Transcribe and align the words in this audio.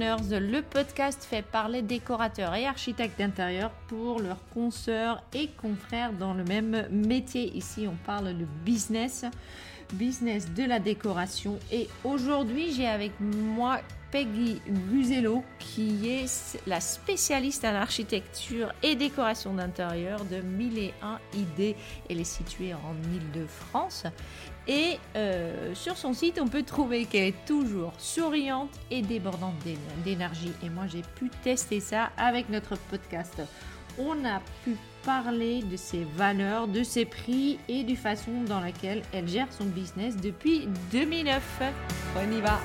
Le 0.00 0.62
podcast 0.62 1.26
fait 1.28 1.42
parler 1.42 1.82
décorateurs 1.82 2.54
et 2.54 2.66
architectes 2.66 3.18
d'intérieur 3.18 3.70
pour 3.86 4.18
leurs 4.18 4.42
consoeurs 4.54 5.22
et 5.34 5.48
confrères 5.48 6.14
dans 6.14 6.32
le 6.32 6.42
même 6.42 6.86
métier. 6.90 7.54
Ici, 7.54 7.86
on 7.86 7.96
parle 8.06 8.28
de 8.28 8.46
business, 8.64 9.26
business 9.92 10.54
de 10.54 10.64
la 10.64 10.78
décoration. 10.78 11.58
Et 11.70 11.86
aujourd'hui, 12.02 12.72
j'ai 12.72 12.86
avec 12.86 13.12
moi 13.20 13.80
Peggy 14.10 14.62
Guzello, 14.90 15.44
qui 15.58 16.08
est 16.08 16.58
la 16.66 16.80
spécialiste 16.80 17.66
en 17.66 17.74
architecture 17.74 18.72
et 18.82 18.94
décoration 18.96 19.52
d'intérieur 19.52 20.24
de 20.24 20.40
1001 20.40 21.18
idées. 21.34 21.76
Elle 22.08 22.20
est 22.20 22.24
située 22.24 22.72
en 22.72 22.94
Ile-de-France. 23.14 24.04
Et 24.70 25.00
euh, 25.16 25.74
sur 25.74 25.96
son 25.96 26.12
site, 26.12 26.38
on 26.40 26.46
peut 26.46 26.62
trouver 26.62 27.04
qu'elle 27.04 27.24
est 27.28 27.44
toujours 27.44 27.92
souriante 27.98 28.70
et 28.92 29.02
débordante 29.02 29.56
d'énergie. 30.04 30.52
Et 30.62 30.70
moi, 30.70 30.84
j'ai 30.86 31.02
pu 31.16 31.28
tester 31.42 31.80
ça 31.80 32.12
avec 32.16 32.48
notre 32.48 32.76
podcast. 32.88 33.42
On 33.98 34.24
a 34.24 34.40
pu 34.62 34.76
parler 35.04 35.64
de 35.64 35.76
ses 35.76 36.06
valeurs, 36.14 36.68
de 36.68 36.84
ses 36.84 37.04
prix 37.04 37.58
et 37.68 37.82
du 37.82 37.96
façon 37.96 38.44
dans 38.46 38.60
laquelle 38.60 39.02
elle 39.12 39.26
gère 39.26 39.48
son 39.50 39.64
business 39.64 40.16
depuis 40.16 40.68
2009. 40.92 41.42
On 42.16 42.32
y 42.32 42.40
va! 42.40 42.60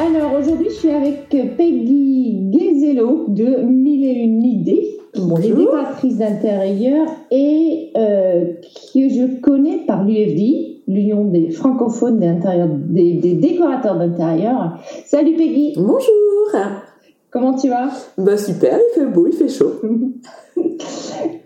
Alors 0.00 0.32
aujourd'hui, 0.32 0.68
je 0.70 0.76
suis 0.76 0.90
avec 0.90 1.28
Peggy 1.28 2.50
Gezello 2.50 3.26
de 3.28 3.62
Mille 3.66 4.06
et 4.06 4.14
une 4.14 4.42
idées, 4.42 4.98
qui 5.12 5.48
est 5.48 5.52
décoratrice 5.52 6.16
d'intérieur 6.16 7.06
et 7.30 7.90
euh, 7.98 8.46
que 8.94 9.08
je 9.10 9.40
connais 9.42 9.84
par 9.86 10.04
l'UFD, 10.04 10.84
l'Union 10.88 11.26
des 11.26 11.50
francophones 11.50 12.18
des, 12.18 13.12
des 13.12 13.34
décorateurs 13.34 13.98
d'intérieur. 13.98 14.78
Salut 15.04 15.36
Peggy. 15.36 15.74
Bonjour. 15.76 16.62
Comment 17.30 17.54
tu 17.54 17.68
vas? 17.68 17.90
Bah 18.16 18.38
super, 18.38 18.78
il 18.78 18.94
fait 19.00 19.06
beau, 19.06 19.26
il 19.26 19.34
fait 19.34 19.48
chaud. 19.48 19.82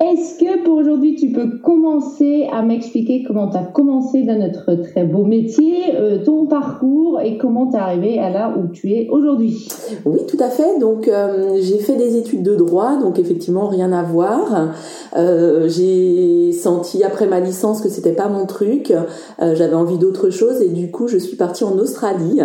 Est-ce 0.01 0.39
que 0.39 0.63
pour 0.65 0.77
aujourd'hui, 0.77 1.15
tu 1.15 1.31
peux 1.33 1.59
commencer 1.63 2.49
à 2.53 2.63
m'expliquer 2.63 3.25
comment 3.27 3.49
tu 3.49 3.57
as 3.57 3.63
commencé 3.63 4.23
dans 4.23 4.39
notre 4.39 4.75
très 4.75 5.05
beau 5.05 5.25
métier, 5.25 5.95
euh, 5.95 6.23
ton 6.25 6.47
parcours 6.47 7.21
et 7.21 7.39
comment 7.39 7.69
tu 7.69 7.77
es 7.77 7.79
arrivé 7.79 8.19
à 8.19 8.31
là 8.31 8.55
où 8.57 8.69
tu 8.73 8.93
es 8.93 9.09
aujourd'hui? 9.11 9.69
Oui, 10.05 10.21
tout 10.27 10.37
à 10.41 10.49
fait. 10.49 10.79
Donc, 10.79 11.09
euh, 11.09 11.57
j'ai 11.61 11.79
fait 11.79 11.97
des 11.97 12.17
études 12.17 12.43
de 12.43 12.55
droit, 12.55 12.97
donc 12.97 13.19
effectivement, 13.19 13.67
rien 13.67 13.93
à 13.93 14.03
voir. 14.03 14.73
Euh, 15.17 15.69
j'ai 15.69 16.53
senti 16.53 17.03
après 17.03 17.27
ma 17.27 17.41
licence 17.41 17.81
que 17.81 17.89
c'était 17.89 18.13
pas 18.13 18.29
mon 18.29 18.47
truc. 18.47 18.93
J'avais 19.41 19.75
envie 19.75 19.99
d'autre 19.99 20.31
chose 20.31 20.61
et 20.63 20.69
du 20.69 20.91
coup, 20.91 21.09
je 21.09 21.19
suis 21.19 21.37
partie 21.37 21.65
en 21.65 21.77
Australie 21.79 22.41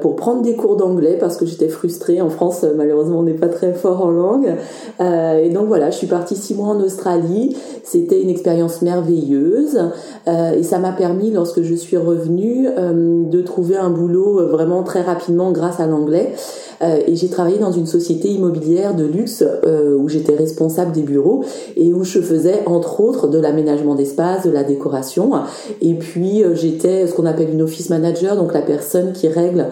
pour 0.00 0.16
prendre 0.16 0.42
des 0.42 0.54
cours 0.54 0.76
d'anglais 0.76 1.16
parce 1.18 1.36
que 1.36 1.46
j'étais 1.46 1.68
frustrée. 1.68 2.20
En 2.20 2.30
France, 2.30 2.64
malheureusement, 2.76 3.20
on 3.20 3.22
n'est 3.22 3.34
pas 3.34 3.48
très 3.48 3.72
fort 3.72 4.04
en 4.04 4.10
langue. 4.10 4.54
et 5.00 5.50
donc 5.50 5.66
voilà, 5.66 5.87
je 5.90 5.96
suis 5.96 6.06
partie 6.06 6.36
six 6.36 6.54
mois 6.54 6.68
en 6.68 6.80
Australie. 6.80 7.56
C'était 7.84 8.20
une 8.20 8.30
expérience 8.30 8.82
merveilleuse 8.82 9.78
euh, 10.26 10.52
et 10.52 10.62
ça 10.62 10.78
m'a 10.78 10.92
permis, 10.92 11.30
lorsque 11.30 11.62
je 11.62 11.74
suis 11.74 11.96
revenue, 11.96 12.68
euh, 12.68 13.24
de 13.24 13.40
trouver 13.42 13.76
un 13.76 13.90
boulot 13.90 14.48
vraiment 14.48 14.82
très 14.82 15.02
rapidement 15.02 15.52
grâce 15.52 15.80
à 15.80 15.86
l'anglais. 15.86 16.34
Euh, 16.82 17.00
et 17.06 17.16
j'ai 17.16 17.28
travaillé 17.28 17.58
dans 17.58 17.72
une 17.72 17.86
société 17.86 18.28
immobilière 18.28 18.94
de 18.94 19.04
luxe 19.04 19.44
euh, 19.66 19.96
où 19.96 20.08
j'étais 20.08 20.34
responsable 20.34 20.92
des 20.92 21.02
bureaux 21.02 21.44
et 21.76 21.92
où 21.92 22.04
je 22.04 22.20
faisais 22.20 22.62
entre 22.66 23.00
autres 23.00 23.28
de 23.28 23.38
l'aménagement 23.38 23.94
d'espace, 23.94 24.44
de 24.44 24.50
la 24.50 24.64
décoration. 24.64 25.32
Et 25.80 25.94
puis 25.94 26.42
euh, 26.42 26.54
j'étais 26.54 27.06
ce 27.06 27.14
qu'on 27.14 27.26
appelle 27.26 27.50
une 27.52 27.62
office 27.62 27.90
manager, 27.90 28.36
donc 28.36 28.54
la 28.54 28.62
personne 28.62 29.12
qui 29.12 29.28
règle 29.28 29.66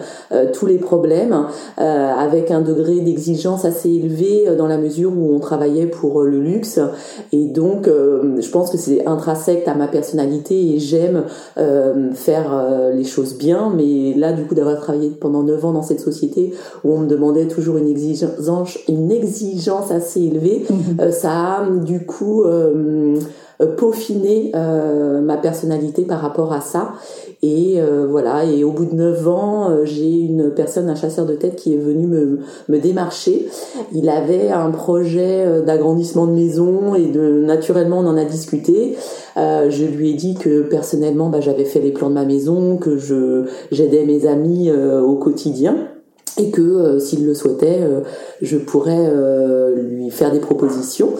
tous 0.53 0.65
les 0.65 0.77
problèmes 0.77 1.45
avec 1.77 2.51
un 2.51 2.61
degré 2.61 2.99
d'exigence 2.99 3.65
assez 3.65 3.89
élevé 3.89 4.45
dans 4.57 4.67
la 4.67 4.77
mesure 4.77 5.11
où 5.11 5.33
on 5.33 5.39
travaillait 5.39 5.85
pour 5.85 6.21
le 6.21 6.39
luxe. 6.39 6.79
Et 7.31 7.45
donc 7.45 7.87
je 7.87 8.49
pense 8.49 8.69
que 8.69 8.77
c'est 8.77 9.05
intrinsèque 9.05 9.67
à 9.67 9.75
ma 9.75 9.87
personnalité 9.87 10.73
et 10.73 10.79
j'aime 10.79 11.23
faire 12.13 12.91
les 12.93 13.03
choses 13.03 13.37
bien. 13.37 13.71
Mais 13.75 14.13
là 14.15 14.33
du 14.33 14.43
coup 14.43 14.55
d'avoir 14.55 14.77
travaillé 14.77 15.09
pendant 15.09 15.43
9 15.43 15.65
ans 15.65 15.73
dans 15.73 15.83
cette 15.83 16.01
société 16.01 16.53
où 16.83 16.96
on 16.96 16.96
me 16.99 17.07
demandait 17.07 17.47
toujours 17.47 17.77
une 17.77 17.87
exigence, 17.87 18.77
une 18.87 19.11
exigence 19.11 19.91
assez 19.91 20.21
élevée, 20.21 20.65
mhm. 20.69 20.77
euh, 21.01 21.11
ça 21.11 21.31
a 21.31 21.69
du 21.69 22.05
coup 22.05 22.43
euh, 22.43 23.15
euh, 23.61 23.75
peaufiné 23.75 24.51
ma 24.53 25.37
personnalité 25.37 26.03
par 26.03 26.21
rapport 26.21 26.53
à 26.53 26.61
ça. 26.61 26.93
Et 27.43 27.79
voilà, 28.09 28.45
et 28.45 28.63
au 28.63 28.71
bout 28.71 28.85
de 28.85 28.95
neuf 28.95 29.27
ans, 29.27 29.69
j'ai 29.83 30.09
une 30.09 30.51
personne, 30.51 30.89
un 30.89 30.95
chasseur 30.95 31.25
de 31.25 31.33
tête 31.33 31.55
qui 31.55 31.73
est 31.73 31.77
venu 31.77 32.07
me, 32.07 32.39
me 32.69 32.79
démarcher. 32.79 33.47
Il 33.93 34.09
avait 34.09 34.49
un 34.49 34.71
projet 34.71 35.61
d'agrandissement 35.65 36.27
de 36.27 36.31
maison 36.31 36.95
et 36.95 37.07
de 37.07 37.43
naturellement 37.45 37.99
on 37.99 38.07
en 38.07 38.17
a 38.17 38.25
discuté. 38.25 38.95
je 39.35 39.85
lui 39.85 40.11
ai 40.11 40.13
dit 40.13 40.35
que 40.35 40.61
personnellement, 40.61 41.29
bah, 41.29 41.41
j'avais 41.41 41.65
fait 41.65 41.81
les 41.81 41.91
plans 41.91 42.09
de 42.09 42.15
ma 42.15 42.25
maison, 42.25 42.77
que 42.77 42.97
je 42.97 43.45
j'aidais 43.71 44.05
mes 44.05 44.27
amis 44.27 44.71
au 44.71 45.15
quotidien 45.15 45.75
et 46.37 46.51
que 46.51 46.61
euh, 46.61 46.99
s'il 46.99 47.25
le 47.25 47.33
souhaitait, 47.33 47.79
euh, 47.81 48.01
je 48.41 48.57
pourrais 48.57 49.09
euh, 49.09 49.75
lui 49.75 50.09
faire 50.09 50.31
des 50.31 50.39
propositions. 50.39 51.13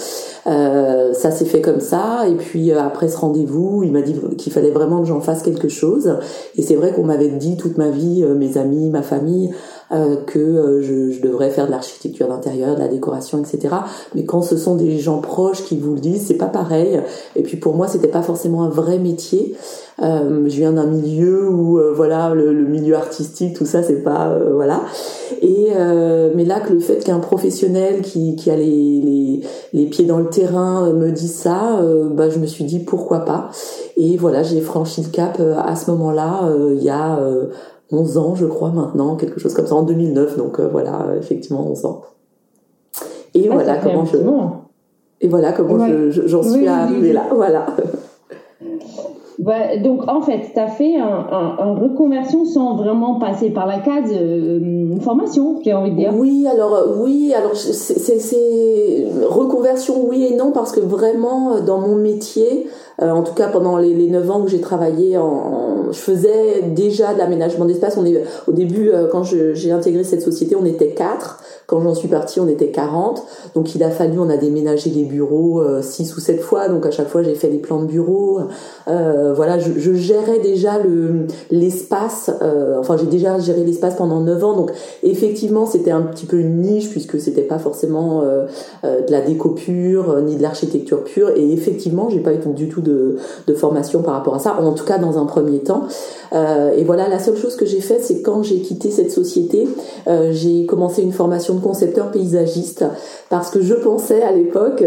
ça 0.45 1.31
s'est 1.31 1.45
fait 1.45 1.61
comme 1.61 1.81
ça, 1.81 2.28
et 2.28 2.35
puis 2.35 2.72
après 2.72 3.09
ce 3.09 3.17
rendez-vous, 3.17 3.83
il 3.83 3.91
m'a 3.91 4.01
dit 4.01 4.16
qu'il 4.38 4.53
fallait 4.53 4.72
vraiment 4.72 5.01
que 5.01 5.07
j'en 5.07 5.19
fasse 5.19 5.41
quelque 5.41 5.67
chose. 5.67 6.17
Et 6.56 6.61
c'est 6.61 6.75
vrai 6.75 6.94
qu'on 6.94 7.03
m'avait 7.03 7.29
dit 7.29 7.57
toute 7.57 7.77
ma 7.77 7.89
vie, 7.89 8.23
mes 8.23 8.57
amis, 8.57 8.89
ma 8.89 9.01
famille, 9.01 9.51
que 10.25 10.81
je, 10.81 11.11
je, 11.11 11.21
devrais 11.21 11.49
faire 11.49 11.67
de 11.67 11.71
l'architecture 11.71 12.27
d'intérieur, 12.27 12.75
de 12.75 12.79
la 12.81 12.87
décoration, 12.87 13.39
etc. 13.39 13.75
Mais 14.15 14.25
quand 14.25 14.41
ce 14.41 14.57
sont 14.57 14.75
des 14.75 14.99
gens 14.99 15.19
proches 15.19 15.63
qui 15.63 15.77
vous 15.77 15.93
le 15.93 15.99
disent, 15.99 16.25
c'est 16.27 16.37
pas 16.37 16.47
pareil. 16.47 17.01
Et 17.35 17.43
puis 17.43 17.57
pour 17.57 17.75
moi, 17.75 17.87
c'était 17.87 18.07
pas 18.07 18.21
forcément 18.21 18.63
un 18.63 18.69
vrai 18.69 18.99
métier. 18.99 19.55
Euh, 19.99 20.43
je 20.47 20.55
viens 20.55 20.73
d'un 20.73 20.85
milieu 20.85 21.49
où 21.49 21.79
euh, 21.79 21.91
voilà 21.91 22.33
le, 22.35 22.53
milieu 22.53 22.95
artistique, 22.95 23.55
tout 23.55 23.65
ça, 23.65 23.81
c'est 23.81 24.03
pas 24.03 24.29
euh, 24.29 24.53
voilà. 24.53 24.81
Et 25.41 25.69
mais 26.35 26.45
là 26.45 26.59
que 26.59 26.73
le 26.73 26.79
fait 26.79 27.03
qu'un 27.03 27.19
professionnel 27.19 28.01
qui, 28.01 28.35
qui 28.35 28.49
a 28.49 28.55
les, 28.55 28.65
les, 28.65 29.41
les, 29.73 29.85
pieds 29.85 30.05
dans 30.05 30.17
le 30.17 30.29
terrain 30.29 30.91
me 30.93 31.11
dise 31.11 31.35
ça, 31.35 31.79
bah 32.11 32.29
je 32.29 32.39
me 32.39 32.45
suis 32.45 32.63
dit 32.63 32.79
pourquoi 32.79 33.19
pas. 33.19 33.49
Et 33.97 34.17
voilà, 34.17 34.43
j'ai 34.43 34.61
franchi 34.61 35.01
le 35.01 35.09
cap 35.09 35.39
à 35.39 35.75
ce 35.75 35.91
moment-là, 35.91 36.49
il 36.75 36.83
y 36.83 36.89
a 36.89 37.19
11 37.91 38.17
ans, 38.17 38.35
je 38.35 38.45
crois 38.45 38.71
maintenant, 38.71 39.15
quelque 39.15 39.39
chose 39.39 39.53
comme 39.53 39.67
ça, 39.67 39.75
en 39.75 39.83
2009. 39.83 40.37
Donc 40.37 40.59
voilà, 40.59 41.07
effectivement, 41.17 41.67
11 41.69 41.85
ans. 41.85 42.01
Et 43.33 43.47
voilà 43.50 43.77
comment 43.77 44.06
je. 44.06 44.17
Et 45.19 45.27
voilà 45.27 45.51
comment 45.51 45.88
j'en 46.12 46.44
suis 46.44 46.67
arrivée 46.67 47.13
là. 47.13 47.25
Voilà. 47.31 47.65
Bah, 49.39 49.78
donc 49.78 50.01
en 50.07 50.22
fait, 50.22 50.51
tu 50.51 50.60
as 50.60 50.68
fait 50.68 50.95
un, 50.98 51.75
reconversion 51.75 52.44
sans 52.44 52.75
vraiment 52.75 53.19
passer 53.19 53.51
par 53.51 53.68
la 53.68 53.78
case 53.80 54.12
euh, 54.12 54.98
formation, 55.01 55.60
j'ai 55.63 55.74
envie 55.74 55.92
de 55.92 55.95
dire. 55.95 56.13
Oui, 56.16 56.48
alors 56.51 56.74
euh, 56.74 56.95
oui, 56.98 57.34
alors 57.36 57.56
c'est 57.56 59.06
reconversion 59.30 60.07
oui 60.07 60.25
et 60.31 60.36
non 60.36 60.51
parce 60.51 60.72
que 60.72 60.80
vraiment 60.80 61.54
euh, 61.54 61.62
dans 61.62 61.80
mon 61.80 61.95
métier, 61.95 62.68
en 63.00 63.22
tout 63.22 63.36
cas 63.36 63.48
pendant 63.48 63.78
les, 63.78 63.94
les 63.94 64.10
9 64.10 64.31
ans 64.31 64.42
où 64.42 64.48
j'ai 64.48 64.60
travaillé 64.60 65.19
en, 65.19 65.92
je 65.92 66.00
faisais 66.00 66.63
déjà 66.74 67.13
de 67.13 67.19
l'aménagement 67.19 67.66
d'espace. 67.66 67.95
Au 68.48 68.51
début 68.51 68.92
quand 69.12 69.22
j'ai 69.22 69.72
intégré 69.72 70.04
cette 70.04 70.24
société, 70.24 70.56
on 70.56 70.66
était 70.66 70.89
quatre. 70.89 71.44
Quand 71.68 71.80
j'en 71.81 71.94
suis 71.94 72.07
partie, 72.07 72.39
on 72.39 72.48
était 72.48 72.69
40. 72.69 73.24
Donc 73.54 73.75
il 73.75 73.84
a 73.84 73.92
fallu, 73.92 74.18
on 74.18 74.30
a 74.30 74.38
déménagé 74.38 74.89
les 74.89 75.04
bureaux 75.04 75.62
six 75.81 76.18
ou 76.18 76.19
sept 76.19 76.42
fois. 76.42 76.69
Donc 76.69 76.88
à 76.88 76.92
chaque 76.92 77.07
fois, 77.07 77.22
j'ai 77.22 77.36
fait 77.36 77.50
les 77.50 77.60
plans 77.60 77.81
de 77.81 77.86
bureaux. 77.86 78.39
Euh, 78.88 79.26
voilà, 79.33 79.59
je, 79.59 79.71
je, 79.77 79.94
gérais 79.94 80.39
déjà 80.39 80.79
le 80.79 81.27
l'espace. 81.51 82.31
Euh, 82.41 82.79
enfin, 82.79 82.97
j'ai 82.97 83.06
déjà 83.06 83.39
géré 83.39 83.63
l'espace 83.63 83.95
pendant 83.95 84.21
9 84.21 84.44
ans, 84.44 84.53
donc 84.53 84.71
effectivement, 85.03 85.65
c'était 85.65 85.91
un 85.91 86.01
petit 86.01 86.25
peu 86.25 86.38
une 86.38 86.62
niche 86.62 86.89
puisque 86.89 87.19
c'était 87.19 87.41
pas 87.41 87.59
forcément 87.59 88.21
euh, 88.24 88.45
de 88.83 89.12
la 89.12 89.21
déco 89.21 89.50
pure 89.50 90.21
ni 90.21 90.35
de 90.35 90.41
l'architecture 90.41 91.03
pure. 91.03 91.31
Et 91.35 91.51
effectivement, 91.51 92.09
j'ai 92.09 92.19
pas 92.19 92.33
eu 92.33 92.38
du 92.56 92.69
tout 92.69 92.81
de, 92.81 93.18
de 93.47 93.53
formation 93.53 94.01
par 94.01 94.13
rapport 94.13 94.35
à 94.35 94.39
ça, 94.39 94.57
en 94.62 94.74
tout 94.74 94.85
cas 94.85 94.97
dans 94.97 95.18
un 95.18 95.25
premier 95.25 95.59
temps. 95.59 95.83
et 96.33 96.83
voilà, 96.83 97.09
la 97.09 97.19
seule 97.19 97.35
chose 97.35 97.56
que 97.56 97.65
j'ai 97.65 97.81
faite, 97.81 98.03
c'est 98.03 98.21
quand 98.21 98.44
j'ai 98.44 98.59
quitté 98.59 98.91
cette 98.91 99.12
société, 99.12 99.68
j'ai 100.31 100.65
commencé 100.65 101.01
une 101.01 101.12
formation 101.12 101.56
de 101.56 101.59
concepteur 101.59 102.12
paysagiste 102.12 102.85
parce 103.29 103.50
que 103.50 103.62
je 103.62 103.74
pensais 103.74 104.21
à 104.21 104.31
l'époque 104.31 104.83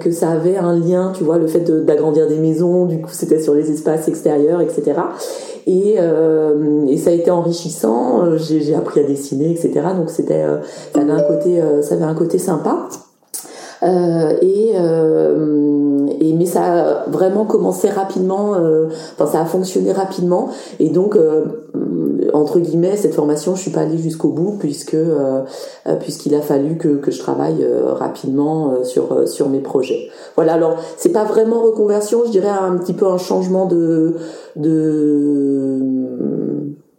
que 0.00 0.10
ça 0.10 0.30
avait 0.30 0.56
un 0.56 0.78
lien, 0.78 1.12
tu 1.16 1.24
vois, 1.24 1.38
le 1.38 1.46
fait 1.46 1.70
d'agrandir 1.84 2.28
des 2.28 2.38
maisons, 2.38 2.86
du 2.86 3.00
coup, 3.00 3.10
c'était 3.12 3.40
sur 3.40 3.54
les 3.54 3.70
espaces 3.74 4.08
extérieurs, 4.08 4.60
etc. 4.60 4.94
Et, 5.66 5.96
et 5.96 6.96
ça 6.98 7.10
a 7.10 7.12
été 7.12 7.30
enrichissant. 7.30 8.36
J'ai 8.36 8.74
appris 8.74 9.00
à 9.00 9.04
dessiner, 9.04 9.50
etc. 9.50 9.72
Donc 9.96 10.10
c'était, 10.10 10.44
ça 10.94 11.00
avait 11.00 11.12
un 11.12 11.22
côté, 11.22 11.62
ça 11.82 11.94
avait 11.94 12.04
un 12.04 12.14
côté 12.14 12.38
sympa. 12.38 12.88
Et 13.84 14.74
et 16.20 16.32
mais 16.32 16.46
ça 16.46 16.62
a 16.62 17.08
vraiment 17.08 17.44
commencé 17.44 17.88
rapidement 17.88 18.54
euh, 18.54 18.88
enfin 19.16 19.30
ça 19.30 19.40
a 19.40 19.44
fonctionné 19.44 19.92
rapidement. 19.92 20.48
Et 20.78 20.90
donc 20.90 21.16
euh, 21.16 21.44
entre 22.32 22.60
guillemets 22.60 22.96
cette 22.96 23.14
formation 23.14 23.54
je 23.54 23.62
suis 23.62 23.70
pas 23.70 23.80
allée 23.80 23.98
jusqu'au 23.98 24.28
bout 24.28 24.56
puisque 24.58 24.94
euh, 24.94 25.42
puisqu'il 26.00 26.34
a 26.34 26.40
fallu 26.40 26.76
que, 26.76 26.96
que 26.96 27.10
je 27.10 27.18
travaille 27.18 27.66
rapidement 27.98 28.84
sur 28.84 29.28
sur 29.28 29.48
mes 29.48 29.60
projets. 29.60 30.08
Voilà 30.36 30.54
alors 30.54 30.76
c'est 30.96 31.12
pas 31.12 31.24
vraiment 31.24 31.60
reconversion 31.60 32.22
je 32.26 32.30
dirais 32.30 32.48
un 32.48 32.76
petit 32.78 32.94
peu 32.94 33.06
un 33.06 33.18
changement 33.18 33.66
de 33.66 34.14
de 34.56 35.80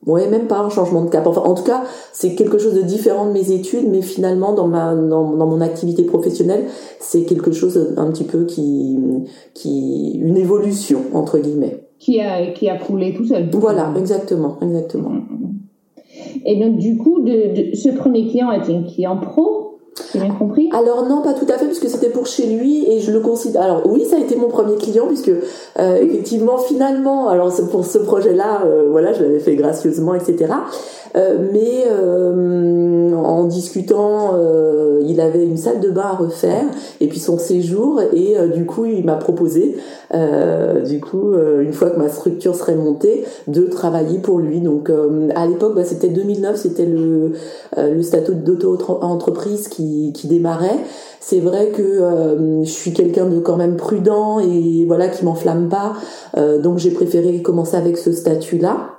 Ouais, 0.06 0.28
même 0.30 0.48
pas 0.48 0.60
un 0.60 0.70
changement 0.70 1.04
de 1.04 1.10
cap. 1.10 1.26
Enfin, 1.26 1.42
en 1.42 1.56
tout 1.56 1.64
cas, 1.64 1.84
c'est 2.14 2.36
quelque 2.36 2.60
chose 2.60 2.76
de 2.76 2.82
différent 2.82 3.26
de 3.26 3.32
mes 3.32 3.52
études, 3.52 3.88
mais 3.90 4.02
finalement, 4.02 4.54
dans 4.54 4.68
ma 4.68 4.94
dans, 4.94 5.32
dans 5.32 5.48
mon 5.48 5.62
activité 5.62 6.04
professionnelle, 6.04 6.66
c'est 7.00 7.24
quelque 7.24 7.52
chose 7.52 7.96
un 7.98 8.12
petit 8.12 8.24
peu 8.24 8.46
qui 8.46 9.00
qui 9.54 10.20
une 10.22 10.38
évolution 10.38 11.00
entre 11.14 11.40
guillemets. 11.40 11.82
Qui 11.98 12.22
a 12.22 12.52
qui 12.52 12.70
a 12.70 12.78
coulé 12.78 13.16
tout 13.16 13.26
seul. 13.26 13.50
Voilà, 13.54 13.94
exactement, 13.98 14.58
exactement. 14.62 15.12
Et 16.46 16.60
donc 16.60 16.78
du 16.78 16.98
coup, 16.98 17.22
de, 17.22 17.72
de 17.72 17.76
ce 17.76 17.90
premier 17.90 18.28
client 18.28 18.52
était 18.52 18.76
un 18.76 18.84
client 18.84 19.18
pro? 19.18 19.80
Alors 20.74 21.06
non, 21.08 21.22
pas 21.22 21.34
tout 21.34 21.46
à 21.50 21.58
fait, 21.58 21.66
puisque 21.66 21.90
c'était 21.90 22.10
pour 22.10 22.28
chez 22.28 22.48
lui 22.48 22.90
et 22.90 23.00
je 23.00 23.12
le 23.12 23.20
considère. 23.20 23.62
Alors 23.62 23.82
oui, 23.86 24.06
ça 24.06 24.18
a 24.18 24.20
été 24.20 24.36
mon 24.36 24.48
premier 24.48 24.76
client 24.76 25.08
puisque 25.08 25.32
euh, 25.80 25.96
effectivement, 26.02 26.58
finalement, 26.58 27.30
alors 27.30 27.54
pour 27.72 27.86
ce 27.86 27.98
projet-là, 27.98 28.64
euh, 28.66 28.88
voilà, 28.90 29.14
je 29.14 29.24
l'avais 29.24 29.40
fait 29.40 29.56
gracieusement, 29.56 30.14
etc. 30.14 30.54
Euh, 31.16 31.38
mais 31.54 31.86
en 33.16 33.46
discutant, 33.46 34.32
il 35.08 35.22
avait 35.22 35.46
une 35.46 35.58
salle 35.58 35.80
de 35.80 35.90
bain 35.90 36.02
à 36.12 36.16
refaire 36.16 36.66
et 37.00 37.08
puis 37.08 37.20
son 37.20 37.38
séjour 37.38 38.02
et 38.14 38.36
du 38.54 38.66
coup 38.66 38.86
il 38.86 39.06
m'a 39.06 39.16
proposé, 39.16 39.78
du 40.86 41.00
coup 41.00 41.34
une 41.34 41.74
fois 41.74 41.92
que 41.92 42.00
ma 42.00 42.10
structure 42.10 42.56
serait 42.56 42.76
montée, 42.76 43.24
de 43.48 43.64
travailler 43.64 44.20
pour 44.20 44.40
lui. 44.40 44.60
Donc 44.60 44.92
à 45.36 45.48
l'époque, 45.48 45.76
bah, 45.76 45.86
c'était 45.86 46.10
2009, 46.10 46.56
c'était 46.58 46.86
le 46.86 48.02
statut 48.02 48.36
d'auto-entreprise 48.36 49.68
qui, 49.70 50.05
qui 50.14 50.28
démarrait. 50.28 50.80
C'est 51.20 51.40
vrai 51.40 51.70
que 51.70 52.02
je 52.64 52.70
suis 52.70 52.94
quelqu'un 52.94 53.26
de 53.26 53.40
quand 53.40 53.58
même 53.58 53.78
prudent 53.78 54.40
et 54.40 54.86
voilà 54.86 55.08
qui 55.08 55.26
m'enflamme 55.26 55.70
pas. 55.70 55.94
Donc 56.36 56.78
j'ai 56.78 56.92
préféré 56.92 57.42
commencer 57.42 57.76
avec 57.78 57.98
ce 57.98 58.12
statut 58.12 58.58
là 58.58 58.96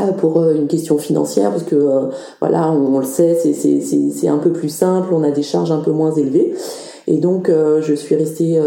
euh, 0.00 0.12
pour 0.12 0.40
euh, 0.40 0.54
une 0.54 0.66
question 0.66 0.98
financière 0.98 1.50
parce 1.50 1.64
que 1.64 1.74
euh, 1.74 2.06
voilà 2.40 2.70
on, 2.70 2.98
le 2.98 3.04
sait 3.04 3.34
c'est 3.34 4.28
un 4.28 4.38
peu 4.38 4.50
plus 4.50 4.68
simple 4.68 5.08
on 5.12 5.24
a 5.24 5.30
des 5.30 5.42
charges 5.42 5.72
un 5.72 5.80
peu 5.80 5.90
moins 5.90 6.12
élevées. 6.12 6.54
Et 7.06 7.16
donc 7.16 7.50
je 7.50 7.94
suis 7.94 8.14
restée 8.14 8.60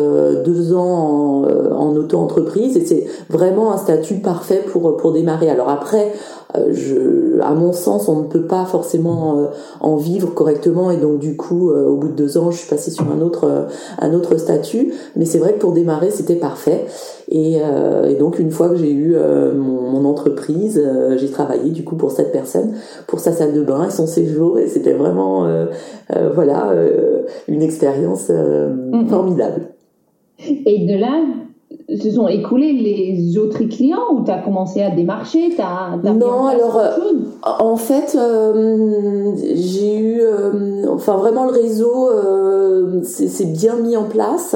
deux 0.43 0.73
ans 0.73 1.45
en, 1.45 1.71
en 1.71 1.95
auto-entreprise 1.95 2.75
et 2.75 2.85
c'est 2.85 3.05
vraiment 3.29 3.71
un 3.71 3.77
statut 3.77 4.15
parfait 4.15 4.61
pour 4.69 4.97
pour 4.97 5.13
démarrer. 5.13 5.49
Alors 5.49 5.69
après 5.69 6.11
euh, 6.11 6.42
je, 6.71 7.39
à 7.41 7.53
mon 7.53 7.73
sens, 7.73 8.07
on 8.07 8.21
ne 8.21 8.27
peut 8.27 8.45
pas 8.45 8.65
forcément 8.65 9.37
euh, 9.37 9.47
en 9.79 9.95
vivre 9.95 10.33
correctement 10.33 10.91
et 10.91 10.97
donc 10.97 11.19
du 11.19 11.35
coup, 11.35 11.71
euh, 11.71 11.87
au 11.87 11.97
bout 11.97 12.09
de 12.09 12.15
deux 12.15 12.37
ans, 12.37 12.51
je 12.51 12.57
suis 12.57 12.69
passée 12.69 12.91
sur 12.91 13.09
un 13.11 13.21
autre, 13.21 13.67
un 13.99 14.13
autre 14.13 14.37
statut. 14.37 14.93
Mais 15.15 15.25
c'est 15.25 15.39
vrai 15.39 15.53
que 15.53 15.59
pour 15.59 15.73
démarrer, 15.73 16.11
c'était 16.11 16.35
parfait. 16.35 16.85
Et, 17.29 17.55
et, 17.55 18.15
donc 18.19 18.37
une 18.37 18.51
fois 18.51 18.69
que 18.69 18.75
j'ai 18.75 18.91
eu 18.91 19.15
mon, 19.55 19.81
mon, 19.89 20.05
entreprise, 20.05 20.83
j'ai 21.15 21.31
travaillé 21.31 21.71
du 21.71 21.83
coup 21.83 21.95
pour 21.95 22.11
cette 22.11 22.31
personne, 22.31 22.73
pour 23.07 23.19
sa 23.19 23.31
salle 23.31 23.53
de 23.53 23.63
bain 23.63 23.87
et 23.87 23.91
son 23.91 24.05
séjour, 24.05 24.59
et 24.59 24.67
c'était 24.67 24.93
vraiment 24.93 25.47
voilà 26.35 26.73
une 27.47 27.61
expérience 27.61 28.29
mm-hmm. 28.29 29.07
formidable. 29.07 29.69
Et 30.39 30.85
de 30.85 30.99
là, 30.99 31.23
se 31.89 32.11
sont 32.11 32.27
écoulés 32.27 32.73
les 32.73 33.37
autres 33.37 33.63
clients 33.65 34.11
ou 34.11 34.23
tu 34.23 34.31
as 34.31 34.39
commencé 34.39 34.81
à 34.81 34.89
démarcher 34.89 35.53
as, 35.59 35.97
Non, 35.97 36.47
alors 36.47 36.77
euh, 36.77 36.89
en 37.59 37.75
fait, 37.75 38.15
euh, 38.17 39.31
j'ai 39.55 39.97
eu, 39.97 40.21
euh, 40.21 40.85
enfin 40.89 41.17
vraiment 41.17 41.45
le 41.45 41.51
réseau 41.51 42.09
c'est 43.03 43.51
bien 43.51 43.75
mis 43.77 43.97
en 43.97 44.03
place. 44.03 44.55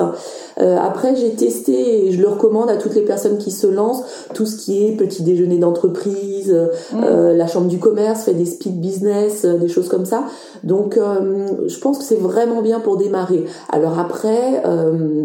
Après, 0.58 1.16
j'ai 1.16 1.32
testé 1.32 2.08
et 2.08 2.12
je 2.12 2.22
le 2.22 2.28
recommande 2.28 2.70
à 2.70 2.78
toutes 2.78 2.96
les 2.96 3.04
personnes 3.04 3.38
qui 3.38 3.52
se 3.52 3.68
lancent 3.68 4.04
tout 4.34 4.46
ce 4.46 4.58
qui 4.58 4.86
est 4.86 4.92
petit 4.92 5.24
déjeuner 5.24 5.58
d'entreprise, 5.58 6.56
mmh. 6.94 7.02
la 7.36 7.48
chambre 7.48 7.68
du 7.68 7.80
commerce 7.80 8.24
fait 8.24 8.34
des 8.34 8.46
speed 8.46 8.80
business, 8.80 9.46
des 9.46 9.68
choses 9.68 9.88
comme 9.88 10.06
ça. 10.06 10.24
Donc, 10.64 10.98
je 10.98 11.80
pense 11.80 12.00
que 12.00 12.04
c'est 12.04 12.16
vraiment 12.16 12.62
bien 12.62 12.80
pour 12.80 12.98
démarrer. 12.98 13.46
Alors 13.70 14.00
après, 14.00 14.64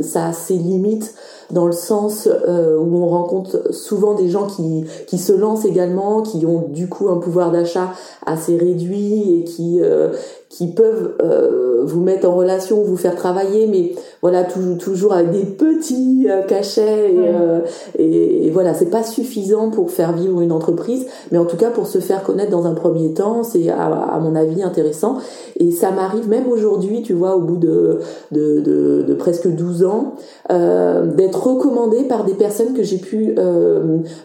ça 0.02 0.26
a 0.26 0.32
ses 0.32 0.54
limites 0.54 1.14
dans 1.52 1.66
le 1.66 1.72
sens 1.72 2.28
euh, 2.28 2.78
où 2.78 2.96
on 2.96 3.08
rencontre 3.08 3.72
souvent 3.72 4.14
des 4.14 4.28
gens 4.28 4.46
qui, 4.46 4.84
qui 5.06 5.18
se 5.18 5.32
lancent 5.32 5.64
également, 5.64 6.22
qui 6.22 6.44
ont 6.46 6.66
du 6.68 6.88
coup 6.88 7.10
un 7.10 7.18
pouvoir 7.18 7.52
d'achat 7.52 7.92
assez 8.26 8.56
réduit 8.56 9.38
et 9.38 9.44
qui, 9.44 9.80
euh, 9.80 10.10
qui 10.52 10.66
peuvent 10.66 11.14
euh, 11.22 11.82
vous 11.82 12.02
mettre 12.02 12.28
en 12.28 12.36
relation, 12.36 12.82
vous 12.82 12.98
faire 12.98 13.16
travailler, 13.16 13.66
mais 13.66 13.94
voilà 14.20 14.44
toujours, 14.44 14.76
toujours 14.76 15.12
avec 15.14 15.30
des 15.30 15.44
petits 15.44 16.26
euh, 16.28 16.42
cachets 16.42 17.14
et, 17.14 17.18
euh, 17.18 17.60
et, 17.98 18.50
voilà, 18.50 18.74
c'est 18.74 18.90
pas 18.90 19.02
suffisant 19.02 19.70
pour 19.70 19.90
faire 19.90 20.12
vivre 20.12 20.42
une 20.42 20.52
entreprise, 20.52 21.06
mais 21.30 21.38
en 21.38 21.46
tout 21.46 21.56
cas 21.56 21.70
pour 21.70 21.86
se 21.86 22.00
faire 22.00 22.22
connaître 22.22 22.50
dans 22.50 22.66
un 22.66 22.74
premier 22.74 23.14
temps, 23.14 23.44
c'est 23.44 23.70
à, 23.70 23.86
à, 23.86 24.18
mon 24.20 24.34
avis 24.34 24.62
intéressant. 24.62 25.16
Et 25.58 25.70
ça 25.70 25.90
m'arrive 25.90 26.28
même 26.28 26.46
aujourd'hui, 26.48 27.00
tu 27.00 27.14
vois, 27.14 27.34
au 27.34 27.40
bout 27.40 27.56
de, 27.56 28.00
de, 28.30 28.60
de, 28.60 29.02
de 29.08 29.14
presque 29.14 29.48
12 29.48 29.84
ans, 29.84 30.16
euh, 30.50 31.06
d'être 31.06 31.46
recommandé 31.46 32.04
par 32.04 32.24
des 32.24 32.34
personnes 32.34 32.74
que 32.74 32.82
j'ai 32.82 32.98
pu 32.98 33.34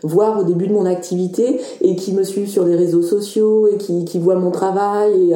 voir 0.04 0.40
au 0.40 0.44
début 0.44 0.68
de 0.68 0.74
mon 0.74 0.86
activité 0.86 1.62
et 1.82 1.96
qui 1.96 2.12
me 2.12 2.24
suivent 2.24 2.50
sur 2.50 2.66
les 2.66 2.75
réseaux 2.75 3.02
sociaux 3.02 3.68
et 3.68 3.78
qui, 3.78 4.04
qui 4.04 4.20
voient 4.20 4.36
mon 4.36 4.52
travail 4.52 5.32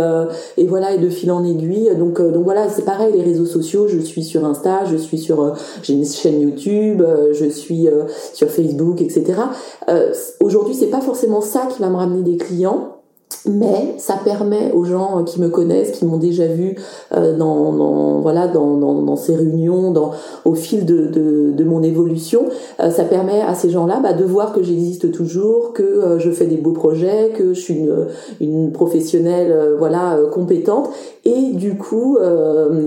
et, 0.57 0.61
et 0.61 0.67
voilà 0.67 0.80
et 0.89 0.97
de 0.97 1.09
fil 1.09 1.31
en 1.31 1.43
aiguille. 1.43 1.91
Donc, 1.97 2.19
euh, 2.19 2.31
donc 2.31 2.43
voilà, 2.43 2.69
c'est 2.69 2.83
pareil, 2.85 3.13
les 3.13 3.23
réseaux 3.23 3.45
sociaux, 3.45 3.87
je 3.87 3.99
suis 3.99 4.23
sur 4.23 4.45
Insta, 4.45 4.85
je 4.85 4.97
suis 4.97 5.17
sur, 5.17 5.41
euh, 5.41 5.51
j'ai 5.83 5.93
une 5.93 6.05
chaîne 6.05 6.41
YouTube, 6.41 7.01
euh, 7.01 7.33
je 7.33 7.45
suis 7.45 7.87
sur 8.33 8.49
Facebook, 8.49 9.01
etc. 9.01 9.33
Aujourd'hui, 10.39 10.73
c'est 10.73 10.87
pas 10.89 11.01
forcément 11.01 11.41
ça 11.41 11.67
qui 11.67 11.81
va 11.81 11.89
me 11.89 11.95
ramener 11.95 12.23
des 12.23 12.37
clients 12.37 13.00
mais 13.45 13.95
ça 13.97 14.15
permet 14.23 14.71
aux 14.73 14.83
gens 14.83 15.23
qui 15.23 15.41
me 15.41 15.49
connaissent, 15.49 15.91
qui 15.91 16.05
m'ont 16.05 16.17
déjà 16.17 16.45
vu 16.47 16.75
euh, 17.13 17.35
dans, 17.35 18.19
voilà 18.19 18.47
dans, 18.47 19.15
ces 19.15 19.35
réunions, 19.35 19.93
au 20.45 20.53
fil 20.53 20.85
de, 20.85 21.63
mon 21.63 21.83
évolution, 21.83 22.45
euh, 22.79 22.89
ça 22.89 23.03
permet 23.03 23.41
à 23.41 23.53
ces 23.53 23.69
gens-là 23.69 23.99
bah, 24.01 24.13
de 24.13 24.25
voir 24.25 24.51
que 24.51 24.63
j'existe 24.63 25.11
toujours, 25.11 25.73
que 25.73 25.83
euh, 25.83 26.19
je 26.19 26.31
fais 26.31 26.45
des 26.45 26.57
beaux 26.57 26.71
projets, 26.71 27.31
que 27.35 27.53
je 27.53 27.59
suis 27.59 27.87
une, 28.39 28.71
professionnelle 28.71 29.75
voilà 29.77 30.17
compétente, 30.31 30.89
et 31.25 31.51
du 31.53 31.77
coup 31.77 32.17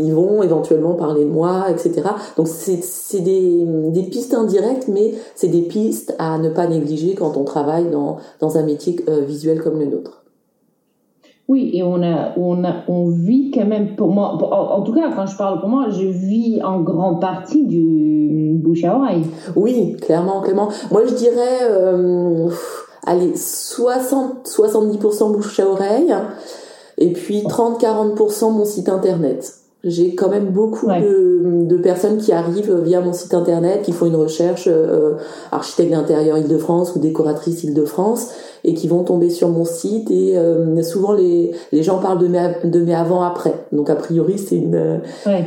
ils 0.00 0.12
vont 0.12 0.42
éventuellement 0.42 0.94
parler 0.94 1.24
de 1.24 1.30
moi, 1.30 1.66
etc. 1.70 2.02
Donc 2.36 2.48
c'est 2.48 3.20
des, 3.20 3.64
des 3.90 4.02
pistes 4.02 4.34
indirectes, 4.34 4.88
mais 4.88 5.14
c'est 5.34 5.48
des 5.48 5.62
pistes 5.62 6.14
à 6.18 6.38
ne 6.38 6.48
pas 6.48 6.66
négliger 6.66 7.14
quand 7.14 7.36
on 7.36 7.44
travaille 7.44 7.90
dans, 7.90 8.18
dans 8.40 8.56
un 8.56 8.62
métier 8.62 8.96
visuel 9.26 9.62
comme 9.62 9.78
le 9.78 9.86
nôtre. 9.86 10.23
Oui, 11.46 11.70
et 11.74 11.82
on 11.82 12.02
a, 12.02 12.32
on 12.38 12.64
a, 12.64 12.84
on 12.88 13.10
vit 13.10 13.50
quand 13.50 13.66
même 13.66 13.96
pour 13.96 14.08
moi. 14.08 14.32
en, 14.32 14.80
tout 14.82 14.94
cas, 14.94 15.10
quand 15.14 15.26
je 15.26 15.36
parle 15.36 15.60
pour 15.60 15.68
moi, 15.68 15.88
je 15.90 16.06
vis 16.06 16.62
en 16.62 16.80
grande 16.80 17.20
partie 17.20 17.66
du 17.66 18.54
bouche 18.62 18.84
à 18.84 18.96
oreille. 18.96 19.24
Oui, 19.54 19.96
clairement, 20.00 20.40
clairement. 20.40 20.68
Moi, 20.90 21.02
je 21.06 21.14
dirais, 21.14 21.58
euh, 21.62 22.48
allez, 23.06 23.36
60, 23.36 24.48
70% 24.48 25.32
bouche 25.32 25.60
à 25.60 25.68
oreille, 25.68 26.14
et 26.96 27.12
puis 27.12 27.42
30-40% 27.42 28.52
mon 28.52 28.64
site 28.64 28.88
internet. 28.88 29.54
J'ai 29.84 30.14
quand 30.14 30.30
même 30.30 30.46
beaucoup 30.46 30.86
de, 30.86 31.66
de, 31.66 31.76
personnes 31.76 32.16
qui 32.16 32.32
arrivent 32.32 32.74
via 32.84 33.02
mon 33.02 33.12
site 33.12 33.34
internet, 33.34 33.82
qui 33.82 33.92
font 33.92 34.06
une 34.06 34.16
recherche 34.16 34.66
euh, 34.66 35.16
architecte 35.52 35.90
d'intérieur 35.90 36.38
Île-de-France 36.38 36.96
ou 36.96 37.00
décoratrice 37.00 37.64
Île-de-France 37.64 38.30
et 38.64 38.74
qui 38.74 38.88
vont 38.88 39.04
tomber 39.04 39.30
sur 39.30 39.48
mon 39.48 39.64
site 39.64 40.10
et 40.10 40.36
euh, 40.36 40.82
souvent 40.82 41.12
les, 41.12 41.52
les 41.72 41.82
gens 41.82 41.98
parlent 41.98 42.18
de 42.18 42.28
mes, 42.28 42.54
de 42.64 42.80
mes 42.80 42.94
avant-après. 42.94 43.54
Donc 43.72 43.90
a 43.90 43.96
priori 43.96 44.38
c'est 44.38 44.56
une 44.56 45.00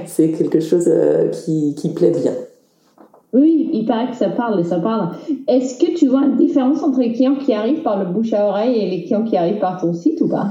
c'est 0.06 0.32
quelque 0.32 0.60
chose 0.60 0.86
euh, 0.88 1.30
qui, 1.30 1.76
qui 1.76 1.90
plaît 1.90 2.12
bien. 2.12 2.34
Oui, 3.34 3.70
il 3.74 3.86
paraît 3.86 4.10
que 4.10 4.16
ça 4.16 4.30
parle 4.30 4.60
et 4.60 4.64
ça 4.64 4.80
parle. 4.80 5.10
Est-ce 5.48 5.78
que 5.78 5.94
tu 5.94 6.08
vois 6.08 6.22
une 6.22 6.38
différence 6.38 6.82
entre 6.82 7.00
les 7.00 7.12
clients 7.12 7.36
qui 7.36 7.54
arrivent 7.54 7.82
par 7.82 8.02
le 8.02 8.10
bouche 8.10 8.34
à 8.34 8.48
oreille 8.48 8.78
et 8.78 8.90
les 8.90 9.04
clients 9.04 9.24
qui 9.24 9.36
arrivent 9.36 9.60
par 9.60 9.82
ton 9.82 9.94
site 9.94 10.22
ou 10.22 10.30
pas? 10.30 10.48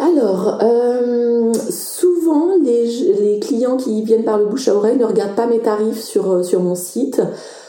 Alors, 0.00 0.58
euh, 0.62 1.52
souvent, 1.70 2.50
les, 2.62 2.86
les, 3.20 3.40
clients 3.40 3.76
qui 3.76 4.02
viennent 4.02 4.24
par 4.24 4.38
le 4.38 4.46
bouche 4.46 4.68
à 4.68 4.74
oreille 4.74 4.96
ne 4.96 5.04
regardent 5.04 5.34
pas 5.34 5.46
mes 5.46 5.58
tarifs 5.58 6.00
sur, 6.00 6.44
sur 6.44 6.60
mon 6.60 6.76
site 6.76 7.20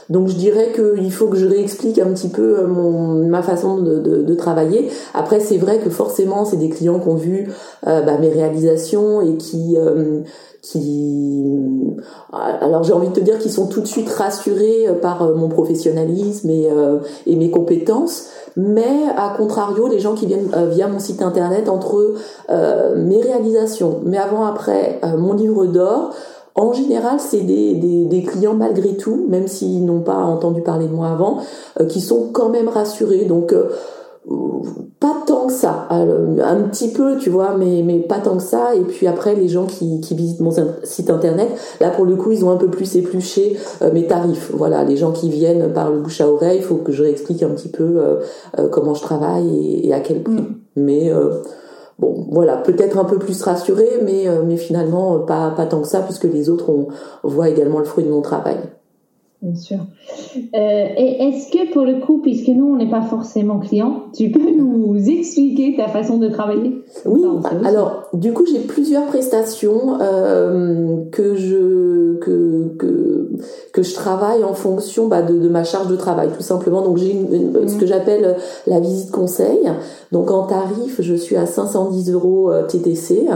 Donc 0.10 0.28
je 0.28 0.36
dirais 0.36 0.72
qu'il 0.74 1.12
faut 1.12 1.28
que 1.28 1.38
je 1.38 1.46
réexplique 1.46 2.00
un 2.00 2.12
petit 2.14 2.30
peu 2.30 2.66
mon, 2.66 3.28
ma 3.28 3.42
façon 3.42 3.78
de, 3.78 4.00
de, 4.00 4.22
de 4.24 4.36
travailler. 4.36 4.90
Après 5.14 5.40
c'est 5.40 5.58
vrai 5.58 5.80
que 5.80 5.90
forcément 5.90 6.46
c'est 6.46 6.58
des 6.58 6.70
clients 6.70 7.00
qui 7.00 7.08
ont 7.08 7.16
vu 7.16 7.52
bah, 7.86 8.18
mes 8.20 8.30
réalisations 8.30 9.22
et 9.22 9.38
qui 9.38 9.78
qui 10.62 11.46
alors 12.32 12.84
j'ai 12.84 12.94
envie 12.94 13.08
de 13.08 13.14
te 13.14 13.20
dire 13.20 13.40
qu'ils 13.40 13.52
sont 13.52 13.68
tout 13.68 13.82
de 13.82 13.88
suite 13.88 14.10
rassurés 14.10 14.88
par 15.02 15.36
mon 15.36 15.48
professionnalisme 15.48 16.50
et, 16.50 16.68
et 17.26 17.36
mes 17.36 17.50
compétences 17.50 18.30
mais 18.56 19.08
à 19.16 19.34
contrario, 19.38 19.88
les 19.88 20.00
gens 20.00 20.16
qui 20.16 20.26
viennent 20.26 20.50
euh, 20.54 20.66
via 20.66 20.88
mon 20.88 21.00
site 21.00 21.22
internet, 21.22 21.70
entre 21.70 22.16
euh, 22.50 22.96
mes 22.96 23.22
réalisations, 23.22 24.02
mais 24.04 24.18
avant 24.18 24.46
après 24.46 25.00
euh, 25.04 25.18
mon 25.18 25.34
livre 25.34 25.66
d'or, 25.66 26.14
en 26.60 26.74
général, 26.74 27.20
c'est 27.20 27.42
des, 27.42 27.74
des, 27.74 28.06
des, 28.06 28.24
clients 28.24 28.54
malgré 28.54 28.96
tout, 28.98 29.26
même 29.30 29.48
s'ils 29.48 29.86
n'ont 29.86 30.02
pas 30.02 30.18
entendu 30.18 30.62
parler 30.62 30.88
de 30.88 30.94
moi 30.94 31.10
avant, 31.10 31.38
qui 31.88 32.02
sont 32.02 32.30
quand 32.34 32.50
même 32.50 32.68
rassurés. 32.68 33.26
Donc 33.26 33.54
pas 35.00 35.16
tant 35.26 35.48
que 35.48 35.54
ça, 35.54 35.88
un 35.90 36.62
petit 36.70 36.90
peu, 36.90 37.18
tu 37.18 37.30
vois, 37.30 37.56
mais, 37.58 37.84
mais 37.84 38.00
pas 38.00 38.20
tant 38.20 38.38
que 38.38 38.44
ça. 38.44 38.76
Et 38.76 38.82
puis 38.82 39.08
après, 39.08 39.34
les 39.34 39.48
gens 39.48 39.66
qui, 39.66 40.02
qui 40.02 40.14
visitent 40.14 40.42
mon 40.42 40.52
site 40.84 41.10
internet, 41.10 41.50
là 41.80 41.90
pour 41.90 42.06
le 42.06 42.16
coup, 42.16 42.32
ils 42.32 42.44
ont 42.44 42.52
un 42.52 42.58
peu 42.58 42.68
plus 42.68 42.96
épluché 42.98 43.58
euh, 43.82 43.92
mes 43.94 44.08
tarifs. 44.08 44.52
Voilà, 44.54 44.84
les 44.84 44.98
gens 44.98 45.12
qui 45.12 45.30
viennent 45.30 45.72
par 45.74 45.90
le 45.90 46.00
bouche 46.00 46.22
à 46.22 46.28
oreille, 46.28 46.58
il 46.58 46.64
faut 46.64 46.76
que 46.76 46.92
je 46.92 47.04
réexplique 47.04 47.44
un 47.44 47.50
petit 47.50 47.70
peu 47.70 47.84
euh, 47.84 48.16
euh, 48.60 48.68
comment 48.68 48.94
je 48.94 49.02
travaille 49.02 49.82
et, 49.84 49.94
à 49.94 50.02
quel 50.02 50.22
prix. 50.22 50.34
Mm. 50.34 50.56
Mais 50.76 51.12
bon, 52.00 52.28
voilà, 52.32 52.58
peut-être 52.58 52.98
un 52.98 53.06
peu 53.06 53.20
plus 53.20 53.42
rassuré, 53.42 53.88
mais, 54.04 54.28
mais 54.46 54.58
finalement 54.58 55.20
pas, 55.20 55.52
pas 55.52 55.66
tant 55.66 55.82
que 55.82 55.88
ça, 55.88 56.02
puisque 56.02 56.26
les 56.26 56.50
autres 56.50 56.70
on, 56.70 56.88
voient 57.24 57.50
également 57.50 57.80
le 57.80 57.86
fruit 57.86 58.04
de 58.04 58.10
mon 58.10 58.22
travail. 58.22 58.58
Bien 59.42 59.56
sûr. 59.56 59.78
Euh, 60.36 60.86
et 60.98 61.24
est-ce 61.24 61.50
que 61.50 61.72
pour 61.72 61.86
le 61.86 62.02
coup, 62.02 62.20
puisque 62.22 62.50
nous, 62.50 62.74
on 62.74 62.76
n'est 62.76 62.90
pas 62.90 63.02
forcément 63.02 63.60
client, 63.60 64.04
tu 64.14 64.30
peux 64.32 64.52
nous 64.58 64.98
expliquer 65.10 65.78
ta 65.78 65.88
façon 65.88 66.18
de 66.18 66.28
travailler? 66.28 66.84
Oui, 67.06 67.22
alors 67.64 68.10
du 68.14 68.34
coup, 68.34 68.46
j'ai 68.46 68.60
plusieurs 68.60 69.06
prestations 69.06 69.98
euh, 70.02 70.98
que, 71.12 71.36
je, 71.36 72.18
que, 72.20 72.76
que, 72.78 73.30
que 73.72 73.82
je 73.82 73.94
travaille 73.94 74.44
en 74.44 74.54
fonction 74.54 75.08
bah, 75.08 75.22
de, 75.22 75.40
de, 75.40 75.48
ma 75.48 75.64
charge 75.64 75.88
de 75.88 75.96
travail, 75.96 76.30
tout 76.36 76.44
simplement. 76.44 76.82
Donc 76.82 76.98
j'ai 76.98 77.16
ce 77.68 77.78
que 77.78 77.86
j'appelle 77.86 78.36
la 78.68 78.82
visite 78.82 79.10
conseil. 79.10 79.72
Donc 80.12 80.32
en 80.32 80.48
tarif, 80.48 81.00
je 81.00 81.14
suis 81.14 81.38
à 81.38 81.46
510 81.46 82.12
euros 82.12 82.52
euh, 82.52 82.64
TTC. 82.68 83.28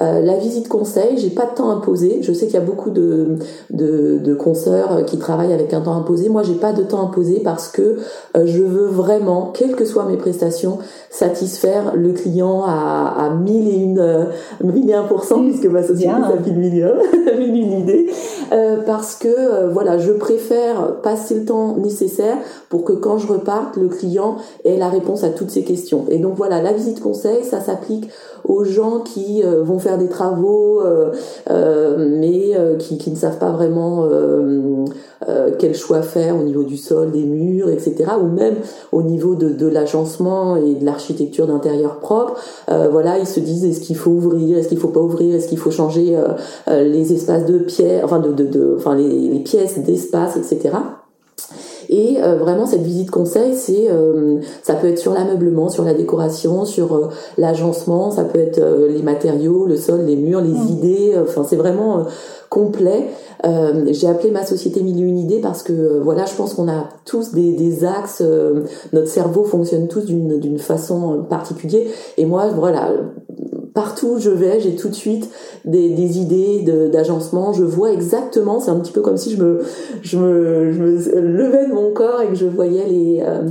Euh, 0.00 0.20
la 0.20 0.36
visite 0.36 0.68
conseil, 0.68 1.18
j'ai 1.18 1.30
pas 1.30 1.46
de 1.46 1.54
temps 1.54 1.70
imposé. 1.70 2.20
Je 2.22 2.32
sais 2.32 2.46
qu'il 2.46 2.54
y 2.54 2.58
a 2.58 2.64
beaucoup 2.64 2.90
de, 2.90 3.36
de, 3.70 4.18
de 4.18 4.34
consoeurs 4.34 5.04
qui 5.06 5.18
travaillent 5.18 5.52
avec 5.52 5.74
un 5.74 5.80
temps 5.80 5.96
imposé. 5.96 6.28
Moi, 6.28 6.42
j'ai 6.42 6.54
pas 6.54 6.72
de 6.72 6.82
temps 6.82 7.02
imposé 7.02 7.40
parce 7.40 7.68
que 7.68 7.98
euh, 8.36 8.46
je 8.46 8.62
veux 8.62 8.86
vraiment, 8.86 9.50
quelles 9.52 9.74
que 9.74 9.84
soient 9.84 10.04
mes 10.04 10.16
prestations, 10.16 10.78
satisfaire 11.10 11.92
le 11.94 12.12
client 12.12 12.62
à, 12.64 13.26
à 13.26 13.30
1000 13.30 13.68
et 13.68 13.76
une, 13.76 13.98
euh, 13.98 14.24
et 14.62 14.94
un 14.94 15.04
puisque 15.04 15.66
ma 15.66 15.82
société 15.82 16.12
s'appelle 16.12 16.54
mille 16.54 16.94
une 17.38 17.56
idée. 17.56 18.10
Euh, 18.52 18.78
parce 18.86 19.16
que 19.16 19.28
euh, 19.28 19.68
voilà, 19.68 19.98
je 19.98 20.12
préfère 20.12 21.00
passer 21.02 21.34
le 21.34 21.44
temps 21.44 21.76
nécessaire 21.76 22.36
pour 22.68 22.84
que 22.84 22.92
quand 22.92 23.18
je 23.18 23.26
reparte, 23.26 23.76
le 23.76 23.88
client 23.88 24.36
ait 24.64 24.76
la 24.76 24.88
réponse 24.88 25.24
à 25.24 25.30
toutes 25.30 25.50
ses 25.50 25.64
questions. 25.64 26.06
Et 26.08 26.18
donc 26.18 26.34
voilà, 26.36 26.62
la 26.62 26.72
visite 26.72 27.00
conseil, 27.00 27.44
ça 27.44 27.60
s'applique 27.60 28.08
aux 28.44 28.64
gens 28.64 29.00
qui 29.00 29.42
euh, 29.44 29.62
vont 29.62 29.78
faire 29.78 29.98
des 29.98 30.08
travaux 30.08 30.80
euh, 30.80 31.12
euh, 31.50 31.96
mais 31.98 32.56
qui, 32.78 32.98
qui, 32.98 33.10
ne 33.10 33.16
savent 33.16 33.38
pas 33.38 33.50
vraiment 33.50 34.08
quel 35.58 35.74
choix 35.74 36.02
faire 36.02 36.36
au 36.36 36.42
niveau 36.42 36.62
du 36.62 36.76
sol, 36.76 37.10
des 37.10 37.24
murs, 37.24 37.68
etc. 37.68 38.04
ou 38.20 38.26
même 38.26 38.56
au 38.92 39.02
niveau 39.02 39.34
de, 39.34 39.50
de 39.50 39.66
l'agencement 39.66 40.56
et 40.56 40.74
de 40.74 40.84
l'architecture 40.84 41.46
d'intérieur 41.46 41.98
propre. 41.98 42.34
voilà, 42.68 43.18
ils 43.18 43.26
se 43.26 43.40
disent 43.40 43.64
est-ce 43.64 43.80
qu'il 43.80 43.96
faut 43.96 44.10
ouvrir, 44.10 44.58
est-ce 44.58 44.68
qu'il 44.68 44.78
faut 44.78 44.88
pas 44.88 45.00
ouvrir, 45.00 45.34
est-ce 45.34 45.48
qu'il 45.48 45.58
faut 45.58 45.70
changer 45.70 46.16
les 46.68 47.12
espaces 47.12 47.46
de 47.46 47.58
pierre, 47.58 48.04
enfin 48.04 48.20
de, 48.20 48.32
de, 48.32 48.46
de 48.46 48.74
enfin 48.76 48.96
les, 48.96 49.08
les 49.08 49.40
pièces 49.40 49.78
d'espace, 49.78 50.36
etc. 50.36 50.70
Et 51.88 52.18
euh, 52.22 52.36
vraiment, 52.36 52.66
cette 52.66 52.82
visite 52.82 53.10
conseil, 53.10 53.54
c'est 53.54 53.88
euh, 53.90 54.36
ça 54.62 54.74
peut 54.74 54.88
être 54.88 54.98
sur 54.98 55.14
l'ameublement, 55.14 55.68
sur 55.68 55.84
la 55.84 55.94
décoration, 55.94 56.64
sur 56.64 56.94
euh, 56.94 57.08
l'agencement, 57.38 58.10
ça 58.10 58.24
peut 58.24 58.38
être 58.38 58.60
les 58.88 59.02
matériaux, 59.02 59.66
le 59.66 59.76
sol, 59.76 60.02
les 60.02 60.16
murs, 60.16 60.40
les 60.40 60.52
mm. 60.52 60.68
idées. 60.68 61.14
Enfin, 61.22 61.44
c'est 61.48 61.56
vraiment 61.56 62.04
complet. 62.50 63.06
J'ai 63.90 64.08
appelé 64.08 64.30
ma 64.30 64.44
société 64.44 64.82
Mille 64.82 65.02
une 65.04 65.18
idée 65.18 65.40
parce 65.40 65.62
que 65.62 66.00
voilà, 66.02 66.24
je 66.24 66.34
pense 66.34 66.54
qu'on 66.54 66.68
a 66.68 66.88
tous 67.04 67.32
des, 67.32 67.52
des 67.52 67.84
axes. 67.84 68.22
notre 68.92 69.08
cerveau 69.08 69.44
fonctionne 69.44 69.86
tous 69.86 70.06
d'une 70.06 70.58
façon 70.58 71.24
particulière. 71.28 71.86
Et 72.16 72.26
moi, 72.26 72.48
voilà, 72.48 72.90
partout 73.78 74.14
où 74.16 74.18
je 74.18 74.30
vais, 74.30 74.58
j'ai 74.58 74.74
tout 74.74 74.88
de 74.88 74.94
suite 74.94 75.30
des, 75.64 75.90
des 75.90 76.18
idées 76.18 76.62
d'agencement. 76.92 77.52
Je 77.52 77.62
vois 77.62 77.92
exactement, 77.92 78.58
c'est 78.58 78.72
un 78.72 78.80
petit 78.80 78.90
peu 78.90 79.02
comme 79.02 79.16
si 79.16 79.30
je 79.36 79.40
me, 79.40 79.62
je 80.02 80.18
me, 80.18 80.72
je 80.72 80.82
me 80.82 81.20
levais 81.20 81.68
de 81.68 81.72
mon 81.72 81.92
corps 81.92 82.20
et 82.22 82.26
que 82.26 82.34
je 82.34 82.46
voyais 82.46 82.84
les, 82.88 83.22
euh, 83.22 83.42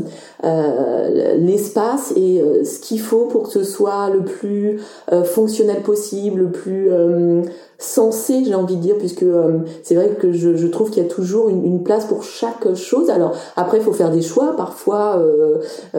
euh, 0.44 1.38
l'espace 1.38 2.12
et 2.18 2.42
euh, 2.42 2.66
ce 2.66 2.80
qu'il 2.80 3.00
faut 3.00 3.28
pour 3.28 3.44
que 3.44 3.50
ce 3.50 3.64
soit 3.64 4.10
le 4.10 4.26
plus 4.26 4.82
euh, 5.14 5.24
fonctionnel 5.24 5.82
possible, 5.82 6.42
le 6.42 6.52
plus 6.52 6.90
sensé, 7.80 8.44
j'ai 8.46 8.56
envie 8.56 8.76
de 8.76 8.82
dire, 8.82 8.96
puisque 8.98 9.26
c'est 9.84 9.96
vrai 9.96 10.18
que 10.20 10.32
je, 10.32 10.56
je 10.56 10.68
trouve 10.68 10.90
qu'il 10.90 11.04
y 11.04 11.06
a 11.06 11.10
toujours 11.10 11.50
une, 11.50 11.64
une, 11.64 11.84
place 11.84 12.06
pour 12.06 12.24
chaque 12.24 12.74
chose. 12.74 13.10
Alors 13.10 13.34
après, 13.56 13.78
il 13.78 13.84
faut 13.84 13.94
faire 13.94 14.12
des 14.12 14.22
choix. 14.22 14.56
Parfois, 14.56 15.22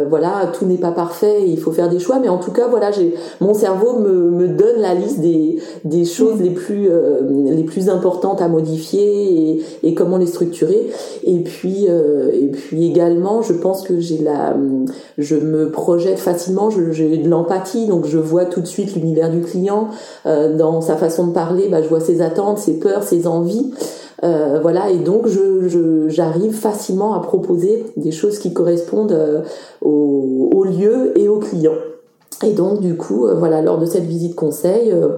voilà, 0.08 0.50
tout 0.52 0.66
n'est 0.66 0.76
pas 0.78 0.90
parfait. 0.90 1.44
Il 1.47 1.58
faut 1.58 1.73
faire 1.73 1.88
des 1.88 1.99
choix, 1.99 2.18
mais 2.18 2.28
en 2.28 2.38
tout 2.38 2.50
cas, 2.50 2.68
voilà, 2.68 2.90
j'ai 2.90 3.14
mon 3.40 3.54
cerveau 3.54 3.99
me, 3.99 4.30
me 4.30 4.49
donne 4.49 4.80
la 4.80 4.94
liste 4.94 5.20
des, 5.20 5.58
des 5.85 6.04
choses 6.04 6.40
les 6.40 6.50
plus 6.50 6.88
les 7.30 7.62
plus 7.62 7.88
importantes 7.88 8.42
à 8.42 8.49
modifier 8.49 9.52
et, 9.52 9.62
et 9.82 9.94
comment 9.94 10.16
les 10.16 10.26
structurer. 10.26 10.90
Et 11.23 11.38
puis 11.40 11.87
et 11.87 12.49
puis 12.49 12.87
également, 12.87 13.42
je 13.42 13.52
pense 13.52 13.82
que 13.82 14.00
j'ai 14.00 14.18
je 15.16 15.37
me 15.37 15.70
projette 15.70 16.18
facilement, 16.18 16.70
j'ai 16.70 17.16
de 17.16 17.28
l'empathie, 17.28 17.87
donc 17.87 18.06
je 18.06 18.18
vois 18.18 18.44
tout 18.44 18.61
de 18.61 18.66
suite 18.66 18.94
l'univers 18.94 19.30
du 19.30 19.40
client 19.40 19.88
euh, 20.26 20.56
dans 20.56 20.80
sa 20.80 20.97
façon 20.97 21.28
de 21.28 21.32
parler, 21.32 21.67
bah, 21.68 21.82
je 21.82 21.88
vois 21.88 22.00
ses 22.00 22.20
attentes, 22.20 22.58
ses 22.58 22.78
peurs, 22.78 23.02
ses 23.02 23.26
envies. 23.26 23.72
Euh, 24.25 24.58
voilà, 24.60 24.90
et 24.90 24.98
donc 24.98 25.26
j'arrive 26.08 26.52
facilement 26.52 27.14
à 27.14 27.20
proposer 27.20 27.87
des 27.96 28.10
choses 28.10 28.40
qui 28.40 28.52
correspondent 28.52 29.12
euh, 29.12 29.42
au, 29.80 30.50
au 30.52 30.64
lieu 30.64 31.16
et 31.16 31.28
au 31.28 31.38
client. 31.38 31.75
Et 32.45 32.52
donc 32.52 32.80
du 32.80 32.97
coup, 32.97 33.26
euh, 33.26 33.35
voilà, 33.35 33.62
lors 33.62 33.78
de 33.78 33.87
cette 33.87 34.04
visite 34.04 34.37
conseil, 34.37 34.92
euh, 34.92 35.16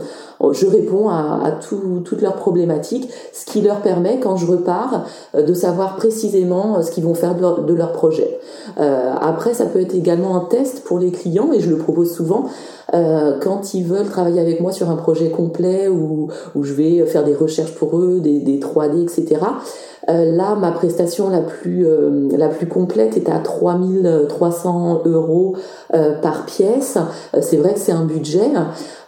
je 0.53 0.67
réponds 0.67 1.11
à, 1.11 1.41
à 1.45 1.53
toutes 1.53 2.23
leurs 2.23 2.37
problématiques, 2.37 3.11
ce 3.35 3.45
qui 3.45 3.61
leur 3.61 3.83
permet, 3.83 4.21
quand 4.21 4.37
je 4.37 4.47
repars, 4.47 5.05
euh, 5.35 5.43
de 5.43 5.53
savoir 5.53 5.97
précisément 5.97 6.83
ce 6.83 6.91
qu'ils 6.91 7.05
vont 7.05 7.13
faire 7.15 7.35
de 7.35 7.75
leur, 7.75 7.93
projet. 7.93 8.39
après, 8.77 9.53
ça 9.53 9.67
peut 9.67 9.81
être 9.81 9.95
également 9.95 10.37
un 10.37 10.45
test 10.45 10.85
pour 10.85 10.99
les 10.99 11.11
clients, 11.11 11.53
et 11.53 11.61
je 11.61 11.69
le 11.69 11.77
propose 11.77 12.13
souvent, 12.13 12.47
quand 12.93 13.75
ils 13.75 13.85
veulent 13.85 14.09
travailler 14.09 14.41
avec 14.41 14.61
moi 14.61 14.73
sur 14.73 14.91
un 14.91 14.97
projet 14.97 15.31
complet 15.31 15.89
où, 15.89 16.29
où 16.55 16.63
je 16.63 16.73
vais 16.73 17.05
faire 17.07 17.25
des 17.25 17.35
recherches 17.35 17.75
pour 17.75 17.99
eux, 17.99 18.21
des 18.21 18.61
3D, 18.61 19.03
etc. 19.03 19.41
Euh, 20.09 20.33
là, 20.35 20.55
ma 20.55 20.73
prestation 20.73 21.29
la 21.29 21.41
plus 21.41 21.87
euh, 21.87 22.29
la 22.37 22.49
plus 22.49 22.67
complète 22.67 23.17
est 23.17 23.29
à 23.29 23.39
3300 23.39 25.03
euros 25.05 25.57
euh, 25.95 26.15
par 26.21 26.47
pièce. 26.47 26.97
c'est 27.41 27.59
vrai 27.59 27.75
que 27.75 27.81
c'est 27.81 27.93
un 27.93 28.05
budget, 28.05 28.41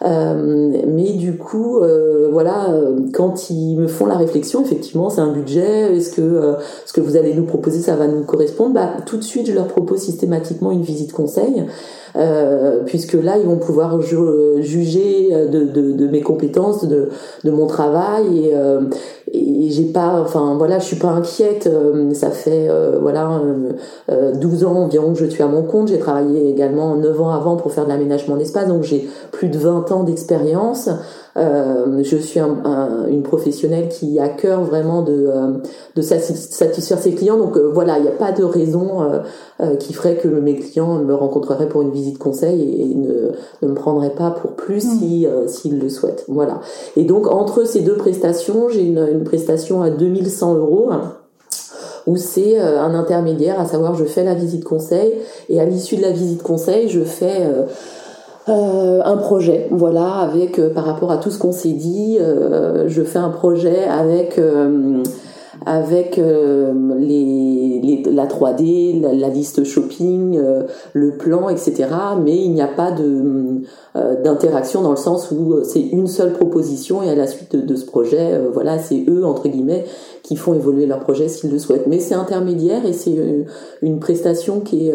mais 0.05 1.13
du 1.13 1.37
coup, 1.37 1.81
voilà, 2.31 2.69
quand 3.13 3.51
ils 3.51 3.77
me 3.77 3.87
font 3.87 4.07
la 4.07 4.17
réflexion, 4.17 4.63
effectivement, 4.63 5.11
c'est 5.11 5.21
un 5.21 5.33
budget. 5.33 5.97
Est-ce 5.97 6.11
que 6.11 6.55
ce 6.85 6.93
que 6.93 7.01
vous 7.01 7.17
allez 7.17 7.35
nous 7.35 7.45
proposer, 7.45 7.81
ça 7.81 7.95
va 7.97 8.07
nous 8.07 8.25
correspondre? 8.25 8.75
Bah, 8.75 8.89
tout 9.07 9.17
de 9.17 9.23
suite, 9.23 9.47
je 9.47 9.53
leur 9.53 9.69
propose 9.69 10.01
systématiquement 10.01 10.73
une 10.73 10.83
visite 10.83 11.13
conseil. 11.13 11.65
Puisque 12.87 13.15
là 13.15 13.39
ils 13.39 13.47
vont 13.47 13.57
pouvoir 13.57 14.01
juger 14.03 15.31
de, 15.31 15.65
de, 15.65 16.07
mes 16.09 16.21
compétences, 16.21 16.85
de, 16.87 17.09
de 17.45 17.51
mon 17.51 17.67
travail 17.67 18.39
et, 18.39 18.55
et 19.35 19.71
j'ai 19.71 19.85
pas, 19.85 20.21
enfin 20.21 20.57
voilà, 20.59 20.79
je 20.79 20.85
suis 20.85 20.97
pas 20.97 21.09
inquiète. 21.09 21.67
Euh, 21.67 22.13
ça 22.15 22.31
fait 22.31 22.69
voilà 23.01 23.41
12 24.09 24.65
ans 24.65 24.75
environ 24.75 25.13
que 25.13 25.19
je 25.19 25.27
suis 25.27 25.43
à 25.43 25.47
mon 25.47 25.63
compte. 25.63 25.89
J'ai 25.89 25.99
travaillé 25.99 26.51
également 26.51 26.97
9 26.97 27.21
ans 27.21 27.31
avant 27.31 27.57
pour 27.57 27.73
faire 27.73 27.85
de 27.85 27.89
l'aménagement 27.89 28.37
d'espace, 28.37 28.69
donc 28.69 28.83
j'ai 28.83 29.09
plus 29.31 29.49
de 29.49 29.59
20 29.59 29.91
ans 29.93 30.03
d'expérience. 30.05 30.91
Euh, 31.37 32.03
je 32.03 32.17
suis 32.17 32.41
un, 32.41 33.07
une 33.09 33.23
professionnelle 33.23 33.89
qui 33.89 34.19
a 34.21 34.29
cœur 34.29 34.63
vraiment 34.65 35.03
de, 35.03 35.29
euh, 35.29 35.53
de 35.97 36.03
satisfaire 36.03 36.99
ses 36.99 37.15
clients. 37.15 37.39
Donc 37.39 37.57
euh, 37.57 37.71
voilà, 37.73 37.99
il 37.99 38.03
n'y 38.03 38.09
a 38.09 38.13
pas 38.13 38.33
de 38.33 38.45
raison 38.45 38.83
qui 39.79 39.93
ferait 39.93 40.17
que 40.17 40.29
mes 40.29 40.57
clients 40.57 40.99
me 40.99 41.15
rencontreraient 41.15 41.69
pour 41.69 41.83
une 41.83 41.93
visite 41.93 42.19
conseil 42.19 42.63
et, 42.63 42.95
ne, 42.95 43.31
ne, 43.63 43.69
me 43.69 43.75
prendraient 43.75 44.15
pas 44.15 44.31
pour 44.31 44.53
plus 44.53 44.85
mmh. 44.85 44.99
si 44.99 45.27
s'ils 45.47 45.79
le 45.79 45.89
souhaitent. 45.89 46.25
Voilà. 46.29 46.61
Et 46.97 47.05
donc 47.05 47.29
entre 47.29 47.65
ces 47.65 47.81
deux 47.81 47.97
prestations, 47.97 48.69
j'ai 48.69 48.83
une, 48.83 49.07
une 49.13 49.25
prestation 49.25 49.83
à 49.83 49.91
2100 49.91 50.55
euros 50.57 50.91
où 52.07 52.17
c'est 52.17 52.59
un 52.59 52.95
intermédiaire, 52.95 53.61
à 53.61 53.67
savoir 53.67 53.95
je 53.95 54.05
fais 54.05 54.25
la 54.25 54.35
visite 54.35 54.65
conseil 54.65 55.13
et 55.49 55.61
à 55.61 55.65
l'issue 55.65 55.97
de 55.97 56.03
la 56.03 56.11
visite 56.11 56.43
conseil, 56.43 56.89
je 56.89 57.05
fais 57.05 57.47
un 58.47 59.17
projet, 59.19 59.69
voilà, 59.71 60.15
avec 60.17 60.61
par 60.75 60.85
rapport 60.85 61.13
à 61.13 61.19
tout 61.19 61.31
ce 61.31 61.39
qu'on 61.39 61.53
s'est 61.53 61.73
dit, 61.73 62.19
je 62.19 63.03
fais 63.03 63.19
un 63.19 63.31
projet 63.31 63.85
avec 63.85 64.39
avec 65.67 66.19
euh, 66.19 66.73
les, 66.99 68.03
la 68.11 68.27
3D, 68.27 69.01
la, 69.01 69.29
liste 69.29 69.65
shopping, 69.65 70.37
euh, 70.37 70.65
le 70.93 71.17
plan, 71.17 71.49
etc. 71.49 71.87
Mais 72.23 72.37
il 72.37 72.53
n'y 72.53 72.63
a 72.63 72.69
pas 72.69 72.91
de 72.91 73.63
euh, 73.97 74.23
d'interaction 74.23 74.83
dans 74.83 74.91
le 74.91 74.97
sens 74.97 75.31
où 75.31 75.63
c'est 75.65 75.81
une 75.81 76.07
seule 76.07 76.33
proposition 76.33 77.03
et 77.03 77.11
à 77.11 77.15
la 77.15 77.27
suite 77.27 77.57
de, 77.57 77.61
de 77.61 77.75
ce 77.77 77.85
projet, 77.85 78.41
voilà, 78.53 78.79
c'est 78.79 79.05
eux 79.09 79.25
entre 79.25 79.49
guillemets 79.49 79.85
qui 80.23 80.37
font 80.37 80.55
évoluer 80.55 80.87
leur 80.87 81.01
projet 81.01 81.29
s'ils 81.29 81.51
le 81.51 81.59
souhaitent. 81.59 81.87
Mais 81.87 81.99
c'est 81.99 82.15
intermédiaire 82.15 82.87
et 82.87 82.93
c'est 82.93 83.17
une 83.83 83.99
prestation 84.01 84.61
qui 84.61 84.89
est 84.89 84.95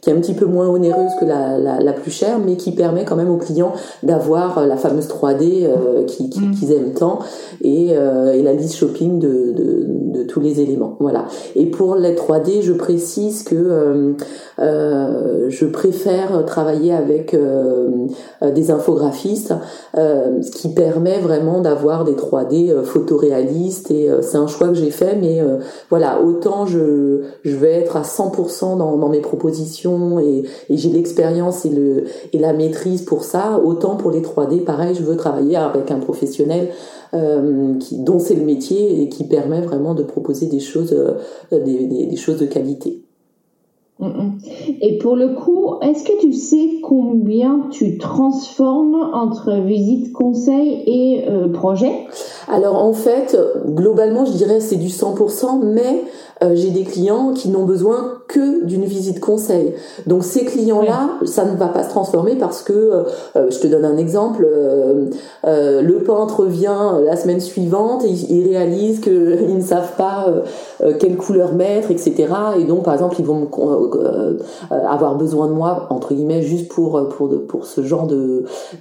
qui 0.00 0.10
est 0.10 0.12
un 0.12 0.20
petit 0.20 0.34
peu 0.34 0.46
moins 0.46 0.68
onéreuse 0.68 1.12
que 1.18 1.24
la, 1.24 1.58
la, 1.58 1.80
la, 1.80 1.92
plus 1.92 2.10
chère, 2.10 2.38
mais 2.38 2.56
qui 2.56 2.72
permet 2.72 3.04
quand 3.04 3.16
même 3.16 3.30
aux 3.30 3.38
clients 3.38 3.72
d'avoir 4.02 4.66
la 4.66 4.76
fameuse 4.76 5.08
3D 5.08 6.06
qui, 6.06 6.28
qui, 6.28 6.40
mm. 6.40 6.50
qu'ils 6.52 6.72
aiment 6.72 6.92
tant 6.92 7.20
et, 7.62 7.90
et 7.90 8.42
la 8.42 8.52
liste 8.52 8.76
shopping 8.76 9.18
de, 9.18 9.52
de 9.52 9.84
de, 10.14 10.22
tous 10.22 10.40
les 10.40 10.60
éléments. 10.60 10.96
Voilà. 11.00 11.26
Et 11.56 11.66
pour 11.66 11.96
les 11.96 12.14
3D, 12.14 12.62
je 12.62 12.72
précise 12.72 13.42
que 13.42 13.54
euh, 13.54 14.12
euh, 14.60 15.46
je 15.48 15.66
préfère 15.66 16.44
travailler 16.46 16.92
avec 16.92 17.34
euh, 17.34 18.06
des 18.42 18.70
infographistes, 18.70 19.54
ce 19.94 20.50
qui 20.50 20.72
permet 20.72 21.18
vraiment 21.18 21.60
d'avoir 21.60 22.04
des 22.04 22.14
3D 22.14 22.82
photoréalistes. 22.82 23.90
Et 23.90 24.10
c'est 24.34 24.40
un 24.40 24.48
choix 24.48 24.66
que 24.66 24.74
j'ai 24.74 24.90
fait, 24.90 25.14
mais 25.14 25.40
voilà, 25.90 26.20
autant 26.20 26.66
je, 26.66 27.22
vais 27.44 27.70
être 27.70 27.96
à 27.96 28.02
100% 28.02 28.76
dans, 28.76 29.08
mes 29.08 29.20
propositions 29.20 30.18
et, 30.18 30.42
j'ai 30.68 30.90
l'expérience 30.90 31.64
et, 31.64 32.38
la 32.38 32.52
maîtrise 32.52 33.02
pour 33.02 33.22
ça, 33.22 33.60
autant 33.64 33.94
pour 33.94 34.10
les 34.10 34.22
3D, 34.22 34.64
pareil, 34.64 34.96
je 34.96 35.04
veux 35.04 35.16
travailler 35.16 35.56
avec 35.56 35.92
un 35.92 36.00
professionnel 36.00 36.70
euh, 37.14 37.78
qui, 37.78 37.98
dont 37.98 38.18
c'est 38.18 38.34
le 38.34 38.44
métier 38.44 39.02
et 39.02 39.08
qui 39.08 39.22
permet 39.22 39.60
vraiment 39.60 39.94
de 39.94 40.02
proposer 40.02 40.46
des 40.46 40.58
choses, 40.58 40.92
euh, 40.92 41.60
des, 41.64 42.16
choses 42.16 42.38
de 42.38 42.46
qualité. 42.46 43.03
Et 44.80 44.98
pour 44.98 45.16
le 45.16 45.34
coup, 45.34 45.76
est-ce 45.82 46.04
que 46.04 46.20
tu 46.20 46.32
sais 46.32 46.80
combien 46.82 47.68
tu 47.70 47.98
transformes 47.98 49.10
entre 49.12 49.60
visite 49.60 50.12
conseil 50.12 50.82
et 50.86 51.24
euh, 51.28 51.48
projet 51.48 51.92
Alors 52.48 52.82
en 52.82 52.92
fait, 52.92 53.36
globalement, 53.66 54.24
je 54.24 54.32
dirais 54.32 54.60
c'est 54.60 54.76
du 54.76 54.88
100%, 54.88 55.62
mais 55.64 56.02
euh, 56.42 56.54
j'ai 56.54 56.70
des 56.70 56.82
clients 56.82 57.32
qui 57.32 57.48
n'ont 57.48 57.64
besoin 57.64 58.14
que 58.28 58.64
d'une 58.64 58.84
visite 58.84 59.20
conseil. 59.20 59.74
Donc 60.06 60.24
ces 60.24 60.44
clients-là, 60.44 61.10
ça 61.24 61.44
ne 61.44 61.56
va 61.56 61.68
pas 61.68 61.84
se 61.84 61.90
transformer 61.90 62.36
parce 62.36 62.62
que, 62.62 62.72
euh, 62.72 63.02
euh, 63.36 63.50
je 63.50 63.58
te 63.60 63.66
donne 63.66 63.84
un 63.84 63.96
exemple, 63.96 64.46
le 65.44 65.98
peintre 65.98 66.44
vient 66.46 67.00
la 67.00 67.16
semaine 67.16 67.40
suivante 67.40 68.04
et 68.04 68.10
il 68.10 68.48
réalise 68.48 69.00
qu'ils 69.00 69.56
ne 69.56 69.62
savent 69.62 69.96
pas 69.96 70.26
quelle 70.98 71.16
couleur 71.16 71.54
mettre, 71.54 71.90
etc. 71.90 72.26
Et 72.58 72.64
donc 72.64 72.84
par 72.84 72.94
exemple, 72.94 73.16
ils 73.18 73.24
vont 73.24 73.48
avoir 74.70 75.16
besoin 75.16 75.46
de 75.46 75.52
moi 75.52 75.86
entre 75.90 76.14
guillemets 76.14 76.42
juste 76.42 76.68
pour 76.68 77.08
pour 77.10 77.30
pour 77.46 77.66
ce 77.66 77.82
genre 77.82 78.08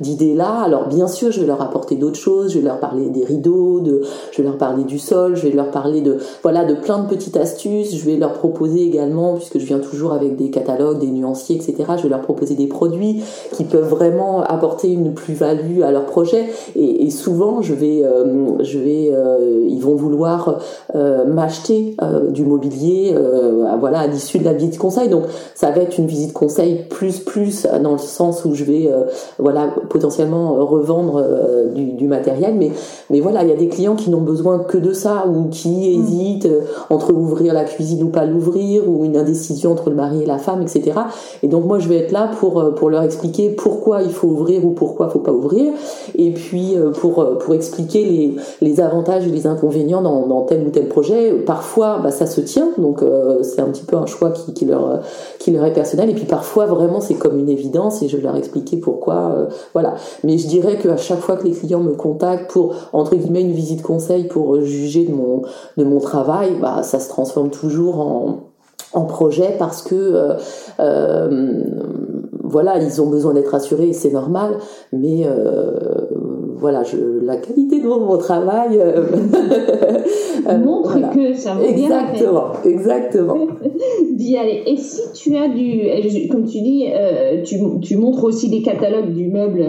d'idées-là. 0.01 0.61
Alors 0.63 0.87
bien 0.87 1.07
sûr, 1.07 1.31
je 1.31 1.41
vais 1.41 1.47
leur 1.47 1.61
apporter 1.61 1.95
d'autres 1.95 2.19
choses, 2.19 2.53
je 2.53 2.59
vais 2.59 2.65
leur 2.65 2.79
parler 2.79 3.09
des 3.09 3.23
rideaux, 3.23 3.79
de, 3.79 4.01
je 4.31 4.41
vais 4.41 4.47
leur 4.47 4.57
parler 4.57 4.83
du 4.83 4.99
sol, 4.99 5.35
je 5.35 5.47
vais 5.47 5.53
leur 5.53 5.71
parler 5.71 6.01
de 6.01 6.17
voilà 6.41 6.65
de 6.65 6.73
plein 6.73 6.99
de 6.99 7.07
petites 7.07 7.37
astuces. 7.43 7.95
Je 7.95 8.05
vais 8.05 8.17
leur 8.17 8.33
proposer 8.33 8.81
également, 8.81 9.35
puisque 9.35 9.59
je 9.59 9.65
viens 9.65 9.79
toujours 9.79 10.13
avec 10.13 10.35
des 10.35 10.49
catalogues, 10.49 10.99
des 10.99 11.07
nuanciers, 11.07 11.55
etc. 11.55 11.75
Je 11.97 12.03
vais 12.03 12.09
leur 12.09 12.21
proposer 12.21 12.55
des 12.55 12.67
produits 12.67 13.21
qui 13.51 13.65
peuvent 13.65 13.87
vraiment 13.87 14.41
apporter 14.41 14.89
une 14.89 15.13
plus-value 15.13 15.81
à 15.81 15.91
leur 15.91 16.05
projet. 16.05 16.45
Et, 16.75 17.09
souvent, 17.09 17.61
je 17.61 17.73
vais, 17.73 18.01
euh, 18.03 18.63
je 18.63 18.79
vais, 18.79 19.11
euh, 19.13 19.65
ils 19.67 19.81
vont 19.81 19.95
vouloir 19.95 20.59
euh, 20.95 21.25
m'acheter 21.25 21.95
du 22.29 22.45
mobilier, 22.45 23.15
voilà, 23.79 23.99
à 24.01 24.07
l'issue 24.07 24.39
de 24.39 24.45
la 24.45 24.53
visite 24.53 24.77
conseil. 24.77 25.09
Donc, 25.09 25.23
ça 25.55 25.71
va 25.71 25.81
être 25.81 25.97
une 25.97 26.07
visite 26.07 26.33
conseil 26.33 26.85
plus 26.89 27.19
plus 27.19 27.67
dans 27.81 27.93
le 27.93 27.97
sens 27.97 28.45
où 28.45 28.53
je 28.53 28.63
vais, 28.63 28.89
voilà, 29.37 29.69
potentiellement 29.89 30.53
revendre 30.65 31.23
du, 31.73 31.91
du, 31.91 32.07
matériel. 32.07 32.55
Mais, 32.55 32.71
mais 33.09 33.19
voilà, 33.19 33.43
il 33.43 33.49
y 33.49 33.51
a 33.51 33.57
des 33.57 33.67
clients 33.67 33.95
qui 33.95 34.09
n'ont 34.09 34.21
besoin 34.21 34.59
que 34.59 34.77
de 34.77 34.93
ça 34.93 35.25
ou 35.27 35.49
qui 35.49 35.69
mmh. 35.69 36.01
hésitent 36.01 36.49
entre 36.89 37.13
ouvrir 37.13 37.32
ouvrir 37.33 37.53
la 37.53 37.63
cuisine 37.65 38.03
ou 38.03 38.09
pas 38.09 38.25
l'ouvrir, 38.25 38.87
ou 38.87 39.03
une 39.03 39.17
indécision 39.17 39.71
entre 39.71 39.89
le 39.89 39.95
mari 39.95 40.23
et 40.23 40.25
la 40.25 40.37
femme, 40.37 40.61
etc. 40.61 40.91
Et 41.41 41.47
donc 41.47 41.65
moi 41.65 41.79
je 41.79 41.87
vais 41.89 41.97
être 41.97 42.11
là 42.11 42.29
pour 42.39 42.59
euh, 42.59 42.71
pour 42.71 42.89
leur 42.89 43.03
expliquer 43.03 43.49
pourquoi 43.49 44.01
il 44.01 44.11
faut 44.11 44.27
ouvrir 44.27 44.63
ou 44.65 44.71
pourquoi 44.71 45.07
il 45.07 45.11
faut 45.11 45.19
pas 45.19 45.31
ouvrir, 45.31 45.73
et 46.15 46.31
puis 46.31 46.77
euh, 46.77 46.91
pour 46.91 47.19
euh, 47.19 47.37
pour 47.37 47.53
expliquer 47.53 48.05
les 48.05 48.35
les 48.61 48.79
avantages 48.79 49.27
et 49.27 49.31
les 49.31 49.47
inconvénients 49.47 50.01
dans, 50.01 50.41
tel 50.43 50.65
ou 50.67 50.69
tel 50.69 50.87
projet. 50.87 51.33
Parfois 51.45 51.99
bah, 52.01 52.11
ça 52.11 52.25
se 52.25 52.41
tient, 52.41 52.69
donc 52.77 53.03
c'est 53.41 53.61
un 53.61 53.67
petit 53.67 53.83
peu 53.83 53.97
un 53.97 54.05
choix 54.05 54.31
qui, 54.31 54.53
qui 54.53 54.65
leur 54.65 55.01
qui 55.39 55.51
leur 55.51 55.65
est 55.65 55.73
personnel, 55.73 56.09
et 56.09 56.13
puis 56.13 56.25
parfois 56.25 56.65
vraiment 56.65 57.01
c'est 57.01 57.15
comme 57.15 57.39
une 57.39 57.49
évidence 57.49 58.01
et 58.03 58.07
je 58.07 58.17
vais 58.17 58.23
leur 58.23 58.35
expliquer 58.35 58.77
pourquoi, 58.77 59.47
voilà. 59.73 59.95
Mais 60.23 60.37
je 60.37 60.47
dirais 60.47 60.77
qu'à 60.77 60.97
chaque 60.97 61.19
fois 61.19 61.35
que 61.35 61.45
les 61.45 61.51
clients 61.51 61.79
me 61.79 61.93
contactent 61.93 62.51
pour 62.51 62.75
entre 62.93 63.15
guillemets 63.15 63.41
une 63.41 63.51
visite 63.51 63.81
conseil 63.81 64.25
pour 64.25 64.61
juger 64.61 65.05
de 65.05 65.13
mon 65.13 65.41
de 65.77 65.83
mon 65.83 65.99
travail, 65.99 66.57
bah 66.61 66.83
ça 66.83 66.99
se 66.99 67.09
transforme 67.09 67.22
transforme 67.23 67.51
toujours 67.51 67.99
en, 67.99 68.49
en 68.93 69.05
projet 69.05 69.55
parce 69.57 69.81
que 69.81 69.95
euh, 69.95 70.33
euh, 70.79 71.63
voilà 72.43 72.77
ils 72.79 73.01
ont 73.01 73.09
besoin 73.09 73.33
d'être 73.33 73.55
assurés 73.55 73.89
et 73.89 73.93
c'est 73.93 74.11
normal. 74.11 74.57
Mais 74.91 75.25
euh, 75.25 76.09
voilà 76.57 76.83
je, 76.83 76.97
la 77.23 77.37
qualité 77.37 77.79
de 77.79 77.87
mon 77.87 78.17
travail 78.17 78.77
montre 80.63 80.97
que 81.13 81.33
ça 81.33 81.53
vaut 81.53 81.63
exactement 81.63 82.49
bien 82.61 82.71
exactement 82.71 83.47
d'y 84.11 84.37
aller. 84.37 84.63
Et 84.67 84.75
si 84.75 85.01
tu 85.13 85.37
as 85.37 85.47
du 85.47 86.27
comme 86.29 86.43
tu 86.43 86.59
dis 86.59 86.87
tu, 87.45 87.57
tu, 87.81 87.95
montres 87.95 88.25
aussi 88.25 88.49
des 88.49 88.61
catalogues 88.61 89.13
du 89.13 89.29
meuble 89.29 89.65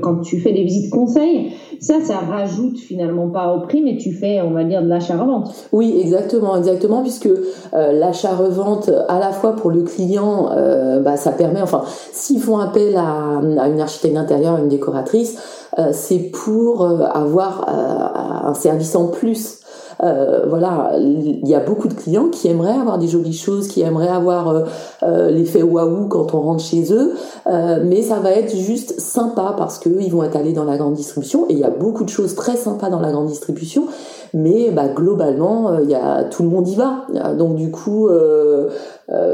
quand 0.00 0.20
tu 0.20 0.40
fais 0.40 0.52
des 0.52 0.64
visites 0.64 0.90
conseils 0.90 1.52
ça, 1.82 2.00
ça 2.00 2.18
rajoute 2.18 2.78
finalement 2.78 3.28
pas 3.28 3.52
au 3.52 3.60
prix, 3.60 3.82
mais 3.82 3.96
tu 3.96 4.12
fais, 4.12 4.40
on 4.40 4.52
va 4.52 4.62
dire, 4.62 4.82
de 4.82 4.88
l'achat-revente. 4.88 5.52
Oui, 5.72 5.98
exactement, 6.00 6.56
exactement, 6.56 7.02
puisque 7.02 7.26
euh, 7.26 7.92
l'achat-revente, 7.92 8.90
à 9.08 9.18
la 9.18 9.32
fois 9.32 9.56
pour 9.56 9.70
le 9.70 9.82
client, 9.82 10.50
euh, 10.52 11.00
bah, 11.00 11.16
ça 11.16 11.32
permet, 11.32 11.60
enfin, 11.60 11.82
s'ils 12.12 12.40
font 12.40 12.58
appel 12.58 12.96
à, 12.96 13.40
à 13.60 13.68
une 13.68 13.80
architecte 13.80 14.14
d'intérieur, 14.14 14.58
une 14.58 14.68
décoratrice, 14.68 15.38
euh, 15.78 15.88
c'est 15.92 16.30
pour 16.30 16.86
avoir 16.86 17.68
un 17.68 18.54
service 18.54 18.94
en 18.94 19.06
plus 19.06 19.61
euh, 20.02 20.46
voilà, 20.48 20.92
il 20.98 21.46
y 21.46 21.54
a 21.54 21.60
beaucoup 21.60 21.88
de 21.88 21.94
clients 21.94 22.28
qui 22.28 22.48
aimeraient 22.48 22.78
avoir 22.78 22.98
des 22.98 23.08
jolies 23.08 23.32
choses, 23.32 23.68
qui 23.68 23.82
aimeraient 23.82 24.08
avoir 24.08 24.48
euh, 24.48 24.64
euh, 25.02 25.30
l'effet 25.30 25.62
waouh 25.62 26.08
quand 26.08 26.34
on 26.34 26.40
rentre 26.40 26.62
chez 26.62 26.92
eux, 26.92 27.14
mais 27.46 28.02
ça 28.02 28.18
va 28.20 28.30
être 28.32 28.56
juste 28.56 28.98
sympa 29.00 29.54
parce 29.56 29.78
que 29.78 29.88
ils 29.88 30.10
vont 30.10 30.22
être 30.22 30.36
allés 30.36 30.52
dans 30.52 30.64
la 30.64 30.76
grande 30.76 30.94
distribution. 30.94 31.46
Et 31.48 31.54
il 31.54 31.58
y 31.58 31.64
a 31.64 31.70
beaucoup 31.70 32.04
de 32.04 32.08
choses 32.08 32.34
très 32.34 32.56
sympas 32.56 32.90
dans 32.90 33.00
la 33.00 33.10
grande 33.10 33.26
distribution, 33.26 33.86
mais 34.34 34.70
bah, 34.70 34.88
globalement, 34.88 35.78
il 35.78 35.90
y 35.90 35.94
a 35.94 36.24
tout 36.24 36.42
le 36.42 36.48
monde 36.48 36.68
y 36.68 36.74
va. 36.74 37.06
Donc 37.38 37.56
du 37.56 37.70
coup, 37.70 38.08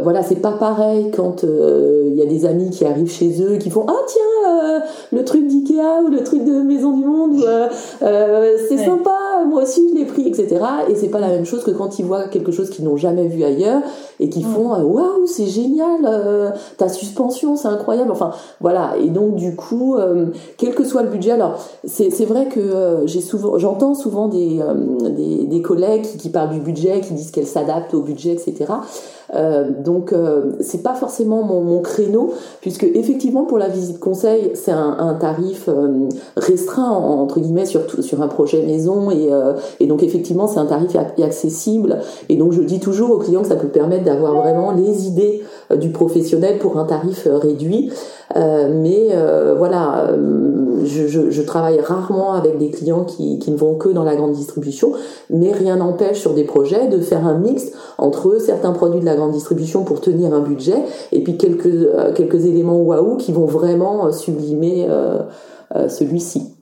voilà, 0.02 0.22
c'est 0.22 0.40
pas 0.40 0.52
pareil 0.52 1.10
quand 1.14 1.44
il 1.44 2.14
y 2.14 2.22
a 2.22 2.26
des 2.26 2.46
amis 2.46 2.70
qui 2.70 2.84
arrivent 2.84 3.10
chez 3.10 3.42
eux 3.42 3.56
qui 3.56 3.70
font 3.70 3.84
ah 3.88 4.00
tiens 4.06 4.82
le 5.12 5.24
truc 5.24 5.46
d'Ikea 5.46 6.02
ou 6.04 6.08
le 6.08 6.22
truc 6.22 6.44
de 6.44 6.62
Maison 6.62 6.96
du 6.96 7.04
Monde, 7.04 7.44
c'est 8.00 8.78
sympa, 8.78 9.44
moi 9.46 9.62
aussi 9.62 9.88
je 9.90 9.98
l'ai 9.98 10.04
pris, 10.04 10.26
etc. 10.26 10.60
Et 10.88 10.94
c'est 10.94 11.08
pas 11.08 11.20
la 11.20 11.28
même 11.28 11.44
chose 11.44 11.62
que 11.64 11.70
quand 11.70 11.98
ils 11.98 12.04
voient 12.04 12.28
quelque 12.28 12.52
chose 12.52 12.70
qu'ils 12.70 12.84
n'ont 12.84 12.96
jamais 12.96 13.26
vu 13.26 13.44
ailleurs 13.44 13.82
et 14.20 14.28
qui 14.28 14.42
font 14.42 14.74
euh, 14.74 14.82
waouh 14.82 15.26
c'est 15.26 15.46
génial, 15.46 16.00
euh, 16.04 16.50
ta 16.76 16.88
suspension 16.88 17.56
c'est 17.56 17.68
incroyable. 17.68 18.10
Enfin 18.10 18.32
voilà. 18.60 18.94
Et 19.00 19.08
donc 19.08 19.36
du 19.36 19.54
coup, 19.56 19.96
euh, 19.96 20.26
quel 20.56 20.74
que 20.74 20.84
soit 20.84 21.02
le 21.02 21.08
budget, 21.08 21.32
alors 21.32 21.58
c'est 21.84 22.10
c'est 22.10 22.24
vrai 22.24 22.46
que 22.46 23.02
j'ai 23.06 23.20
souvent, 23.20 23.58
j'entends 23.58 23.94
souvent 23.94 24.28
des, 24.28 24.60
des, 25.10 25.62
collègues 25.62 26.06
qui, 26.18 26.30
parlent 26.30 26.50
du 26.50 26.60
budget, 26.60 27.00
qui 27.00 27.14
disent 27.14 27.30
qu'elles 27.30 27.46
s'adaptent 27.46 27.94
au 27.94 28.02
budget, 28.02 28.32
etc. 28.32 28.66
Euh, 29.34 29.68
donc 29.84 30.14
euh, 30.14 30.52
c'est 30.60 30.82
pas 30.82 30.94
forcément 30.94 31.42
mon, 31.42 31.80
créneau 31.82 32.32
puisque 32.62 32.84
effectivement 32.84 33.44
pour 33.44 33.58
la 33.58 33.68
visite 33.68 34.00
conseil 34.00 34.52
c'est 34.54 34.72
un, 34.72 35.14
tarif 35.20 35.68
euh, 35.68 36.08
restreint 36.36 36.90
entre 36.90 37.38
guillemets 37.38 37.66
sur 37.66 37.82
sur 38.02 38.22
un 38.22 38.28
projet 38.28 38.62
maison 38.62 39.10
et, 39.10 39.28
et 39.80 39.86
donc 39.86 40.02
effectivement 40.02 40.46
c'est 40.46 40.58
un 40.58 40.64
tarif 40.64 40.96
accessible 41.22 41.98
et 42.30 42.36
donc 42.36 42.52
je 42.52 42.62
dis 42.62 42.80
toujours 42.80 43.10
aux 43.10 43.18
clients 43.18 43.42
que 43.42 43.48
ça 43.48 43.56
peut 43.56 43.68
permettre 43.68 44.04
d'avoir 44.04 44.34
vraiment 44.34 44.72
les 44.72 45.06
idées 45.06 45.42
du 45.76 45.90
professionnel 45.90 46.58
pour 46.58 46.78
un 46.78 46.84
tarif 46.84 47.28
réduit. 47.30 47.92
Euh, 48.36 48.68
mais 48.72 49.08
euh, 49.12 49.54
voilà, 49.56 50.10
je 50.84 51.06
je, 51.06 51.30
je, 51.30 51.42
travaille 51.42 51.80
rarement 51.80 52.34
avec 52.34 52.58
des 52.58 52.70
clients 52.70 53.04
qui, 53.04 53.38
qui 53.38 53.50
ne 53.50 53.56
vont 53.56 53.74
que 53.76 53.88
dans 53.88 54.04
la 54.04 54.16
grande 54.16 54.32
distribution, 54.32 54.92
mais 55.30 55.52
rien 55.52 55.76
n'empêche 55.76 56.20
sur 56.20 56.34
des 56.34 56.44
projets 56.44 56.88
de 56.88 57.00
faire 57.00 57.26
un 57.26 57.38
mix 57.38 57.72
entre 57.98 58.38
certains 58.40 58.72
produits 58.72 59.00
de 59.00 59.04
la 59.04 59.16
grande 59.16 59.32
distribution 59.32 59.84
pour 59.84 60.00
tenir 60.00 60.32
un 60.32 60.40
budget 60.40 60.76
et 61.12 61.22
puis 61.22 61.36
quelques, 61.36 61.66
euh, 61.66 62.12
quelques 62.12 62.46
éléments 62.46 62.80
waouh 62.80 63.16
qui 63.16 63.32
vont 63.32 63.46
vraiment 63.46 64.06
euh, 64.06 64.12
sublimer 64.12 64.86
euh, 64.88 65.22
celui-ci. 65.88 66.54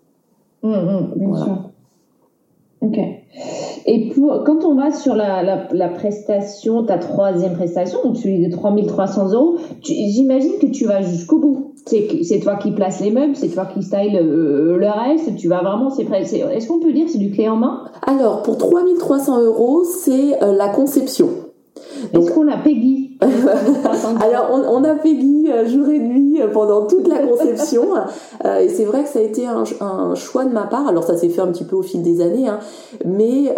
Mmh, 0.62 0.70
mmh, 0.70 1.12
bien 1.16 1.37
sûr. 1.37 1.59
Ok. 2.82 2.98
Et 3.86 4.10
pour, 4.10 4.42
quand 4.44 4.64
on 4.64 4.74
va 4.74 4.90
sur 4.90 5.14
la, 5.14 5.42
la, 5.70 5.88
prestation, 5.88 6.82
ta 6.84 6.98
troisième 6.98 7.54
prestation, 7.54 7.98
donc 8.02 8.16
celui 8.16 8.44
de 8.44 8.50
3300 8.50 9.32
euros, 9.32 9.56
j'imagine 9.82 10.52
que 10.60 10.66
tu 10.66 10.86
vas 10.86 11.02
jusqu'au 11.02 11.38
bout. 11.38 11.72
C'est 11.86 12.40
toi 12.40 12.56
qui 12.56 12.72
places 12.72 13.00
les 13.00 13.12
meubles, 13.12 13.36
c'est 13.36 13.48
toi 13.48 13.64
qui 13.66 13.82
style 13.82 14.16
euh, 14.16 14.76
le 14.76 14.88
reste, 14.88 15.36
tu 15.36 15.46
vas 15.46 15.62
vraiment, 15.62 15.88
Est-ce 15.88 16.66
qu'on 16.66 16.80
peut 16.80 16.92
dire 16.92 17.06
c'est 17.08 17.18
du 17.18 17.30
clé 17.30 17.48
en 17.48 17.56
main? 17.56 17.84
Alors, 18.04 18.42
pour 18.42 18.58
3300 18.58 19.40
euros, 19.42 19.84
c'est 19.84 20.42
euh, 20.42 20.52
la 20.52 20.68
conception. 20.68 21.28
Est-ce 22.12 22.30
qu'on 22.32 22.48
a 22.48 22.56
Peggy 22.56 23.18
Alors, 23.22 24.50
on, 24.52 24.85
a 24.85 24.94
Peggy 24.94 25.46
euh, 25.50 25.66
jour 25.66 25.88
et 25.88 25.98
nuit 25.98 26.40
euh, 26.40 26.48
pendant 26.48 26.87
toute 26.87 27.09
la 27.09 27.18
conception. 27.18 27.87
Euh, 28.44 28.61
et 28.61 28.68
c'est 28.68 28.85
vrai 28.85 29.02
que 29.02 29.09
ça 29.09 29.18
a 29.18 29.22
été 29.22 29.46
un, 29.46 30.14
choix 30.14 30.44
de 30.44 30.52
ma 30.52 30.64
part. 30.64 30.87
Alors, 30.88 31.04
ça 31.04 31.16
s'est 31.16 31.28
fait 31.28 31.40
un 31.40 31.48
petit 31.48 31.64
peu 31.64 31.74
au 31.74 31.82
fil 31.82 32.02
des 32.02 32.20
années. 32.20 32.48
Hein. 32.48 32.59
mais 33.04 33.54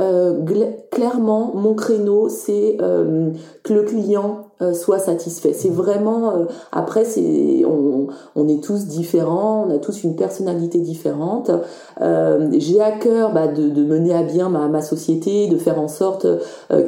clairement, 0.90 1.52
mon 1.54 1.74
créneau, 1.74 2.28
c'est 2.28 2.76
que 2.78 3.72
le 3.72 3.82
client 3.82 4.47
soit 4.72 4.98
satisfait. 4.98 5.52
C'est 5.52 5.68
vraiment... 5.68 6.46
après, 6.72 7.04
c'est 7.04 7.64
on, 7.64 8.48
est 8.48 8.62
tous 8.62 8.86
différents. 8.86 9.66
On 9.68 9.74
a 9.74 9.78
tous 9.78 10.02
une 10.02 10.16
personnalité 10.16 10.78
différente. 10.78 11.50
J'ai 12.00 12.80
à 12.80 12.92
cœur 12.92 13.32
bah, 13.32 13.46
de, 13.46 13.84
mener 13.84 14.14
à 14.14 14.22
bien 14.22 14.48
ma, 14.48 14.82
société, 14.82 15.46
de 15.48 15.56
faire 15.56 15.80
en 15.80 15.88
sorte 15.88 16.26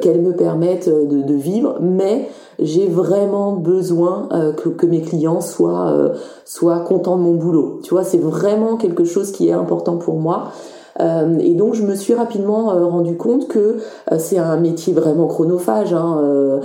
qu'elle 0.01 0.21
me 0.21 0.35
permette 0.35 0.89
de, 0.89 1.35
vivre. 1.35 1.79
Mais 1.81 2.29
j'ai 2.61 2.87
vraiment 2.87 3.53
besoin 3.53 4.29
euh, 4.33 4.53
que, 4.53 4.69
que, 4.69 4.87
mes 4.87 5.01
clients 5.01 5.41
soient 5.41 5.91
euh, 5.91 6.15
soient 6.45 6.81
contents 6.81 7.17
de 7.17 7.23
mon 7.23 7.35
boulot. 7.35 7.81
Tu 7.83 7.91
vois, 7.91 8.05
c'est 8.05 8.19
vraiment 8.19 8.77
quelque 8.77 9.05
chose 9.05 9.33
qui 9.33 9.49
est 9.49 9.53
important 9.53 9.97
pour 9.97 10.19
moi. 10.19 10.53
Euh, 10.99 11.39
et 11.39 11.55
donc 11.55 11.75
je 11.75 11.83
me 11.83 11.95
suis 11.95 12.15
rapidement 12.15 12.73
euh, 12.73 12.85
rendu 12.85 13.17
compte 13.17 13.49
que 13.49 13.79
c'est 14.19 14.39
un 14.39 14.57
métier 14.57 14.93
vraiment 14.93 15.27
chronophage. 15.27 15.93
Hein, 15.93 16.61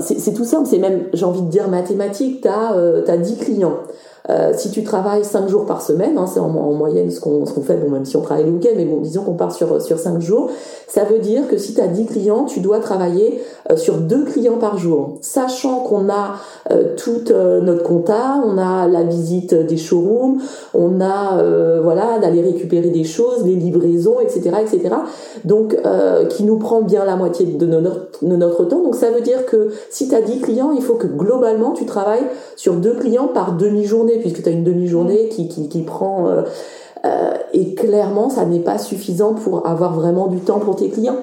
c'est 0.00 0.34
tout 0.34 0.44
simple, 0.44 0.66
c'est 0.66 0.78
même, 0.78 1.04
j'ai 1.12 1.24
envie 1.24 1.42
de 1.42 1.50
dire 1.50 1.68
mathématique. 1.68 2.40
T'as 2.42 2.72
as 3.06 3.16
10 3.16 3.38
clients. 3.38 3.78
Euh, 4.28 4.52
si 4.54 4.70
tu 4.70 4.84
travailles 4.84 5.24
5 5.24 5.48
jours 5.48 5.64
par 5.64 5.80
semaine, 5.80 6.18
hein, 6.18 6.26
c'est 6.26 6.40
en, 6.40 6.48
moyenne 6.50 7.10
ce 7.10 7.20
qu'on 7.20 7.44
fait, 7.62 7.76
bon, 7.76 7.90
même 7.90 8.04
si 8.04 8.16
on 8.16 8.20
travaille 8.20 8.44
le 8.44 8.52
week-end, 8.52 8.74
mais 8.76 8.84
bon, 8.84 8.98
disons 8.98 9.22
qu'on 9.22 9.34
part 9.34 9.52
sur, 9.52 9.80
sur 9.80 9.98
5 9.98 10.20
jours, 10.20 10.50
ça 10.86 11.04
veut 11.04 11.18
dire 11.18 11.48
que 11.48 11.56
si 11.56 11.74
tu 11.74 11.80
as 11.80 11.86
10 11.86 12.06
clients, 12.06 12.44
tu 12.44 12.60
dois 12.60 12.80
travailler 12.80 13.40
euh, 13.70 13.76
sur 13.76 13.96
2 13.96 14.24
clients 14.24 14.58
par 14.58 14.76
jour, 14.76 15.18
sachant 15.22 15.80
qu'on 15.80 16.08
a 16.10 16.34
euh, 16.70 16.94
toute 16.96 17.30
notre 17.30 17.82
compta, 17.82 18.40
on 18.44 18.58
a 18.58 18.86
la 18.86 19.02
visite 19.02 19.54
des 19.54 19.76
showrooms, 19.76 20.40
on 20.74 21.00
a 21.00 21.42
voilà 21.82 22.18
d'aller 22.18 22.42
récupérer 22.42 22.90
des 22.90 23.04
choses, 23.04 23.44
les 23.44 23.54
livraisons, 23.54 24.20
etc., 24.20 24.50
etc. 24.60 24.94
Donc, 25.44 25.76
qui 26.28 26.44
nous 26.44 26.58
prend 26.58 26.82
bien 26.82 27.04
la 27.04 27.16
moitié 27.16 27.46
de 27.46 27.66
notre, 27.66 28.08
de 28.22 28.36
notre 28.36 28.64
temps. 28.64 28.82
Donc, 28.82 28.94
ça 28.94 29.10
veut 29.10 29.20
dire 29.20 29.46
que 29.46 29.70
si 29.90 30.08
tu 30.08 30.14
as 30.14 30.22
10 30.22 30.40
clients, 30.40 30.72
il 30.72 30.82
faut 30.82 30.94
que 30.94 31.06
globalement 31.06 31.72
tu 31.72 31.86
travailles 31.86 32.26
sur 32.56 32.74
2 32.74 32.94
clients 32.94 33.28
par 33.28 33.52
demi-journée 33.52 34.09
puisque 34.18 34.42
tu 34.42 34.48
as 34.48 34.52
une 34.52 34.64
demi-journée 34.64 35.28
qui, 35.28 35.82
prend... 35.82 36.28
Euh, 36.28 36.42
euh, 37.06 37.32
et 37.54 37.74
clairement, 37.74 38.28
ça 38.28 38.44
n'est 38.44 38.60
pas 38.60 38.76
suffisant 38.76 39.34
pour 39.34 39.66
avoir 39.66 39.94
vraiment 39.94 40.26
du 40.26 40.38
temps 40.38 40.58
pour 40.58 40.76
tes 40.76 40.90
clients. 40.90 41.16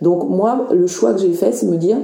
Donc 0.00 0.28
moi, 0.28 0.68
le 0.72 0.86
choix 0.86 1.12
que 1.12 1.20
j'ai 1.20 1.32
fait, 1.32 1.50
c'est 1.52 1.66
me 1.66 1.76
dire, 1.76 1.96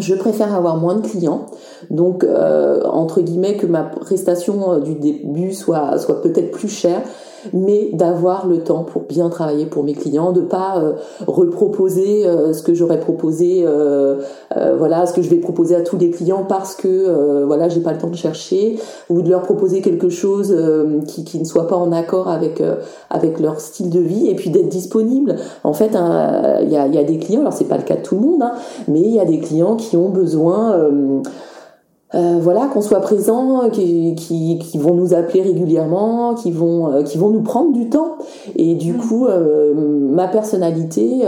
je 0.00 0.14
préfère 0.14 0.54
avoir 0.54 0.76
moins 0.76 0.96
de 0.96 1.06
clients, 1.06 1.46
donc 1.90 2.24
euh, 2.24 2.82
entre 2.84 3.20
guillemets 3.20 3.56
que 3.56 3.66
ma 3.66 3.84
prestation 3.84 4.78
du 4.80 4.94
début 4.96 5.52
soit 5.52 5.96
peut-être 6.22 6.50
plus 6.50 6.68
chère, 6.68 7.02
mais 7.52 7.90
d'avoir 7.92 8.46
le 8.46 8.58
temps 8.58 8.84
pour 8.84 9.02
bien 9.02 9.28
travailler 9.28 9.66
pour 9.66 9.84
mes 9.84 9.94
clients, 9.94 10.32
de 10.32 10.40
pas 10.40 10.78
euh, 10.78 10.92
reproposer 11.26 12.26
euh, 12.26 12.52
ce 12.52 12.62
que 12.62 12.74
j'aurais 12.74 13.00
proposé, 13.00 13.62
euh, 13.64 14.20
voilà, 14.78 15.06
ce 15.06 15.12
que 15.12 15.22
je 15.22 15.30
vais 15.30 15.36
proposer 15.36 15.74
à 15.74 15.82
tous 15.82 15.96
les 15.96 16.10
clients 16.10 16.44
parce 16.48 16.74
que 16.74 17.44
voilà, 17.44 17.68
j'ai 17.68 17.80
pas 17.80 17.92
le 17.92 17.98
temps 17.98 18.08
de 18.08 18.16
chercher, 18.16 18.78
ou 19.08 19.22
de 19.22 19.30
leur 19.30 19.42
proposer 19.42 19.80
quelque 19.80 20.08
chose 20.08 20.54
qui, 21.06 21.24
qui 21.24 21.38
ne 21.38 21.44
soit 21.44 21.66
pas 21.66 21.76
en 21.76 21.92
accord 21.92 22.28
avec 22.28 22.62
avec 23.10 23.40
leur 23.40 23.60
style 23.60 23.90
de 23.90 24.00
vie, 24.00 24.28
et 24.28 24.34
puis 24.34 24.50
d'être 24.50 24.68
disponible. 24.68 25.36
En 25.64 25.72
fait, 25.72 25.90
il 26.62 26.70
y, 26.70 26.76
a, 26.76 26.86
y, 26.86 26.98
a, 26.98 27.04
des 27.04 27.18
clients, 27.18 27.40
alors 27.40 27.52
c'est 27.52 27.68
pas 27.68 27.76
le 27.76 27.82
cas 27.82 27.96
de 27.96 28.02
tout 28.02 28.16
le 28.16 28.22
monde, 28.22 28.42
hein, 28.42 28.52
mais 28.88 29.00
il 29.00 29.10
y 29.10 29.20
a 29.20 29.24
des 29.24 29.38
clients 29.38 29.76
qui 29.76 29.96
ont 29.96 30.08
besoin 30.08 30.90
euh, 32.14 32.38
voilà, 32.40 32.70
qu'on 32.72 32.80
soit 32.80 33.00
présent, 33.00 33.68
qui, 33.70 34.14
qui, 34.14 34.58
qui, 34.58 34.78
vont 34.78 34.94
nous 34.94 35.12
appeler 35.12 35.42
régulièrement, 35.42 36.34
qui 36.34 36.50
vont, 36.50 36.90
euh, 36.90 37.02
qui 37.02 37.18
vont 37.18 37.28
nous 37.28 37.42
prendre 37.42 37.72
du 37.72 37.90
temps. 37.90 38.16
Et 38.56 38.74
du 38.76 38.94
mm. 38.94 38.96
coup, 38.96 39.26
euh, 39.26 39.74
ma 39.74 40.26
personnalité 40.26 41.22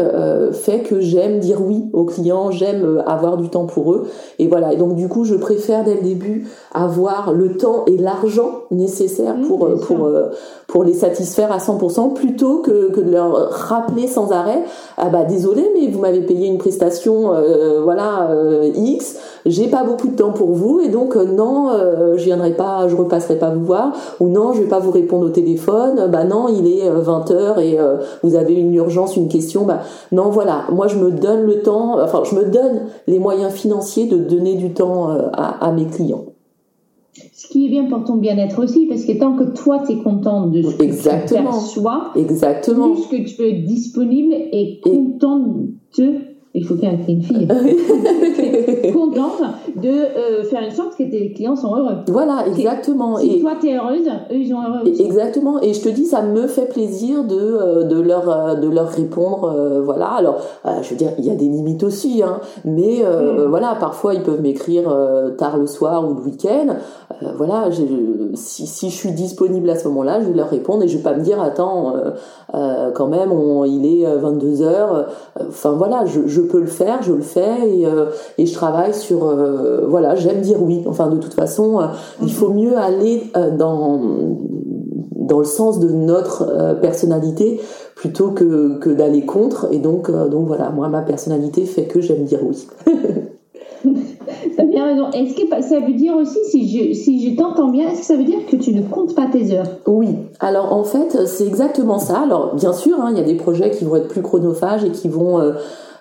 fait 0.52 0.80
que 0.80 1.00
j'aime 1.00 1.38
dire 1.38 1.60
oui 1.60 1.84
aux 1.92 2.04
clients, 2.04 2.50
j'aime 2.50 3.02
avoir 3.06 3.36
du 3.36 3.50
temps 3.50 3.66
pour 3.66 3.92
eux. 3.92 4.08
Et 4.38 4.48
voilà. 4.48 4.72
Et 4.72 4.76
donc 4.76 4.94
du 4.94 5.08
coup, 5.08 5.24
je 5.24 5.34
préfère 5.34 5.84
dès 5.84 5.96
le 5.96 6.02
début 6.02 6.48
avoir 6.72 7.32
le 7.32 7.56
temps 7.56 7.84
et 7.86 7.98
l'argent 7.98 8.62
nécessaire 8.70 9.36
mm, 9.36 9.46
pour 9.46 9.68
pour 9.80 10.08
pour 10.66 10.84
les 10.84 10.94
satisfaire 10.94 11.52
à 11.52 11.58
100% 11.58 12.14
plutôt 12.14 12.58
que, 12.58 12.90
que 12.90 13.00
de 13.00 13.10
leur 13.10 13.50
rappeler 13.50 14.06
sans 14.06 14.30
arrêt 14.30 14.62
ah 14.96 15.08
bah 15.08 15.24
désolé 15.24 15.68
mais 15.74 15.88
vous 15.88 15.98
m'avez 15.98 16.20
payé 16.20 16.46
une 16.46 16.58
prestation 16.58 17.32
voilà 17.82 18.30
X, 18.74 19.16
j'ai 19.46 19.68
pas 19.68 19.84
beaucoup 19.84 20.08
de 20.08 20.16
temps 20.16 20.32
pour 20.32 20.52
vous 20.52 20.80
et 20.80 20.88
donc 20.88 21.16
euh, 21.16 21.24
non, 21.24 21.70
euh, 21.70 22.16
je 22.16 22.24
viendrai 22.24 22.52
pas, 22.52 22.88
je 22.88 22.96
repasserai 22.96 23.38
pas 23.38 23.50
vous 23.50 23.64
voir 23.64 23.92
ou 24.20 24.28
non, 24.28 24.52
je 24.52 24.62
vais 24.62 24.68
pas 24.68 24.78
vous 24.78 24.90
répondre 24.90 25.26
au 25.26 25.30
téléphone. 25.30 26.08
Bah 26.10 26.24
non, 26.24 26.48
il 26.48 26.66
est 26.66 26.88
20 26.90 27.30
euh, 27.30 27.54
h 27.54 27.60
et 27.60 27.78
vous 28.22 28.34
avez 28.34 28.54
une 28.54 28.74
urgence, 28.74 29.16
une 29.16 29.28
question. 29.28 29.64
Bah 29.64 29.80
non, 30.12 30.30
voilà, 30.30 30.64
moi 30.72 30.88
je 30.88 30.96
me 30.96 31.10
donne 31.10 31.42
le 31.42 31.62
temps, 31.62 32.00
enfin 32.02 32.22
je 32.24 32.34
me 32.34 32.44
donne 32.44 32.82
les 33.06 33.18
moyens 33.18 33.52
financiers 33.52 34.06
de 34.06 34.18
donner 34.18 34.54
du 34.54 34.72
temps 34.72 35.08
à, 35.32 35.72
mes 35.72 35.86
clients. 35.86 36.24
Ce 37.32 37.48
qui 37.48 37.66
est 37.66 37.68
bien 37.68 37.84
pour 37.84 38.04
ton 38.04 38.16
bien-être 38.16 38.62
aussi, 38.62 38.86
parce 38.86 39.04
que 39.04 39.18
tant 39.18 39.36
que 39.36 39.44
toi 39.44 39.82
tu 39.84 39.92
es 39.92 39.96
contente 40.02 40.52
de 40.52 40.62
ce 40.62 40.76
que 40.76 40.82
Exactement. 40.82 41.50
tu 41.50 41.58
perçois, 41.58 42.10
Exactement. 42.16 42.90
plus 42.90 43.06
que 43.06 43.28
tu 43.28 43.48
être 43.48 43.64
disponible 43.64 44.32
et 44.52 44.80
contente 44.82 45.48
de 45.98 46.29
il 46.52 46.66
faut 46.66 46.74
qu'il 46.74 46.84
y 46.84 46.86
ait 46.92 46.98
une 47.08 47.22
fille 47.22 47.46
contente 48.92 49.40
de 49.76 49.88
euh, 49.88 50.42
faire 50.42 50.62
une 50.62 50.72
sorte 50.72 50.96
que 50.96 51.04
tes 51.04 51.32
clients 51.32 51.54
sont 51.54 51.76
heureux. 51.76 51.98
Voilà, 52.08 52.44
exactement. 52.48 53.18
Si 53.18 53.36
et 53.36 53.40
toi 53.40 53.52
tu 53.60 53.68
es 53.68 53.76
heureuse, 53.76 54.08
eux 54.32 54.34
ils 54.34 54.48
sont 54.48 54.60
heureux 54.60 54.90
aussi. 54.90 55.00
Exactement. 55.00 55.60
Et 55.62 55.72
je 55.72 55.80
te 55.80 55.88
dis, 55.88 56.06
ça 56.06 56.22
me 56.22 56.48
fait 56.48 56.66
plaisir 56.66 57.22
de 57.22 57.36
euh, 57.36 57.84
de 57.84 58.00
leur 58.00 58.28
euh, 58.28 58.54
de 58.56 58.68
leur 58.68 58.88
répondre. 58.88 59.80
voilà. 59.84 60.06
Alors, 60.06 60.38
je 60.82 60.90
veux 60.90 60.96
dire, 60.96 61.12
il 61.18 61.24
y 61.24 61.30
a 61.30 61.36
des 61.36 61.46
limites 61.46 61.84
aussi, 61.84 62.22
hein. 62.22 62.40
Mais 62.64 63.04
mm. 63.04 63.44
voilà, 63.48 63.76
parfois 63.78 64.14
ils 64.14 64.22
peuvent 64.22 64.42
m'écrire 64.42 64.92
tard 65.38 65.56
le 65.56 65.66
soir 65.66 66.08
ou 66.08 66.14
le 66.14 66.22
week-end. 66.22 66.76
voilà, 67.36 67.68
si 68.34 68.66
si 68.66 68.90
je 68.90 68.94
suis 68.94 69.12
disponible 69.12 69.70
à 69.70 69.76
ce 69.76 69.86
moment-là, 69.88 70.20
je 70.20 70.26
vais 70.26 70.34
leur 70.34 70.50
répondre 70.50 70.82
et 70.82 70.88
je 70.88 70.96
vais 70.96 71.02
pas 71.02 71.14
me 71.14 71.22
dire 71.22 71.40
attends, 71.40 71.94
quand 72.52 73.06
même, 73.06 73.30
on, 73.30 73.64
il 73.64 73.86
est 73.86 74.16
22 74.16 74.62
heures. 74.62 75.06
Enfin 75.48 75.72
voilà, 75.72 76.04
je, 76.06 76.26
je 76.26 76.39
je 76.40 76.46
peux 76.46 76.60
le 76.60 76.66
faire, 76.66 77.02
je 77.02 77.12
le 77.12 77.22
fais 77.22 77.68
et, 77.68 77.86
euh, 77.86 78.06
et 78.38 78.46
je 78.46 78.54
travaille 78.54 78.94
sur 78.94 79.26
euh, 79.26 79.86
voilà, 79.88 80.14
j'aime 80.14 80.40
dire 80.40 80.62
oui. 80.62 80.82
Enfin 80.86 81.08
de 81.08 81.18
toute 81.18 81.34
façon, 81.34 81.80
euh, 81.80 81.86
il 82.22 82.32
faut 82.32 82.50
mieux 82.50 82.76
aller 82.76 83.22
dans 83.58 84.00
dans 85.14 85.38
le 85.38 85.44
sens 85.44 85.78
de 85.78 85.88
notre 85.88 86.76
personnalité 86.80 87.60
plutôt 87.94 88.30
que, 88.30 88.78
que 88.78 88.90
d'aller 88.90 89.24
contre 89.24 89.68
et 89.70 89.78
donc 89.78 90.10
donc 90.10 90.46
voilà, 90.46 90.70
moi 90.70 90.88
ma 90.88 91.02
personnalité 91.02 91.64
fait 91.66 91.84
que 91.84 92.00
j'aime 92.00 92.24
dire 92.24 92.40
oui. 92.42 92.66
T'as 94.56 94.64
bien 94.64 94.84
raison. 94.84 95.10
Est-ce 95.10 95.34
que 95.34 95.62
ça 95.62 95.80
veut 95.80 95.94
dire 95.94 96.14
aussi, 96.14 96.38
si 96.50 96.68
je, 96.68 96.92
si 96.92 97.30
je 97.30 97.36
t'entends 97.36 97.70
bien, 97.70 97.88
est-ce 97.88 98.00
que 98.00 98.06
ça 98.06 98.16
veut 98.16 98.24
dire 98.24 98.44
que 98.46 98.56
tu 98.56 98.74
ne 98.74 98.82
comptes 98.82 99.14
pas 99.14 99.26
tes 99.26 99.56
heures? 99.56 99.66
Oui. 99.86 100.08
Alors 100.38 100.74
en 100.74 100.84
fait, 100.84 101.26
c'est 101.26 101.46
exactement 101.46 101.98
ça. 101.98 102.20
Alors 102.20 102.54
bien 102.54 102.72
sûr, 102.72 103.00
hein, 103.00 103.08
il 103.10 103.16
y 103.16 103.20
a 103.20 103.24
des 103.24 103.36
projets 103.36 103.70
qui 103.70 103.84
vont 103.84 103.96
être 103.96 104.08
plus 104.08 104.22
chronophages 104.22 104.84
et 104.84 104.90
qui 104.90 105.08
vont 105.08 105.40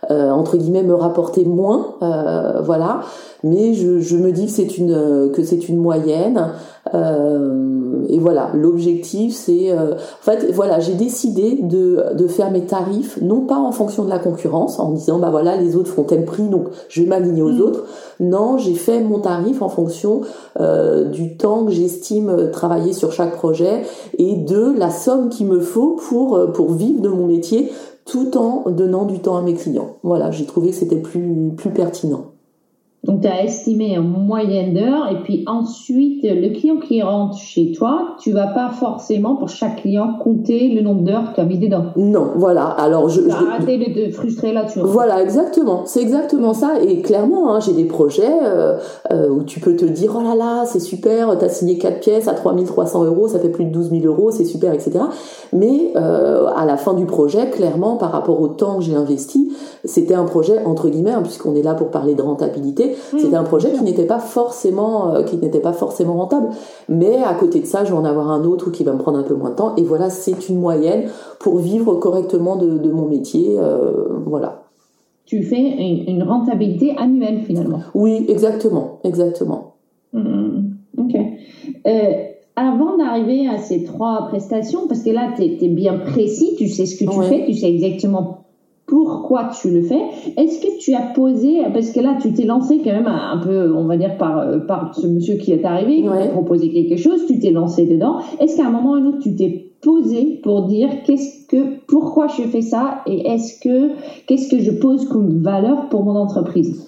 entre 0.10 0.58
guillemets 0.58 0.84
me 0.84 0.96
rapporter 0.96 1.46
moins, 1.46 1.96
voilà. 2.64 3.02
Mais 3.44 3.74
je, 3.74 4.00
je, 4.00 4.18
me 4.18 4.34
dis 4.34 4.48
que 4.48 4.52
c'est 4.52 4.78
une 4.78 5.32
que 5.32 5.44
c'est 5.44 5.70
une 5.70 5.78
moyenne. 5.78 6.52
Euh, 6.94 8.06
et 8.08 8.18
voilà, 8.18 8.50
l'objectif 8.54 9.36
c'est, 9.36 9.72
euh, 9.72 9.94
en 9.94 10.24
fait, 10.24 10.52
voilà, 10.52 10.80
j'ai 10.80 10.94
décidé 10.94 11.60
de, 11.62 12.16
de 12.16 12.28
faire 12.28 12.52
mes 12.52 12.62
tarifs 12.62 13.20
non 13.22 13.42
pas 13.42 13.58
en 13.58 13.72
fonction 13.72 14.04
de 14.04 14.10
la 14.10 14.18
concurrence, 14.18 14.80
en 14.80 14.92
disant 14.92 15.20
bah 15.20 15.30
voilà 15.30 15.56
les 15.56 15.76
autres 15.76 15.92
font 15.92 16.04
tel 16.04 16.26
prix 16.26 16.48
donc 16.48 16.68
je 16.88 17.02
vais 17.02 17.08
m'aligner 17.08 17.42
aux 17.42 17.52
mm. 17.52 17.62
autres. 17.62 17.86
Non, 18.20 18.58
j'ai 18.58 18.74
fait 18.74 19.02
mon 19.02 19.20
tarif 19.20 19.62
en 19.62 19.70
fonction 19.70 20.22
euh, 20.60 21.06
du 21.06 21.38
temps 21.38 21.66
que 21.66 21.72
j'estime 21.72 22.50
travailler 22.52 22.94
sur 22.94 23.12
chaque 23.12 23.36
projet 23.36 23.84
et 24.18 24.36
de 24.36 24.74
la 24.78 24.90
somme 24.90 25.30
qu'il 25.30 25.48
me 25.48 25.60
faut 25.60 25.98
pour 26.08 26.52
pour 26.54 26.72
vivre 26.72 27.02
de 27.02 27.10
mon 27.10 27.28
métier 27.28 27.72
tout 28.10 28.38
en 28.38 28.70
donnant 28.70 29.06
du 29.06 29.20
temps 29.20 29.38
à 29.38 29.42
mes 29.42 29.54
clients. 29.54 29.98
Voilà, 30.04 30.32
j'ai 30.32 30.46
trouvé 30.46 30.70
que 30.70 30.76
c'était 30.76 30.98
plus 31.02 31.54
pertinent. 31.74 32.29
Donc, 33.06 33.22
tu 33.22 33.28
as 33.28 33.44
estimé 33.44 33.98
en 33.98 34.02
moyenne 34.02 34.74
d'heure 34.74 35.10
et 35.10 35.24
puis 35.24 35.44
ensuite, 35.48 36.22
le 36.24 36.50
client 36.50 36.78
qui 36.78 37.02
rentre 37.02 37.38
chez 37.38 37.72
toi, 37.72 38.16
tu 38.20 38.32
vas 38.32 38.48
pas 38.48 38.70
forcément 38.70 39.36
pour 39.36 39.48
chaque 39.48 39.82
client 39.82 40.16
compter 40.22 40.70
le 40.70 40.82
nombre 40.82 41.04
d'heures 41.04 41.30
que 41.30 41.36
tu 41.36 41.42
as 41.42 41.46
mis 41.46 41.58
dedans. 41.58 41.86
Non, 41.96 42.32
voilà. 42.36 42.66
Alors, 42.66 43.08
je. 43.08 43.22
Tu 43.22 43.32
as 43.32 43.54
arrêté 43.54 43.78
de 43.78 43.86
te 43.94 44.12
frustrer 44.12 44.52
là-dessus. 44.52 44.80
Voilà, 44.84 45.22
exactement. 45.22 45.84
C'est 45.86 46.02
exactement 46.02 46.54
ça. 46.54 46.82
Et 46.82 47.02
clairement, 47.02 47.54
hein, 47.54 47.60
j'ai 47.60 47.74
des 47.74 47.86
projets 47.86 48.32
euh, 48.44 48.78
euh, 49.12 49.30
où 49.30 49.44
tu 49.44 49.60
peux 49.60 49.76
te 49.76 49.86
dire, 49.86 50.16
oh 50.18 50.22
là 50.22 50.36
là, 50.36 50.66
c'est 50.66 50.80
super, 50.80 51.38
tu 51.38 51.46
as 51.46 51.50
signé 51.50 51.78
quatre 51.78 52.02
pièces 52.02 52.28
à 52.28 52.34
3300 52.34 53.06
euros, 53.06 53.28
ça 53.28 53.40
fait 53.40 53.50
plus 53.50 53.66
de 53.66 53.72
12 53.72 53.92
000 53.92 54.06
euros, 54.06 54.32
c'est 54.32 54.46
super, 54.46 54.74
etc. 54.74 55.00
Mais 55.54 55.92
euh, 55.96 56.48
à 56.56 56.66
la 56.66 56.78
fin 56.78 56.94
du 56.94 57.06
projet, 57.06 57.50
clairement, 57.50 57.96
par 57.96 58.12
rapport 58.12 58.42
au 58.42 58.48
temps 58.48 58.78
que 58.78 58.84
j'ai 58.84 58.96
investi, 58.96 59.52
c'était 59.86 60.16
un 60.16 60.26
projet 60.26 60.64
entre 60.66 60.90
guillemets, 60.90 61.12
hein, 61.12 61.22
puisqu'on 61.24 61.56
est 61.56 61.62
là 61.62 61.74
pour 61.74 61.90
parler 61.90 62.16
de 62.16 62.22
rentabilité. 62.22 62.96
Mmh. 63.14 63.20
c'était 63.20 63.36
un 63.36 63.44
projet 63.44 63.72
qui 63.72 63.84
n'était 63.84 64.06
pas 64.06 64.20
forcément, 64.20 65.14
euh, 65.14 65.24
qui 65.24 65.38
n'était 65.38 65.60
pas 65.60 65.74
forcément 65.74 66.18
rentable. 66.18 66.50
Mais 66.88 67.18
à 67.24 67.34
côté 67.34 67.60
de 67.60 67.66
ça, 67.66 67.84
je 67.84 67.92
vais 67.92 67.98
en 67.98 68.06
avoir 68.06 68.30
un 68.32 68.44
autre 68.44 68.72
qui 68.72 68.84
va 68.84 68.94
me 68.94 68.98
prendre 68.98 69.18
un 69.20 69.24
peu 69.24 69.36
moins 69.36 69.52
de 69.52 69.56
temps. 69.56 69.76
Et 69.76 69.84
voilà, 69.84 70.10
c'est 70.10 70.50
une 70.50 70.60
moyenne 70.60 71.10
pour 71.40 71.58
vivre 71.58 71.96
correctement 71.96 72.56
de, 72.56 72.92
mon 72.92 73.08
métier. 73.08 73.56
Euh, 73.58 73.92
voilà. 74.26 74.64
Tu 75.26 75.44
fais 75.44 75.60
une, 75.60 76.24
rentabilité 76.24 76.96
annuelle 76.98 77.42
finalement. 77.44 77.82
Oui, 77.94 78.26
exactement, 78.28 79.00
exactement. 79.04 79.76
Mmh. 80.14 80.60
Ok. 80.98 81.16
Euh, 81.86 82.14
avant 82.56 82.98
d'arriver 82.98 83.48
à 83.48 83.58
ces 83.58 83.84
trois 83.84 84.28
prestations, 84.28 84.88
parce 84.88 85.04
que 85.04 85.12
là, 85.12 85.34
tu 85.36 85.44
es, 85.44 85.68
bien 85.70 85.98
précis, 85.98 86.56
tu 86.58 86.68
sais 86.68 86.86
ce 86.86 87.02
que 87.02 87.10
tu 87.10 87.22
fais, 87.24 87.46
tu 87.46 87.54
sais 87.54 87.70
exactement 87.74 88.40
pourquoi 88.90 89.52
tu 89.62 89.70
le 89.70 89.84
fais. 89.84 90.02
Est-ce 90.36 90.60
que 90.60 90.80
tu 90.80 90.96
as 90.96 91.14
posé, 91.14 91.62
parce 91.72 91.92
que 91.92 92.00
là, 92.00 92.18
tu 92.20 92.34
t'es 92.34 92.44
lancé 92.44 92.80
quand 92.84 92.92
même 92.92 93.08
un, 93.08 93.38
peu, 93.38 93.72
on 93.74 93.86
va 93.86 93.98
dire, 93.98 94.18
par, 94.18 94.40
euh, 94.40 94.58
par 94.58 94.96
ce 94.96 95.06
monsieur 95.06 95.36
qui 95.36 95.52
est 95.52 95.64
arrivé, 95.64 96.02
qui 96.02 96.10
t'a 96.10 96.28
proposé 96.28 96.70
quelque 96.70 96.98
chose, 96.98 97.26
tu 97.28 97.40
t'es 97.40 97.52
lancé 97.52 97.86
dedans. 97.86 98.18
Est-ce 98.40 98.58
qu'à 98.58 98.66
un 98.66 98.72
moment 98.72 98.92
ou 98.92 98.96
un 98.96 99.06
autre, 99.06 99.20
tu 99.20 99.36
t'es 99.36 99.72
posé 99.82 100.40
pour 100.44 100.64
dire 100.64 100.90
qu'est-ce 101.06 101.46
que, 101.48 101.78
pourquoi 101.88 102.28
je 102.28 102.42
fais 102.44 102.62
ça 102.62 103.02
et 103.06 103.28
est-ce 103.30 103.60
que, 103.62 103.92
qu'est-ce 104.28 104.50
que 104.50 104.60
je 104.60 104.72
pose 104.72 105.08
comme 105.08 105.42
valeur 105.42 105.88
pour 105.90 106.04
mon 106.04 106.16
entreprise? 106.16 106.86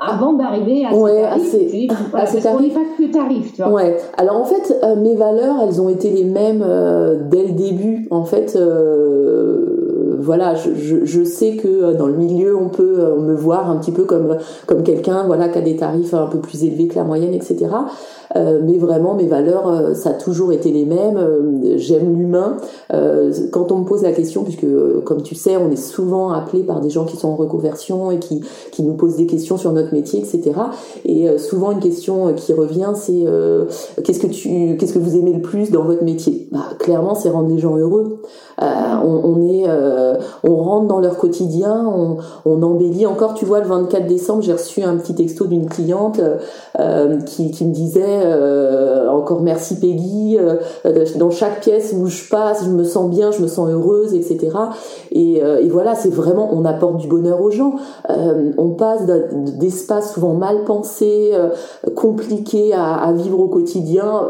avant 0.00 0.34
d'arriver 0.34 0.84
à 0.84 0.94
ouais, 0.94 1.24
ces 1.40 1.66
tarifs, 1.88 2.14
à 2.14 2.26
ces, 2.26 2.40
tarifs. 2.40 2.74
pas 2.74 2.80
que 2.96 3.12
tarif, 3.12 3.52
tu 3.52 3.62
vois. 3.62 3.72
Ouais. 3.72 3.96
Alors 4.16 4.36
en 4.36 4.44
fait, 4.44 4.78
euh, 4.84 4.94
mes 4.94 5.16
valeurs, 5.16 5.56
elles 5.62 5.80
ont 5.80 5.88
été 5.88 6.10
les 6.10 6.24
mêmes 6.24 6.64
euh, 6.64 7.18
dès 7.28 7.48
le 7.48 7.52
début. 7.54 8.06
En 8.12 8.24
fait, 8.24 8.54
voilà, 10.18 10.54
je, 10.54 11.24
sais 11.24 11.56
que 11.56 11.68
euh, 11.68 11.94
dans 11.94 12.06
le 12.06 12.16
milieu, 12.16 12.56
on 12.56 12.68
peut 12.68 12.96
euh, 12.98 13.16
me 13.16 13.34
voir 13.34 13.70
un 13.70 13.76
petit 13.76 13.92
peu 13.92 14.04
comme 14.04 14.36
comme 14.66 14.82
quelqu'un, 14.82 15.24
voilà, 15.26 15.48
qui 15.48 15.58
a 15.58 15.60
des 15.60 15.76
tarifs 15.76 16.12
un 16.12 16.26
peu 16.26 16.40
plus 16.40 16.64
élevés 16.64 16.88
que 16.88 16.96
la 16.96 17.04
moyenne, 17.04 17.34
etc. 17.34 17.66
Euh, 18.36 18.60
mais 18.64 18.78
vraiment, 18.78 19.14
mes 19.14 19.26
valeurs, 19.26 19.96
ça 19.96 20.10
a 20.10 20.12
toujours 20.14 20.52
été 20.52 20.70
les 20.70 20.84
mêmes. 20.84 21.18
J'aime 21.76 22.16
l'humain. 22.16 22.56
quand 23.52 23.72
on 23.72 23.78
me 23.78 23.84
pose 23.84 24.02
la 24.02 24.12
question, 24.12 24.44
puisque 24.44 24.66
comme 25.04 25.22
tu 25.22 25.34
sais, 25.34 25.56
on 25.56 25.70
est 25.70 25.76
souvent 25.76 26.30
appelé 26.30 26.62
par 26.62 26.80
des 26.80 26.90
gens 26.90 27.04
qui 27.04 27.16
sont 27.16 27.28
en 27.28 27.36
reconversion 27.36 28.10
et 28.10 28.18
qui 28.18 28.42
qui 28.72 28.82
nous 28.82 28.94
posent 28.94 29.16
des 29.16 29.26
questions 29.26 29.56
sur 29.56 29.72
notre 29.72 29.92
métier, 29.92 30.20
etc. 30.20 30.52
Et 31.04 31.38
souvent, 31.38 31.72
une 31.72 31.80
question 31.80 32.32
qui 32.34 32.52
revient, 32.52 32.92
c'est 32.94 33.24
qu'est-ce 34.02 34.20
que 34.20 34.26
tu, 34.26 34.76
qu'est-ce 34.76 34.92
que 34.92 34.98
vous 34.98 35.16
aimez 35.16 35.32
le 35.32 35.42
plus 35.42 35.70
dans 35.70 35.82
votre 35.82 36.04
métier? 36.04 36.48
Bah, 36.52 36.64
Clairement, 36.78 37.14
c'est 37.14 37.30
rendre 37.30 37.48
les 37.48 37.58
gens 37.58 37.76
heureux. 37.76 38.22
on, 38.60 39.20
on, 39.24 39.48
est 39.48 39.66
on 40.44 40.56
rentre 40.56 40.86
dans 40.86 41.00
leur 41.00 41.16
quotidien, 41.16 41.86
on, 42.44 42.62
embellit. 42.62 43.06
Encore, 43.06 43.34
tu 43.34 43.44
vois, 43.44 43.60
le 43.60 43.66
24 43.66 44.06
décembre, 44.06 44.42
j'ai 44.42 44.52
reçu 44.52 44.82
un 44.82 44.96
petit 44.96 45.14
texto 45.14 45.46
d'une 45.46 45.68
cliente 45.68 46.20
euh, 46.78 47.18
qui, 47.20 47.64
me 47.64 47.72
disait 47.72 48.17
euh, 48.24 49.08
encore 49.08 49.40
merci 49.40 49.78
Peggy. 49.78 50.38
Euh, 50.38 50.56
dans 51.16 51.30
chaque 51.30 51.60
pièce 51.60 51.94
où 51.96 52.06
je 52.06 52.28
passe, 52.28 52.64
je 52.64 52.70
me 52.70 52.84
sens 52.84 53.10
bien, 53.10 53.30
je 53.30 53.42
me 53.42 53.46
sens 53.46 53.68
heureuse, 53.68 54.14
etc. 54.14 54.48
Et, 55.12 55.42
voilà, 55.68 55.94
c'est 55.94 56.12
vraiment, 56.12 56.50
on 56.52 56.64
apporte 56.64 56.96
du 56.98 57.08
bonheur 57.08 57.40
aux 57.40 57.50
gens. 57.50 57.74
on 58.08 58.70
passe 58.70 59.02
d'espaces 59.58 60.14
souvent 60.14 60.34
mal 60.34 60.64
pensés, 60.64 61.32
compliqués 61.94 62.74
à 62.74 63.12
vivre 63.12 63.38
au 63.38 63.48
quotidien 63.48 64.28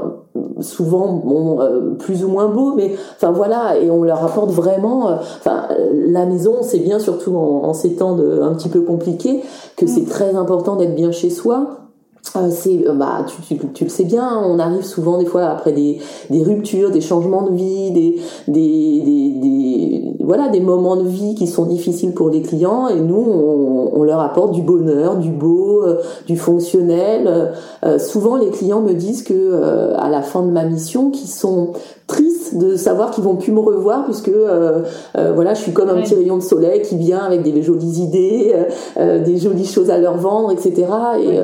souvent 0.61 1.13
bon, 1.25 1.61
euh, 1.61 1.95
plus 1.99 2.25
ou 2.25 2.29
moins 2.29 2.49
beau 2.49 2.75
mais 2.75 2.95
enfin 3.17 3.31
voilà 3.31 3.79
et 3.79 3.91
on 3.91 4.03
leur 4.03 4.25
apporte 4.25 4.51
vraiment 4.51 5.09
euh, 5.09 5.15
enfin 5.39 5.69
la 5.93 6.27
maison 6.27 6.57
c'est 6.63 6.79
bien 6.79 6.99
surtout 6.99 7.37
en, 7.37 7.73
ces 7.75 7.95
temps 7.95 8.15
de, 8.15 8.41
un 8.43 8.55
petit 8.55 8.69
peu 8.69 8.81
compliqués 8.81 9.43
que 9.77 9.87
c'est 9.87 10.03
mm. 10.03 10.09
très 10.09 10.35
important 10.35 10.77
d'être 10.77 10.95
bien 10.95 11.13
chez 11.13 11.31
soi 11.31 11.88
euh, 12.37 12.51
c'est 12.51 12.85
bah 12.95 13.25
tu, 13.27 13.57
tu, 13.57 13.69
tu, 13.73 13.85
le 13.85 13.91
sais 13.91 14.05
bien 14.05 14.39
on 14.45 14.59
arrive 14.59 14.85
souvent 14.85 15.19
des 15.19 15.25
fois 15.25 15.45
après 15.45 15.73
des, 15.73 15.99
des 16.29 16.43
ruptures 16.43 16.91
des 16.91 17.01
changements 17.01 17.43
de 17.43 17.55
vie 17.55 17.91
des, 17.91 18.21
des, 18.49 19.03
des, 19.03 19.33
des, 19.41 20.15
voilà 20.21 20.49
des 20.49 20.61
moments 20.61 20.97
de 20.97 21.09
vie 21.09 21.35
qui 21.35 21.47
sont 21.47 21.65
difficiles 21.65 22.13
pour 22.13 22.29
les 22.29 22.43
clients 22.43 22.89
et 22.89 23.01
nous 23.01 23.17
on, 23.17 23.99
on 23.99 24.03
leur 24.03 24.21
apporte 24.21 24.53
du 24.53 24.63
bonheur 24.63 25.17
du 25.17 25.31
beau 25.31 25.85
du 26.27 26.37
fonctionnel. 26.37 27.53
Souvent 27.99 28.37
les 28.37 28.51
clients 28.51 28.81
me 28.81 28.93
disent 28.93 29.23
que 29.23 29.95
à 29.97 30.11
la 30.11 30.23
fin 30.23 30.43
de 30.43 30.51
ma 30.51 30.65
mission 30.65 31.11
qui 31.11 31.27
sont 31.27 31.73
tristes 32.09 32.57
de 32.57 32.77
savoir 32.77 33.11
qu'ils 33.11 33.23
vont 33.23 33.37
plus 33.37 33.53
me 33.53 33.61
revoir 33.61 34.05
puisque 34.07 34.29
euh, 34.29 34.81
euh, 35.17 35.33
voilà 35.35 35.55
je 35.55 35.61
suis 35.61 35.73
comme 35.73 35.91
un 35.91 36.01
petit 36.01 36.15
rayon 36.15 36.39
de 36.39 36.43
soleil 36.43 36.83
qui 36.83 36.97
vient 36.97 37.21
avec 37.21 37.43
des 37.43 37.63
jolies 37.63 38.01
idées 38.01 38.57
euh, 38.97 39.23
des 39.23 39.37
jolies 39.37 39.67
choses 39.67 39.91
à 39.91 39.99
leur 39.99 40.17
vendre 40.17 40.51
etc 40.51 40.87
et, 41.21 41.39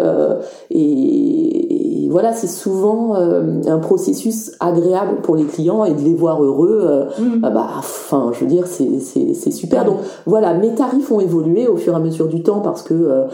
et, 0.70 2.08
voilà 2.10 2.32
c'est 2.32 2.46
souvent 2.46 3.14
un 3.14 3.78
processus 3.78 4.52
agréable 4.60 5.16
pour 5.22 5.34
les 5.34 5.44
clients 5.44 5.84
et 5.84 5.92
de 5.92 6.00
les 6.00 6.14
voir 6.14 6.44
heureux 6.44 7.06
mm. 7.18 7.40
bah 7.40 7.66
enfin 7.76 8.30
je 8.32 8.40
veux 8.40 8.46
dire 8.46 8.68
c'est 8.68 9.00
c'est 9.00 9.50
super. 9.50 9.84
Donc 9.84 9.96
voilà 10.24 10.54
mes 10.54 10.74
tarifs 10.74 11.10
ont 11.10 11.18
évolué 11.18 11.66
au 11.66 11.76
fur 11.76 11.92
et 11.92 11.96
à 11.96 11.98
mesure 11.98 12.28
du 12.28 12.44
temps 12.44 12.60
parce 12.60 12.82
que 12.82 13.24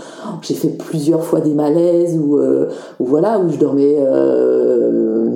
j'ai 0.41 0.55
fait 0.55 0.69
plusieurs 0.69 1.23
fois 1.23 1.41
des 1.41 1.53
malaises 1.53 2.17
ou, 2.17 2.39
ou 2.39 3.05
voilà 3.05 3.39
où 3.39 3.51
je 3.51 3.59
dormais 3.59 3.97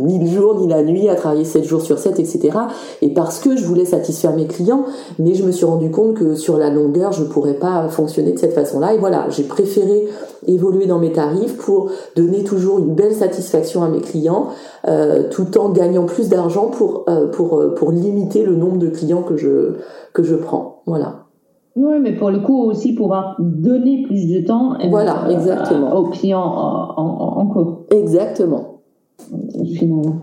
ni 0.05 0.19
le 0.19 0.27
jour 0.27 0.59
ni 0.59 0.67
la 0.67 0.83
nuit 0.83 1.11
à 1.11 1.15
travailler 1.15 1.45
7 1.45 1.65
jours 1.65 1.83
sur 1.85 1.99
7, 1.99 2.19
etc. 2.19 2.59
Et 3.03 3.13
parce 3.13 3.39
que 3.39 3.57
je 3.57 3.65
voulais 3.65 3.85
satisfaire 3.85 4.35
mes 4.35 4.47
clients, 4.47 4.85
mais 5.19 5.35
je 5.35 5.45
me 5.45 5.53
suis 5.53 5.65
rendu 5.65 5.91
compte 5.91 6.15
que 6.15 6.35
sur 6.35 6.59
la 6.59 6.71
longueur, 6.71 7.13
je 7.13 7.25
pourrais 7.25 7.55
pas 7.55 7.89
fonctionner 7.89 8.33
de 8.33 8.39
cette 8.39 8.55
façon-là. 8.55 8.95
Et 8.95 8.99
voilà, 8.99 9.27
j'ai 9.31 9.45
préféré 9.45 10.09
évoluer 10.47 10.87
dans 10.87 10.99
mes 10.99 11.13
tarifs 11.13 11.57
pour 11.59 11.91
donner 12.17 12.45
toujours 12.45 12.79
une 12.79 12.95
belle 12.95 13.15
satisfaction 13.15 13.83
à 13.83 13.89
mes 13.89 14.01
clients, 14.01 14.49
euh, 14.89 15.29
tout 15.31 15.59
en 15.59 15.71
gagnant 15.71 16.07
plus 16.07 16.29
d'argent 16.29 16.67
pour 16.67 17.05
euh, 17.09 17.29
pour 17.29 17.59
euh, 17.59 17.75
pour 17.75 17.93
limiter 17.93 18.45
le 18.45 18.55
nombre 18.55 18.79
de 18.79 18.89
clients 18.89 19.23
que 19.23 19.37
je 19.37 19.77
que 20.13 20.23
je 20.23 20.35
prends. 20.35 20.83
Voilà. 20.87 21.21
Oui, 21.77 21.99
mais 22.01 22.15
pour 22.15 22.31
le 22.31 22.39
coup 22.39 22.63
aussi 22.63 22.95
pouvoir 22.95 23.37
donner 23.41 24.05
plus 24.07 24.29
de 24.29 24.47
temps 24.47 24.75
voilà, 24.91 25.27
exactement. 25.29 25.97
aux 25.97 26.09
clients 26.11 26.41
en, 26.41 27.01
en, 27.01 27.39
en 27.41 27.47
cours. 27.47 27.81
Exactement 27.91 28.75
finalement. 29.75 30.21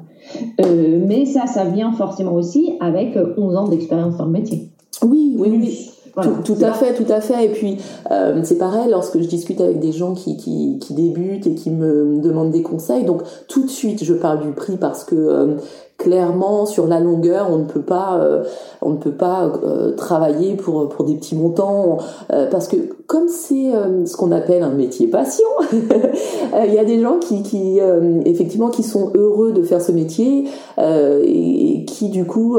Euh, 0.60 1.00
mais 1.06 1.26
ça, 1.26 1.48
ça 1.48 1.66
vient 1.66 1.92
forcément 1.92 2.34
aussi 2.34 2.74
avec 2.80 3.18
11 3.38 3.56
ans 3.56 3.68
d'expérience 3.68 4.18
dans 4.18 4.26
le 4.26 4.32
métier. 4.32 4.70
Oui, 5.04 5.36
oui, 5.38 5.92
oui. 6.16 6.24
tout, 6.44 6.58
à 6.62 6.74
fait, 6.74 6.94
tout 6.94 7.12
à 7.12 7.22
fait. 7.22 7.46
Et 7.46 7.50
puis, 7.50 7.78
euh, 8.12 8.42
c'est 8.44 8.58
pareil, 8.58 8.90
lorsque 8.90 9.20
je 9.20 9.28
discute 9.28 9.62
avec 9.62 9.80
des 9.80 9.92
gens 9.92 10.14
qui, 10.14 10.38
qui, 10.38 10.78
qui, 10.80 10.94
débutent 10.94 11.48
et 11.48 11.56
qui 11.56 11.72
me 11.72 12.20
demandent 12.22 12.52
des 12.52 12.62
conseils, 12.62 13.04
donc 13.04 13.24
tout 13.48 13.64
de 13.64 13.70
suite, 13.70 14.04
je 14.04 14.14
parle 14.14 14.42
du 14.42 14.52
prix 14.52 14.78
parce 14.78 15.04
que 15.04 15.16
euh, 15.16 15.56
clairement 16.02 16.66
sur 16.66 16.88
la 16.88 17.00
longueur 17.00 17.52
on 17.52 17.60
ne 17.60 17.66
peut 17.66 17.84
pas 17.84 18.18
euh, 18.20 18.44
on 18.82 18.92
ne 18.92 18.98
peut 18.98 19.12
pas 19.12 19.52
euh, 19.64 19.96
travailler 19.96 20.56
pour 20.56 21.04
des 21.04 21.16
petits 21.16 21.36
montants 21.36 21.98
euh, 22.32 22.50
parce 22.50 22.68
que 22.68 22.78
comme 23.08 23.28
c'est 23.28 23.72
ce 24.06 24.16
qu'on 24.16 24.32
appelle 24.32 24.64
un 24.64 24.72
métier 24.72 25.08
passion 25.08 25.48
il 25.72 26.74
y 26.74 26.80
a 26.80 26.86
des 26.86 27.02
gens 27.02 27.20
qui 27.20 27.80
effectivement 28.26 28.70
qui 28.70 28.84
sont 28.84 29.12
heureux 29.16 29.52
de 29.52 29.64
faire 29.64 29.82
ce 29.82 29.92
métier 29.92 30.46
et, 30.78 31.86
qui 31.86 32.08
du 32.08 32.26
coup 32.26 32.58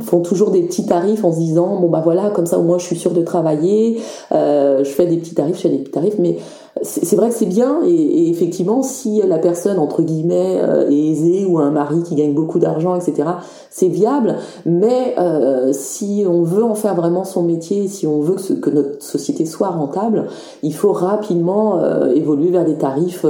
font 0.00 0.20
toujours 0.20 0.50
des 0.50 0.62
petits 0.62 0.84
tarifs 0.84 1.24
en 1.24 1.32
se 1.32 1.38
disant 1.38 1.80
bon 1.80 1.88
bah 1.88 2.02
voilà 2.04 2.28
comme 2.28 2.44
ça 2.44 2.58
au 2.58 2.62
moins 2.62 2.76
je 2.76 2.84
suis 2.84 2.96
sûr 2.96 3.12
de 3.12 3.22
travailler 3.22 3.98
je 4.30 4.84
fais 4.84 5.06
des 5.06 5.16
petits 5.16 5.34
tarifs 5.34 5.56
je 5.56 5.62
fais 5.62 5.70
des 5.70 5.78
petits 5.78 5.92
tarifs 5.92 6.18
mais 6.18 6.36
c'est 6.82 7.16
vrai 7.16 7.28
que 7.28 7.34
c'est 7.34 7.46
bien 7.46 7.80
et, 7.84 8.30
effectivement 8.30 8.82
si 8.82 9.22
la 9.26 9.38
personne 9.38 9.78
entre 9.78 10.02
guillemets 10.02 10.58
euh, 10.60 10.88
est 10.88 11.10
aisée 11.10 11.46
ou 11.46 11.58
un 11.58 11.70
mari 11.70 12.02
qui 12.02 12.14
gagne 12.14 12.34
beaucoup 12.34 12.58
d'argent 12.58 12.94
etc 12.94 13.28
c'est 13.70 13.88
viable 13.88 14.27
mais 14.66 15.14
euh, 15.18 15.72
si 15.72 16.24
on 16.28 16.42
veut 16.42 16.64
en 16.64 16.74
faire 16.74 16.94
vraiment 16.94 17.24
son 17.24 17.42
métier 17.42 17.88
si 17.88 18.06
on 18.06 18.20
veut 18.20 18.36
que, 18.60 18.70
notre 18.70 19.02
société 19.02 19.46
soit 19.46 19.68
rentable 19.68 20.26
il 20.62 20.74
faut 20.74 20.92
rapidement 20.92 21.78
euh, 21.78 22.12
évoluer 22.12 22.50
vers 22.50 22.64
des 22.64 22.76
tarifs 22.76 23.24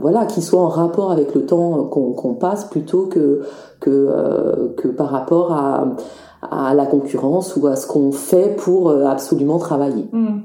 voilà 0.00 0.26
qui 0.26 0.42
soient 0.42 0.60
en 0.60 0.68
rapport 0.68 1.10
avec 1.10 1.34
le 1.34 1.46
temps 1.46 1.84
qu'on 1.84 2.34
passe 2.34 2.64
plutôt 2.64 3.06
que 3.06 3.42
que, 3.80 4.88
par 4.96 5.10
rapport 5.10 5.52
à, 5.52 5.94
la 6.74 6.86
concurrence 6.86 7.56
ou 7.56 7.66
à 7.66 7.76
ce 7.76 7.86
qu'on 7.86 8.12
fait 8.12 8.54
pour 8.56 8.90
absolument 8.90 9.58
travailler. 9.58 10.08
Mmh. 10.12 10.40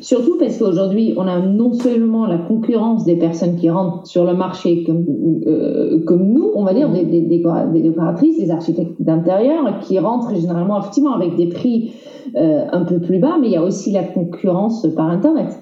Surtout 0.00 0.36
parce 0.38 0.58
qu'aujourd'hui, 0.58 1.14
on 1.16 1.26
a 1.28 1.38
non 1.38 1.72
seulement 1.72 2.26
la 2.26 2.38
concurrence 2.38 3.04
des 3.04 3.16
personnes 3.16 3.56
qui 3.56 3.70
rentrent 3.70 4.06
sur 4.06 4.24
le 4.24 4.34
marché 4.34 4.82
comme, 4.84 5.04
euh, 5.46 6.00
nous, 6.18 6.50
on 6.54 6.64
va 6.64 6.74
dire, 6.74 6.90
des, 6.90 7.04
décoratrices, 7.20 8.38
des 8.38 8.50
architectes 8.50 9.00
d'intérieur, 9.00 9.78
qui 9.80 9.98
rentrent 9.98 10.34
généralement 10.34 10.80
effectivement 10.80 11.14
avec 11.14 11.36
des 11.36 11.46
prix 11.46 11.92
euh, 12.36 12.64
un 12.72 12.84
peu 12.84 13.00
plus 13.00 13.18
bas, 13.18 13.36
mais 13.40 13.48
il 13.48 13.52
y 13.52 13.56
a 13.56 13.62
aussi 13.62 13.92
la 13.92 14.02
concurrence 14.02 14.86
par 14.96 15.08
Internet. 15.08 15.59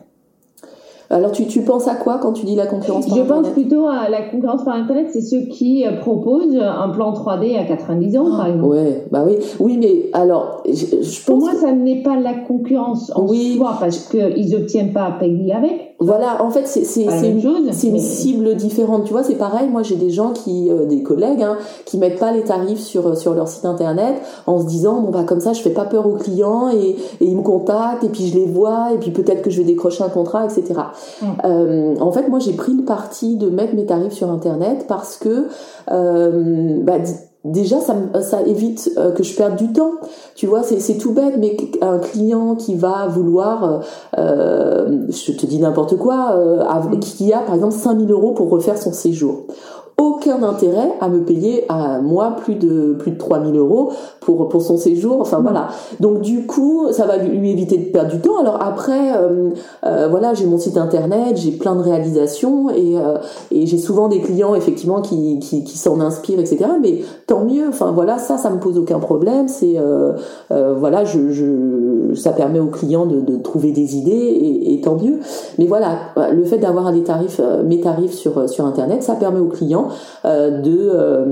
Alors 1.11 1.33
tu, 1.33 1.47
tu 1.47 1.63
penses 1.63 1.89
à 1.89 1.95
quoi 1.95 2.19
quand 2.19 2.33
tu 2.33 2.45
dis 2.45 2.55
la 2.55 2.67
concurrence 2.67 3.07
par 3.07 3.17
Je 3.17 3.23
pense 3.23 3.49
plutôt 3.49 3.87
à 3.87 4.11
la 4.11 4.23
concurrence 4.23 4.63
par 4.65 4.75
internet, 4.75 5.09
c'est 5.11 5.23
ceux 5.23 5.41
qui 5.41 5.87
euh, 5.87 5.97
proposent 5.99 6.59
un 6.61 6.91
plan 6.91 7.13
3D 7.13 7.59
à 7.59 7.65
90 7.65 8.17
euros 8.17 8.31
par 8.37 8.47
exemple. 8.47 8.65
Ouais, 8.65 9.05
bah 9.11 9.25
oui, 9.27 9.37
oui, 9.59 9.79
mais 9.79 10.11
alors 10.13 10.63
je, 10.67 10.85
pense 10.85 11.21
pour 11.21 11.39
moi 11.39 11.55
ça 11.55 11.73
n'est 11.73 12.03
pas 12.03 12.17
la 12.17 12.35
concurrence 12.35 13.11
en 13.15 13.27
oui. 13.27 13.57
soi 13.57 13.77
parce 13.81 14.09
qu'ils 14.09 14.55
obtiennent 14.55 14.93
pas 14.93 15.05
à 15.05 15.13
payer 15.13 15.55
avec. 15.55 15.88
Voilà, 16.01 16.45
en 16.45 16.51
fait, 16.51 16.69
c'est 16.69 17.03
une, 17.03 17.41
une 17.45 17.99
cible 17.99 18.55
différente. 18.55 19.05
Tu 19.05 19.13
vois, 19.13 19.25
c'est 19.25 19.35
pareil. 19.35 19.69
Moi, 19.69 19.83
j'ai 19.83 19.97
des 19.97 20.11
gens 20.11 20.31
qui, 20.31 20.71
euh, 20.71 20.85
des 20.85 21.03
collègues, 21.03 21.43
hein, 21.43 21.57
qui 21.87 21.99
mettent 21.99 22.21
pas 22.21 22.31
les 22.31 22.43
tarifs 22.43 22.79
sur 22.79 23.17
sur 23.17 23.35
leur 23.35 23.49
site 23.49 23.65
internet 23.65 24.15
en 24.47 24.61
se 24.61 24.67
disant 24.67 25.01
bon 25.01 25.11
bah 25.11 25.25
comme 25.25 25.41
ça, 25.41 25.53
je 25.53 25.61
fais 25.61 25.71
pas 25.71 25.87
peur 25.87 26.07
aux 26.07 26.15
clients 26.15 26.69
et, 26.69 26.91
et 27.21 27.25
ils 27.25 27.37
me 27.37 27.43
contactent 27.43 28.05
et 28.05 28.11
puis 28.11 28.29
je 28.29 28.37
les 28.37 28.47
vois 28.47 28.93
et 28.95 28.99
puis 28.99 29.11
peut-être 29.11 29.43
que 29.43 29.51
je 29.51 29.59
vais 29.59 29.65
décrocher 29.65 30.05
un 30.05 30.09
contrat, 30.09 30.45
etc. 30.45 30.81
Mm. 31.21 31.27
Euh, 31.45 31.95
en 32.01 32.13
fait, 32.13 32.29
moi, 32.29 32.39
j'ai 32.39 32.53
pris 32.53 32.75
le 32.75 32.85
parti 32.85 33.37
de 33.37 33.51
mettre 33.51 33.75
mes 33.75 33.87
tarifs 33.87 34.13
sur 34.13 34.31
internet 34.31 34.85
parce 34.87 35.17
que 35.17 35.49
euh, 35.91 36.79
bah, 36.83 36.99
déjà 37.49 37.81
ça, 37.81 37.95
ça 38.23 38.43
évite 38.43 38.91
euh, 38.97 39.13
que 39.13 39.23
je 39.23 39.35
perde 39.35 39.57
du 39.57 39.73
temps. 39.73 39.93
Tu 40.35 40.47
vois 40.47 40.63
c'est 40.63 40.99
tout 40.99 41.13
bête 41.13 41.35
mais 41.39 41.57
un 41.81 41.99
client 41.99 42.55
qui 42.55 42.75
va 42.75 43.07
vouloir 43.09 43.81
euh, 44.17 45.07
je 45.09 45.33
te 45.33 45.47
dis 45.47 45.59
n'importe 45.59 45.97
quoi 45.97 46.33
euh, 46.37 46.63
qui 47.01 47.33
a 47.33 47.41
par 47.41 47.55
exemple 47.55 47.75
5000 47.75 48.11
euros 48.11 48.33
pour 48.33 48.51
refaire 48.51 48.79
son 48.79 48.93
séjour 48.93 49.45
aucun 49.99 50.45
intérêt 50.45 50.93
à 51.01 51.09
me 51.09 51.21
payer 51.23 51.65
à 51.69 51.99
moi 52.01 52.37
plus 52.37 52.55
de 52.55 52.95
plus 52.99 53.11
de 53.11 53.19
3000 53.19 53.57
euros 53.57 53.93
pour 54.21 54.49
pour 54.49 54.63
son 54.63 54.77
séjour. 54.77 55.21
Enfin 55.21 55.41
voilà. 55.41 55.69
Donc 55.99 56.21
du 56.21 56.47
coup 56.47 56.87
ça 56.93 57.05
va 57.05 57.17
lui 57.17 57.51
éviter 57.51 57.79
de 57.79 57.91
perdre 57.91 58.13
du 58.13 58.21
temps. 58.21 58.39
Alors 58.41 58.63
après 58.63 59.13
euh, 59.17 59.51
euh, 59.85 60.07
voilà 60.09 60.35
j'ai 60.35 60.47
mon 60.47 60.59
site 60.59 60.77
internet 60.77 61.37
j'ai 61.37 61.51
plein 61.51 61.75
de 61.75 61.83
réalisations 61.83 62.71
et 62.71 62.97
euh, 62.97 63.19
et 63.51 63.67
j'ai 63.67 63.79
souvent 63.79 64.07
des 64.07 64.21
clients 64.21 64.55
effectivement 64.55 65.03
qui 65.03 65.41
qui, 65.41 65.65
qui 65.65 65.77
s'en 65.77 66.01
inspirent 66.01 66.39
etc 66.39 66.67
mais 66.81 67.01
tant 67.27 67.45
mieux. 67.45 67.69
Enfin 67.69 67.91
voilà 67.91 68.19
ça 68.19 68.39
ça 68.39 68.51
me 68.51 68.61
pose 68.61 68.79
aucun 68.79 69.01
problème. 69.01 69.49
C'est 69.49 69.77
voilà 70.49 71.05
je, 71.05 71.31
je 71.31 72.15
ça 72.15 72.33
permet 72.33 72.61
aux 72.61 72.67
clients 72.67 73.07
de, 73.07 73.21
de 73.21 73.37
trouver 73.37 73.73
des 73.73 73.97
idées 73.97 74.13
et, 74.13 74.75
et, 74.75 74.81
tant 74.81 74.97
mieux. 74.97 75.19
Mais 75.59 75.67
voilà 75.67 75.99
le 76.33 76.45
fait 76.45 76.59
d'avoir 76.59 76.93
des 76.93 77.03
tarifs 77.03 77.41
mes 77.65 77.81
tarifs 77.81 78.13
sur 78.15 78.49
sur 78.49 78.65
internet 78.65 79.03
ça 79.03 79.15
permet 79.15 79.41
aux 79.41 79.47
clients 79.47 79.88
euh, 80.25 80.63
euh, 80.67 81.25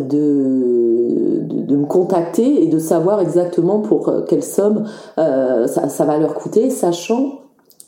de, 0.00 1.76
me 1.76 1.86
contacter 1.86 2.62
et 2.62 2.66
de 2.66 2.78
savoir 2.78 3.20
exactement 3.20 3.80
pour 3.80 4.08
euh, 4.08 4.22
quelle 4.28 4.44
somme 4.44 4.84
ça 5.16 6.04
va 6.04 6.18
leur 6.18 6.34
coûter, 6.34 6.70
sachant 6.70 7.40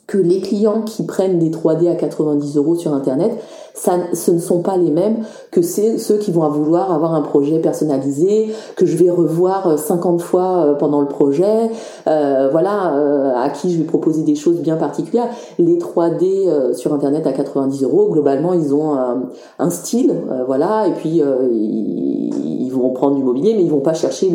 que 0.06 0.18
les 0.18 0.40
clients 0.40 0.82
qui 0.82 1.04
prennent 1.04 1.38
des 1.38 1.50
3D 1.50 1.90
à 1.90 1.94
90 1.94 2.56
euros 2.56 2.76
sur 2.76 2.94
Internet, 2.94 3.32
ça, 3.76 3.98
ce 4.14 4.30
ne 4.30 4.38
sont 4.38 4.60
pas 4.60 4.76
les 4.76 4.90
mêmes 4.90 5.18
que 5.50 5.62
ceux 5.62 6.16
qui 6.18 6.32
vont 6.32 6.48
vouloir 6.48 6.92
avoir 6.92 7.14
un 7.14 7.20
projet 7.20 7.58
personnalisé, 7.58 8.48
que 8.74 8.86
je 8.86 8.96
vais 8.96 9.10
revoir 9.10 9.78
50 9.78 10.22
fois 10.22 10.76
pendant 10.78 11.00
le 11.00 11.08
projet, 11.08 11.70
euh, 12.08 12.48
voilà, 12.50 13.42
à 13.42 13.50
qui 13.50 13.70
je 13.70 13.78
vais 13.78 13.84
proposer 13.84 14.22
des 14.22 14.34
choses 14.34 14.60
bien 14.60 14.76
particulières. 14.76 15.28
Les 15.58 15.76
3D 15.76 16.74
sur 16.74 16.94
Internet 16.94 17.26
à 17.26 17.32
90 17.32 17.84
euros, 17.84 18.08
globalement, 18.10 18.54
ils 18.54 18.74
ont 18.74 18.94
un, 18.94 19.24
un 19.58 19.70
style, 19.70 20.14
voilà, 20.46 20.88
et 20.88 20.92
puis 20.92 21.20
ils, 21.20 22.64
ils, 22.66 22.70
vont 22.70 22.90
prendre 22.90 23.16
du 23.16 23.22
mobilier, 23.22 23.54
mais 23.54 23.62
ils 23.62 23.70
vont 23.70 23.80
pas 23.80 23.94
chercher 23.94 24.30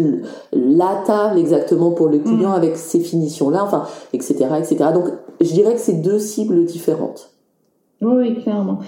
la 0.54 1.02
table 1.06 1.40
exactement 1.40 1.92
pour 1.92 2.08
le 2.08 2.20
client 2.20 2.50
mmh. 2.50 2.54
avec 2.56 2.78
ces 2.78 3.00
finitions-là, 3.00 3.64
enfin, 3.64 3.84
etc., 4.14 4.36
etc. 4.58 4.86
Donc, 4.94 5.06
je 5.40 5.52
dirais 5.52 5.74
que 5.74 5.80
c'est 5.80 6.02
deux 6.02 6.20
cibles 6.20 6.66
différentes. 6.66 7.32
Oui, 8.02 8.36
clairement. 8.42 8.80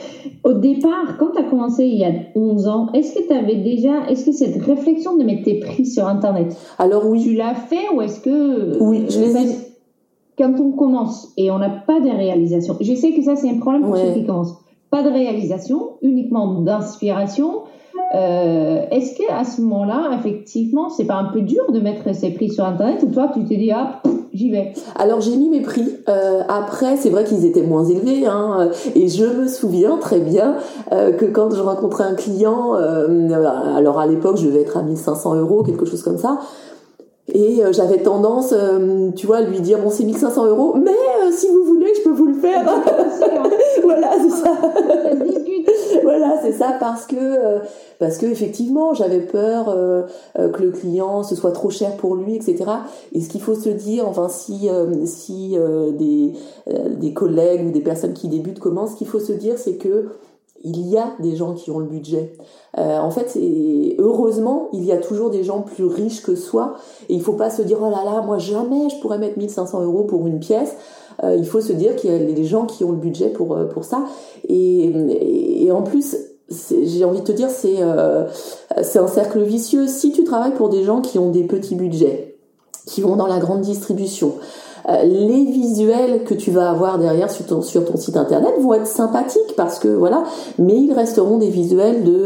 Au 0.43 0.54
départ, 0.54 1.17
quand 1.19 1.32
tu 1.36 1.39
as 1.39 1.43
commencé 1.43 1.86
il 1.86 1.97
y 1.97 2.04
a 2.04 2.12
11 2.34 2.67
ans, 2.67 2.88
est-ce 2.93 3.13
que 3.13 3.28
tu 3.28 3.34
avais 3.34 3.58
déjà, 3.58 4.08
est-ce 4.10 4.26
que 4.26 4.32
cette 4.32 4.62
réflexion 4.63 5.17
de 5.17 5.23
mettre 5.23 5.43
tes 5.43 5.60
prix 5.60 5.86
sur 5.86 6.08
Internet, 6.08 6.58
alors 6.80 7.08
oui, 7.08 7.21
tu 7.21 7.34
l'as 7.36 7.54
fait 7.54 7.89
ou 7.95 8.02
est-ce 8.02 8.19
que 8.19 8.82
oui, 8.82 9.06
je 9.10 9.19
les 9.19 9.38
ai... 9.38 9.58
quand 10.38 10.60
on 10.60 10.71
commence 10.71 11.32
et 11.38 11.52
on 11.52 11.60
n'a 11.60 11.69
pas 11.69 11.99
de 11.99 12.10
réalisation, 12.10 12.76
je 12.82 12.93
sais 12.95 13.13
que 13.13 13.21
ça 13.21 13.36
c'est 13.36 13.49
un 13.49 13.60
problème 13.60 13.84
pour 13.84 13.97
ceux 13.97 14.13
qui 14.13 14.26
commencent, 14.26 14.58
pas 14.89 15.04
de 15.04 15.10
réalisation, 15.10 15.91
uniquement 16.02 16.62
d'inspiration. 16.62 17.62
Euh, 18.13 18.86
est-ce 18.91 19.15
que 19.17 19.32
à 19.32 19.43
ce 19.43 19.62
moment-là, 19.62 20.12
effectivement, 20.19 20.89
c'est 20.89 21.06
pas 21.06 21.15
un 21.15 21.32
peu 21.32 21.41
dur 21.41 21.71
de 21.71 21.80
mettre 21.80 22.13
ses 22.13 22.30
prix 22.30 22.49
sur 22.49 22.63
Internet 22.63 23.02
ou 23.04 23.08
toi 23.08 23.32
tu 23.34 23.43
te 23.43 23.54
dis 23.54 23.71
ah 23.71 24.02
j'y 24.34 24.52
vais? 24.52 24.73
Alors 24.95 25.19
j'ai 25.19 25.36
mis 25.36 25.49
mes 25.49 25.62
prix. 25.62 25.95
Euh, 26.08 26.41
après, 26.47 26.95
c'est 26.97 27.10
vrai 27.10 27.23
qu'ils 27.23 27.45
étaient 27.45 27.63
moins 27.63 27.86
élevés, 27.86 28.28
hein, 28.28 28.69
et 28.93 29.08
je 29.08 29.26
me 29.26 29.47
souviens 29.47 29.97
très 29.97 30.19
bien 30.19 30.58
euh, 30.91 31.12
que 31.12 31.26
quand 31.26 31.56
je 31.56 31.62
rencontrais 31.62 32.04
un 32.04 32.13
client, 32.13 32.73
alors 32.73 33.99
à 33.99 34.06
l'époque 34.06 34.38
je 34.38 34.45
devais 34.45 34.62
être 34.62 34.78
à 34.78 34.84
1500 34.84 35.36
euros, 35.36 35.63
quelque 35.63 35.86
chose 35.86 36.04
comme 36.04 36.19
ça. 36.19 36.39
Et 37.34 37.62
j'avais 37.71 37.99
tendance, 37.99 38.54
tu 39.15 39.26
vois, 39.26 39.38
à 39.38 39.41
lui 39.41 39.62
dire 39.62 39.80
bon 39.80 39.89
c'est 39.89 40.04
1500 40.04 40.45
euros, 40.45 40.76
mais 40.76 40.91
si 41.32 41.47
vous 41.47 41.63
voulez, 41.63 41.91
je 41.97 42.04
peux 42.04 42.13
vous 42.15 42.28
le 42.28 42.34
faire. 42.34 42.63
voilà, 43.84 44.12
c'est 44.21 44.30
ça. 44.30 44.52
voilà, 46.04 46.40
c'est 46.42 46.54
ça 46.54 46.76
parce 46.80 47.06
que 47.06 47.60
parce 48.00 48.18
que 48.18 48.26
effectivement 48.26 48.94
j'avais 48.94 49.22
peur 49.22 49.76
que 50.36 50.62
le 50.62 50.72
client 50.72 51.24
ce 51.24 51.36
soit 51.36 51.52
trop 51.52 51.70
cher 51.70 51.96
pour 51.98 52.16
lui, 52.16 52.36
etc. 52.36 52.66
Et 53.14 53.22
ce 53.22 53.30
qu'il 53.30 53.42
faut 53.42 53.56
se 53.56 53.70
dire, 53.70 54.08
enfin 54.08 54.30
si 54.30 54.70
des 56.68 57.14
collègues 57.14 57.68
ou 57.68 57.72
des 57.72 57.82
personnes 57.82 58.14
qui 58.14 58.28
débutent 58.28 58.60
commencent, 58.60 58.92
ce 58.92 58.98
qu'il 58.98 59.08
faut 59.08 59.20
se 59.20 59.34
dire 59.34 59.58
c'est 59.58 59.76
que 59.76 60.10
il 60.64 60.88
y 60.88 60.98
a 60.98 61.14
des 61.20 61.36
gens 61.36 61.54
qui 61.54 61.72
ont 61.72 61.80
le 61.80 61.86
budget. 61.86 62.34
Euh, 62.78 62.98
en 62.98 63.12
fait, 63.12 63.38
heureusement, 64.00 64.70
il 64.72 64.84
y 64.86 64.92
a 64.92 64.98
toujours 64.98 65.30
des 65.30 65.44
gens 65.44 65.62
plus 65.62 65.86
riches 65.86 66.24
que 66.24 66.36
soi. 66.36 66.76
Et 67.10 67.14
il 67.14 67.22
faut 67.22 67.34
pas 67.34 67.50
se 67.50 67.62
dire, 67.62 67.78
oh 67.82 67.90
là 67.90 68.04
là, 68.06 68.22
moi 68.22 68.38
jamais 68.38 68.90
je 68.90 69.00
pourrais 69.02 69.18
mettre 69.18 69.38
1500 69.38 69.84
euros 69.84 70.04
pour 70.04 70.26
une 70.26 70.40
pièce. 70.40 70.76
Euh, 71.23 71.36
il 71.36 71.45
faut 71.45 71.62
se 71.62 71.73
dire 71.73 71.95
qu'il 71.95 72.12
y 72.12 72.15
a 72.15 72.19
des 72.19 72.45
gens 72.45 72.65
qui 72.65 72.84
ont 72.84 72.91
le 72.91 72.97
budget 72.97 73.30
pour, 73.30 73.56
euh, 73.56 73.67
ça. 73.82 74.06
Et, 74.47 75.69
en 75.71 75.82
plus, 75.82 76.15
j'ai 76.84 77.04
envie 77.04 77.21
de 77.21 77.26
te 77.26 77.32
dire, 77.32 77.49
c'est 77.49 77.78
c'est 78.82 78.99
un 78.99 79.08
cercle 79.08 79.41
vicieux. 79.41 79.88
Si 79.88 80.12
tu 80.12 80.23
travailles 80.23 80.54
pour 80.54 80.69
des 80.69 80.84
gens 80.84 81.02
qui 81.02 81.17
ont 81.17 81.32
des 81.32 81.43
petits 81.43 81.76
budgets, 81.76 82.38
qui 82.86 83.02
vont 83.02 83.15
dans 83.15 83.28
la 83.28 83.39
grande 83.39 83.62
distribution, 83.62 84.34
les 85.04 85.46
visuels 85.46 86.24
que 86.24 86.34
tu 86.34 86.52
vas 86.52 86.69
avoir 86.69 87.00
derrière 87.00 87.32
sur 87.32 87.45
ton, 87.45 87.62
sur 87.62 87.86
ton 87.86 87.97
site 87.97 88.18
internet 88.18 88.51
vont 88.60 88.74
être 88.74 88.88
sympathiques 88.88 89.55
parce 89.55 89.80
que 89.80 89.88
voilà, 89.88 90.24
mais 90.60 90.76
ils 90.76 90.93
resteront 90.93 91.38
des 91.38 91.49
visuels 91.49 92.03
de, 92.03 92.26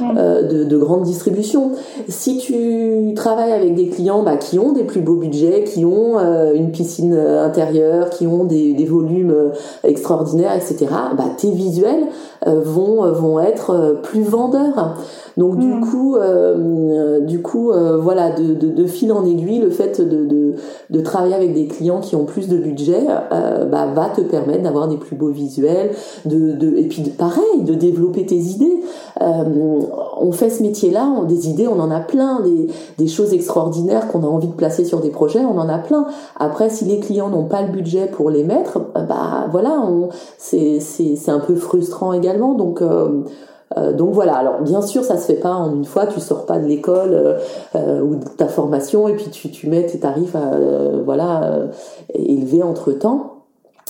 de, 0.00 0.64
de, 0.64 0.76
grande 0.78 1.02
distribution. 1.02 1.72
Si 2.08 2.38
tu 2.38 3.12
travailles 3.14 3.52
avec 3.52 3.74
des 3.74 3.88
clients 3.88 4.22
bah, 4.22 4.36
qui 4.36 4.58
ont 4.58 4.72
des 4.72 4.84
plus 4.84 5.00
beaux 5.00 5.16
budgets, 5.16 5.64
qui 5.64 5.84
ont 5.84 6.18
une 6.54 6.72
piscine 6.72 7.14
intérieure, 7.14 8.10
qui 8.10 8.26
ont 8.26 8.44
des, 8.44 8.74
des 8.74 8.84
volumes 8.84 9.52
extraordinaires, 9.84 10.54
etc., 10.56 10.86
bah, 11.16 11.24
tes 11.36 11.50
visuels 11.50 12.06
vont, 12.44 13.10
vont 13.12 13.40
être 13.40 14.00
plus 14.02 14.22
vendeurs. 14.22 14.96
Donc 15.36 15.58
du 15.58 15.80
coup, 15.80 16.16
euh, 16.16 17.20
du 17.20 17.40
coup, 17.40 17.70
euh, 17.70 17.96
voilà, 17.96 18.30
de, 18.30 18.54
de, 18.54 18.68
de, 18.68 18.86
fil 18.86 19.12
en 19.12 19.24
aiguille, 19.24 19.60
le 19.60 19.70
fait 19.70 20.00
de, 20.00 20.24
de, 20.24 20.54
de, 20.90 21.00
travailler 21.00 21.34
avec 21.34 21.54
des 21.54 21.66
clients 21.66 21.91
qui 22.00 22.16
ont 22.16 22.24
plus 22.24 22.48
de 22.48 22.56
budget, 22.56 23.06
euh, 23.32 23.64
bah, 23.64 23.86
va 23.86 24.08
te 24.08 24.20
permettre 24.20 24.62
d'avoir 24.62 24.88
des 24.88 24.96
plus 24.96 25.16
beaux 25.16 25.30
visuels, 25.30 25.90
de, 26.24 26.52
de 26.52 26.76
et 26.76 26.88
puis 26.88 27.02
pareil, 27.02 27.62
de 27.62 27.74
développer 27.74 28.26
tes 28.26 28.36
idées. 28.36 28.82
Euh, 29.20 29.80
on 30.20 30.32
fait 30.32 30.50
ce 30.50 30.62
métier-là, 30.62 31.24
des 31.28 31.48
idées, 31.48 31.68
on 31.68 31.80
en 31.80 31.90
a 31.90 32.00
plein, 32.00 32.40
des, 32.98 33.08
choses 33.08 33.34
extraordinaires 33.34 34.08
qu'on 34.08 34.22
a 34.22 34.26
envie 34.26 34.48
de 34.48 34.54
placer 34.54 34.84
sur 34.84 35.00
des 35.00 35.10
projets, 35.10 35.40
on 35.40 35.58
en 35.58 35.68
a 35.68 35.78
plein. 35.78 36.06
Après, 36.38 36.70
si 36.70 36.84
les 36.84 37.00
clients 37.00 37.28
n'ont 37.28 37.44
pas 37.44 37.62
le 37.62 37.68
budget 37.68 38.06
pour 38.06 38.30
les 38.30 38.44
mettre, 38.44 38.80
bah 38.94 39.48
voilà, 39.50 39.84
c'est 40.38 40.80
c'est 40.80 41.30
un 41.30 41.40
peu 41.40 41.54
frustrant 41.56 42.12
également. 42.12 42.54
Donc 42.54 42.80
euh, 42.80 43.22
euh, 43.76 43.92
donc 43.92 44.12
voilà. 44.12 44.34
Alors 44.36 44.60
bien 44.60 44.82
sûr, 44.82 45.04
ça 45.04 45.16
se 45.16 45.26
fait 45.26 45.40
pas 45.40 45.54
en 45.54 45.74
une 45.74 45.84
fois. 45.84 46.06
Tu 46.06 46.20
sors 46.20 46.46
pas 46.46 46.58
de 46.58 46.66
l'école 46.66 47.12
euh, 47.12 47.38
euh, 47.74 48.00
ou 48.00 48.16
de 48.16 48.24
ta 48.24 48.46
formation 48.46 49.08
et 49.08 49.14
puis 49.14 49.30
tu, 49.30 49.50
tu 49.50 49.68
mets 49.68 49.86
tes 49.86 49.98
tarifs 49.98 50.36
à, 50.36 50.50
voilà 51.04 51.58
élevés 52.14 52.62
entre 52.62 52.92
temps. 52.92 53.28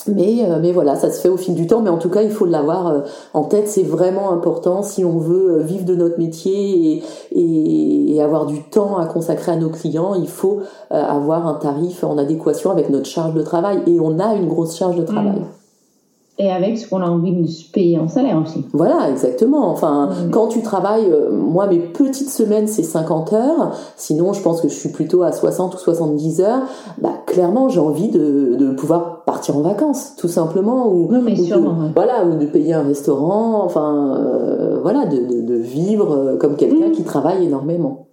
Mais, 0.05 0.45
mais 0.61 0.73
voilà, 0.73 0.97
ça 0.97 1.09
se 1.09 1.21
fait 1.21 1.29
au 1.29 1.37
fil 1.37 1.55
du 1.55 1.65
temps, 1.65 1.81
mais 1.81 1.89
en 1.89 1.97
tout 1.97 2.09
cas, 2.09 2.23
il 2.23 2.31
faut 2.31 2.45
l'avoir 2.45 3.03
en 3.33 3.43
tête, 3.43 3.69
c'est 3.69 3.83
vraiment 3.83 4.31
important 4.33 4.83
si 4.83 5.05
on 5.05 5.17
veut 5.17 5.59
vivre 5.59 5.85
de 5.85 5.95
notre 5.95 6.17
métier 6.17 6.97
et, 6.97 7.03
et, 7.31 8.15
et, 8.15 8.21
avoir 8.21 8.45
du 8.45 8.63
temps 8.63 8.97
à 8.97 9.05
consacrer 9.05 9.53
à 9.53 9.55
nos 9.55 9.69
clients, 9.69 10.13
il 10.15 10.27
faut 10.27 10.59
avoir 10.89 11.47
un 11.47 11.53
tarif 11.53 12.03
en 12.03 12.17
adéquation 12.17 12.69
avec 12.69 12.89
notre 12.89 13.05
charge 13.05 13.33
de 13.33 13.43
travail, 13.43 13.81
et 13.87 13.97
on 14.01 14.19
a 14.19 14.33
une 14.33 14.49
grosse 14.49 14.75
charge 14.75 14.97
de 14.97 15.03
travail. 15.03 15.39
Mmh 15.39 15.62
et 16.39 16.49
avec 16.49 16.79
ce 16.79 16.89
qu'on 16.89 17.01
a 17.01 17.07
envie 17.07 17.31
de 17.31 17.45
se 17.47 17.69
payer 17.69 17.99
en 17.99 18.07
salaire 18.07 18.41
aussi. 18.41 18.65
Voilà, 18.73 19.09
exactement. 19.11 19.69
Enfin, 19.69 20.07
mm. 20.07 20.31
quand 20.31 20.47
tu 20.47 20.63
travailles, 20.63 21.11
euh, 21.11 21.31
moi, 21.31 21.67
mes 21.67 21.79
petites 21.79 22.29
semaines, 22.29 22.67
c'est 22.67 22.83
50 22.83 23.33
heures. 23.33 23.71
Sinon, 23.97 24.33
je 24.33 24.41
pense 24.41 24.59
que 24.59 24.67
je 24.67 24.73
suis 24.73 24.89
plutôt 24.89 25.21
à 25.21 25.31
60 25.31 25.75
ou 25.75 25.77
70 25.77 26.41
heures. 26.41 26.61
Bah, 26.99 27.11
clairement, 27.27 27.69
j'ai 27.69 27.79
envie 27.79 28.09
de, 28.09 28.55
de 28.55 28.71
pouvoir 28.71 29.23
partir 29.25 29.57
en 29.57 29.61
vacances, 29.61 30.15
tout 30.17 30.27
simplement. 30.27 30.91
Ou, 30.91 31.11
non, 31.11 31.21
mais 31.21 31.35
sûrement, 31.35 31.91
Voilà, 31.93 32.25
ou 32.25 32.35
de 32.35 32.47
payer 32.47 32.73
un 32.73 32.83
restaurant. 32.83 33.63
Enfin, 33.63 34.17
euh, 34.17 34.79
voilà, 34.81 35.05
de, 35.05 35.17
de, 35.17 35.41
de, 35.41 35.55
vivre 35.55 36.15
euh, 36.15 36.37
comme 36.37 36.55
quelqu'un 36.55 36.89
mm. 36.89 36.93
qui 36.93 37.03
travaille 37.03 37.45
énormément. 37.45 38.07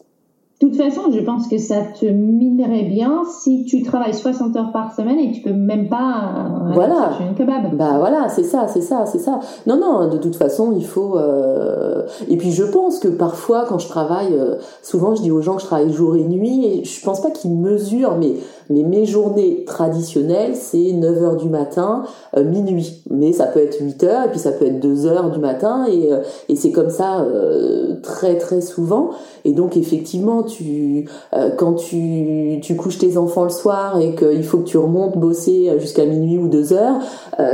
De 0.60 0.68
toute 0.68 0.76
façon, 0.76 1.10
je 1.10 1.20
pense 1.20 1.48
que 1.48 1.56
ça 1.56 1.76
te 1.98 2.04
minerait 2.04 2.82
bien 2.82 3.22
si 3.24 3.64
tu 3.64 3.82
travailles 3.82 4.12
60 4.12 4.54
heures 4.56 4.72
par 4.72 4.94
semaine 4.94 5.18
et 5.18 5.32
tu 5.32 5.40
peux 5.40 5.54
même 5.54 5.88
pas 5.88 6.34
euh, 6.68 6.72
voilà. 6.74 6.96
chercher 7.08 7.24
un 7.24 7.32
kebab. 7.32 7.76
Bah 7.76 7.96
voilà, 7.98 8.28
c'est 8.28 8.42
ça, 8.42 8.68
c'est 8.68 8.82
ça, 8.82 9.06
c'est 9.06 9.20
ça. 9.20 9.40
Non, 9.66 9.80
non, 9.80 10.08
de 10.08 10.18
toute 10.18 10.36
façon, 10.36 10.74
il 10.76 10.84
faut. 10.84 11.16
Euh... 11.16 12.02
Et 12.28 12.36
puis 12.36 12.52
je 12.52 12.64
pense 12.64 12.98
que 12.98 13.08
parfois, 13.08 13.64
quand 13.66 13.78
je 13.78 13.88
travaille, 13.88 14.34
euh, 14.34 14.56
souvent 14.82 15.14
je 15.14 15.22
dis 15.22 15.30
aux 15.30 15.40
gens 15.40 15.54
que 15.54 15.62
je 15.62 15.66
travaille 15.66 15.90
jour 15.94 16.14
et 16.16 16.24
nuit, 16.24 16.66
et 16.66 16.84
je 16.84 17.02
pense 17.02 17.22
pas 17.22 17.30
qu'ils 17.30 17.56
mesurent, 17.56 18.18
mais 18.18 18.34
mais 18.70 18.84
mes 18.84 19.04
journées 19.04 19.64
traditionnelles, 19.66 20.54
c'est 20.54 20.92
9 20.92 21.22
heures 21.22 21.36
du 21.36 21.48
matin, 21.48 22.04
euh, 22.36 22.44
minuit. 22.44 23.02
Mais 23.10 23.32
ça 23.32 23.46
peut 23.46 23.60
être 23.60 23.78
8 23.80 24.04
heures, 24.04 24.24
et 24.26 24.28
puis 24.30 24.38
ça 24.38 24.52
peut 24.52 24.66
être 24.66 24.78
2 24.78 25.06
heures 25.06 25.30
du 25.30 25.40
matin, 25.40 25.86
et, 25.90 26.12
euh, 26.12 26.20
et 26.48 26.54
c'est 26.54 26.70
comme 26.70 26.88
ça 26.88 27.20
euh, 27.20 27.96
très 28.02 28.38
très 28.38 28.60
souvent. 28.60 29.10
Et 29.44 29.52
donc 29.52 29.76
effectivement, 29.76 30.42
tu, 30.42 31.08
quand 31.56 31.72
tu, 31.72 32.60
tu 32.62 32.76
couches 32.76 32.98
tes 32.98 33.16
enfants 33.16 33.44
le 33.44 33.50
soir 33.50 33.98
et 33.98 34.14
qu'il 34.14 34.44
faut 34.44 34.58
que 34.58 34.68
tu 34.68 34.76
remontes 34.76 35.16
bosser 35.16 35.72
jusqu'à 35.78 36.04
minuit 36.04 36.38
ou 36.38 36.48
2 36.48 36.74
heures, 36.74 36.98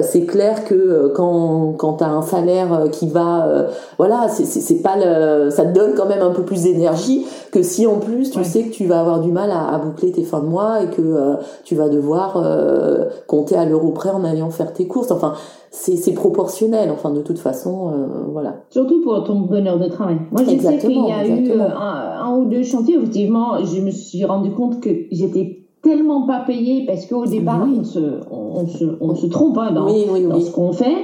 c'est 0.02 0.22
clair 0.22 0.64
que 0.64 1.12
quand, 1.14 1.74
quand 1.78 1.94
tu 1.98 2.04
as 2.04 2.10
un 2.10 2.22
salaire 2.22 2.86
qui 2.90 3.08
va... 3.08 3.66
voilà, 3.98 4.26
c'est 4.28 4.82
pas 4.82 4.96
le, 4.96 5.50
ça 5.50 5.64
te 5.64 5.72
donne 5.72 5.94
quand 5.96 6.06
même 6.06 6.22
un 6.22 6.32
peu 6.32 6.42
plus 6.42 6.64
d'énergie 6.64 7.24
que 7.52 7.62
si 7.62 7.86
en 7.86 7.98
plus 7.98 8.32
tu 8.32 8.44
sais 8.44 8.64
que 8.64 8.72
tu 8.72 8.86
vas 8.86 9.00
avoir 9.00 9.20
du 9.20 9.30
mal 9.30 9.52
à, 9.52 9.72
à 9.72 9.78
boucler 9.78 10.10
tes 10.10 10.24
fins 10.24 10.40
de 10.40 10.46
mois 10.46 10.82
et 10.82 10.86
que 10.88 11.05
euh, 11.14 11.36
tu 11.64 11.74
vas 11.74 11.88
devoir 11.88 12.36
euh, 12.36 13.04
compter 13.26 13.56
à 13.56 13.64
l'euro 13.64 13.90
près 13.90 14.10
en 14.10 14.24
allant 14.24 14.50
faire 14.50 14.72
tes 14.72 14.86
courses. 14.86 15.10
Enfin, 15.10 15.34
c'est 15.70 16.12
proportionnel. 16.14 16.90
Enfin, 16.90 17.10
de 17.10 17.20
toute 17.20 17.38
façon, 17.38 17.88
euh, 17.88 18.06
voilà. 18.32 18.56
Surtout 18.70 19.02
pour 19.02 19.24
ton 19.24 19.40
bonheur 19.40 19.78
de 19.78 19.88
travail. 19.88 20.16
Moi, 20.30 20.42
je 20.44 20.58
sais 20.58 20.78
qu'il 20.78 20.92
y 20.92 21.12
a 21.12 21.26
eu 21.26 21.50
un, 21.60 22.36
ou 22.36 22.46
deux 22.46 22.62
chantiers. 22.62 22.96
Effectivement, 22.96 23.64
je 23.64 23.80
me 23.80 23.90
suis 23.90 24.24
rendu 24.24 24.50
compte 24.50 24.80
que 24.80 24.90
j'étais 25.10 25.66
tellement 25.82 26.26
pas 26.26 26.40
payée 26.40 26.84
parce 26.86 27.06
qu'au 27.06 27.26
départ, 27.26 27.66
on, 27.66 27.84
se, 27.84 28.00
on, 28.30 28.66
se, 28.66 28.84
on, 29.00 29.14
se, 29.14 29.26
trompe 29.26 29.58
hein, 29.58 29.70
dans, 29.72 29.86
dans 29.86 30.40
ce 30.40 30.50
qu'on 30.50 30.72
fait. 30.72 30.96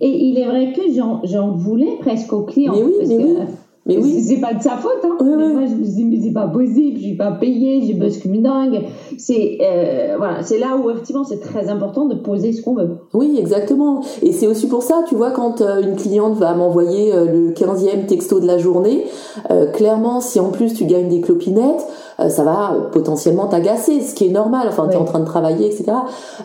Et 0.00 0.08
il 0.08 0.38
est 0.38 0.46
vrai 0.46 0.72
que 0.72 0.82
j'en 1.24 1.52
voulais 1.52 1.96
presque 2.00 2.32
aux 2.32 2.42
clients. 2.42 2.74
Mais 2.74 2.82
oui, 2.82 2.92
parce 2.98 3.08
mais 3.10 3.16
que, 3.18 3.22
oui. 3.22 3.36
Mais 3.86 3.96
oui. 3.98 4.20
C'est 4.20 4.40
pas 4.40 4.52
de 4.52 4.62
sa 4.62 4.76
faute, 4.76 5.04
hein. 5.04 5.16
mais 5.20 5.48
moi, 5.52 5.66
je 5.66 5.74
me 5.74 5.84
dis, 5.84 6.04
mais 6.04 6.18
c'est 6.20 6.32
pas 6.32 6.48
possible, 6.48 6.98
je 6.98 7.02
suis 7.02 7.16
pas 7.16 7.30
payée, 7.30 7.82
j'ai 7.86 7.94
bosse 7.94 8.18
comme 8.18 8.34
une 8.34 8.42
dingue. 8.42 8.82
C'est, 9.16 9.58
euh, 9.62 10.16
voilà, 10.18 10.42
c'est 10.42 10.58
là 10.58 10.76
où, 10.76 10.90
effectivement, 10.90 11.22
c'est 11.22 11.40
très 11.40 11.68
important 11.68 12.06
de 12.06 12.16
poser 12.16 12.52
ce 12.52 12.62
qu'on 12.62 12.74
veut. 12.74 12.96
Oui, 13.14 13.36
exactement. 13.38 14.02
Et 14.22 14.32
c'est 14.32 14.48
aussi 14.48 14.66
pour 14.66 14.82
ça, 14.82 15.04
tu 15.08 15.14
vois, 15.14 15.30
quand 15.30 15.60
euh, 15.60 15.82
une 15.82 15.94
cliente 15.94 16.36
va 16.36 16.54
m'envoyer 16.54 17.14
euh, 17.14 17.26
le 17.26 17.50
15e 17.52 18.06
texto 18.06 18.40
de 18.40 18.46
la 18.46 18.58
journée, 18.58 19.04
euh, 19.50 19.70
clairement, 19.70 20.20
si 20.20 20.40
en 20.40 20.50
plus 20.50 20.74
tu 20.74 20.84
gagnes 20.84 21.08
des 21.08 21.20
clopinettes, 21.20 21.86
ça 22.18 22.44
va 22.44 22.74
potentiellement 22.92 23.46
t'agacer, 23.46 24.00
ce 24.00 24.14
qui 24.14 24.26
est 24.26 24.30
normal. 24.30 24.66
Enfin, 24.68 24.88
tu 24.88 24.94
es 24.94 24.98
en 24.98 25.04
train 25.04 25.20
de 25.20 25.26
travailler, 25.26 25.66
etc. 25.66 25.92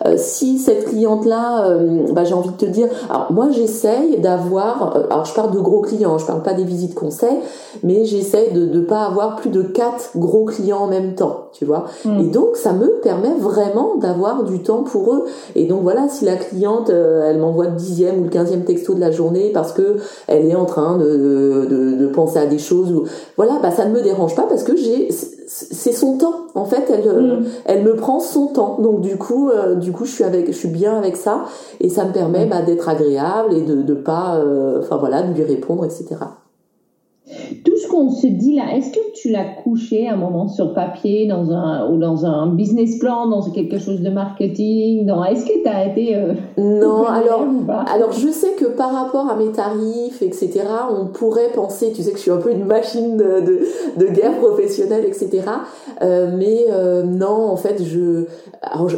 Euh, 0.06 0.16
si 0.18 0.60
cette 0.60 0.86
cliente-là, 0.86 1.66
euh, 1.66 2.08
bah, 2.12 2.24
j'ai 2.26 2.34
envie 2.34 2.50
de 2.50 2.56
te 2.56 2.66
dire, 2.66 2.88
alors 3.10 3.32
moi 3.32 3.50
j'essaye 3.52 4.20
d'avoir, 4.20 4.98
alors 5.10 5.26
je 5.26 5.34
parle 5.34 5.52
de 5.52 5.60
gros 5.60 5.82
clients, 5.82 6.18
je 6.18 6.26
parle 6.26 6.44
pas 6.44 6.54
des 6.54 6.66
visites 6.66 6.94
conseils, 6.94 7.38
mais 7.84 8.06
j'essaye 8.06 8.52
de 8.52 8.66
ne 8.66 8.82
pas 8.82 9.04
avoir 9.04 9.38
plus 9.38 9.50
de 9.50 9.62
quatre 9.62 10.12
gros 10.18 10.46
clients 10.46 10.80
en 10.80 10.88
même 10.88 11.16
temps, 11.16 11.48
tu 11.54 11.64
vois. 11.64 11.86
Mm. 12.04 12.20
Et 12.20 12.24
donc 12.26 12.56
ça 12.56 12.74
me 12.74 13.00
permet 13.02 13.34
vraiment 13.40 13.96
d'avoir 13.96 14.44
du 14.44 14.60
temps 14.60 14.84
pour 14.84 15.14
eux. 15.14 15.26
Et 15.56 15.66
donc 15.66 15.84
voilà, 15.84 16.10
si 16.10 16.26
la 16.26 16.36
cliente, 16.36 16.90
elle 16.90 17.40
m'envoie 17.40 17.68
le 17.68 17.76
dixième 17.76 18.20
ou 18.20 18.24
le 18.24 18.30
quinzième 18.30 18.66
texto 18.66 18.94
de 18.94 19.00
la 19.00 19.12
journée 19.12 19.52
parce 19.54 19.72
que 19.72 19.98
elle 20.28 20.46
est 20.46 20.56
en 20.56 20.66
train 20.66 20.98
de, 20.98 21.68
de, 21.70 21.96
de 21.96 22.08
penser 22.08 22.40
à 22.40 22.46
des 22.46 22.60
choses, 22.60 22.92
ou 22.92 23.06
voilà, 23.38 23.60
bah 23.62 23.72
ça 23.72 23.86
ne 23.86 23.94
me 23.94 24.02
dérange 24.02 24.36
pas 24.36 24.44
parce 24.44 24.64
que 24.64 24.76
j'ai 24.76 25.10
c'est 25.54 25.92
son 25.92 26.18
temps 26.18 26.48
en 26.56 26.64
fait 26.64 26.90
elle 26.90 27.08
euh, 27.08 27.40
mm. 27.40 27.46
elle 27.66 27.84
me 27.84 27.96
prend 27.96 28.22
son 28.22 28.48
temps 28.48 28.78
donc 28.80 29.02
du 29.02 29.18
coup 29.18 29.50
euh, 29.50 29.76
du 29.76 29.92
coup 29.92 30.06
je 30.06 30.12
suis 30.12 30.24
avec 30.24 30.48
je 30.48 30.58
suis 30.58 30.70
bien 30.70 30.98
avec 30.98 31.18
ça 31.18 31.44
et 31.82 31.90
ça 31.90 32.06
me 32.06 32.14
permet 32.14 32.46
mm. 32.46 32.50
bah, 32.50 32.62
d'être 32.62 32.88
agréable 32.88 33.54
et 33.54 33.62
de 33.62 33.82
de 33.82 33.94
pas 33.94 34.38
euh, 34.38 34.80
enfin 34.80 34.96
voilà 34.96 35.24
de 35.24 35.34
lui 35.34 35.44
répondre 35.44 35.84
etc 35.84 36.16
qu'on 37.92 38.10
se 38.10 38.28
dit 38.28 38.56
là, 38.56 38.76
est-ce 38.76 38.92
que 38.92 39.12
tu 39.14 39.30
l'as 39.30 39.44
couché 39.64 40.08
à 40.08 40.14
un 40.14 40.16
moment 40.16 40.48
sur 40.48 40.74
papier 40.74 41.28
dans 41.28 41.52
un, 41.52 41.92
ou 41.92 41.98
dans 41.98 42.26
un 42.26 42.48
business 42.48 42.98
plan, 42.98 43.28
dans 43.28 43.42
quelque 43.52 43.78
chose 43.78 44.02
de 44.02 44.10
marketing 44.10 45.06
dans, 45.06 45.24
Est-ce 45.24 45.46
que 45.46 45.62
tu 45.62 45.68
as 45.68 45.88
été... 45.88 46.16
Euh, 46.16 46.34
non, 46.58 47.06
alors, 47.06 47.46
alors 47.94 48.12
je 48.14 48.30
sais 48.30 48.54
que 48.54 48.66
par 48.66 48.94
rapport 48.94 49.30
à 49.30 49.36
mes 49.36 49.52
tarifs, 49.52 50.22
etc., 50.22 50.62
on 50.90 51.08
pourrait 51.08 51.52
penser, 51.54 51.92
tu 51.94 52.02
sais 52.02 52.12
que 52.12 52.18
je 52.18 52.24
suis 52.24 52.32
un 52.32 52.38
peu 52.38 52.52
une 52.52 52.66
machine 52.66 53.18
de, 53.18 53.44
de, 53.98 54.08
guerre 54.08 54.38
professionnelle, 54.38 55.06
etc. 55.06 55.44
Euh, 56.02 56.32
mais 56.38 56.66
euh, 56.70 57.04
non, 57.04 57.50
en 57.50 57.58
fait, 57.58 57.84
je, 57.84 58.26
alors 58.72 58.90
je, 58.90 58.96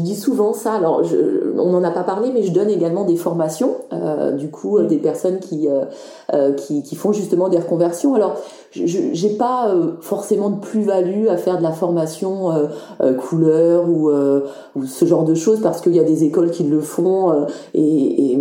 dis 0.00 0.14
souvent 0.14 0.52
ça, 0.52 0.74
alors 0.74 1.04
je, 1.04 1.16
on 1.58 1.70
n'en 1.70 1.82
a 1.84 1.90
pas 1.90 2.04
parlé, 2.04 2.30
mais 2.32 2.42
je 2.42 2.52
donne 2.52 2.70
également 2.70 3.04
des 3.04 3.16
formations, 3.16 3.76
euh, 3.92 4.32
du 4.32 4.50
coup, 4.50 4.80
des 4.82 4.98
personnes 4.98 5.40
qui, 5.40 5.68
qui, 6.56 6.82
qui 6.82 6.96
font 6.96 7.12
justement 7.12 7.48
des 7.48 7.58
reconversions. 7.58 8.14
Alors, 8.14 8.36
je 8.84 8.98
j'ai 9.12 9.30
pas 9.30 9.68
euh, 9.68 9.92
forcément 10.00 10.50
de 10.50 10.60
plus-value 10.60 11.28
à 11.28 11.36
faire 11.36 11.58
de 11.58 11.62
la 11.62 11.72
formation 11.72 12.52
euh, 12.52 12.66
euh, 13.00 13.14
couleur 13.14 13.88
ou, 13.88 14.10
ou, 14.10 14.86
ce 14.86 15.04
genre 15.04 15.24
de 15.24 15.34
choses 15.34 15.60
parce 15.60 15.80
qu'il 15.80 15.94
y 15.94 16.00
a 16.00 16.04
des 16.04 16.24
écoles 16.24 16.50
qui 16.50 16.64
le 16.64 16.80
font 16.80 17.46
et, 17.74 17.80
et, 17.82 18.38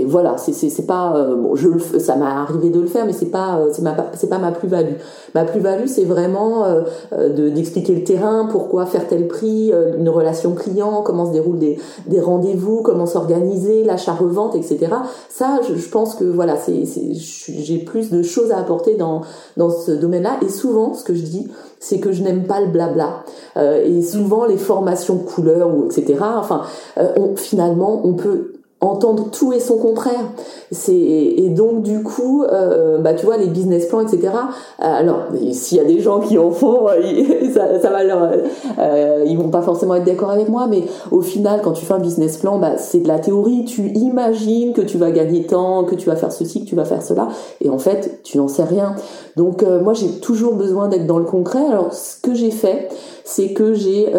et, 0.00 0.04
voilà 0.04 0.36
c'est 0.38 0.86
pas 0.86 1.26
bon 1.34 1.54
je 1.54 1.68
le, 1.68 1.78
ça 1.78 2.16
m'a 2.16 2.42
arrivé 2.42 2.70
de 2.70 2.80
le 2.80 2.86
faire 2.86 3.06
mais 3.06 3.12
c'est 3.12 3.26
pas 3.26 3.60
c'est 3.72 3.82
c'est 4.14 4.28
pas 4.28 4.38
ma 4.38 4.52
plus-value. 4.52 4.94
Ma 5.34 5.44
plus-value 5.44 5.86
c'est 5.86 6.04
vraiment 6.04 6.64
de 7.12 7.48
d'expliquer 7.48 7.94
le 7.94 8.04
terrain 8.04 8.48
pourquoi 8.50 8.86
faire 8.86 9.06
tel 9.06 9.28
prix 9.28 9.72
une 9.98 10.08
relation 10.08 10.54
client 10.54 11.02
comment 11.02 11.26
se 11.26 11.32
déroulent 11.32 11.58
des 11.58 11.78
des 12.06 12.20
rendez-vous 12.20 12.82
comment 12.82 13.06
s'organiser 13.06 13.84
l'achat 13.84 14.14
revente 14.14 14.54
etc 14.54 14.88
ça 15.28 15.60
je, 15.68 15.74
je 15.74 15.88
pense 15.88 16.14
que 16.14 16.24
voilà 16.24 16.56
c'est 16.56 16.84
j'ai 17.14 17.78
plus 17.78 18.10
de 18.10 18.22
choses 18.22 18.50
à 18.50 18.58
apporter 18.58 18.96
dans 18.96 19.22
dans 19.56 19.67
ce 19.70 19.92
domaine-là. 19.92 20.38
Et 20.42 20.48
souvent, 20.48 20.94
ce 20.94 21.04
que 21.04 21.14
je 21.14 21.22
dis, 21.22 21.48
c'est 21.80 21.98
que 21.98 22.12
je 22.12 22.22
n'aime 22.22 22.44
pas 22.44 22.60
le 22.60 22.66
blabla. 22.66 23.24
Euh, 23.56 23.82
et 23.84 24.02
souvent, 24.02 24.44
les 24.44 24.58
formations 24.58 25.18
couleurs 25.18 25.74
ou 25.74 25.86
etc. 25.86 26.16
Enfin, 26.20 26.62
euh, 26.98 27.12
on, 27.16 27.36
finalement, 27.36 28.00
on 28.04 28.14
peut 28.14 28.57
entendre 28.80 29.30
tout 29.30 29.52
et 29.52 29.58
son 29.58 29.76
contraire. 29.76 30.32
C'est 30.70 30.94
et 30.94 31.48
donc 31.48 31.82
du 31.82 32.02
coup, 32.02 32.44
euh, 32.44 32.98
bah 32.98 33.14
tu 33.14 33.26
vois 33.26 33.36
les 33.36 33.46
business 33.46 33.86
plans, 33.86 34.00
etc. 34.00 34.28
Euh, 34.28 34.30
alors 34.78 35.24
s'il 35.52 35.78
y 35.78 35.80
a 35.80 35.84
des 35.84 36.00
gens 36.00 36.20
qui 36.20 36.38
en 36.38 36.50
font, 36.50 36.88
euh, 36.88 37.00
ça, 37.52 37.80
ça 37.80 37.90
va 37.90 38.04
leur, 38.04 38.30
euh, 38.78 39.24
ils 39.26 39.36
vont 39.36 39.48
pas 39.48 39.62
forcément 39.62 39.96
être 39.96 40.04
d'accord 40.04 40.30
avec 40.30 40.48
moi, 40.48 40.66
mais 40.68 40.84
au 41.10 41.22
final, 41.22 41.60
quand 41.62 41.72
tu 41.72 41.84
fais 41.84 41.94
un 41.94 41.98
business 41.98 42.36
plan, 42.36 42.58
bah 42.58 42.76
c'est 42.76 43.00
de 43.00 43.08
la 43.08 43.18
théorie. 43.18 43.64
Tu 43.64 43.88
imagines 43.88 44.72
que 44.72 44.82
tu 44.82 44.96
vas 44.96 45.10
gagner 45.10 45.44
tant, 45.44 45.84
que 45.84 45.96
tu 45.96 46.06
vas 46.06 46.16
faire 46.16 46.32
ceci, 46.32 46.64
que 46.64 46.68
tu 46.68 46.76
vas 46.76 46.84
faire 46.84 47.02
cela, 47.02 47.28
et 47.60 47.70
en 47.70 47.78
fait, 47.78 48.20
tu 48.22 48.38
n'en 48.38 48.48
sais 48.48 48.64
rien. 48.64 48.94
Donc 49.36 49.62
moi, 49.62 49.94
j'ai 49.94 50.20
toujours 50.20 50.54
besoin 50.54 50.88
d'être 50.88 51.06
dans 51.06 51.18
le 51.18 51.24
concret. 51.24 51.64
Alors 51.68 51.92
ce 51.92 52.20
que 52.20 52.34
j'ai 52.34 52.50
fait, 52.50 52.88
c'est 53.24 53.52
que 53.52 53.72
j'ai 53.74 54.12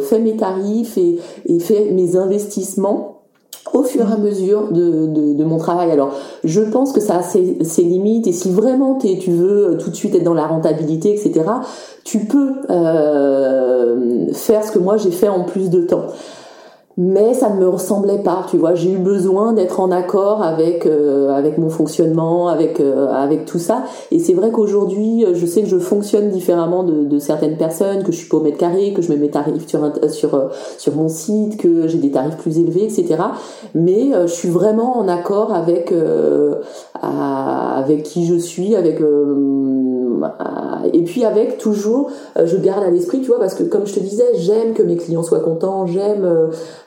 fait 0.00 0.18
mes 0.18 0.36
tarifs 0.36 0.98
et, 0.98 1.18
et 1.46 1.58
fait 1.58 1.90
mes 1.90 2.16
investissements 2.16 3.13
au 3.74 3.82
fur 3.82 4.08
et 4.08 4.12
à 4.12 4.16
mesure 4.16 4.72
de, 4.72 5.44
mon 5.44 5.58
travail. 5.58 5.90
Alors, 5.90 6.12
je 6.44 6.62
pense 6.62 6.92
que 6.92 7.00
ça 7.00 7.18
a 7.18 7.22
ses, 7.22 7.82
limites 7.82 8.26
et 8.26 8.32
si 8.32 8.50
vraiment 8.50 8.96
tu 8.96 9.30
veux 9.30 9.72
euh, 9.72 9.76
tout 9.76 9.90
de 9.90 9.96
suite 9.96 10.14
être 10.14 10.24
dans 10.24 10.32
la 10.32 10.46
rentabilité, 10.46 11.12
etc., 11.12 11.44
tu 12.04 12.20
peux 12.20 12.52
euh, 12.70 14.26
faire 14.32 14.64
ce 14.64 14.72
que 14.72 14.78
moi 14.78 14.96
j'ai 14.96 15.10
fait 15.10 15.28
en 15.28 15.42
plus 15.42 15.68
de 15.68 15.80
temps 15.82 16.06
mais 16.96 17.34
ça 17.34 17.50
ne 17.50 17.58
me 17.58 17.68
ressemblait 17.68 18.18
pas 18.18 18.46
tu 18.48 18.56
vois. 18.56 18.74
J'ai 18.74 18.92
eu 18.92 18.98
besoin 18.98 19.52
d'être 19.52 19.80
en 19.80 19.90
accord 19.90 20.42
avec 20.42 20.86
euh, 20.86 21.30
avec 21.30 21.58
mon 21.58 21.68
fonctionnement 21.68 22.48
avec 22.48 22.80
euh, 22.80 23.08
avec 23.08 23.44
tout 23.46 23.58
ça. 23.58 23.84
Et 24.10 24.18
c'est 24.18 24.34
vrai 24.34 24.50
qu'aujourd'hui 24.50 25.24
je 25.34 25.46
sais 25.46 25.62
que 25.62 25.68
je 25.68 25.78
fonctionne 25.78 26.30
différemment 26.30 26.84
de, 26.84 27.04
de, 27.04 27.18
certaines 27.18 27.56
personnes 27.56 28.04
que 28.04 28.12
je 28.12 28.18
suis 28.18 28.28
pas 28.28 28.36
au 28.36 28.40
mètre 28.40 28.58
carré 28.58 28.92
que 28.92 29.02
je 29.02 29.10
mets 29.10 29.18
mes 29.18 29.30
tarifs 29.30 29.66
sur 29.66 29.80
sur 30.10 30.34
euh, 30.34 30.48
sur 30.78 30.94
mon 30.94 31.08
site 31.08 31.56
que 31.56 31.88
j'ai 31.88 31.98
des 31.98 32.10
tarifs 32.10 32.36
plus 32.36 32.58
élevés 32.58 32.84
etc 32.84 33.16
mais 33.74 34.10
je 34.22 34.32
suis 34.32 34.48
vraiment 34.48 34.98
en 34.98 35.08
accord 35.08 35.52
avec 35.52 35.92
avec 37.02 38.02
qui 38.02 38.26
je 38.26 38.34
suis 38.34 38.76
avec 38.76 39.00
et 40.92 41.02
puis 41.02 41.24
avec 41.24 41.58
toujours 41.58 42.10
je 42.42 42.56
garde 42.56 42.84
à 42.84 42.90
l'esprit 42.90 43.20
tu 43.20 43.28
vois 43.28 43.38
parce 43.38 43.54
que 43.54 43.64
comme 43.64 43.86
je 43.86 43.94
te 43.94 44.00
disais 44.00 44.24
j'aime 44.36 44.74
que 44.74 44.82
mes 44.82 44.96
clients 44.96 45.22
soient 45.22 45.40
contents 45.40 45.86
j'aime 45.86 46.24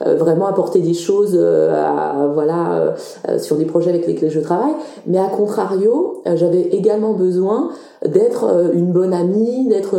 euh, 0.06 0.16
vraiment 0.16 0.48
apporter 0.48 0.80
des 0.80 0.94
choses 0.94 1.36
euh, 1.36 1.74
à, 1.74 2.28
voilà 2.34 2.96
euh, 3.28 3.40
sur 3.40 3.56
des 3.56 3.66
projets 3.66 3.90
avec 3.90 4.06
lesquels 4.06 4.30
je 4.30 4.40
travaille 4.40 4.74
mais 5.06 5.18
à 5.18 5.28
contrario 5.28 6.22
j'avais 6.36 6.62
également 6.62 7.14
besoin 7.14 7.70
d'être 8.06 8.70
une 8.74 8.92
bonne 8.92 9.14
amie, 9.14 9.68
d'être 9.70 9.98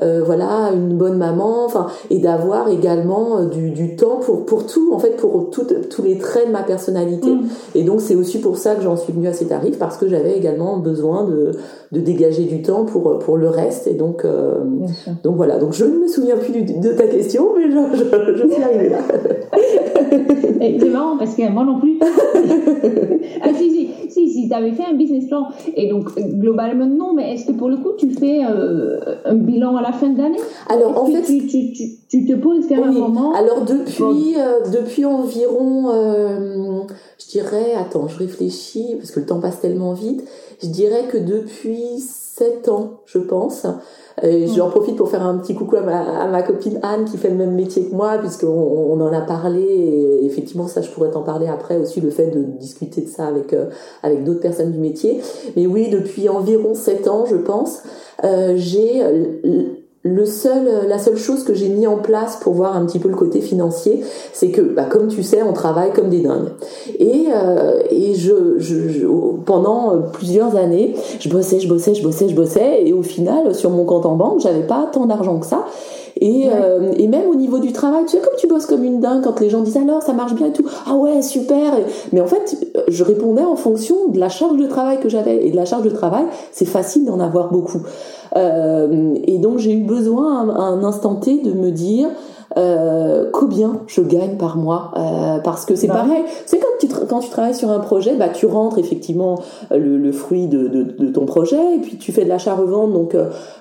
voilà 0.00 0.70
une 0.72 0.96
bonne 0.96 1.18
maman, 1.18 1.64
enfin 1.66 1.86
et 2.10 2.18
d'avoir 2.18 2.68
également 2.68 3.44
du, 3.44 3.70
du, 3.70 3.96
temps 3.96 4.16
pour 4.16 4.46
pour 4.46 4.66
tout 4.66 4.92
en 4.92 4.98
fait 4.98 5.16
pour 5.16 5.50
tout, 5.50 5.66
tous 5.90 6.02
les 6.02 6.18
traits 6.18 6.48
de 6.48 6.52
ma 6.52 6.62
personnalité. 6.62 7.30
Mm. 7.30 7.48
Et 7.74 7.84
donc 7.84 8.00
c'est 8.00 8.14
aussi 8.14 8.40
pour 8.40 8.56
ça 8.56 8.74
que 8.74 8.82
j'en 8.82 8.96
suis 8.96 9.12
venue 9.12 9.28
à 9.28 9.34
ces 9.34 9.46
tarifs 9.46 9.78
parce 9.78 9.98
que 9.98 10.08
j'avais 10.08 10.36
également 10.36 10.78
besoin 10.78 11.24
de 11.24 11.52
de 11.92 12.00
dégager 12.00 12.44
du 12.44 12.62
temps 12.62 12.67
pour 12.84 13.18
pour 13.18 13.36
le 13.36 13.48
reste 13.48 13.86
et 13.86 13.94
donc 13.94 14.24
donc 15.22 15.36
voilà. 15.36 15.58
Donc 15.58 15.72
je 15.72 15.84
ne 15.84 15.98
me 15.98 16.08
souviens 16.08 16.36
plus 16.36 16.62
de 16.62 16.92
ta 16.92 17.06
question 17.06 17.50
mais 17.56 17.70
je, 17.70 17.96
je, 17.96 18.36
je 18.36 18.52
suis 18.52 18.62
arrivée 18.62 18.88
là. 18.88 18.98
c'est 20.80 20.88
marrant 20.90 21.16
parce 21.16 21.34
que 21.34 21.48
moi 21.50 21.64
non 21.64 21.78
plus. 21.80 21.98
ah, 23.42 23.48
si, 23.54 23.70
si, 23.70 24.10
si, 24.10 24.28
si 24.30 24.48
tu 24.48 24.54
avais 24.54 24.72
fait 24.72 24.84
un 24.84 24.94
business 24.94 25.26
plan, 25.26 25.48
et 25.74 25.88
donc 25.88 26.14
globalement 26.16 26.86
non, 26.86 27.14
mais 27.14 27.34
est-ce 27.34 27.46
que 27.46 27.52
pour 27.52 27.68
le 27.68 27.76
coup 27.76 27.92
tu 27.98 28.10
fais 28.10 28.44
euh, 28.44 28.98
un 29.24 29.34
bilan 29.34 29.76
à 29.76 29.82
la 29.82 29.92
fin 29.92 30.08
de 30.08 30.18
l'année? 30.18 30.38
Alors 30.68 31.02
en 31.02 31.06
fait. 31.06 31.22
Tu, 31.22 31.46
tu, 31.46 31.72
tu, 31.72 31.84
tu, 32.08 32.24
te 32.24 32.34
poses 32.34 32.66
quand 32.68 32.76
même 32.76 32.88
un 32.88 33.08
moment? 33.08 33.32
Alors 33.34 33.64
depuis, 33.64 34.36
euh, 34.36 34.60
depuis 34.72 35.04
environ, 35.04 35.90
euh, 35.90 36.82
je 37.18 37.30
dirais, 37.30 37.74
attends, 37.78 38.08
je 38.08 38.18
réfléchis 38.18 38.94
parce 38.98 39.10
que 39.10 39.20
le 39.20 39.26
temps 39.26 39.40
passe 39.40 39.60
tellement 39.60 39.92
vite, 39.92 40.24
je 40.62 40.68
dirais 40.68 41.04
que 41.10 41.18
depuis 41.18 42.00
7 42.38 42.68
ans, 42.68 43.00
je 43.04 43.18
pense. 43.18 43.66
Euh, 44.22 44.46
J'en 44.54 44.70
profite 44.70 44.96
pour 44.96 45.10
faire 45.10 45.26
un 45.26 45.38
petit 45.38 45.54
coucou 45.54 45.76
à 45.76 45.80
ma, 45.80 46.22
à 46.22 46.28
ma, 46.28 46.42
copine 46.42 46.78
Anne 46.82 47.04
qui 47.04 47.16
fait 47.16 47.30
le 47.30 47.36
même 47.36 47.54
métier 47.54 47.84
que 47.84 47.94
moi 47.94 48.18
puisqu'on 48.18 48.46
on 48.46 49.00
en 49.00 49.12
a 49.12 49.20
parlé 49.20 49.62
et 49.62 50.24
effectivement 50.24 50.66
ça 50.66 50.80
je 50.80 50.90
pourrais 50.90 51.10
t'en 51.10 51.22
parler 51.22 51.46
après 51.46 51.76
aussi 51.76 52.00
le 52.00 52.10
fait 52.10 52.30
de 52.30 52.42
discuter 52.42 53.02
de 53.02 53.08
ça 53.08 53.26
avec 53.26 53.52
euh, 53.52 53.66
avec 54.02 54.24
d'autres 54.24 54.40
personnes 54.40 54.72
du 54.72 54.78
métier. 54.78 55.20
Mais 55.56 55.66
oui, 55.66 55.88
depuis 55.88 56.28
environ 56.28 56.74
7 56.74 57.08
ans, 57.08 57.26
je 57.26 57.36
pense, 57.36 57.82
euh, 58.24 58.54
j'ai 58.56 59.02
le 60.14 60.26
seul, 60.26 60.86
la 60.88 60.98
seule 60.98 61.16
chose 61.16 61.44
que 61.44 61.54
j'ai 61.54 61.68
mis 61.68 61.86
en 61.86 61.96
place 61.96 62.36
pour 62.36 62.54
voir 62.54 62.76
un 62.76 62.84
petit 62.86 62.98
peu 62.98 63.08
le 63.08 63.16
côté 63.16 63.40
financier, 63.40 64.02
c'est 64.32 64.50
que, 64.50 64.60
bah, 64.60 64.84
comme 64.84 65.08
tu 65.08 65.22
sais, 65.22 65.42
on 65.42 65.52
travaille 65.52 65.92
comme 65.92 66.10
des 66.10 66.20
dingues. 66.20 66.48
Et, 66.98 67.26
euh, 67.32 67.80
et 67.90 68.14
je, 68.14 68.58
je, 68.58 69.06
pendant 69.44 70.02
plusieurs 70.12 70.56
années, 70.56 70.94
je 71.20 71.28
bossais, 71.28 71.60
je 71.60 71.68
bossais, 71.68 71.94
je 71.94 72.02
bossais, 72.02 72.28
je 72.28 72.34
bossais, 72.34 72.82
et 72.86 72.92
au 72.92 73.02
final, 73.02 73.54
sur 73.54 73.70
mon 73.70 73.84
compte 73.84 74.06
en 74.06 74.16
banque, 74.16 74.40
j'avais 74.40 74.66
pas 74.66 74.88
tant 74.92 75.06
d'argent 75.06 75.38
que 75.38 75.46
ça. 75.46 75.64
Et, 76.20 76.48
euh, 76.50 76.92
et 76.96 77.06
même 77.06 77.28
au 77.30 77.34
niveau 77.34 77.58
du 77.58 77.72
travail, 77.72 78.04
tu 78.04 78.16
sais, 78.16 78.18
comme 78.18 78.34
tu 78.38 78.46
bosses 78.46 78.66
comme 78.66 78.82
une 78.82 79.00
dingue, 79.00 79.22
quand 79.22 79.38
les 79.40 79.50
gens 79.50 79.60
disent 79.60 79.76
alors 79.76 80.02
ça 80.02 80.12
marche 80.12 80.34
bien 80.34 80.48
et 80.48 80.52
tout, 80.52 80.64
ah 80.86 80.94
ouais, 80.94 81.22
super. 81.22 81.74
Mais 82.12 82.20
en 82.20 82.26
fait, 82.26 82.56
je 82.88 83.04
répondais 83.04 83.44
en 83.44 83.56
fonction 83.56 84.08
de 84.08 84.18
la 84.18 84.28
charge 84.28 84.56
de 84.56 84.66
travail 84.66 84.98
que 84.98 85.08
j'avais. 85.08 85.46
Et 85.46 85.50
de 85.50 85.56
la 85.56 85.64
charge 85.64 85.84
de 85.84 85.90
travail, 85.90 86.24
c'est 86.52 86.64
facile 86.64 87.04
d'en 87.04 87.20
avoir 87.20 87.52
beaucoup. 87.52 87.82
Euh, 88.36 89.14
et 89.26 89.38
donc 89.38 89.58
j'ai 89.58 89.72
eu 89.72 89.82
besoin 89.82 90.48
à 90.50 90.60
un 90.60 90.84
instant 90.84 91.14
T 91.14 91.38
de 91.38 91.52
me 91.52 91.70
dire 91.70 92.08
euh, 92.56 93.28
combien 93.32 93.80
je 93.86 94.00
gagne 94.00 94.36
par 94.36 94.56
mois 94.56 94.90
euh, 94.96 95.38
parce 95.40 95.66
que 95.66 95.74
c'est 95.74 95.86
bah. 95.86 95.94
pareil 95.94 96.22
c'est 96.46 96.58
quand 96.58 96.66
tu 96.80 96.88
quand 97.08 97.20
tu 97.20 97.28
travailles 97.28 97.54
sur 97.54 97.70
un 97.70 97.80
projet 97.80 98.16
bah 98.16 98.28
tu 98.28 98.46
rentres 98.46 98.78
effectivement 98.78 99.38
le, 99.70 99.98
le 99.98 100.12
fruit 100.12 100.46
de, 100.46 100.66
de, 100.68 100.82
de, 100.82 101.08
ton 101.08 101.26
projet 101.26 101.76
et 101.76 101.78
puis 101.78 101.98
tu 101.98 102.12
fais 102.12 102.24
de 102.24 102.28
l'achat 102.28 102.54
revente 102.54 102.92
donc 102.92 103.14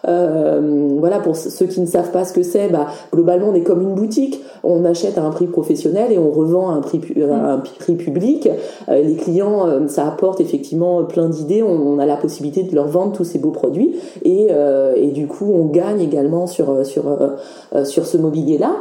euh, 0.07 0.95
voilà 0.99 1.19
pour 1.19 1.35
ceux 1.35 1.65
qui 1.65 1.81
ne 1.81 1.85
savent 1.85 2.11
pas 2.11 2.25
ce 2.25 2.33
que 2.33 2.43
c'est 2.43 2.69
bah 2.69 2.87
globalement 3.13 3.49
on 3.49 3.53
est 3.53 3.63
comme 3.63 3.81
une 3.81 3.95
boutique. 3.95 4.41
On 4.63 4.83
achète 4.85 5.17
à 5.17 5.23
un 5.23 5.29
prix 5.29 5.47
professionnel 5.47 6.11
et 6.11 6.17
on 6.17 6.31
revend 6.31 6.69
à 6.71 6.73
un 6.73 6.81
prix 6.81 7.01
à 7.21 7.53
un 7.53 7.57
prix 7.57 7.95
public. 7.95 8.49
Les 8.89 9.15
clients 9.15 9.87
ça 9.87 10.07
apporte 10.07 10.41
effectivement 10.41 11.03
plein 11.03 11.29
d'idées. 11.29 11.63
On, 11.63 11.93
on, 11.93 11.99
a 11.99 12.05
la 12.05 12.17
possibilité 12.17 12.63
de 12.63 12.75
leur 12.75 12.87
vendre 12.87 13.13
tous 13.13 13.23
ces 13.23 13.39
beaux 13.39 13.51
produits. 13.51 13.95
Et 14.23 14.47
euh, 14.51 14.93
et 14.95 15.11
du 15.11 15.27
coup 15.27 15.51
on 15.53 15.65
gagne 15.65 16.01
également 16.01 16.47
sur 16.47 16.69
euh, 16.69 16.83
sur 16.83 17.07
euh, 17.07 17.85
sur 17.85 18.05
ce 18.05 18.17
mobilier 18.17 18.57
là 18.57 18.75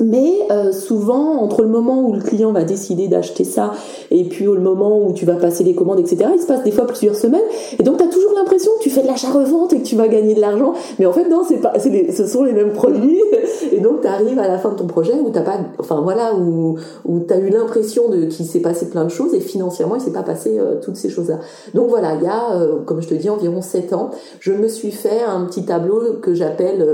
mais 0.00 0.38
euh, 0.50 0.72
souvent, 0.72 1.40
entre 1.42 1.62
le 1.62 1.68
moment 1.68 2.02
où 2.02 2.12
le 2.12 2.20
client 2.20 2.52
va 2.52 2.64
décider 2.64 3.08
d'acheter 3.08 3.44
ça 3.44 3.72
et 4.10 4.24
puis 4.24 4.46
au 4.46 4.58
moment 4.58 5.00
où 5.04 5.12
tu 5.12 5.24
vas 5.24 5.34
passer 5.34 5.64
les 5.64 5.74
commandes, 5.74 6.00
etc., 6.00 6.30
il 6.34 6.40
se 6.40 6.46
passe 6.46 6.62
des 6.64 6.70
fois 6.70 6.86
plusieurs 6.86 7.14
semaines. 7.14 7.40
Et 7.78 7.82
donc, 7.82 7.98
tu 7.98 8.04
as 8.04 8.08
toujours 8.08 8.32
l'impression 8.34 8.70
que 8.78 8.82
tu 8.82 8.90
fais 8.90 9.02
de 9.02 9.06
l'achat-revente 9.06 9.72
et 9.72 9.78
que 9.78 9.86
tu 9.86 9.96
vas 9.96 10.08
gagner 10.08 10.34
de 10.34 10.40
l'argent. 10.40 10.74
Mais 10.98 11.06
en 11.06 11.12
fait, 11.12 11.28
non, 11.28 11.42
c'est 11.46 11.58
pas, 11.58 11.72
ce 11.78 12.26
sont 12.26 12.44
les 12.44 12.52
mêmes 12.52 12.72
produits. 12.72 13.20
Et 13.72 13.80
donc, 13.80 14.00
tu 14.00 14.06
arrives 14.06 14.38
à 14.38 14.48
la 14.48 14.58
fin 14.58 14.70
de 14.70 14.76
ton 14.76 14.86
projet 14.86 15.12
où 15.12 15.30
t'as 15.30 15.42
pas, 15.42 15.58
enfin 15.78 16.00
voilà, 16.02 16.34
où, 16.34 16.76
où 17.04 17.20
tu 17.20 17.32
as 17.32 17.38
eu 17.38 17.50
l'impression 17.50 18.08
de 18.08 18.24
qu'il 18.24 18.46
s'est 18.46 18.60
passé 18.60 18.88
plein 18.88 19.04
de 19.04 19.10
choses 19.10 19.34
et 19.34 19.40
financièrement, 19.40 19.96
il 19.96 20.00
s'est 20.00 20.12
pas 20.12 20.22
passé 20.22 20.58
euh, 20.58 20.76
toutes 20.80 20.96
ces 20.96 21.10
choses-là. 21.10 21.38
Donc 21.74 21.88
voilà, 21.88 22.14
il 22.14 22.22
y 22.22 22.26
a, 22.26 22.54
euh, 22.54 22.78
comme 22.84 23.02
je 23.02 23.08
te 23.08 23.14
dis, 23.14 23.28
environ 23.28 23.60
7 23.60 23.92
ans, 23.92 24.10
je 24.40 24.52
me 24.52 24.68
suis 24.68 24.90
fait 24.90 25.22
un 25.22 25.44
petit 25.44 25.64
tableau 25.64 26.14
que 26.22 26.34
j'appelle, 26.34 26.86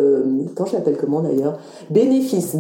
attends, 0.51 0.67
je 0.67 0.75
l'appelle 0.75 0.97
comment 0.99 1.21
d'ailleurs? 1.21 1.59
Bénéfice, 1.91 2.57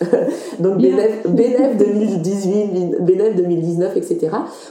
donc 0.60 0.78
BNF, 0.78 1.76
2018, 1.78 3.00
BNF 3.00 3.36
2019, 3.36 3.96
etc. 3.96 4.28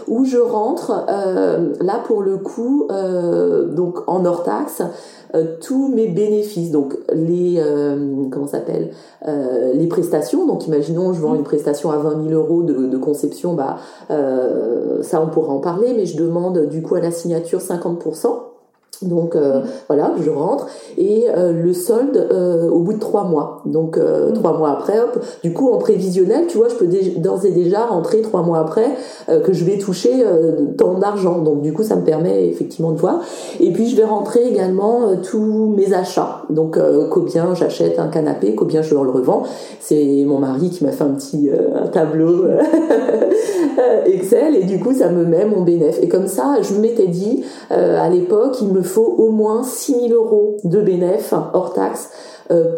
Où 0.07 0.25
je 0.25 0.37
rentre 0.37 1.05
euh, 1.09 1.73
là 1.81 2.01
pour 2.05 2.21
le 2.21 2.37
coup, 2.37 2.87
euh, 2.91 3.67
donc 3.67 3.99
en 4.07 4.25
hors 4.25 4.43
taxe, 4.43 4.81
euh, 5.33 5.55
tous 5.61 5.87
mes 5.87 6.07
bénéfices, 6.07 6.71
donc 6.71 6.97
les 7.13 7.55
euh, 7.57 8.25
comment 8.29 8.47
s'appelle 8.47 8.91
euh, 9.27 9.71
les 9.73 9.87
prestations. 9.87 10.45
Donc 10.45 10.67
imaginons 10.67 11.13
je 11.13 11.21
vends 11.21 11.35
une 11.35 11.43
prestation 11.43 11.89
à 11.89 11.97
20 11.97 12.27
000 12.27 12.33
euros 12.33 12.63
de, 12.63 12.87
de 12.87 12.97
conception, 12.97 13.53
bah 13.53 13.77
ça 14.09 15.21
on 15.21 15.27
pourra 15.27 15.53
en 15.53 15.59
parler, 15.59 15.93
mais 15.95 16.05
je 16.05 16.17
demande 16.17 16.67
du 16.67 16.81
coup 16.81 16.95
à 16.95 17.01
la 17.01 17.11
signature 17.11 17.61
50 17.61 18.50
donc 19.01 19.35
euh, 19.35 19.61
voilà, 19.87 20.13
je 20.19 20.29
rentre 20.29 20.67
et 20.97 21.25
euh, 21.35 21.51
le 21.51 21.73
solde 21.73 22.27
euh, 22.31 22.69
au 22.69 22.79
bout 22.79 22.93
de 22.93 22.99
trois 22.99 23.23
mois. 23.23 23.61
Donc 23.65 23.97
mm. 23.97 24.33
trois 24.33 24.57
mois 24.57 24.71
après, 24.71 24.99
hop, 24.99 25.23
du 25.43 25.53
coup 25.53 25.71
en 25.71 25.77
prévisionnel, 25.77 26.45
tu 26.47 26.57
vois, 26.57 26.69
je 26.69 26.75
peux 26.75 26.87
d'ores 27.17 27.45
et 27.45 27.51
déjà 27.51 27.85
rentrer 27.85 28.21
trois 28.21 28.41
mois 28.41 28.59
après 28.59 28.85
que 29.27 29.53
je 29.53 29.63
vais 29.63 29.77
toucher 29.77 30.11
tant 30.77 30.95
d'argent. 30.95 31.39
Donc 31.39 31.61
du 31.61 31.73
coup, 31.73 31.83
ça 31.83 31.95
me 31.95 32.03
permet 32.03 32.47
effectivement 32.47 32.91
de 32.91 32.97
voir. 32.97 33.21
Et 33.59 33.71
puis 33.71 33.87
je 33.87 33.95
vais 33.95 34.03
rentrer 34.03 34.45
également 34.47 35.15
tous 35.21 35.73
mes 35.75 35.93
achats. 35.93 36.43
Donc 36.49 36.77
combien 37.09 37.53
j'achète 37.55 37.99
un 37.99 38.07
canapé, 38.07 38.55
combien 38.55 38.81
je 38.81 38.93
le 38.93 39.09
revends. 39.09 39.43
C'est 39.79 40.23
mon 40.27 40.39
mari 40.39 40.69
qui 40.69 40.83
m'a 40.83 40.91
fait 40.91 41.03
un 41.03 41.13
petit 41.13 41.49
un 41.51 41.87
tableau 41.87 42.45
Excel 44.05 44.55
et 44.55 44.63
du 44.63 44.79
coup 44.79 44.93
ça 44.93 45.09
me 45.09 45.25
met 45.25 45.45
mon 45.45 45.61
bénéfice. 45.61 46.03
Et 46.03 46.07
comme 46.07 46.27
ça, 46.27 46.57
je 46.61 46.73
m'étais 46.75 47.07
dit 47.07 47.43
à 47.69 48.09
l'époque, 48.09 48.57
il 48.61 48.67
me 48.67 48.81
me 48.81 48.85
faut 48.91 49.15
au 49.17 49.29
moins 49.29 49.63
6 49.63 50.09
000 50.09 50.13
euros 50.13 50.57
de 50.63 50.81
bénéfice 50.81 51.33
hors 51.53 51.73
taxe 51.73 52.09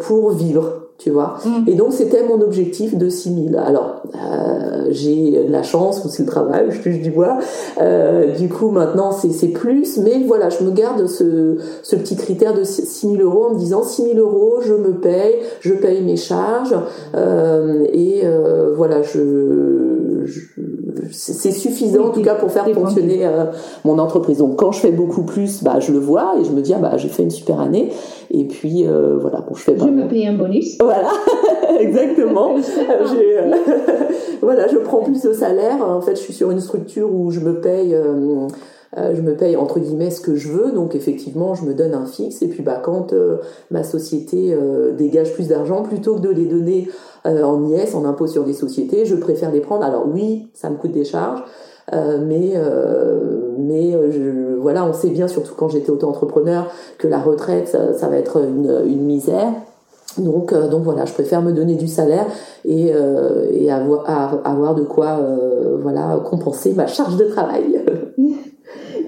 pour 0.00 0.30
vivre 0.30 0.84
tu 0.98 1.10
vois. 1.10 1.36
Mm. 1.44 1.68
Et 1.68 1.74
donc 1.74 1.92
c'était 1.92 2.22
mon 2.22 2.40
objectif 2.40 2.96
de 2.96 3.08
6000. 3.08 3.56
Alors 3.56 4.02
euh, 4.14 4.86
j'ai 4.90 5.44
de 5.44 5.52
la 5.52 5.62
chance, 5.62 6.06
c'est 6.08 6.22
le 6.22 6.28
travail, 6.28 6.66
je 6.70 6.80
touche 6.80 7.00
du 7.00 7.10
bois. 7.10 7.38
Euh, 7.80 8.32
du 8.36 8.48
coup 8.48 8.70
maintenant 8.70 9.12
c'est 9.12 9.48
plus, 9.48 9.98
mais 9.98 10.22
voilà, 10.26 10.48
je 10.50 10.62
me 10.64 10.70
garde 10.70 11.06
ce, 11.06 11.56
ce 11.82 11.96
petit 11.96 12.16
critère 12.16 12.54
de 12.54 12.62
6000 12.64 13.20
euros 13.20 13.46
en 13.46 13.54
me 13.54 13.58
disant 13.58 13.82
6000 13.82 14.18
euros, 14.18 14.60
je 14.60 14.74
me 14.74 14.92
paye, 14.92 15.34
je 15.60 15.74
paye 15.74 16.02
mes 16.02 16.16
charges 16.16 16.76
euh, 17.14 17.84
et 17.92 18.22
euh, 18.24 18.72
voilà, 18.76 19.02
je 19.02 19.18
c'est 21.10 21.52
suffisant 21.52 22.06
en 22.06 22.10
tout 22.10 22.22
cas 22.22 22.34
pour 22.34 22.50
faire 22.50 22.68
fonctionner 22.70 23.26
euh, 23.26 23.46
mon 23.84 23.98
entreprise. 23.98 24.38
Donc 24.38 24.56
quand 24.56 24.72
je 24.72 24.80
fais 24.80 24.92
beaucoup 24.92 25.22
plus, 25.22 25.62
bah 25.62 25.80
je 25.80 25.92
le 25.92 25.98
vois 25.98 26.34
et 26.40 26.44
je 26.44 26.50
me 26.50 26.60
dis 26.60 26.74
ah, 26.74 26.78
bah 26.78 26.96
j'ai 26.96 27.08
fait 27.08 27.22
une 27.22 27.30
super 27.30 27.60
année 27.60 27.92
et 28.30 28.44
puis 28.44 28.86
euh, 28.86 29.16
voilà 29.20 29.40
bon 29.40 29.54
je 29.54 29.62
fais 29.62 29.74
pas. 29.74 29.86
Je 29.86 29.90
me 29.90 30.08
paye 30.08 30.26
un 30.26 30.34
bonus. 30.34 30.78
Voilà 30.80 31.10
exactement. 31.80 32.54
Euh, 32.84 33.56
voilà 34.42 34.68
je 34.68 34.76
prends 34.78 35.02
plus 35.02 35.22
de 35.22 35.32
salaire. 35.32 35.82
En 35.82 36.00
fait 36.00 36.16
je 36.16 36.20
suis 36.20 36.32
sur 36.32 36.50
une 36.50 36.60
structure 36.60 37.12
où 37.12 37.30
je 37.30 37.40
me 37.40 37.60
paye. 37.60 37.96
Je 38.96 39.20
me 39.20 39.34
paye 39.34 39.56
entre 39.56 39.80
guillemets 39.80 40.10
ce 40.10 40.20
que 40.20 40.36
je 40.36 40.48
veux, 40.48 40.70
donc 40.70 40.94
effectivement 40.94 41.54
je 41.54 41.64
me 41.64 41.74
donne 41.74 41.94
un 41.94 42.06
fixe 42.06 42.42
et 42.42 42.48
puis 42.48 42.62
bah 42.62 42.80
quand 42.82 43.12
ma 43.70 43.82
société 43.82 44.56
dégage 44.96 45.32
plus 45.32 45.48
d'argent, 45.48 45.82
plutôt 45.82 46.14
que 46.14 46.20
de 46.20 46.30
les 46.30 46.46
donner 46.46 46.88
euh, 47.26 47.42
en 47.42 47.66
IS, 47.68 47.94
en 47.94 48.04
impôt 48.04 48.26
sur 48.26 48.44
des 48.44 48.52
sociétés, 48.52 49.06
je 49.06 49.14
préfère 49.14 49.50
les 49.50 49.60
prendre. 49.60 49.82
Alors 49.82 50.06
oui, 50.06 50.48
ça 50.52 50.68
me 50.68 50.76
coûte 50.76 50.92
des 50.92 51.04
charges, 51.04 51.42
euh, 51.94 52.18
mais 52.22 52.52
euh, 52.54 53.54
mais 53.58 53.96
voilà, 54.60 54.84
on 54.84 54.92
sait 54.92 55.08
bien, 55.08 55.26
surtout 55.26 55.54
quand 55.56 55.68
j'étais 55.68 55.90
auto-entrepreneur, 55.90 56.70
que 56.98 57.08
la 57.08 57.18
retraite, 57.18 57.68
ça, 57.68 58.08
va 58.08 58.16
être 58.16 58.42
une, 58.42 58.82
une 58.86 59.04
misère. 59.04 59.52
Donc, 60.18 60.54
donc 60.70 60.82
voilà, 60.84 61.06
je 61.06 61.12
préfère 61.12 61.42
me 61.42 61.52
donner 61.52 61.74
du 61.74 61.88
salaire 61.88 62.26
et, 62.64 62.92
et 63.52 63.70
avoir, 63.70 64.40
avoir 64.46 64.74
de 64.74 64.82
quoi 64.82 65.18
voilà 65.82 66.20
compenser 66.24 66.72
ma 66.72 66.86
charge 66.86 67.16
de 67.16 67.24
travail. 67.24 67.82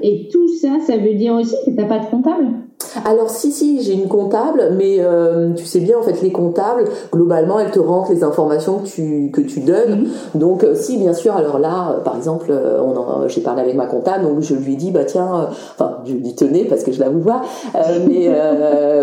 Et 0.07 0.29
tout 0.31 0.47
ça, 0.47 0.79
ça 0.79 0.97
veut 0.99 1.15
dire 1.15 1.35
aussi 1.35 1.57
que 1.67 1.73
t'as 1.73 1.87
pas 1.87 1.99
de 1.99 2.07
comptable? 2.07 2.66
Alors 3.05 3.31
si 3.31 3.53
si 3.53 3.83
j'ai 3.83 3.95
une 3.95 4.09
comptable 4.09 4.73
mais 4.77 4.97
euh, 5.01 5.53
tu 5.55 5.65
sais 5.65 5.81
bien 5.81 5.99
en 5.99 6.03
fait 6.03 6.21
les 6.23 6.33
comptables 6.33 6.85
globalement 7.13 7.59
elles 7.59 7.71
te 7.71 7.79
rentrent 7.79 8.13
les 8.13 8.23
informations 8.23 8.79
que 8.79 8.87
tu 8.87 9.31
que 9.33 9.41
tu 9.41 9.61
donnes 9.61 10.03
mhm. 10.03 10.09
donc 10.35 10.65
euh, 10.65 10.75
si 10.75 10.97
bien 10.97 11.13
sûr 11.13 11.35
alors 11.37 11.59
là 11.59 11.91
euh, 11.91 12.01
par 12.03 12.17
exemple 12.17 12.53
on 12.53 13.29
j'ai 13.29 13.41
parlé 13.41 13.63
avec 13.63 13.75
ma 13.75 13.87
comptable 13.87 14.25
donc 14.25 14.41
je 14.41 14.55
lui 14.55 14.75
ai 14.75 14.77
dit 14.77 14.91
bah 14.91 15.05
tiens 15.05 15.49
enfin 15.75 15.99
je 16.05 16.13
lui 16.13 16.21
dis 16.21 16.35
tenez 16.35 16.65
parce 16.65 16.85
que 16.85 16.93
je 16.93 17.01
la 17.01 17.09
vois 17.09 17.43
mais 18.07 18.31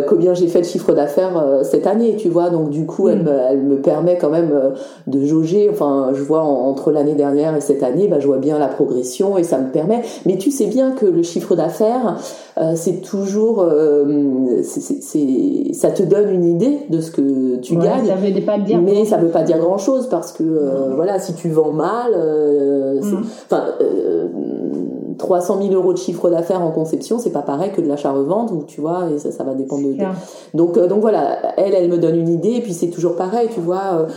combien 0.07 0.34
j'ai 0.34 0.47
fait 0.47 0.61
de 0.61 0.65
chiffre 0.65 0.93
d'affaires 0.93 1.59
cette 1.63 1.88
année 1.88 2.15
tu 2.17 2.30
vois 2.30 2.49
donc 2.49 2.69
du 2.69 2.86
coup 2.86 3.09
elle, 3.09 3.19
mhm. 3.19 3.26
me, 3.26 3.39
elle 3.49 3.61
me 3.61 3.76
permet 3.78 4.17
quand 4.17 4.30
même 4.30 4.51
de 5.07 5.26
jauger 5.26 5.69
enfin 5.71 6.11
je 6.13 6.21
vois 6.21 6.41
entre 6.41 6.91
l'année 6.91 7.15
dernière 7.15 7.55
et 7.55 7.61
cette 7.61 7.84
année 7.84 8.07
bah 8.07 8.19
je 8.19 8.28
vois 8.28 8.38
bien 8.38 8.59
la 8.59 8.67
progression 8.67 9.38
et 9.38 9.43
ça 9.43 9.57
me 9.57 9.71
permet 9.71 10.01
mais 10.26 10.38
tu 10.38 10.51
sais 10.51 10.67
bien 10.67 10.91
que 10.91 11.05
le 11.05 11.24
chiffre 11.24 11.55
d'affaires 11.55 12.17
c'est 12.75 13.01
toujours 13.01 13.61
euh, 13.61 14.61
c'est, 14.63 15.73
ça 15.73 15.91
te 15.91 16.03
donne 16.03 16.29
une 16.29 16.45
idée 16.45 16.79
de 16.89 17.01
ce 17.01 17.11
que 17.11 17.57
tu 17.57 17.75
gagnes. 17.75 18.05
Ça 18.05 18.15
veut 18.15 18.41
pas 18.41 18.59
dire 18.59 18.81
mais 18.81 19.05
ça 19.05 19.17
veut 19.17 19.29
pas 19.29 19.43
dire 19.43 19.59
grand 19.59 19.77
chose 19.77 20.07
parce 20.09 20.31
que 20.31 20.43
euh, 20.43 20.93
voilà, 20.95 21.19
si 21.19 21.33
tu 21.33 21.49
vends 21.49 21.71
mal, 21.71 22.11
euh, 22.15 23.01
mm. 23.01 23.23
enfin. 23.45 23.63
300 25.19 25.59
000 25.61 25.73
euros 25.75 25.93
de 25.93 25.99
chiffre 25.99 26.29
d'affaires 26.29 26.61
en 26.61 26.71
conception, 26.71 27.19
c'est 27.19 27.29
pas 27.29 27.43
pareil 27.43 27.71
que 27.71 27.79
de 27.79 27.87
l'achat-revente 27.87 28.51
où 28.51 28.63
tu 28.63 28.81
vois, 28.81 29.09
et 29.13 29.19
ça, 29.19 29.31
ça 29.31 29.43
va 29.43 29.53
dépendre 29.53 29.87
de. 29.87 29.95
Donc, 30.55 30.77
donc 30.77 31.01
voilà, 31.01 31.37
elle, 31.55 31.75
elle 31.75 31.87
me 31.87 31.99
donne 31.99 32.15
une 32.15 32.29
idée, 32.29 32.55
et 32.55 32.61
puis 32.61 32.73
c'est 32.73 32.89
toujours 32.89 33.15
pareil, 33.15 33.47
tu 33.53 33.59
vois, 33.59 34.07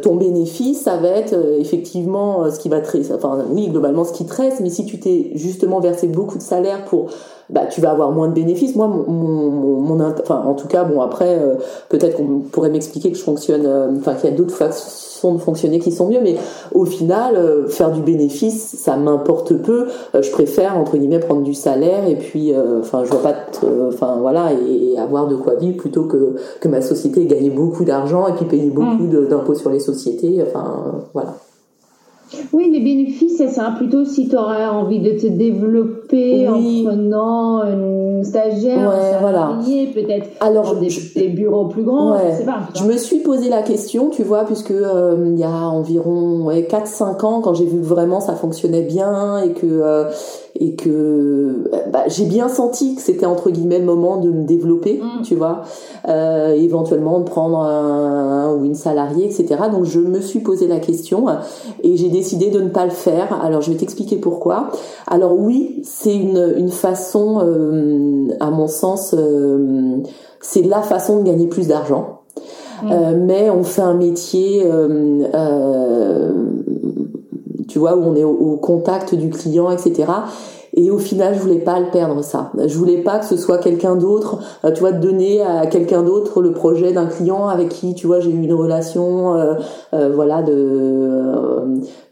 ton 0.00 0.16
bénéfice, 0.16 0.80
ça 0.80 0.96
va 0.96 1.08
être 1.08 1.34
effectivement 1.58 2.50
ce 2.50 2.58
qui 2.58 2.70
va 2.70 2.80
te, 2.80 2.96
enfin 3.14 3.44
oui, 3.50 3.68
globalement 3.68 4.04
ce 4.04 4.14
qui 4.14 4.24
te 4.24 4.34
reste, 4.34 4.60
mais 4.60 4.70
si 4.70 4.86
tu 4.86 4.98
t'es 4.98 5.32
justement 5.34 5.80
versé 5.80 6.08
beaucoup 6.08 6.38
de 6.38 6.42
salaire 6.42 6.86
pour 6.86 7.10
bah 7.52 7.66
tu 7.66 7.80
vas 7.80 7.90
avoir 7.90 8.10
moins 8.10 8.28
de 8.28 8.34
bénéfices. 8.34 8.74
Moi, 8.74 8.88
mon, 8.88 9.04
mon, 9.10 9.80
mon 9.80 10.00
enfin 10.00 10.42
en 10.46 10.54
tout 10.54 10.66
cas, 10.66 10.84
bon 10.84 11.02
après, 11.02 11.38
euh, 11.38 11.56
peut-être 11.90 12.16
qu'on 12.16 12.40
pourrait 12.40 12.70
m'expliquer 12.70 13.12
que 13.12 13.18
je 13.18 13.22
fonctionne, 13.22 13.66
euh, 13.66 13.88
enfin 13.98 14.14
qu'il 14.14 14.30
y 14.30 14.32
a 14.32 14.36
d'autres 14.36 14.54
façons 14.54 15.34
de 15.34 15.38
fonctionner 15.38 15.78
qui 15.78 15.92
sont 15.92 16.08
mieux, 16.08 16.20
mais 16.22 16.36
au 16.74 16.86
final, 16.86 17.36
euh, 17.36 17.68
faire 17.68 17.92
du 17.92 18.00
bénéfice, 18.00 18.76
ça 18.78 18.96
m'importe 18.96 19.54
peu. 19.54 19.86
je 20.18 20.30
préfère 20.30 20.78
entre 20.78 20.96
guillemets 20.96 21.20
prendre 21.20 21.42
du 21.42 21.54
salaire 21.54 22.08
et 22.08 22.16
puis, 22.16 22.52
enfin, 22.80 23.04
je 23.04 23.10
vois 23.10 23.22
pas, 23.22 23.34
enfin 23.88 24.16
voilà, 24.20 24.50
et, 24.52 24.98
avoir 24.98 25.26
de 25.26 25.36
quoi 25.36 25.54
vivre 25.56 25.76
plutôt 25.76 26.04
que 26.04 26.36
que 26.60 26.68
ma 26.68 26.80
société 26.80 27.26
gagner 27.26 27.50
beaucoup 27.50 27.84
d'argent 27.84 28.28
et 28.28 28.32
puis 28.32 28.44
payer 28.44 28.70
beaucoup 28.70 29.04
mmh. 29.04 29.28
d'impôts 29.28 29.54
sur 29.54 29.70
les 29.70 29.80
sociétés. 29.80 30.42
Enfin 30.46 31.02
voilà. 31.12 31.34
Oui, 32.52 32.70
les 32.70 32.80
bénéfices, 32.80 33.38
ça 33.38 33.48
sera 33.48 33.72
plutôt 33.72 34.04
si 34.04 34.28
tu 34.28 34.36
auras 34.36 34.70
envie 34.70 35.00
de 35.00 35.10
te 35.12 35.26
développer 35.26 36.48
en 36.48 36.60
prenant 36.84 37.62
une 37.64 38.24
stagiaire, 38.24 38.88
ouais, 38.88 39.18
voilà. 39.20 39.58
peut-être 39.94 40.28
Alors, 40.40 40.76
des, 40.76 41.28
bureaux 41.28 41.66
plus 41.66 41.82
grands, 41.82 42.16
je 42.18 42.38
sais 42.38 42.44
pas. 42.44 42.60
Je 42.74 42.84
me 42.84 42.96
suis 42.96 43.18
posé 43.18 43.48
la 43.48 43.62
question, 43.62 44.10
tu 44.10 44.22
vois, 44.22 44.44
puisque 44.44 44.70
euh, 44.70 45.32
il 45.32 45.38
y 45.38 45.44
a 45.44 45.50
environ 45.50 46.44
ouais, 46.44 46.66
4-5 46.70 47.24
ans, 47.24 47.40
quand 47.40 47.54
j'ai 47.54 47.66
vu 47.66 47.78
que 47.78 47.86
vraiment 47.86 48.20
ça 48.20 48.34
fonctionnait 48.34 48.82
bien 48.82 49.42
et 49.42 49.52
que 49.52 49.66
euh, 49.66 50.04
et 50.54 50.74
que 50.74 51.70
bah, 51.90 52.04
j'ai 52.08 52.26
bien 52.26 52.48
senti 52.48 52.94
que 52.94 53.02
c'était 53.02 53.26
entre 53.26 53.50
guillemets 53.50 53.78
le 53.78 53.84
moment 53.84 54.18
de 54.18 54.30
me 54.30 54.44
développer, 54.44 55.00
mm. 55.02 55.22
tu 55.22 55.34
vois, 55.34 55.62
euh, 56.08 56.52
éventuellement 56.52 57.20
de 57.20 57.24
prendre 57.24 57.58
un, 57.58 58.54
ou 58.54 58.64
une 58.64 58.74
salariée, 58.74 59.24
etc. 59.24 59.62
Donc 59.70 59.84
je 59.84 60.00
me 60.00 60.20
suis 60.20 60.40
posé 60.40 60.66
la 60.66 60.78
question 60.78 61.26
et 61.82 61.96
j'ai 61.96 62.10
décidé 62.10 62.50
de 62.50 62.60
ne 62.60 62.68
pas 62.68 62.84
le 62.84 62.90
faire. 62.90 63.42
Alors 63.42 63.62
je 63.62 63.70
vais 63.70 63.76
t'expliquer 63.76 64.16
pourquoi. 64.16 64.68
Alors 65.06 65.38
oui, 65.38 65.82
c'est 65.84 66.14
une, 66.14 66.54
une 66.56 66.70
façon, 66.70 67.40
euh, 67.42 68.28
à 68.40 68.50
mon 68.50 68.68
sens, 68.68 69.14
euh, 69.16 69.98
c'est 70.40 70.62
la 70.62 70.82
façon 70.82 71.20
de 71.20 71.24
gagner 71.24 71.46
plus 71.46 71.68
d'argent. 71.68 72.20
Mm. 72.82 72.92
Euh, 72.92 73.14
mais 73.16 73.50
on 73.50 73.64
fait 73.64 73.82
un 73.82 73.94
métier 73.94 74.64
tu 77.68 77.78
vois, 77.78 77.96
où 77.96 78.04
on 78.04 78.16
est 78.16 78.24
au, 78.24 78.56
contact 78.56 79.14
du 79.14 79.30
client, 79.30 79.70
etc. 79.70 80.04
Et 80.74 80.90
au 80.90 80.96
final, 80.98 81.34
je 81.34 81.40
voulais 81.40 81.58
pas 81.58 81.78
le 81.80 81.90
perdre 81.90 82.24
ça. 82.24 82.50
Je 82.64 82.78
voulais 82.78 83.02
pas 83.02 83.18
que 83.18 83.26
ce 83.26 83.36
soit 83.36 83.58
quelqu'un 83.58 83.94
d'autre, 83.94 84.38
euh, 84.64 84.70
tu 84.70 84.80
vois, 84.80 84.92
donner 84.92 85.42
à 85.42 85.66
quelqu'un 85.66 86.02
d'autre 86.02 86.40
le 86.40 86.52
projet 86.52 86.92
d'un 86.92 87.06
client 87.06 87.48
avec 87.48 87.68
qui, 87.68 87.94
tu 87.94 88.06
vois, 88.06 88.20
j'ai 88.20 88.30
eu 88.30 88.42
une 88.42 88.54
relation, 88.54 89.34
euh, 89.34 89.54
euh, 89.92 90.10
voilà, 90.14 90.40
de, 90.42 91.62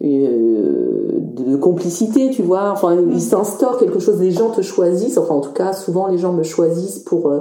de 0.02 1.56
complicité, 1.56 2.28
tu 2.30 2.42
vois. 2.42 2.70
Enfin, 2.70 2.98
il 3.11 3.22
s'instaure 3.22 3.78
quelque 3.78 3.98
chose. 3.98 4.20
Les 4.20 4.30
gens 4.30 4.50
te 4.50 4.61
choisissent. 4.61 5.16
Enfin, 5.16 5.36
en 5.36 5.40
tout 5.40 5.52
cas, 5.52 5.72
souvent 5.72 6.08
les 6.08 6.18
gens 6.18 6.34
me 6.34 6.42
choisissent 6.42 6.98
pour 6.98 7.32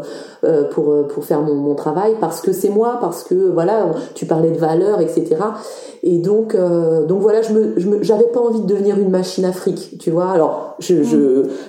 pour 0.71 1.05
pour 1.07 1.25
faire 1.25 1.41
mon, 1.41 1.55
mon 1.55 1.75
travail 1.75 2.13
parce 2.21 2.39
que 2.39 2.53
c'est 2.53 2.69
moi, 2.69 2.97
parce 3.01 3.23
que 3.23 3.35
voilà, 3.35 3.91
tu 4.15 4.25
parlais 4.25 4.51
de 4.51 4.57
valeur, 4.57 5.01
etc. 5.01 5.35
Et 6.01 6.17
donc, 6.17 6.55
euh, 6.55 7.05
donc 7.05 7.21
voilà, 7.21 7.41
je 7.41 7.51
me, 7.51 7.73
je 7.77 7.89
me, 7.89 8.03
j'avais 8.03 8.27
pas 8.27 8.39
envie 8.39 8.61
de 8.61 8.65
devenir 8.65 8.97
une 8.97 9.09
machine 9.09 9.43
à 9.43 9.51
fric, 9.51 9.97
tu 9.99 10.11
vois. 10.11 10.29
Alors, 10.31 10.75
je, 10.79 11.03
je, 11.03 11.08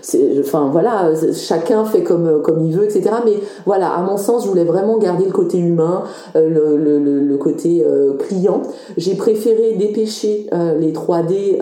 c'est, 0.03 0.41
enfin 0.41 0.69
voilà, 0.71 1.13
chacun 1.33 1.85
fait 1.85 2.03
comme 2.03 2.43
comme 2.43 2.65
il 2.65 2.73
veut, 2.73 2.85
etc. 2.85 3.11
Mais 3.25 3.35
voilà, 3.67 3.91
à 3.91 4.03
mon 4.03 4.17
sens, 4.17 4.45
je 4.45 4.49
voulais 4.49 4.65
vraiment 4.65 4.99
garder 4.99 5.25
le 5.25 5.33
côté 5.33 5.59
humain, 5.59 6.05
euh, 6.37 6.49
le, 6.49 7.37
côté 7.37 7.85
euh, 7.87 8.15
client. 8.15 8.63
J'ai 8.97 9.15
préféré 9.15 9.73
dépêcher 9.73 10.47
les 10.79 10.93
3D, 10.93 11.59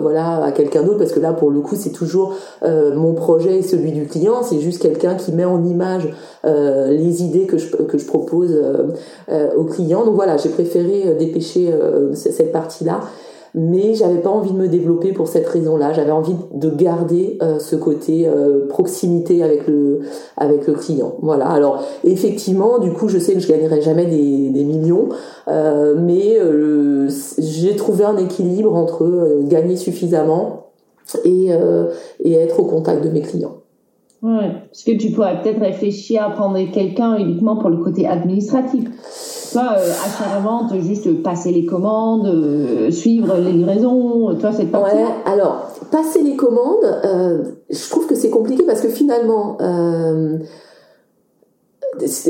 voilà, 0.00 0.44
à 0.44 0.52
quelqu'un 0.52 0.82
d'autre 0.82 0.98
parce 0.98 1.12
que 1.12 1.20
là, 1.20 1.32
pour 1.32 1.50
le 1.50 1.60
coup, 1.60 1.74
c'est 1.76 1.92
toujours 1.92 2.34
mon 2.62 3.14
projet 3.14 3.58
et 3.58 3.62
celui 3.62 3.92
du 3.92 4.06
client. 4.06 4.42
C'est 4.42 4.60
juste 4.60 4.82
quelqu'un 4.82 5.14
qui 5.14 5.32
met 5.32 5.44
en 5.44 5.64
image 5.64 6.08
les 6.44 7.22
idées 7.22 7.46
que 7.46 7.58
je 7.58 7.68
que 7.76 7.98
je 7.98 8.06
propose 8.06 8.54
au 9.56 9.64
client. 9.64 10.04
Donc 10.04 10.14
voilà, 10.14 10.36
j'ai 10.36 10.50
préféré 10.50 11.16
dépêcher 11.18 11.72
cette 12.14 12.52
partie-là. 12.52 13.00
Mais 13.54 13.94
j'avais 13.94 14.18
pas 14.18 14.30
envie 14.30 14.52
de 14.52 14.56
me 14.56 14.68
développer 14.68 15.12
pour 15.12 15.28
cette 15.28 15.46
raison-là. 15.46 15.92
J'avais 15.92 16.10
envie 16.10 16.34
de 16.54 16.70
garder 16.70 17.36
euh, 17.42 17.58
ce 17.58 17.76
côté 17.76 18.26
euh, 18.26 18.66
proximité 18.66 19.42
avec 19.42 19.66
le 19.66 20.00
avec 20.36 20.66
le 20.66 20.72
client. 20.72 21.16
Voilà. 21.20 21.48
Alors 21.48 21.84
effectivement, 22.04 22.78
du 22.78 22.92
coup, 22.92 23.08
je 23.08 23.18
sais 23.18 23.34
que 23.34 23.40
je 23.40 23.48
gagnerai 23.48 23.82
jamais 23.82 24.06
des, 24.06 24.48
des 24.48 24.64
millions, 24.64 25.08
euh, 25.48 25.94
mais 25.98 26.38
j'ai 27.38 27.76
trouvé 27.76 28.04
un 28.04 28.16
équilibre 28.16 28.74
entre 28.74 29.42
gagner 29.42 29.76
suffisamment 29.76 30.68
et 31.24 31.50
et 32.20 32.32
être 32.34 32.60
au 32.60 32.64
contact 32.64 33.04
de 33.04 33.10
mes 33.10 33.20
clients. 33.20 33.61
Ouais, 34.22 34.52
parce 34.70 34.84
que 34.84 34.92
tu 34.92 35.10
pourrais 35.10 35.42
peut-être 35.42 35.60
réfléchir 35.60 36.22
à 36.22 36.30
prendre 36.30 36.56
quelqu'un 36.70 37.16
uniquement 37.16 37.56
pour 37.56 37.70
le 37.70 37.78
côté 37.78 38.06
administratif. 38.06 38.88
Toi, 39.52 39.74
euh, 39.76 39.90
achat 39.90 40.80
juste 40.80 41.22
passer 41.22 41.50
les 41.50 41.66
commandes, 41.66 42.28
euh, 42.28 42.90
suivre 42.92 43.36
les 43.36 43.52
livraisons, 43.52 44.34
toi, 44.38 44.52
cette 44.52 44.70
partie. 44.70 44.94
Ouais, 44.94 45.04
alors, 45.26 45.72
passer 45.90 46.22
les 46.22 46.36
commandes, 46.36 46.84
euh, 47.04 47.42
je 47.68 47.90
trouve 47.90 48.06
que 48.06 48.14
c'est 48.14 48.30
compliqué 48.30 48.62
parce 48.64 48.80
que 48.80 48.88
finalement, 48.88 49.58
euh, 49.60 50.38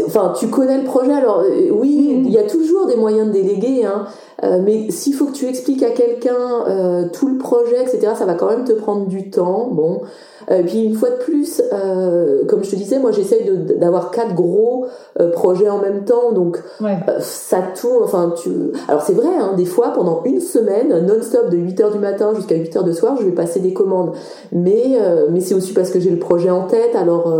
enfin, 0.06 0.32
tu 0.38 0.48
connais 0.48 0.78
le 0.78 0.84
projet, 0.84 1.12
alors 1.12 1.40
euh, 1.40 1.70
oui, 1.70 2.10
mm-hmm. 2.10 2.24
il 2.24 2.30
y 2.30 2.38
a 2.38 2.44
toujours 2.44 2.86
des 2.86 2.96
moyens 2.96 3.28
de 3.28 3.32
déléguer, 3.32 3.84
hein, 3.84 4.06
euh, 4.44 4.60
mais 4.64 4.90
s'il 4.90 5.14
faut 5.14 5.26
que 5.26 5.32
tu 5.32 5.46
expliques 5.46 5.82
à 5.82 5.90
quelqu'un 5.90 6.64
euh, 6.66 7.08
tout 7.12 7.28
le 7.28 7.38
projet, 7.38 7.82
etc., 7.82 8.14
ça 8.16 8.24
va 8.24 8.34
quand 8.34 8.48
même 8.48 8.64
te 8.64 8.72
prendre 8.72 9.06
du 9.06 9.30
temps. 9.30 9.68
Bon, 9.70 10.00
euh, 10.50 10.62
puis 10.64 10.84
une 10.84 10.94
fois 10.94 11.10
de 11.10 11.16
plus, 11.16 11.62
euh, 11.72 12.44
comme 12.46 12.64
je 12.64 12.70
te 12.70 12.76
disais, 12.76 12.98
moi 12.98 13.12
j'essaye 13.12 13.48
d'avoir 13.78 14.10
quatre 14.10 14.34
gros 14.34 14.86
euh, 15.20 15.30
projets 15.30 15.68
en 15.68 15.78
même 15.78 16.04
temps, 16.04 16.32
donc 16.32 16.58
ça 17.20 17.62
tourne. 17.74 18.04
Enfin, 18.04 18.34
tu. 18.36 18.50
Alors 18.88 19.02
c'est 19.02 19.12
vrai, 19.12 19.28
hein, 19.38 19.54
des 19.56 19.64
fois 19.64 19.92
pendant 19.94 20.22
une 20.24 20.40
semaine, 20.40 21.06
non-stop 21.06 21.50
de 21.50 21.56
8 21.56 21.80
h 21.80 21.92
du 21.92 21.98
matin 21.98 22.32
jusqu'à 22.34 22.56
8 22.56 22.76
h 22.76 22.84
de 22.84 22.92
soir, 22.92 23.16
je 23.18 23.24
vais 23.24 23.32
passer 23.32 23.60
des 23.60 23.72
commandes. 23.72 24.12
Mais 24.52 24.98
mais 25.30 25.40
c'est 25.40 25.54
aussi 25.54 25.72
parce 25.72 25.90
que 25.90 26.00
j'ai 26.00 26.10
le 26.10 26.18
projet 26.18 26.50
en 26.50 26.62
tête. 26.62 26.94
Alors 26.94 27.32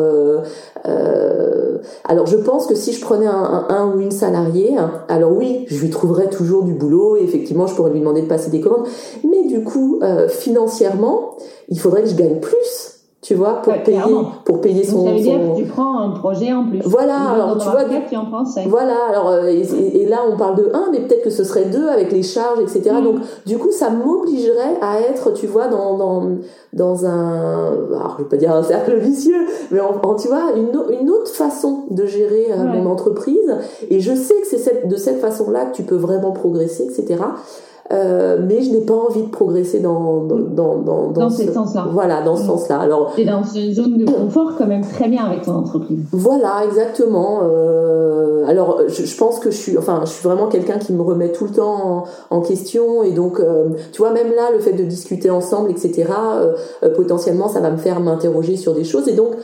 alors 2.04 2.26
je 2.26 2.36
pense 2.36 2.66
que 2.66 2.74
si 2.74 2.92
je 2.92 3.00
prenais 3.00 3.26
un, 3.26 3.66
un, 3.68 3.92
ou 3.92 4.00
une 4.00 4.10
salariée, 4.10 4.76
hein, 4.76 4.92
alors 5.08 5.32
oui, 5.32 5.64
je 5.68 5.80
lui 5.80 5.90
trouverais 5.90 6.28
toujours 6.28 6.62
du 6.62 6.74
boulot. 6.74 7.16
Et 7.16 7.22
effectivement, 7.22 7.66
je 7.66 7.74
pourrais 7.74 7.90
lui 7.90 8.00
demander 8.00 8.22
de 8.22 8.28
passer 8.28 8.50
des 8.50 8.60
commandes. 8.60 8.86
Mais 9.24 9.44
du 9.46 9.64
coup, 9.64 10.00
financièrement, 10.28 11.36
il 11.68 11.78
faudrait 11.80 12.02
que 12.02 12.08
je 12.08 12.16
gagne 12.16 12.40
plus 12.40 12.91
tu 13.22 13.34
vois, 13.36 13.62
pour 13.62 13.72
payer, 13.84 14.00
pour 14.44 14.60
payer 14.60 14.82
son. 14.82 15.04
ça 15.04 15.12
veut 15.12 15.20
dire 15.20 15.38
que 15.38 15.56
tu 15.56 15.64
prends 15.64 15.96
un 15.96 16.10
projet 16.10 16.52
en 16.52 16.66
plus. 16.66 16.80
Voilà, 16.84 17.16
alors 17.30 17.56
tu 17.56 17.68
vois, 17.68 17.84
tu 17.84 18.16
en 18.16 18.24
prends 18.24 18.42
Voilà, 18.66 18.96
alors 19.08 19.28
euh, 19.28 19.46
et, 19.46 20.06
là 20.06 20.22
on 20.28 20.36
parle 20.36 20.56
de 20.56 20.68
un, 20.74 20.88
mais 20.90 20.98
peut-être 20.98 21.22
que 21.22 21.30
ce 21.30 21.44
serait 21.44 21.66
deux 21.66 21.86
avec 21.86 22.10
les 22.10 22.24
charges, 22.24 22.58
etc. 22.58 22.96
Mm. 22.98 23.04
Donc 23.04 23.16
du 23.46 23.58
coup, 23.58 23.70
ça 23.70 23.90
m'obligerait 23.90 24.76
à 24.80 25.00
être, 25.02 25.30
tu 25.34 25.46
vois, 25.46 25.68
dans 25.68 25.96
dans 25.96 26.30
dans 26.72 27.06
un, 27.06 27.68
alors 27.92 28.16
je 28.18 28.24
vais 28.24 28.28
pas 28.28 28.36
dire 28.36 28.52
un 28.52 28.64
cercle 28.64 28.96
vicieux, 28.96 29.46
mais 29.70 29.78
en, 29.78 30.16
tu 30.16 30.26
vois, 30.26 30.54
une 30.56 30.72
une 31.00 31.08
autre 31.08 31.30
façon 31.30 31.84
de 31.90 32.04
gérer 32.06 32.48
euh, 32.50 32.64
mon 32.64 32.90
entreprise. 32.90 33.56
Et 33.88 34.00
je 34.00 34.16
sais 34.16 34.34
que 34.40 34.48
c'est 34.48 34.58
cette, 34.58 34.88
de 34.88 34.96
cette 34.96 35.20
façon-là 35.20 35.66
que 35.66 35.76
tu 35.76 35.84
peux 35.84 35.94
vraiment 35.94 36.32
progresser, 36.32 36.88
etc. 36.90 37.22
Euh, 37.90 38.38
mais 38.46 38.62
je 38.62 38.70
n'ai 38.70 38.82
pas 38.82 38.94
envie 38.94 39.22
de 39.22 39.28
progresser 39.28 39.80
dans 39.80 40.22
dans 40.22 40.36
dans 40.38 40.76
dans, 40.76 41.08
dans, 41.08 41.30
ce 41.30 41.50
sens-là. 41.52 41.88
Voilà, 41.90 42.22
dans 42.22 42.36
ce 42.36 42.44
mm. 42.44 42.46
sens-là. 42.46 42.78
Alors 42.78 43.12
es 43.18 43.24
dans 43.24 43.42
une 43.42 43.72
zone 43.72 43.98
de 43.98 44.10
confort 44.10 44.52
quand 44.56 44.66
même 44.66 44.82
très 44.82 45.08
bien 45.08 45.24
avec 45.24 45.42
ton 45.42 45.56
entreprise. 45.56 45.98
Voilà, 46.12 46.62
exactement. 46.64 47.40
Euh, 47.42 48.46
alors 48.46 48.82
je, 48.88 49.04
je, 49.04 49.16
pense 49.16 49.40
que 49.40 49.50
je 49.50 49.56
suis, 49.56 49.78
enfin, 49.78 50.02
je 50.04 50.10
suis 50.10 50.22
vraiment 50.22 50.46
quelqu'un 50.46 50.78
qui 50.78 50.92
me 50.92 51.02
remet 51.02 51.32
tout 51.32 51.44
le 51.44 51.50
temps 51.50 52.04
en, 52.30 52.36
en 52.36 52.40
question 52.40 53.02
et 53.02 53.12
donc 53.12 53.40
euh, 53.40 53.70
tu 53.92 53.98
vois 53.98 54.12
même 54.12 54.32
là 54.34 54.50
le 54.52 54.60
fait 54.60 54.72
de 54.72 54.84
discuter 54.84 55.30
ensemble, 55.30 55.70
etc. 55.70 56.04
Euh, 56.82 56.94
potentiellement 56.94 57.48
ça 57.48 57.60
va 57.60 57.70
me 57.70 57.78
faire 57.78 58.00
m'interroger 58.00 58.56
sur 58.56 58.74
des 58.74 58.84
choses 58.84 59.08
et 59.08 59.14
donc 59.14 59.34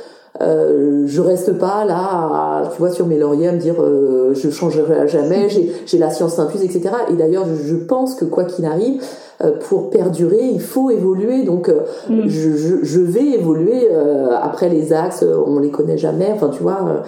euh, 0.41 1.05
je 1.07 1.21
reste 1.21 1.59
pas 1.59 1.85
là, 1.85 2.69
tu 2.73 2.79
vois, 2.79 2.91
sur 2.91 3.07
mes 3.07 3.19
lauriers 3.19 3.49
à 3.49 3.53
me 3.53 3.59
dire 3.59 3.83
euh, 3.83 4.35
je 4.35 4.51
changerai 4.51 5.01
à 5.01 5.07
jamais, 5.07 5.49
j'ai 5.49 5.99
la 5.99 6.11
science 6.11 6.39
infuse, 6.39 6.63
etc. 6.63 6.91
Et 7.11 7.15
d'ailleurs, 7.15 7.47
je, 7.47 7.75
pense 7.75 8.15
que 8.15 8.25
quoi 8.25 8.45
qu'il 8.45 8.65
arrive, 8.65 9.03
euh, 9.43 9.53
pour 9.69 9.91
perdurer, 9.91 10.49
il 10.53 10.61
faut 10.61 10.91
évoluer. 10.91 11.45
Donc, 11.45 11.69
euh, 11.69 11.81
mm. 12.09 12.29
je, 12.29 12.57
je, 12.57 12.77
je, 12.83 13.01
vais 13.01 13.27
évoluer. 13.31 13.89
après 14.41 14.69
les 14.69 14.93
axes, 14.93 15.25
on 15.25 15.59
les 15.59 15.71
connaît 15.71 15.99
jamais. 15.99 16.31
Enfin, 16.33 16.49
tu 16.49 16.63
vois. 16.63 17.03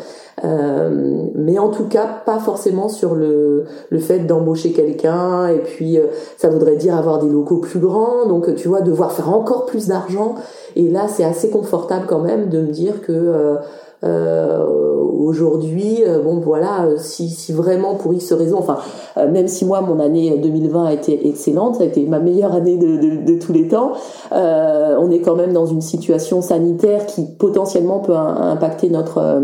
Euh, 0.45 1.27
mais 1.35 1.59
en 1.59 1.69
tout 1.69 1.85
cas 1.85 2.07
pas 2.25 2.39
forcément 2.39 2.89
sur 2.89 3.15
le, 3.15 3.65
le 3.91 3.99
fait 3.99 4.21
d'embaucher 4.21 4.73
quelqu'un 4.73 5.49
et 5.49 5.59
puis 5.59 5.99
ça 6.39 6.49
voudrait 6.49 6.77
dire 6.77 6.97
avoir 6.97 7.19
des 7.19 7.29
locaux 7.29 7.59
plus 7.59 7.79
grands 7.79 8.25
donc 8.27 8.55
tu 8.55 8.69
vois 8.69 8.81
devoir 8.81 9.13
faire 9.13 9.29
encore 9.29 9.67
plus 9.67 9.89
d'argent 9.89 10.37
et 10.77 10.89
là, 10.89 11.09
c'est 11.09 11.25
assez 11.25 11.51
confortable 11.51 12.07
quand 12.09 12.21
même 12.21 12.49
de 12.49 12.61
me 12.61 12.73
dire 12.73 13.03
que 13.03 13.13
euh, 13.13 13.57
euh, 14.03 14.65
aujourd'hui, 14.65 15.99
euh, 16.07 16.23
bon 16.23 16.41
voilà, 16.41 16.89
si, 16.97 17.29
si 17.29 17.53
vraiment 17.53 17.97
pour 17.97 18.15
X 18.15 18.33
raison, 18.33 18.59
enfin 18.59 18.79
même 19.17 19.47
si 19.47 19.67
moi 19.67 19.83
mon 19.83 20.01
année 20.01 20.39
2020 20.39 20.85
a 20.87 20.93
été 20.95 21.29
excellente, 21.29 21.77
ça 21.77 21.83
a 21.83 21.87
été 21.87 22.07
ma 22.07 22.19
meilleure 22.19 22.55
année 22.55 22.79
de, 22.79 22.97
de, 22.97 23.25
de 23.25 23.39
tous 23.39 23.53
les 23.53 23.69
temps, 23.69 23.93
euh, 24.33 24.97
on 24.99 25.11
est 25.11 25.21
quand 25.21 25.37
même 25.37 25.53
dans 25.53 25.67
une 25.67 25.83
situation 25.83 26.41
sanitaire 26.41 27.05
qui 27.05 27.27
potentiellement 27.39 27.99
peut 27.99 28.17
impacter 28.17 28.89
notre 28.89 29.41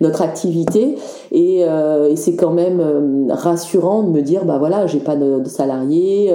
notre 0.00 0.20
activité. 0.20 0.96
Et, 1.32 1.60
et 1.60 2.16
c'est 2.16 2.36
quand 2.36 2.52
même 2.52 3.30
rassurant 3.30 4.02
de 4.02 4.10
me 4.10 4.20
dire 4.20 4.44
bah 4.44 4.58
voilà 4.58 4.86
j'ai 4.86 5.00
pas 5.00 5.16
de, 5.16 5.40
de 5.40 5.48
salariés, 5.48 6.34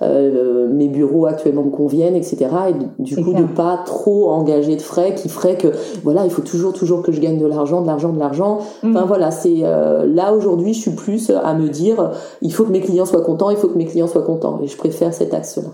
mes 0.00 0.88
bureaux 0.88 1.26
actuellement 1.26 1.64
me 1.64 1.70
conviennent 1.70 2.16
etc 2.16 2.46
et 2.70 3.02
du 3.02 3.22
coup 3.22 3.34
de 3.34 3.44
pas 3.44 3.79
trop 3.80 4.30
engager 4.30 4.76
de 4.76 4.82
frais 4.82 5.14
qui 5.14 5.28
ferait 5.28 5.56
que 5.56 5.68
voilà 6.04 6.24
il 6.24 6.30
faut 6.30 6.42
toujours 6.42 6.72
toujours 6.72 7.02
que 7.02 7.12
je 7.12 7.20
gagne 7.20 7.38
de 7.38 7.46
l'argent, 7.46 7.82
de 7.82 7.86
l'argent, 7.86 8.12
de 8.12 8.18
l'argent. 8.18 8.58
Enfin 8.84 9.02
mm. 9.02 9.06
voilà, 9.06 9.30
c'est 9.30 9.58
euh, 9.62 10.06
là 10.06 10.32
aujourd'hui, 10.32 10.74
je 10.74 10.80
suis 10.80 10.90
plus 10.90 11.30
à 11.30 11.54
me 11.54 11.68
dire, 11.68 12.12
il 12.42 12.52
faut 12.52 12.64
que 12.64 12.72
mes 12.72 12.80
clients 12.80 13.06
soient 13.06 13.22
contents, 13.22 13.50
il 13.50 13.56
faut 13.56 13.68
que 13.68 13.78
mes 13.78 13.86
clients 13.86 14.08
soient 14.08 14.22
contents, 14.22 14.60
et 14.62 14.66
je 14.66 14.76
préfère 14.76 15.12
cet 15.12 15.34
axe-là. 15.34 15.70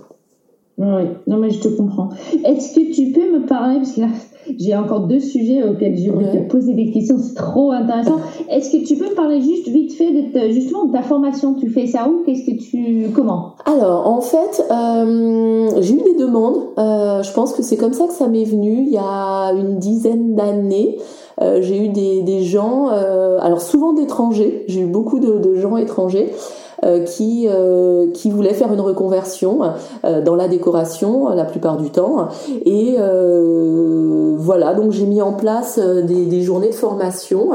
Oui, 0.78 1.02
non 1.26 1.38
mais 1.38 1.50
je 1.50 1.60
te 1.60 1.68
comprends. 1.68 2.10
Est-ce 2.44 2.74
que 2.74 2.92
tu 2.92 3.10
peux 3.12 3.32
me 3.32 3.46
parler, 3.46 3.76
parce 3.76 3.92
que 3.92 4.02
là, 4.02 4.08
j'ai 4.58 4.76
encore 4.76 5.00
deux 5.06 5.20
sujets 5.20 5.62
auxquels 5.62 5.96
je 5.96 6.10
vais 6.12 6.44
te 6.44 6.50
poser 6.50 6.74
des 6.74 6.90
questions, 6.90 7.16
c'est 7.18 7.34
trop 7.34 7.72
intéressant. 7.72 8.18
Est-ce 8.50 8.70
que 8.70 8.84
tu 8.84 8.94
peux 8.96 9.08
me 9.08 9.14
parler 9.14 9.40
juste 9.40 9.68
vite 9.68 9.94
fait 9.94 10.12
de 10.12 10.52
justement 10.52 10.84
de 10.84 10.92
ta 10.92 11.02
formation? 11.02 11.54
Tu 11.54 11.70
fais 11.70 11.86
ça 11.86 12.08
où? 12.08 12.22
Qu'est-ce 12.24 12.44
que 12.44 12.56
tu 12.56 13.10
comment? 13.14 13.54
Alors 13.64 14.06
en 14.06 14.20
fait, 14.20 14.64
euh, 14.70 15.70
j'ai 15.80 15.94
eu 15.94 16.02
des 16.02 16.14
demandes. 16.14 16.58
Euh, 16.78 17.22
je 17.22 17.32
pense 17.32 17.54
que 17.54 17.62
c'est 17.62 17.76
comme 17.76 17.94
ça 17.94 18.06
que 18.06 18.12
ça 18.12 18.28
m'est 18.28 18.44
venu 18.44 18.82
il 18.82 18.92
y 18.92 18.98
a 18.98 19.52
une 19.52 19.78
dizaine 19.78 20.34
d'années. 20.34 20.98
Euh, 21.40 21.60
j'ai 21.60 21.84
eu 21.84 21.88
des, 21.88 22.22
des 22.22 22.42
gens, 22.42 22.88
euh, 22.90 23.38
alors 23.40 23.60
souvent 23.60 23.92
d'étrangers, 23.92 24.64
j'ai 24.68 24.80
eu 24.80 24.86
beaucoup 24.86 25.20
de, 25.20 25.38
de 25.38 25.56
gens 25.56 25.76
étrangers. 25.76 26.32
Euh, 26.84 27.04
qui 27.04 27.48
euh, 27.48 28.08
qui 28.12 28.30
voulaient 28.30 28.52
faire 28.52 28.70
une 28.70 28.82
reconversion 28.82 29.60
euh, 30.04 30.20
dans 30.20 30.36
la 30.36 30.46
décoration 30.46 31.30
la 31.30 31.44
plupart 31.44 31.78
du 31.78 31.88
temps. 31.88 32.28
Et 32.66 32.96
voilà 34.38 34.74
donc 34.74 34.92
j'ai 34.92 35.06
mis 35.06 35.22
en 35.22 35.32
place 35.32 35.78
des, 35.78 36.26
des, 36.26 36.42
journées 36.42 36.68
de 36.68 36.74
formation. 36.74 37.50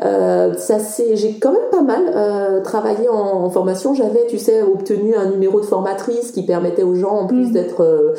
Ça 0.00 0.78
c'est 0.78 1.16
j'ai 1.16 1.34
quand 1.34 1.52
même 1.52 1.70
pas 1.70 1.82
mal 1.82 2.62
travaillé 2.62 3.08
en, 3.08 3.44
en 3.44 3.50
formation. 3.50 3.94
J'avais 3.94 4.26
tu 4.26 4.38
sais 4.38 4.62
obtenu 4.62 5.14
un 5.14 5.26
numéro 5.26 5.60
de 5.60 5.66
formatrice 5.66 6.32
qui 6.32 6.44
permettait 6.44 6.82
aux 6.82 6.94
gens 6.94 7.12
en 7.12 7.26
plus 7.26 7.50
mmh. 7.50 7.52
d'être 7.52 8.14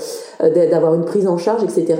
d'avoir 0.70 0.94
une 0.94 1.06
prise 1.06 1.28
en 1.28 1.38
charge 1.38 1.64
etc 1.64 1.96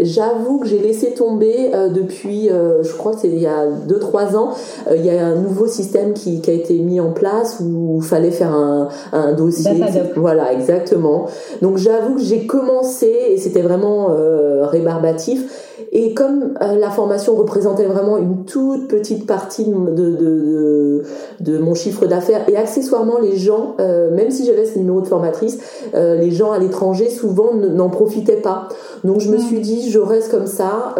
j'avoue 0.00 0.58
que 0.58 0.66
j'ai 0.66 0.78
laissé 0.78 1.12
tomber 1.12 1.70
depuis 1.94 2.48
je 2.48 2.92
crois 2.96 3.12
que 3.12 3.20
c'est 3.20 3.28
il 3.28 3.40
y 3.40 3.46
a 3.46 3.66
2-3 3.66 4.36
ans 4.36 4.50
il 4.94 5.04
y 5.04 5.10
a 5.10 5.24
un 5.24 5.36
nouveau 5.36 5.66
système 5.66 6.12
qui, 6.12 6.40
qui 6.40 6.50
a 6.50 6.54
été 6.54 6.78
mis 6.78 7.00
en 7.00 7.12
place 7.12 7.60
où 7.60 7.91
où 7.96 8.00
fallait 8.00 8.30
faire 8.30 8.52
un, 8.52 8.88
un 9.12 9.32
dossier. 9.32 9.72
Voilà, 10.16 10.52
exactement. 10.52 11.26
Donc 11.60 11.76
j'avoue 11.76 12.14
que 12.14 12.22
j'ai 12.22 12.46
commencé 12.46 13.12
et 13.30 13.36
c'était 13.38 13.62
vraiment 13.62 14.10
euh, 14.10 14.66
rébarbatif. 14.66 15.68
Et 15.94 16.14
comme 16.14 16.54
euh, 16.62 16.78
la 16.78 16.88
formation 16.88 17.34
représentait 17.36 17.84
vraiment 17.84 18.16
une 18.16 18.44
toute 18.46 18.88
petite 18.88 19.26
partie 19.26 19.64
de, 19.64 19.74
de, 19.74 20.10
de, 20.10 21.02
de 21.40 21.58
mon 21.58 21.74
chiffre 21.74 22.06
d'affaires 22.06 22.48
et 22.48 22.56
accessoirement 22.56 23.18
les 23.20 23.36
gens, 23.36 23.74
euh, 23.78 24.14
même 24.14 24.30
si 24.30 24.46
j'avais 24.46 24.64
ce 24.64 24.78
numéro 24.78 25.02
de 25.02 25.06
formatrice, 25.06 25.58
euh, 25.94 26.16
les 26.16 26.30
gens 26.30 26.52
à 26.52 26.58
l'étranger 26.58 27.10
souvent 27.10 27.52
n'en 27.54 27.90
profitaient 27.90 28.40
pas. 28.40 28.68
Donc 29.04 29.20
je 29.20 29.30
me 29.30 29.38
suis 29.38 29.60
dit, 29.60 29.90
je 29.90 29.98
reste 29.98 30.30
comme 30.30 30.46
ça. 30.46 30.94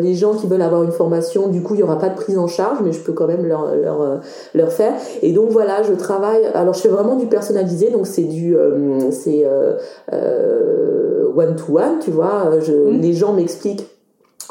les 0.00 0.14
gens 0.14 0.34
qui 0.34 0.46
veulent 0.46 0.62
avoir 0.62 0.82
une 0.82 0.92
formation, 0.92 1.48
du 1.48 1.62
coup, 1.62 1.74
il 1.74 1.80
y 1.80 1.82
aura 1.82 1.98
pas 1.98 2.08
de 2.08 2.14
prise 2.14 2.38
en 2.38 2.46
charge, 2.46 2.78
mais 2.84 2.92
je 2.92 3.00
peux 3.00 3.12
quand 3.12 3.26
même 3.26 3.46
leur, 3.46 3.74
leur, 3.74 4.20
leur 4.54 4.72
faire. 4.72 4.94
Et 5.22 5.32
donc 5.32 5.50
voilà, 5.50 5.82
je 5.82 5.92
travaille. 5.92 6.44
Alors 6.54 6.74
je 6.74 6.80
fais 6.80 6.88
vraiment 6.88 7.16
du 7.16 7.26
personnalisé, 7.26 7.90
donc 7.90 8.06
c'est 8.06 8.24
du 8.24 8.56
c'est 9.10 9.44
one 11.36 11.56
to 11.56 11.78
one, 11.78 11.98
tu 12.00 12.10
vois. 12.10 12.50
Je, 12.60 12.72
mmh. 12.72 13.00
Les 13.00 13.12
gens 13.12 13.32
m'expliquent 13.32 13.86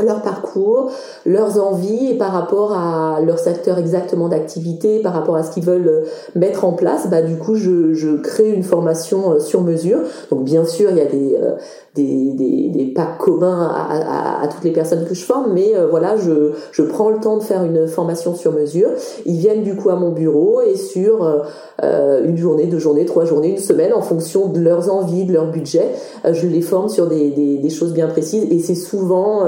leur 0.03 0.21
parcours, 0.21 0.91
leurs 1.25 1.61
envies 1.61 2.11
et 2.11 2.17
par 2.17 2.31
rapport 2.31 2.73
à 2.73 3.19
leur 3.21 3.39
secteur 3.39 3.77
exactement 3.77 4.29
d'activité, 4.29 4.99
par 4.99 5.13
rapport 5.13 5.35
à 5.35 5.43
ce 5.43 5.51
qu'ils 5.51 5.63
veulent 5.63 5.87
euh, 5.87 6.05
mettre 6.35 6.65
en 6.65 6.73
place, 6.73 7.07
bah 7.09 7.21
du 7.21 7.37
coup 7.37 7.55
je, 7.55 7.93
je 7.93 8.17
crée 8.17 8.49
une 8.49 8.63
formation 8.63 9.33
euh, 9.33 9.39
sur 9.39 9.61
mesure. 9.61 9.99
Donc 10.31 10.43
bien 10.43 10.65
sûr 10.65 10.91
il 10.91 10.97
y 10.97 11.01
a 11.01 11.05
des 11.05 11.37
euh, 11.41 11.55
des, 11.95 12.33
des, 12.33 12.69
des 12.69 12.85
pas 12.93 13.07
communs 13.17 13.67
à, 13.73 14.41
à, 14.41 14.43
à, 14.43 14.47
toutes 14.47 14.63
les 14.63 14.71
personnes 14.71 15.05
que 15.05 15.15
je 15.15 15.23
forme, 15.23 15.53
mais 15.53 15.75
euh, 15.75 15.87
voilà, 15.87 16.17
je, 16.17 16.51
je 16.71 16.81
prends 16.81 17.09
le 17.09 17.19
temps 17.19 17.37
de 17.37 17.43
faire 17.43 17.63
une 17.63 17.87
formation 17.87 18.35
sur 18.35 18.51
mesure. 18.51 18.89
Ils 19.25 19.37
viennent 19.37 19.63
du 19.63 19.75
coup 19.75 19.89
à 19.89 19.95
mon 19.95 20.11
bureau 20.11 20.61
et 20.61 20.75
sur 20.75 21.23
euh, 21.23 21.39
euh 21.83 22.25
une 22.25 22.37
journée, 22.37 22.65
deux 22.67 22.79
journées, 22.79 23.05
trois 23.05 23.25
journées, 23.25 23.49
une 23.49 23.57
semaine, 23.57 23.93
en 23.93 24.01
fonction 24.01 24.47
de 24.47 24.59
leurs 24.59 24.91
envies, 24.91 25.25
de 25.25 25.33
leur 25.33 25.51
budget, 25.51 25.89
je 26.29 26.47
les 26.47 26.61
forme 26.61 26.89
sur 26.89 27.07
des, 27.07 27.31
des, 27.31 27.57
des, 27.57 27.69
choses 27.69 27.93
bien 27.93 28.07
précises. 28.07 28.45
Et 28.51 28.59
c'est 28.59 28.75
souvent 28.75 29.43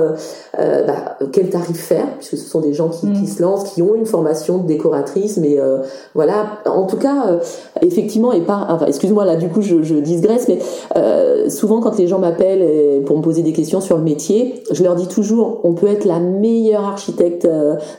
bah, 0.58 1.18
quel 1.32 1.50
tarif 1.50 1.78
faire, 1.78 2.08
puisque 2.18 2.38
ce 2.38 2.50
sont 2.50 2.62
des 2.62 2.74
gens 2.74 2.90
qui, 2.90 3.12
qui, 3.12 3.24
mm. 3.24 3.28
se 3.28 3.42
lancent, 3.42 3.74
qui 3.74 3.82
ont 3.82 3.96
une 3.96 4.06
formation 4.06 4.58
de 4.58 4.68
décoratrice, 4.68 5.38
mais 5.38 5.58
voilà, 6.16 6.60
en 6.66 6.86
tout 6.86 6.98
cas, 6.98 7.40
effectivement, 7.82 8.32
et 8.34 8.42
pas, 8.42 8.66
enfin, 8.70 8.86
excuse-moi 8.86 9.26
là, 9.26 9.36
du 9.36 9.50
coup, 9.50 9.62
je, 9.62 9.84
je 9.84 9.96
digresse, 9.96 10.48
mais 10.48 10.60
souvent 11.50 11.80
quand 11.82 11.98
les 11.98 12.08
gens 12.08 12.20
m'appellent 12.20 13.04
pour 13.04 13.18
me 13.18 13.22
poser 13.22 13.44
des 13.44 13.54
questions 13.54 13.82
sur 13.82 13.98
le 13.98 14.04
métier, 14.04 14.64
je 14.72 14.84
leur 14.84 14.96
dis 14.96 15.08
toujours, 15.08 15.62
on 15.64 15.74
peut 15.74 15.88
être 15.88 16.06
la 16.06 16.20
meilleure 16.20 16.86
architecte 16.86 17.48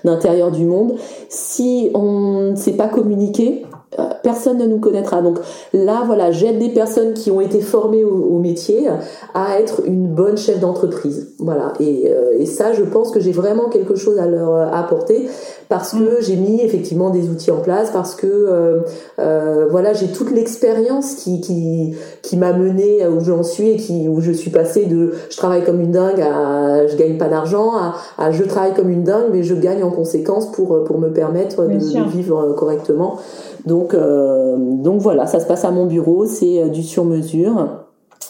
d'intérieur 0.05 0.51
du 0.51 0.64
monde 0.64 0.95
si 1.28 1.91
on 1.95 2.51
ne 2.51 2.57
sait 2.57 2.72
pas 2.72 2.89
communiquer 2.89 3.64
euh, 3.64 3.78
personne 4.22 4.59
ne 4.59 4.66
nous 4.66 4.78
connaîtra. 4.78 5.22
Donc 5.22 5.39
là, 5.72 6.03
voilà, 6.07 6.30
j'aide 6.30 6.59
des 6.59 6.68
personnes 6.68 7.14
qui 7.14 7.30
ont 7.30 7.41
été 7.41 7.61
formées 7.61 8.05
au, 8.05 8.39
métier 8.39 8.89
à 9.34 9.59
être 9.59 9.82
une 9.84 10.07
bonne 10.07 10.36
chef 10.36 10.61
d'entreprise. 10.61 11.34
Voilà. 11.39 11.72
Et, 11.80 12.09
euh, 12.09 12.39
et, 12.39 12.47
ça, 12.47 12.72
je 12.72 12.84
pense 12.84 13.11
que 13.11 13.18
j'ai 13.18 13.32
vraiment 13.32 13.68
quelque 13.68 13.97
chose 13.97 14.18
à 14.18 14.26
leur 14.26 14.72
apporter 14.72 15.28
parce 15.68 15.93
que 15.93 16.20
mm. 16.20 16.22
j'ai 16.22 16.36
mis 16.36 16.61
effectivement 16.61 17.11
des 17.11 17.28
outils 17.28 17.51
en 17.51 17.61
place, 17.61 17.91
parce 17.91 18.14
que 18.14 18.26
euh, 18.26 18.80
euh, 19.18 19.66
voilà, 19.70 19.93
j'ai 19.93 20.09
toute 20.09 20.30
l'expérience 20.30 21.14
qui 21.16 21.41
qui 21.41 21.95
qui 22.22 22.36
m'a 22.36 22.53
mené 22.53 23.07
où 23.07 23.20
j'en 23.20 23.43
suis 23.43 23.70
et 23.70 23.76
qui 23.76 24.09
où 24.09 24.20
je 24.20 24.32
suis 24.32 24.51
passée 24.51 24.86
de 24.86 25.14
je 25.30 25.36
travaille 25.36 25.64
comme 25.64 25.80
une 25.80 25.93
dingue 25.93 26.20
à 26.20 26.86
je 26.86 26.97
gagne 26.97 27.18
pas 27.18 27.28
d'argent 27.28 27.72
à, 27.76 27.95
à, 28.18 28.30
je 28.30 28.45
travaille 28.45 28.74
comme 28.74 28.91
une 28.91 29.05
dingue 29.05 29.26
mais 29.32 29.43
je 29.43 29.55
gagne 29.55 29.82
en 29.82 29.91
conséquence 29.91 30.51
pour 30.53 30.84
pour 30.84 30.99
me 30.99 31.12
permettre 31.12 31.64
de, 31.64 31.74
de, 31.74 32.09
vivre 32.09 32.55
correctement. 32.57 33.18
Donc 33.67 33.95
euh, 33.95 34.57
donc 34.59 35.01
voilà, 35.01 35.27
ça 35.27 35.41
se 35.41 35.47
passe 35.47 35.65
à 35.65 35.71
mon 35.71 35.87
bureau, 35.87 36.27
c'est 36.27 36.63
euh, 36.63 36.69
du 36.69 36.83
sur 36.83 37.05
mesure 37.05 37.69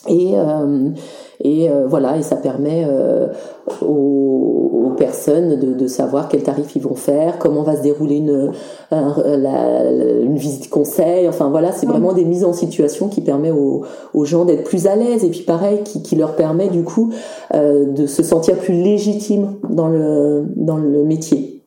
et 0.09 0.33
euh, 0.35 0.91
et 1.43 1.70
euh, 1.70 1.87
voilà, 1.87 2.16
et 2.16 2.22
ça 2.22 2.37
permet 2.37 2.85
euh, 2.87 3.29
aux, 3.83 4.93
personnes 4.97 5.61
de, 5.61 5.74
de, 5.74 5.87
savoir 5.87 6.29
quel 6.29 6.43
tarif 6.43 6.74
ils 6.74 6.83
vont 6.83 6.97
faire, 6.97 7.39
comment 7.39 7.62
va 7.62 7.76
se 7.76 7.83
dérouler 7.83 8.16
une, 8.16 8.51
la, 8.91 9.91
une 9.93 10.37
visite 10.37 10.68
conseil. 10.70 11.29
Enfin 11.29 11.51
voilà, 11.51 11.70
c'est 11.70 11.87
vraiment 11.87 12.12
des 12.12 12.24
mises 12.24 12.45
en 12.45 12.53
situation 12.53 13.07
qui 13.07 13.20
permet 13.20 13.53
aux, 13.53 13.85
aux 14.12 14.24
gens 14.24 14.45
d'être 14.45 14.64
plus 14.64 14.89
à 14.89 14.97
l'aise 14.97 15.22
et 15.22 15.31
puis 15.31 15.43
pareil, 15.43 15.83
qui, 15.85 16.03
qui 16.03 16.16
leur 16.16 16.35
permet 16.35 16.68
du 16.68 16.83
coup 16.83 17.12
euh, 17.55 17.93
de 17.93 18.07
se 18.07 18.24
sentir 18.24 18.57
plus 18.57 18.74
légitime 18.74 19.55
dans 19.70 19.87
le, 19.87 20.47
dans 20.57 20.79
le 20.79 21.05
métier. 21.05 21.57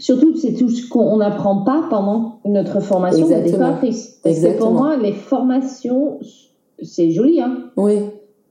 Surtout, 0.00 0.36
c'est 0.36 0.54
tout 0.54 0.68
ce 0.68 0.88
qu'on 0.88 1.18
n'apprend 1.18 1.62
pas 1.62 1.84
pendant 1.88 2.40
notre 2.44 2.80
formation 2.80 3.28
de 3.28 3.42
décoratrice. 3.42 4.18
Parce 4.22 4.40
que 4.40 4.58
pour 4.58 4.72
moi, 4.72 4.96
les 4.96 5.12
formations, 5.12 6.18
c'est 6.82 7.10
joli, 7.10 7.40
hein. 7.40 7.70
Oui 7.76 8.00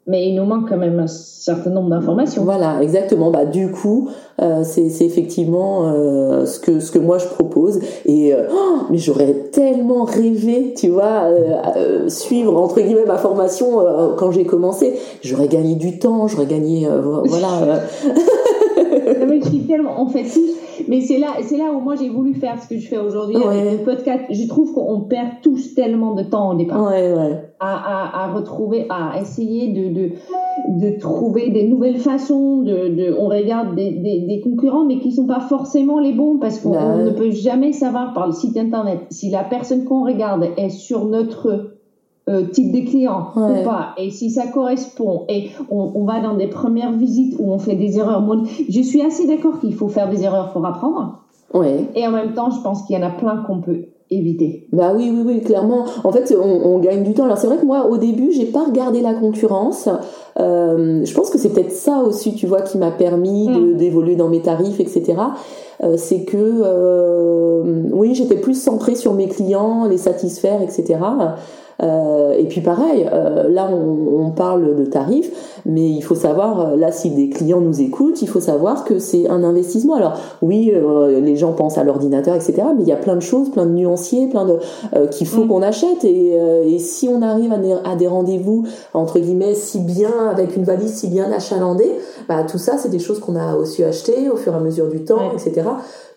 mais 0.07 0.29
il 0.29 0.35
nous 0.35 0.45
manque 0.45 0.69
quand 0.69 0.77
même 0.77 0.99
un 0.99 1.07
certain 1.07 1.69
nombre 1.69 1.89
d'informations. 1.89 2.45
Voilà, 2.45 2.81
exactement. 2.81 3.29
Bah 3.29 3.45
du 3.45 3.71
coup, 3.71 4.09
euh, 4.41 4.63
c'est 4.63 5.05
effectivement 5.05 5.89
euh, 5.89 6.45
ce 6.45 6.61
que 6.61 6.79
ce 6.79 6.91
que 6.91 6.99
moi 6.99 7.17
je 7.17 7.27
propose. 7.27 7.81
Et 8.05 8.33
euh, 8.33 8.43
oh, 8.49 8.83
mais 8.89 8.97
j'aurais 8.97 9.33
tellement 9.51 10.05
rêvé, 10.05 10.73
tu 10.77 10.87
vois, 10.87 11.25
euh, 11.25 12.07
suivre 12.07 12.55
entre 12.57 12.79
guillemets 12.79 13.05
ma 13.05 13.17
formation 13.17 13.85
quand 14.17 14.31
j'ai 14.31 14.45
commencé. 14.45 14.93
J'aurais 15.21 15.49
gagné 15.49 15.75
du 15.75 15.99
temps, 15.99 16.27
j'aurais 16.27 16.45
gagné, 16.45 16.87
voilà. 17.25 17.81
mais 19.29 19.41
je 19.41 19.49
suis 19.49 19.59
tellement, 19.59 20.01
on 20.01 20.07
fait 20.07 20.23
tous 20.23 20.57
mais 20.87 21.01
c'est 21.01 21.17
là, 21.17 21.27
c'est 21.41 21.57
là 21.57 21.71
où 21.71 21.79
moi 21.79 21.95
j'ai 21.95 22.09
voulu 22.09 22.33
faire 22.33 22.61
ce 22.61 22.67
que 22.67 22.77
je 22.77 22.87
fais 22.87 22.97
aujourd'hui 22.97 23.37
avec 23.37 23.79
le 23.79 23.83
podcast. 23.83 24.25
Je 24.29 24.47
trouve 24.47 24.73
qu'on 24.73 25.01
perd 25.01 25.41
tous 25.41 25.73
tellement 25.73 26.13
de 26.13 26.23
temps 26.23 26.51
au 26.51 26.55
départ. 26.55 26.83
Ouais, 26.83 27.13
ouais. 27.13 27.43
À, 27.59 27.75
à, 27.75 28.25
à, 28.25 28.33
retrouver, 28.33 28.85
à 28.89 29.19
essayer 29.19 29.73
de, 29.73 29.89
de, 29.89 30.11
de 30.79 30.99
trouver 30.99 31.49
des 31.49 31.67
nouvelles 31.67 31.97
façons. 31.97 32.61
De, 32.61 32.89
de 32.89 33.15
on 33.17 33.27
regarde 33.27 33.75
des, 33.75 33.91
des, 33.91 34.19
des, 34.21 34.41
concurrents, 34.41 34.85
mais 34.85 34.99
qui 34.99 35.11
sont 35.11 35.25
pas 35.25 35.39
forcément 35.39 35.99
les 35.99 36.13
bons 36.13 36.37
parce 36.37 36.59
qu'on 36.59 36.71
bah 36.71 36.97
ne 36.97 37.09
peut 37.09 37.31
jamais 37.31 37.71
savoir 37.71 38.13
par 38.13 38.27
le 38.27 38.33
site 38.33 38.57
internet 38.57 38.99
si 39.09 39.29
la 39.29 39.43
personne 39.43 39.85
qu'on 39.85 40.05
regarde 40.05 40.47
est 40.57 40.69
sur 40.69 41.05
notre 41.05 41.76
euh, 42.29 42.43
type 42.43 42.71
de 42.71 42.89
client 42.89 43.27
ou 43.35 43.63
pas, 43.63 43.93
et 43.97 44.09
si 44.09 44.29
ça 44.29 44.47
correspond, 44.47 45.23
et 45.29 45.49
on, 45.69 45.91
on, 45.95 46.03
va 46.05 46.19
dans 46.19 46.35
des 46.35 46.47
premières 46.47 46.91
visites 46.91 47.35
où 47.39 47.51
on 47.51 47.59
fait 47.59 47.75
des 47.75 47.97
erreurs. 47.97 48.23
Je 48.69 48.81
suis 48.81 49.01
assez 49.01 49.25
d'accord 49.27 49.59
qu'il 49.59 49.73
faut 49.73 49.87
faire 49.87 50.09
des 50.09 50.23
erreurs 50.23 50.51
pour 50.51 50.65
apprendre. 50.65 51.19
Ouais. 51.53 51.85
Et 51.95 52.05
en 52.05 52.11
même 52.11 52.33
temps, 52.33 52.49
je 52.49 52.61
pense 52.61 52.83
qu'il 52.83 52.97
y 52.97 52.99
en 52.99 53.07
a 53.07 53.11
plein 53.11 53.37
qu'on 53.47 53.61
peut 53.61 53.85
éviter. 54.09 54.67
Bah 54.71 54.93
oui, 54.95 55.11
oui, 55.13 55.23
oui, 55.25 55.41
clairement. 55.41 55.85
En 56.03 56.11
fait, 56.11 56.33
on, 56.37 56.75
on 56.75 56.79
gagne 56.79 57.03
du 57.03 57.13
temps. 57.13 57.25
Alors 57.25 57.37
c'est 57.37 57.47
vrai 57.47 57.57
que 57.57 57.65
moi, 57.65 57.87
au 57.87 57.97
début, 57.97 58.31
j'ai 58.31 58.45
pas 58.45 58.63
regardé 58.63 59.01
la 59.01 59.13
concurrence. 59.13 59.89
Euh, 60.39 61.03
je 61.03 61.13
pense 61.13 61.29
que 61.29 61.37
c'est 61.37 61.49
peut-être 61.49 61.71
ça 61.71 61.99
aussi, 61.99 62.33
tu 62.33 62.47
vois, 62.47 62.61
qui 62.61 62.77
m'a 62.77 62.91
permis 62.91 63.49
mm. 63.49 63.77
d'évoluer 63.77 64.15
dans 64.15 64.29
mes 64.29 64.41
tarifs, 64.41 64.79
etc. 64.79 65.15
Euh, 65.83 65.95
c'est 65.97 66.23
que 66.23 66.37
euh, 66.37 67.83
oui, 67.91 68.15
j'étais 68.15 68.37
plus 68.37 68.59
centrée 68.59 68.95
sur 68.95 69.13
mes 69.13 69.27
clients, 69.27 69.85
les 69.85 69.97
satisfaire, 69.97 70.61
etc. 70.61 70.99
Euh, 71.83 72.33
et 72.33 72.45
puis 72.45 72.61
pareil, 72.61 73.07
euh, 73.11 73.49
là 73.49 73.69
on, 73.71 74.25
on, 74.25 74.31
parle 74.31 74.75
de 74.75 74.85
tarifs, 74.85 75.56
mais 75.67 75.87
il 75.87 76.01
faut 76.01 76.15
savoir, 76.15 76.71
euh, 76.71 76.75
là 76.75 76.91
si 76.91 77.11
des 77.11 77.29
clients 77.29 77.61
nous 77.61 77.81
écoutent, 77.81 78.23
il 78.23 78.27
faut 78.27 78.39
savoir 78.39 78.83
que 78.83 78.97
c'est 78.97 79.29
un 79.29 79.43
investissement. 79.43 79.93
Alors 79.93 80.13
oui, 80.41 80.73
les 81.21 81.35
gens 81.35 81.53
pensent 81.53 81.77
à 81.77 81.83
l'ordinateur, 81.83 82.33
etc., 82.33 82.63
mais 82.75 82.81
il 82.83 82.87
y 82.87 82.91
a 82.91 82.97
plein 82.97 83.15
de 83.15 83.21
choses, 83.21 83.51
plein 83.51 83.65
de 83.65 83.71
nuanciers, 83.71 84.27
plein 84.27 84.45
de 84.45 84.57
qu'il 85.11 85.27
faut 85.27 85.43
mm. 85.43 85.47
qu'on 85.47 85.61
achète. 85.61 86.03
Et, 86.03 86.33
et, 86.65 86.79
si 86.79 87.07
on 87.07 87.21
arrive 87.21 87.51
à 87.51 87.57
des, 87.57 87.75
à 87.83 87.95
des 87.95 88.07
rendez-vous 88.07 88.65
entre 88.93 89.19
guillemets 89.19 89.53
si 89.53 89.79
bien 89.79 90.29
avec 90.31 90.55
une 90.55 90.63
valise 90.63 90.93
si 90.93 91.07
bien 91.07 91.31
achalandée, 91.31 91.91
bah 92.27 92.43
tout 92.43 92.57
ça 92.57 92.77
c'est 92.77 92.89
des 92.89 92.99
choses 92.99 93.19
qu'on 93.19 93.35
a 93.35 93.55
aussi 93.55 93.83
achetées 93.83 94.29
au 94.29 94.35
fur 94.35 94.53
et 94.53 94.55
à 94.55 94.59
mesure 94.59 94.87
du 94.87 95.03
temps, 95.03 95.31
etc. 95.33 95.67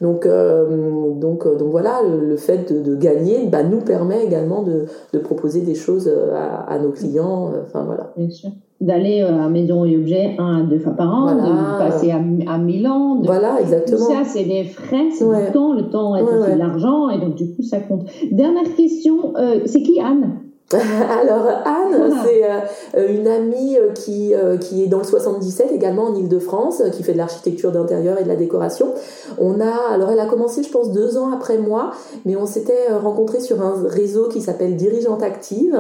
Donc, 0.01 0.25
euh, 0.25 1.13
donc, 1.15 1.47
euh, 1.47 1.57
donc 1.57 1.71
voilà, 1.71 2.01
le, 2.03 2.37
fait 2.37 2.73
de, 2.73 2.81
de, 2.81 2.95
gagner 2.95 3.47
bah, 3.47 3.63
nous 3.63 3.81
permet 3.81 4.25
également 4.25 4.63
de, 4.63 4.87
de 5.13 5.19
proposer 5.19 5.61
des 5.61 5.75
choses 5.75 6.09
euh, 6.09 6.35
à, 6.35 6.73
à 6.73 6.79
nos 6.79 6.91
clients. 6.91 7.53
Enfin 7.63 7.85
voilà. 7.85 8.13
Bien 8.17 8.31
sûr. 8.31 8.51
D'aller 8.81 9.21
à 9.21 9.49
Maison 9.51 9.85
et 9.85 9.97
Objets 9.97 10.37
un 10.39 10.61
à 10.61 10.63
deux 10.63 10.79
fois 10.79 10.93
par 10.93 11.15
an, 11.15 11.35
de 11.35 11.79
passer 11.79 12.11
à, 12.11 12.17
à 12.51 12.59
Milan. 12.59 13.17
De... 13.17 13.27
Voilà, 13.27 13.61
exactement. 13.61 13.99
Tout 13.99 14.05
ça, 14.05 14.25
c'est 14.25 14.45
des 14.45 14.65
frais, 14.65 15.11
c'est 15.11 15.25
du 15.25 15.53
temps. 15.53 15.75
Le 15.75 15.91
temps 15.91 16.17
est 16.17 16.23
aussi 16.23 16.53
de 16.53 16.59
l'argent 16.59 17.11
et 17.11 17.19
donc 17.19 17.35
du 17.35 17.55
coup, 17.55 17.63
ça 17.63 17.79
compte. 17.81 18.09
Dernière 18.31 18.75
question, 18.77 19.37
euh, 19.37 19.61
c'est 19.67 19.83
qui 19.83 20.01
Anne? 20.01 20.50
Alors 20.73 21.49
Anne, 21.65 22.15
c'est 22.25 22.45
euh, 22.45 23.09
une 23.09 23.27
amie 23.27 23.77
euh, 23.77 23.91
qui, 23.93 24.35
euh, 24.35 24.57
qui 24.57 24.85
est 24.85 24.87
dans 24.87 24.99
le 24.99 25.05
77 25.05 25.73
également 25.73 26.05
en 26.05 26.15
Ile-de-France, 26.15 26.83
qui 26.93 27.03
fait 27.03 27.13
de 27.13 27.19
l'architecture 27.19 27.73
d'intérieur 27.73 28.21
et 28.21 28.23
de 28.23 28.29
la 28.29 28.37
décoration. 28.37 28.95
On 29.39 29.61
a, 29.61 29.93
alors 29.93 30.11
elle 30.11 30.21
a 30.21 30.27
commencé 30.27 30.63
je 30.63 30.71
pense 30.71 30.93
deux 30.93 31.19
ans 31.19 31.33
après 31.33 31.59
moi, 31.59 31.91
mais 32.25 32.37
on 32.37 32.47
s'était 32.47 32.93
rencontrés 33.03 33.41
sur 33.41 33.63
un 33.63 33.83
réseau 33.85 34.29
qui 34.29 34.41
s'appelle 34.41 34.77
Dirigeante 34.77 35.23
Active. 35.23 35.77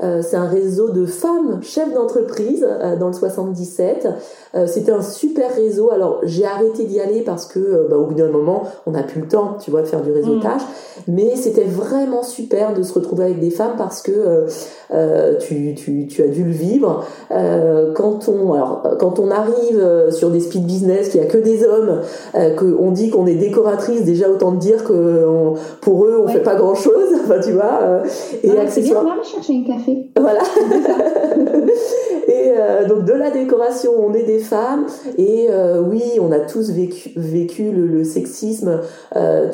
C'est 0.00 0.36
un 0.36 0.46
réseau 0.46 0.88
de 0.88 1.04
femmes 1.04 1.62
chefs 1.62 1.92
d'entreprise 1.92 2.66
dans 2.98 3.08
le 3.08 3.12
77. 3.12 4.08
C'était 4.66 4.92
un 4.92 5.02
super 5.02 5.54
réseau. 5.54 5.90
Alors 5.90 6.20
j'ai 6.22 6.46
arrêté 6.46 6.84
d'y 6.84 7.00
aller 7.00 7.20
parce 7.20 7.46
que 7.46 7.86
bah, 7.90 7.96
au 7.96 8.06
bout 8.06 8.14
d'un 8.14 8.30
moment, 8.30 8.64
on 8.86 8.92
n'a 8.92 9.02
plus 9.02 9.20
le 9.20 9.28
temps, 9.28 9.56
tu 9.60 9.70
vois, 9.70 9.82
de 9.82 9.86
faire 9.86 10.00
du 10.00 10.10
réseautage. 10.10 10.62
Mm. 11.06 11.12
Mais 11.12 11.36
c'était 11.36 11.64
vraiment 11.64 12.22
super 12.22 12.72
de 12.72 12.82
se 12.82 12.94
retrouver 12.94 13.24
avec 13.24 13.40
des 13.40 13.50
femmes 13.50 13.74
parce 13.76 14.00
que 14.00 14.10
euh, 14.30 14.46
euh, 14.92 15.38
tu, 15.38 15.74
tu, 15.76 16.06
tu, 16.08 16.22
as 16.22 16.28
dû 16.28 16.44
le 16.44 16.50
vivre. 16.50 17.04
Euh, 17.30 17.92
quand 17.94 18.28
on 18.28 18.52
alors 18.52 18.82
quand 18.98 19.18
on 19.18 19.30
arrive 19.30 20.10
sur 20.10 20.30
des 20.30 20.40
speed 20.40 20.66
business, 20.66 21.10
qu'il 21.10 21.20
y 21.20 21.24
a 21.24 21.26
que 21.26 21.38
des 21.38 21.64
hommes, 21.64 22.00
qu'on 22.56 22.90
dit 22.90 23.10
qu'on 23.10 23.26
est 23.26 23.34
décoratrice, 23.34 24.04
déjà 24.04 24.28
autant 24.28 24.52
de 24.52 24.58
dire 24.58 24.84
que 24.84 25.24
pour 25.80 26.04
eux 26.06 26.20
on 26.24 26.28
fait 26.28 26.42
pas 26.42 26.56
grand 26.56 26.74
chose. 26.74 26.90
Enfin 27.24 27.40
tu 27.40 27.52
vois. 27.52 28.02
et 28.42 28.50
ah, 28.56 28.62
accessoirement. 28.62 29.10
On 29.12 29.18
va 29.18 29.22
chercher 29.22 29.62
un 29.64 29.76
café. 29.76 30.10
Voilà. 30.18 30.40
et 32.28 32.52
donc 32.88 33.04
de 33.04 33.12
la 33.12 33.30
décoration, 33.30 33.92
on 33.96 34.12
est 34.14 34.24
des 34.24 34.38
femmes 34.40 34.86
et 35.18 35.48
oui, 35.88 36.02
on 36.20 36.32
a 36.32 36.40
tous 36.40 36.70
vécu, 36.70 37.12
vécu 37.14 37.70
le, 37.70 37.86
le 37.86 38.02
sexisme, 38.02 38.80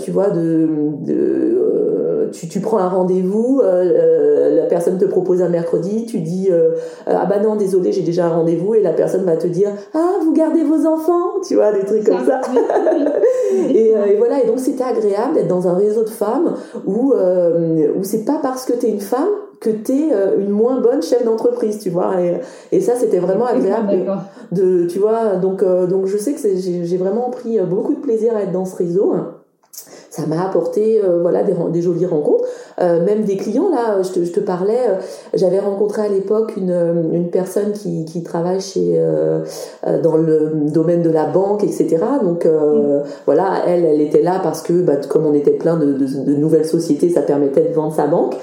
tu 0.02 0.10
vois, 0.10 0.30
de, 0.30 0.68
de 1.04 2.15
tu, 2.32 2.48
tu 2.48 2.60
prends 2.60 2.78
un 2.78 2.88
rendez-vous, 2.88 3.62
la 3.62 4.66
personne 4.66 4.98
te 4.98 5.04
propose 5.04 5.42
un 5.42 5.48
mercredi, 5.48 6.06
tu 6.06 6.20
dis 6.20 6.48
euh, 6.50 6.70
ah 7.06 7.26
bah 7.26 7.38
non 7.38 7.56
désolé 7.56 7.92
j'ai 7.92 8.02
déjà 8.02 8.26
un 8.26 8.30
rendez-vous 8.30 8.74
et 8.74 8.80
la 8.80 8.92
personne 8.92 9.24
va 9.24 9.36
te 9.36 9.46
dire 9.46 9.70
ah 9.94 10.14
vous 10.22 10.32
gardez 10.32 10.64
vos 10.64 10.86
enfants, 10.86 11.40
tu 11.46 11.54
vois 11.54 11.72
des 11.72 11.84
trucs 11.84 12.04
comme 12.04 12.24
ça. 12.24 12.40
et, 13.70 13.96
euh, 13.96 14.06
et, 14.06 14.16
voilà 14.16 14.42
et 14.42 14.46
donc 14.46 14.58
c'était 14.58 14.84
agréable 14.84 15.34
d'être 15.34 15.48
dans 15.48 15.68
un 15.68 15.74
réseau 15.74 16.02
de 16.02 16.10
femmes 16.10 16.54
où 16.86 17.12
euh, 17.12 17.88
où 17.96 18.02
c'est 18.02 18.24
pas 18.24 18.38
parce 18.42 18.64
que 18.64 18.72
tu 18.72 18.86
es 18.86 18.90
une 18.90 19.00
femme 19.00 19.28
que 19.60 19.70
tu 19.70 19.92
es 19.92 20.10
une 20.38 20.50
moins 20.50 20.80
bonne 20.80 21.02
chef 21.02 21.24
d'entreprise, 21.24 21.78
tu 21.78 21.88
vois. 21.88 22.20
Et, 22.20 22.40
et 22.72 22.80
ça, 22.82 22.94
c'était 22.94 23.18
vraiment 23.18 23.46
agréable 23.46 24.04
de, 24.52 24.84
tu 24.84 24.98
vois. 24.98 25.36
Donc, 25.36 25.64
donc 25.64 26.04
je 26.04 26.18
sais 26.18 26.34
que 26.34 26.40
j'ai 26.42 26.96
vraiment 26.98 27.30
pris 27.30 27.58
beaucoup 27.60 27.94
de 27.94 28.00
plaisir 28.00 28.36
à 28.36 28.42
être 28.42 28.52
dans 28.52 28.66
ce 28.66 28.76
réseau 28.76 29.14
ça 30.16 30.26
m'a 30.26 30.44
apporté 30.44 31.00
voilà 31.20 31.42
des, 31.42 31.54
des, 31.72 31.82
jolies 31.82 32.06
rencontres 32.06 32.44
même 32.78 33.24
des 33.24 33.36
clients 33.36 33.68
là. 33.70 34.02
Je 34.02 34.10
te, 34.10 34.24
je 34.24 34.32
te 34.32 34.40
parlais, 34.40 34.80
j'avais 35.34 35.58
rencontré 35.58 36.02
à 36.02 36.08
l'époque 36.08 36.54
une, 36.56 37.10
une 37.12 37.30
personne 37.30 37.72
qui, 37.72 38.04
qui 38.04 38.22
travaille 38.22 38.60
chez 38.60 39.02
dans 40.02 40.16
le 40.16 40.52
domaine 40.70 41.02
de 41.02 41.10
la 41.10 41.26
banque, 41.26 41.64
etc. 41.64 41.98
Donc 42.22 42.44
mm. 42.44 43.02
voilà, 43.24 43.62
elle, 43.66 43.84
elle 43.84 44.00
était 44.00 44.22
là 44.22 44.40
parce 44.42 44.62
que 44.62 44.74
bah, 44.82 44.96
comme 45.08 45.26
on 45.26 45.34
était 45.34 45.52
plein 45.52 45.76
de, 45.76 45.92
de, 45.92 46.06
de 46.06 46.34
nouvelles 46.34 46.66
sociétés, 46.66 47.10
ça 47.10 47.22
permettait 47.22 47.68
de 47.68 47.74
vendre 47.74 47.94
sa 47.94 48.06
banque 48.06 48.36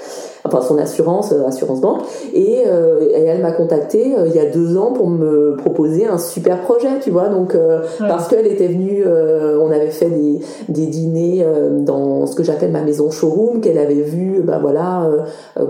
enfin 0.46 0.60
son 0.60 0.76
assurance, 0.78 1.32
euh, 1.32 1.46
assurance 1.46 1.80
banque, 1.80 2.02
et, 2.34 2.64
euh, 2.66 3.00
et 3.00 3.22
elle 3.22 3.40
m'a 3.40 3.52
contacté 3.52 4.14
euh, 4.16 4.26
il 4.26 4.34
y 4.34 4.38
a 4.38 4.44
deux 4.44 4.76
ans 4.76 4.92
pour 4.92 5.08
me 5.08 5.56
proposer 5.56 6.06
un 6.06 6.18
super 6.18 6.60
projet, 6.60 7.00
tu 7.02 7.10
vois, 7.10 7.28
donc 7.28 7.56
parce 7.98 8.28
qu'elle 8.28 8.46
était 8.46 8.66
venue, 8.68 9.04
on 9.06 9.70
avait 9.70 9.90
fait 9.90 10.10
des, 10.10 10.40
des 10.68 10.86
dîners 10.86 11.46
dans 11.80 12.26
ce 12.26 12.34
que 12.34 12.42
j'appelle 12.42 12.70
ma 12.70 12.82
maison 12.82 13.10
showroom, 13.10 13.60
qu'elle 13.60 13.78
avait 13.78 13.94
vu, 13.94 14.42
bah 14.42 14.58
voilà, 14.60 15.08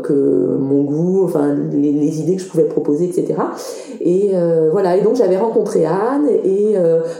que 0.02 0.56
mon 0.58 0.82
goût, 0.82 1.22
enfin 1.24 1.54
les, 1.72 1.92
les, 1.92 2.20
idées 2.20 2.36
que 2.36 2.42
je 2.42 2.48
pouvais 2.48 2.64
proposer, 2.64 3.04
etc. 3.04 3.34
Et 4.00 4.32
voilà, 4.72 4.96
et 4.96 5.02
donc 5.02 5.16
j'avais 5.16 5.36
rencontré 5.36 5.84
Anne, 5.84 6.28
et 6.44 6.74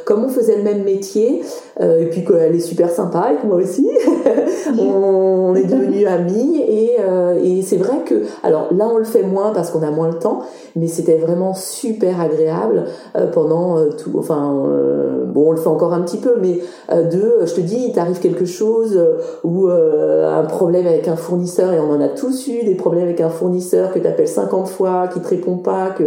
comme 0.05 0.25
on 0.25 0.29
faisait 0.29 0.57
le 0.57 0.63
même 0.63 0.83
métier, 0.83 1.43
et 1.81 2.07
puis 2.07 2.25
qu'elle 2.25 2.55
est 2.55 2.61
super 2.61 2.91
sympa, 2.91 3.33
et 3.33 3.43
que 3.43 3.47
moi 3.47 3.59
aussi, 3.59 3.89
on, 4.79 5.55
est 5.55 5.65
devenus 5.65 6.07
amis, 6.07 6.63
et 6.67 6.97
et 7.45 7.61
c'est 7.61 7.77
vrai 7.77 7.99
que, 8.07 8.23
alors 8.43 8.73
là 8.73 8.89
on 8.91 8.97
le 8.97 9.05
fait 9.05 9.23
moins 9.23 9.53
parce 9.53 9.71
qu'on 9.71 9.83
a 9.83 9.91
moins 9.91 10.09
le 10.09 10.19
temps, 10.19 10.41
mais 10.77 10.87
c'était 10.87 11.19
vraiment 11.19 11.53
super 11.53 12.19
agréable 12.19 12.85
euh, 13.17 13.27
pendant 13.27 13.77
euh, 13.77 13.91
tout. 13.91 14.13
Enfin, 14.19 14.65
euh, 14.67 15.25
bon, 15.27 15.49
on 15.49 15.51
le 15.53 15.59
fait 15.59 15.69
encore 15.69 15.93
un 15.93 16.01
petit 16.01 16.17
peu, 16.17 16.37
mais 16.41 16.61
de, 16.91 17.45
je 17.45 17.53
te 17.53 17.61
dis, 17.61 17.85
il 17.89 17.93
t'arrive 17.93 18.19
quelque 18.19 18.47
chose 18.47 18.99
ou 19.43 19.69
un 19.69 20.45
problème 20.45 20.87
avec 20.87 21.07
un 21.09 21.17
fournisseur 21.17 21.73
et 21.73 21.81
on 21.81 21.91
en 21.91 22.01
a 22.01 22.09
tous 22.09 22.49
eu 22.49 22.65
des 22.65 22.75
problèmes 22.75 23.05
avec 23.05 23.21
un 23.21 23.29
fournisseur 23.29 23.93
que 23.93 23.99
tu 23.99 24.07
appelles 24.07 24.29
50 24.29 24.69
fois, 24.69 25.09
qui 25.13 25.21
te 25.21 25.29
répond 25.29 25.57
pas, 25.57 25.91
que 25.91 26.05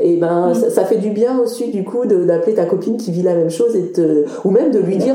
et 0.00 0.16
ben 0.16 0.50
mm. 0.50 0.70
ça, 0.70 0.84
fait 0.84 0.96
du 0.96 1.10
bien 1.10 1.38
aussi 1.38 1.70
du 1.70 1.84
coup 1.84 2.06
d'appeler 2.06 2.54
ta 2.54 2.64
copine 2.64 2.96
qui 2.96 3.10
vit 3.10 3.22
la 3.22 3.34
même 3.34 3.50
chose 3.50 3.76
et 3.76 3.92
te, 3.92 4.24
ou 4.44 4.50
même 4.50 4.70
de 4.70 4.78
lui 4.78 4.96
dire 4.96 5.14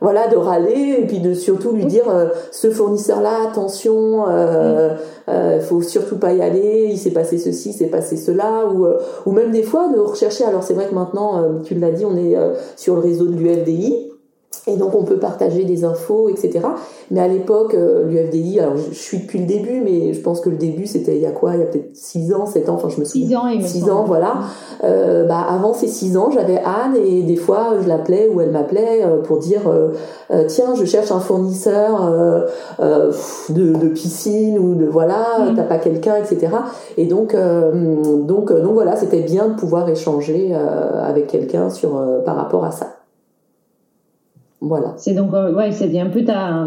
voilà 0.00 0.28
de 0.28 0.36
râler 0.36 0.96
et 0.98 1.06
puis 1.06 1.20
de 1.20 1.34
surtout 1.34 1.72
lui 1.72 1.84
dire 1.84 2.04
ce 2.50 2.70
fournisseur 2.70 3.20
là 3.20 3.46
attention 3.46 4.24
euh, 4.28 4.94
euh, 5.28 5.60
faut 5.60 5.82
surtout 5.82 6.18
pas 6.18 6.32
y 6.32 6.42
aller, 6.42 6.88
il 6.90 6.98
s'est 6.98 7.12
passé 7.12 7.38
ceci, 7.38 7.70
il 7.70 7.72
s'est 7.72 7.86
passé 7.86 8.16
cela, 8.16 8.66
ou, 8.66 8.86
euh, 8.86 8.98
ou 9.26 9.32
même 9.32 9.50
des 9.50 9.62
fois 9.62 9.88
de 9.88 9.98
rechercher. 9.98 10.44
Alors 10.44 10.62
c'est 10.62 10.74
vrai 10.74 10.88
que 10.88 10.94
maintenant, 10.94 11.42
euh, 11.42 11.60
tu 11.62 11.74
l'as 11.74 11.92
dit, 11.92 12.04
on 12.04 12.16
est 12.16 12.36
euh, 12.36 12.54
sur 12.76 12.94
le 12.94 13.00
réseau 13.00 13.26
de 13.26 13.36
l'UFDI. 13.36 14.10
Et 14.66 14.76
donc 14.76 14.94
on 14.94 15.04
peut 15.04 15.18
partager 15.18 15.64
des 15.64 15.84
infos, 15.84 16.28
etc. 16.30 16.60
Mais 17.10 17.20
à 17.20 17.28
l'époque, 17.28 17.74
euh, 17.74 18.04
l'UFDI, 18.04 18.60
alors 18.60 18.76
je, 18.76 18.94
suis 18.94 19.18
depuis 19.18 19.38
le 19.38 19.46
début, 19.46 19.82
mais 19.84 20.14
je 20.14 20.20
pense 20.20 20.40
que 20.40 20.48
le 20.48 20.56
début 20.56 20.86
c'était 20.86 21.16
il 21.16 21.22
y 21.22 21.26
a 21.26 21.32
quoi? 21.32 21.54
Il 21.54 21.60
y 21.60 21.62
a 21.62 21.66
peut-être 21.66 21.94
6 21.94 22.32
ans, 22.32 22.46
7 22.46 22.68
ans, 22.70 22.74
enfin 22.74 22.88
je 22.88 22.98
me 22.98 23.04
souviens. 23.04 23.28
6 23.28 23.36
ans, 23.36 23.48
et 23.48 23.62
6 23.62 23.90
ans, 23.90 24.04
voilà. 24.04 24.36
Euh, 24.82 25.26
bah, 25.26 25.44
avant 25.48 25.74
ces 25.74 25.88
6 25.88 26.16
ans, 26.16 26.30
j'avais 26.30 26.58
Anne 26.64 26.96
et 26.96 27.22
des 27.22 27.36
fois 27.36 27.74
je 27.82 27.88
l'appelais 27.88 28.28
ou 28.28 28.40
elle 28.40 28.50
m'appelait 28.50 29.04
euh, 29.04 29.22
pour 29.22 29.38
dire 29.38 29.68
euh, 29.68 29.88
euh, 30.30 30.44
tiens, 30.46 30.74
je 30.74 30.84
cherche 30.84 31.12
un 31.12 31.20
fournisseur 31.20 32.12
de, 32.78 33.72
de, 33.72 33.88
piscine 33.88 34.58
ou 34.58 34.74
de 34.74 34.86
voilà, 34.86 35.50
mm. 35.50 35.56
t'as 35.56 35.62
pas 35.62 35.78
quelqu'un, 35.78 36.16
etc. 36.16 36.52
Et 36.96 37.06
donc, 37.06 37.36
donc, 37.36 38.52
donc 38.52 38.72
voilà, 38.72 38.96
c'était 38.96 39.20
bien 39.20 39.48
de 39.48 39.54
pouvoir 39.54 39.88
échanger 39.88 40.54
avec 40.54 41.26
quelqu'un 41.26 41.70
sur 41.70 42.02
par 42.24 42.36
rapport 42.36 42.64
à 42.64 42.70
ça. 42.70 43.03
Voilà. 44.66 44.94
C'est 44.96 45.14
donc, 45.14 45.34
euh, 45.34 45.52
ouais, 45.54 45.72
c'est 45.72 45.98
un 46.00 46.08
peu 46.10 46.24
ta, 46.24 46.66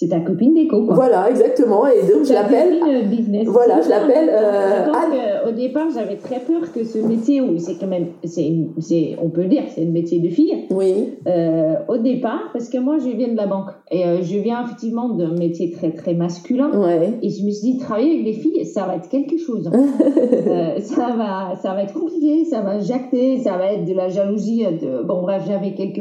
c'est 0.00 0.08
ta 0.08 0.20
copine 0.20 0.54
déco, 0.54 0.86
quoi. 0.86 0.94
Voilà, 0.94 1.28
exactement. 1.28 1.86
Et 1.86 2.10
donc, 2.10 2.24
je 2.24 2.32
l'appelle. 2.32 3.06
business. 3.10 3.46
Voilà, 3.46 3.82
je 3.82 3.90
l'appelle 3.90 4.30
euh, 4.32 4.86
Anne. 4.86 5.46
au 5.46 5.52
départ, 5.52 5.88
j'avais 5.94 6.16
très 6.16 6.40
peur 6.40 6.72
que 6.72 6.84
ce 6.84 6.96
métier, 6.96 7.42
où 7.42 7.58
c'est 7.58 7.74
quand 7.74 7.86
même, 7.86 8.06
c'est, 8.24 8.50
c'est, 8.78 9.16
on 9.20 9.28
peut 9.28 9.42
le 9.42 9.48
dire, 9.48 9.64
c'est 9.68 9.82
un 9.82 9.90
métier 9.90 10.18
de 10.20 10.30
fille. 10.30 10.54
Oui. 10.70 11.18
Euh, 11.26 11.74
au 11.88 11.98
départ, 11.98 12.48
parce 12.54 12.70
que 12.70 12.78
moi, 12.78 12.96
je 12.96 13.10
viens 13.10 13.28
de 13.28 13.36
la 13.36 13.46
banque. 13.46 13.68
Et 13.90 14.06
euh, 14.06 14.22
je 14.22 14.38
viens 14.38 14.64
effectivement 14.64 15.10
d'un 15.10 15.34
métier 15.34 15.70
très, 15.70 15.90
très 15.90 16.14
masculin. 16.14 16.70
Ouais. 16.80 17.18
Et 17.20 17.28
je 17.28 17.44
me 17.44 17.50
suis 17.50 17.72
dit, 17.72 17.76
travailler 17.76 18.12
avec 18.12 18.24
des 18.24 18.32
filles, 18.32 18.64
ça 18.64 18.86
va 18.86 18.96
être 18.96 19.10
quelque 19.10 19.36
chose. 19.36 19.70
euh, 19.70 20.80
ça 20.80 21.14
va, 21.14 21.56
ça 21.60 21.74
va 21.74 21.82
être 21.82 21.92
compliqué, 21.92 22.46
ça 22.46 22.62
va 22.62 22.78
jacter, 22.78 23.36
ça 23.36 23.58
va 23.58 23.74
être 23.74 23.84
de 23.84 23.92
la 23.92 24.08
jalousie. 24.08 24.64
De... 24.64 25.02
Bon, 25.02 25.20
bref, 25.20 25.42
j'avais 25.46 25.74
quelques 25.74 26.00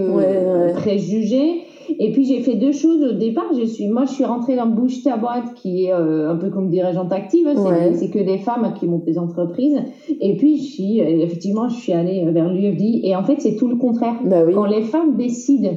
préjugés. 0.75 1.65
Et 1.97 2.11
puis 2.11 2.25
j'ai 2.25 2.41
fait 2.41 2.55
deux 2.55 2.71
choses 2.71 3.03
au 3.03 3.13
départ. 3.13 3.51
Je 3.57 3.65
suis, 3.65 3.87
moi, 3.87 4.05
je 4.05 4.11
suis 4.11 4.25
rentrée 4.25 4.55
dans 4.55 4.67
Bouge 4.67 5.03
ta 5.03 5.17
boîte, 5.17 5.53
qui 5.55 5.85
est 5.85 5.93
euh, 5.93 6.29
un 6.29 6.35
peu 6.35 6.49
comme 6.49 6.69
dirigeante 6.69 7.11
active. 7.11 7.47
C'est 7.95 8.09
que 8.09 8.19
des 8.19 8.37
femmes 8.37 8.73
qui 8.79 8.87
montent 8.87 9.05
des 9.05 9.17
entreprises. 9.17 9.79
Et 10.19 10.35
puis 10.35 10.57
je 10.57 10.63
suis, 10.63 11.01
euh, 11.01 11.23
effectivement, 11.23 11.69
je 11.69 11.75
suis 11.75 11.93
allée 11.93 12.25
vers 12.31 12.49
l'UFD. 12.49 13.01
Et 13.03 13.15
en 13.15 13.23
fait, 13.23 13.39
c'est 13.39 13.55
tout 13.55 13.67
le 13.67 13.77
contraire. 13.77 14.15
Bah 14.25 14.43
oui. 14.45 14.53
Quand 14.53 14.65
les 14.65 14.81
femmes 14.81 15.15
décident 15.15 15.71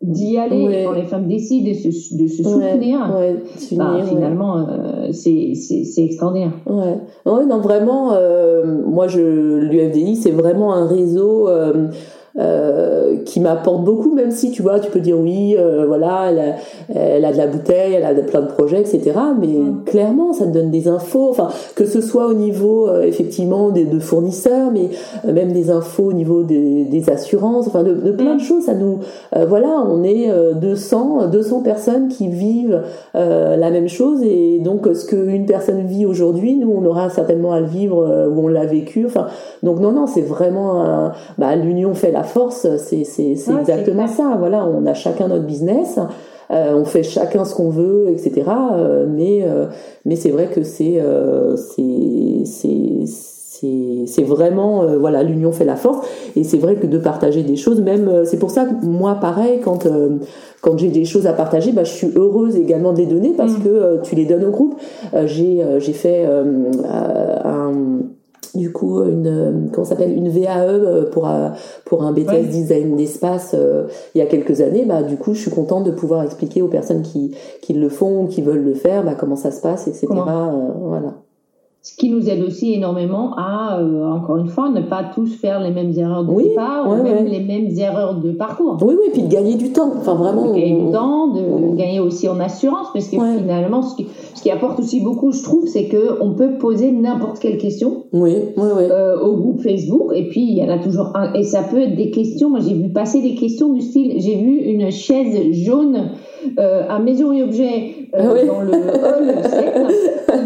d'y 0.00 0.38
aller, 0.38 0.84
quand 0.86 0.92
les 0.92 1.04
femmes 1.04 1.26
décident 1.26 1.68
de 1.68 1.74
se, 1.74 2.14
de 2.14 2.26
se 2.28 2.42
soutenir, 2.42 3.00
bah, 3.72 4.00
finalement, 4.06 4.58
euh, 4.58 5.08
c'est 5.12 5.52
extraordinaire. 5.96 6.52
Ouais. 6.66 6.98
ouais, 7.26 7.46
non, 7.46 7.58
vraiment, 7.58 8.12
euh, 8.12 8.80
moi, 8.86 9.08
je 9.08 9.58
l'UFDI, 9.58 10.16
c'est 10.16 10.30
vraiment 10.30 10.72
un 10.72 10.86
réseau. 10.86 11.48
Euh, 11.48 11.88
euh, 12.38 13.16
qui 13.24 13.40
m'apporte 13.40 13.82
beaucoup, 13.82 14.14
même 14.14 14.30
si 14.30 14.52
tu 14.52 14.62
vois, 14.62 14.78
tu 14.78 14.92
peux 14.92 15.00
dire 15.00 15.18
oui, 15.18 15.56
euh, 15.58 15.86
voilà, 15.88 16.30
elle 16.30 16.38
a, 16.38 16.54
elle 16.94 17.24
a, 17.24 17.32
de 17.32 17.36
la 17.36 17.48
bouteille, 17.48 17.94
elle 17.94 18.04
a 18.04 18.14
plein 18.22 18.42
de 18.42 18.46
projets, 18.46 18.80
etc. 18.80 19.12
Mais 19.40 19.48
clairement, 19.86 20.32
ça 20.32 20.44
te 20.44 20.50
donne 20.50 20.70
des 20.70 20.86
infos, 20.86 21.30
enfin, 21.30 21.48
que 21.74 21.84
ce 21.84 22.00
soit 22.00 22.28
au 22.28 22.34
niveau 22.34 22.86
euh, 22.86 23.02
effectivement 23.02 23.70
des, 23.70 23.86
de 23.86 23.98
fournisseurs, 23.98 24.70
mais 24.70 24.90
même 25.32 25.50
des 25.50 25.70
infos 25.70 26.04
au 26.04 26.12
niveau 26.12 26.44
des, 26.44 26.84
des 26.84 27.10
assurances, 27.10 27.66
enfin, 27.66 27.82
de, 27.82 27.92
de, 27.94 28.12
plein 28.12 28.36
de 28.36 28.40
choses. 28.40 28.66
Ça 28.66 28.74
nous, 28.74 29.00
voilà, 29.48 29.84
on 29.88 30.04
est 30.04 30.30
200, 30.60 31.28
200 31.32 31.62
personnes 31.62 32.08
qui 32.08 32.28
vivent 32.28 32.82
la 33.14 33.70
même 33.70 33.88
chose, 33.88 34.22
et 34.22 34.60
donc 34.60 34.88
ce 34.94 35.06
qu'une 35.06 35.46
personne 35.46 35.86
vit 35.86 36.06
aujourd'hui, 36.06 36.54
nous, 36.54 36.70
on 36.70 36.84
aura 36.84 37.10
certainement 37.10 37.52
à 37.52 37.60
le 37.60 37.66
vivre 37.66 38.28
où 38.32 38.44
on 38.44 38.48
l'a 38.48 38.66
vécu. 38.66 39.06
Enfin, 39.06 39.26
donc 39.62 39.80
non, 39.80 39.92
non, 39.92 40.06
c'est 40.06 40.22
vraiment, 40.22 41.10
bah, 41.38 41.56
l'union 41.56 41.94
fait 41.94 42.12
la 42.12 42.22
force, 42.28 42.66
c'est 42.76 43.00
exactement 43.00 44.06
ça. 44.06 44.36
Voilà, 44.38 44.66
on 44.66 44.86
a 44.86 44.94
chacun 44.94 45.28
notre 45.28 45.46
business. 45.46 45.98
Euh, 46.50 46.74
on 46.74 46.84
fait 46.84 47.02
chacun 47.02 47.44
ce 47.44 47.54
qu'on 47.54 47.68
veut, 47.68 48.08
etc. 48.10 48.46
Euh, 48.72 49.06
mais 49.08 49.42
euh, 49.42 49.66
mais 50.04 50.16
c'est 50.16 50.30
vrai 50.30 50.46
que 50.46 50.62
c'est 50.62 51.02
c'est 52.44 53.06
c'est 54.06 54.22
vraiment 54.22 54.86
voilà 54.98 55.24
l'union 55.24 55.50
fait 55.50 55.64
la 55.64 55.74
force 55.74 56.06
et 56.36 56.44
c'est 56.44 56.58
vrai 56.58 56.76
que 56.76 56.86
de 56.86 56.96
partager 56.96 57.42
des 57.42 57.56
choses 57.56 57.80
même 57.80 58.24
c'est 58.24 58.38
pour 58.38 58.52
ça 58.52 58.64
que 58.64 58.86
moi 58.86 59.16
pareil 59.16 59.58
quand 59.64 59.84
quand 60.62 60.78
j'ai 60.78 60.90
des 60.90 61.04
choses 61.04 61.26
à 61.26 61.32
partager 61.32 61.72
bah, 61.72 61.82
je 61.82 61.90
suis 61.90 62.06
heureuse 62.14 62.54
également 62.54 62.92
de 62.92 62.98
les 62.98 63.06
donner 63.06 63.34
parce 63.36 63.58
mm. 63.58 63.62
que 63.64 64.00
tu 64.04 64.14
les 64.14 64.26
donnes 64.26 64.44
au 64.44 64.52
groupe 64.52 64.76
j'ai 65.26 65.60
j'ai 65.80 65.92
fait 65.92 66.24
un 66.24 67.72
du 68.54 68.72
coup 68.72 69.02
une 69.02 69.70
comment 69.72 69.84
s'appelle 69.84 70.16
une 70.16 70.28
VAE 70.28 70.68
euh, 70.68 71.10
pour 71.10 71.28
euh, 71.28 71.50
pour 71.84 72.02
un 72.02 72.12
BTS 72.12 72.48
design 72.50 72.96
d'espace 72.96 73.54
euh, 73.54 73.86
il 74.14 74.18
y 74.18 74.22
a 74.22 74.26
quelques 74.26 74.60
années 74.60 74.84
bah 74.84 75.02
du 75.02 75.16
coup 75.16 75.34
je 75.34 75.40
suis 75.40 75.50
contente 75.50 75.84
de 75.84 75.90
pouvoir 75.90 76.22
expliquer 76.22 76.62
aux 76.62 76.68
personnes 76.68 77.02
qui 77.02 77.34
qui 77.62 77.74
le 77.74 77.88
font 77.88 78.26
qui 78.26 78.42
veulent 78.42 78.64
le 78.64 78.74
faire 78.74 79.04
bah 79.04 79.14
comment 79.14 79.36
ça 79.36 79.50
se 79.50 79.60
passe 79.60 79.88
etc 79.88 80.06
voilà 80.08 81.14
ce 81.88 81.96
qui 81.96 82.10
nous 82.10 82.28
aide 82.28 82.42
aussi 82.42 82.74
énormément 82.74 83.34
à, 83.38 83.78
euh, 83.78 84.04
encore 84.12 84.36
une 84.36 84.48
fois, 84.48 84.68
ne 84.68 84.82
pas 84.82 85.04
tous 85.14 85.34
faire 85.34 85.58
les 85.58 85.70
mêmes 85.70 85.94
erreurs 85.96 86.22
de 86.22 86.42
départ 86.42 86.86
ou 86.86 87.02
même 87.02 87.24
les 87.24 87.40
mêmes 87.40 87.70
erreurs 87.78 88.16
de 88.16 88.30
parcours. 88.32 88.76
Oui, 88.82 88.94
oui, 89.00 89.08
puis 89.10 89.22
de 89.22 89.32
gagner 89.32 89.54
du 89.54 89.72
temps. 89.72 89.92
Enfin, 89.96 90.14
vraiment. 90.14 90.48
De 90.48 90.52
gagner 90.52 90.84
du 90.84 90.92
temps, 90.92 91.28
de 91.28 91.76
gagner 91.76 91.98
aussi 92.00 92.28
en 92.28 92.40
assurance, 92.40 92.88
parce 92.92 93.08
que 93.08 93.16
finalement, 93.16 93.80
ce 93.80 93.96
qui, 93.96 94.06
ce 94.34 94.42
qui 94.42 94.50
apporte 94.50 94.78
aussi 94.78 95.00
beaucoup, 95.00 95.32
je 95.32 95.42
trouve, 95.42 95.66
c'est 95.66 95.86
que 95.86 96.20
on 96.20 96.32
peut 96.34 96.58
poser 96.58 96.92
n'importe 96.92 97.38
quelle 97.38 97.56
question. 97.56 98.04
Oui. 98.12 98.34
Euh, 98.58 99.18
au 99.20 99.36
groupe 99.36 99.62
Facebook, 99.62 100.12
et 100.14 100.28
puis 100.28 100.42
il 100.42 100.58
y 100.58 100.62
en 100.62 100.68
a 100.68 100.78
toujours 100.78 101.12
un, 101.14 101.32
et 101.32 101.42
ça 101.42 101.62
peut 101.62 101.80
être 101.80 101.96
des 101.96 102.10
questions. 102.10 102.50
Moi, 102.50 102.60
j'ai 102.60 102.74
vu 102.74 102.90
passer 102.90 103.22
des 103.22 103.34
questions 103.34 103.72
du 103.72 103.80
style, 103.80 104.12
j'ai 104.18 104.36
vu 104.36 104.58
une 104.58 104.90
chaise 104.90 105.52
jaune 105.52 106.10
euh, 106.58 106.82
à 106.88 106.98
Maison 106.98 107.32
et 107.32 107.42
Objets 107.42 107.97
euh, 108.14 108.46
dans 108.46 108.60
le 108.60 108.72
hall 108.72 109.34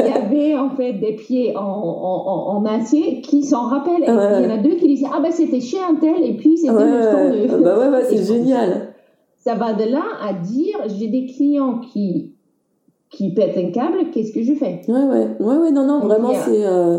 il 0.00 0.06
y 0.06 0.12
avait 0.12 0.56
en 0.56 0.70
fait 0.70 0.92
des 0.94 1.14
pieds 1.16 1.56
en, 1.56 1.60
en, 1.60 2.56
en 2.56 2.64
acier 2.66 3.20
qui 3.20 3.42
s'en 3.42 3.68
rappellent. 3.68 4.02
Et 4.02 4.08
il 4.08 4.44
y 4.44 4.46
en 4.46 4.54
a 4.54 4.58
deux 4.58 4.76
qui 4.76 4.88
disaient 4.88 5.06
Ah 5.12 5.20
ben 5.20 5.30
c'était 5.32 5.60
chez 5.60 5.78
un 5.78 5.96
tel 5.96 6.22
et 6.24 6.36
puis 6.36 6.56
c'était 6.56 6.72
le 6.72 7.02
stand 7.02 7.58
de. 7.58 7.62
Bah 7.62 7.78
ouais, 7.78 7.88
ouais 7.88 8.04
c'est 8.08 8.24
génial. 8.32 8.94
Ça 9.38 9.54
va 9.54 9.72
de 9.72 9.84
là 9.90 10.04
à 10.26 10.32
dire 10.32 10.78
J'ai 10.86 11.08
des 11.08 11.26
clients 11.26 11.78
qui 11.78 12.32
qui 13.10 13.34
pètent 13.34 13.58
un 13.58 13.70
câble, 13.70 14.10
qu'est-ce 14.12 14.32
que 14.32 14.42
je 14.42 14.54
fais? 14.54 14.80
Ouais, 14.88 15.04
ouais, 15.04 15.28
ouais, 15.38 15.56
ouais, 15.56 15.70
non, 15.70 15.86
non, 15.86 16.00
vraiment, 16.00 16.32
c'est. 16.32 16.64
Euh, 16.64 16.98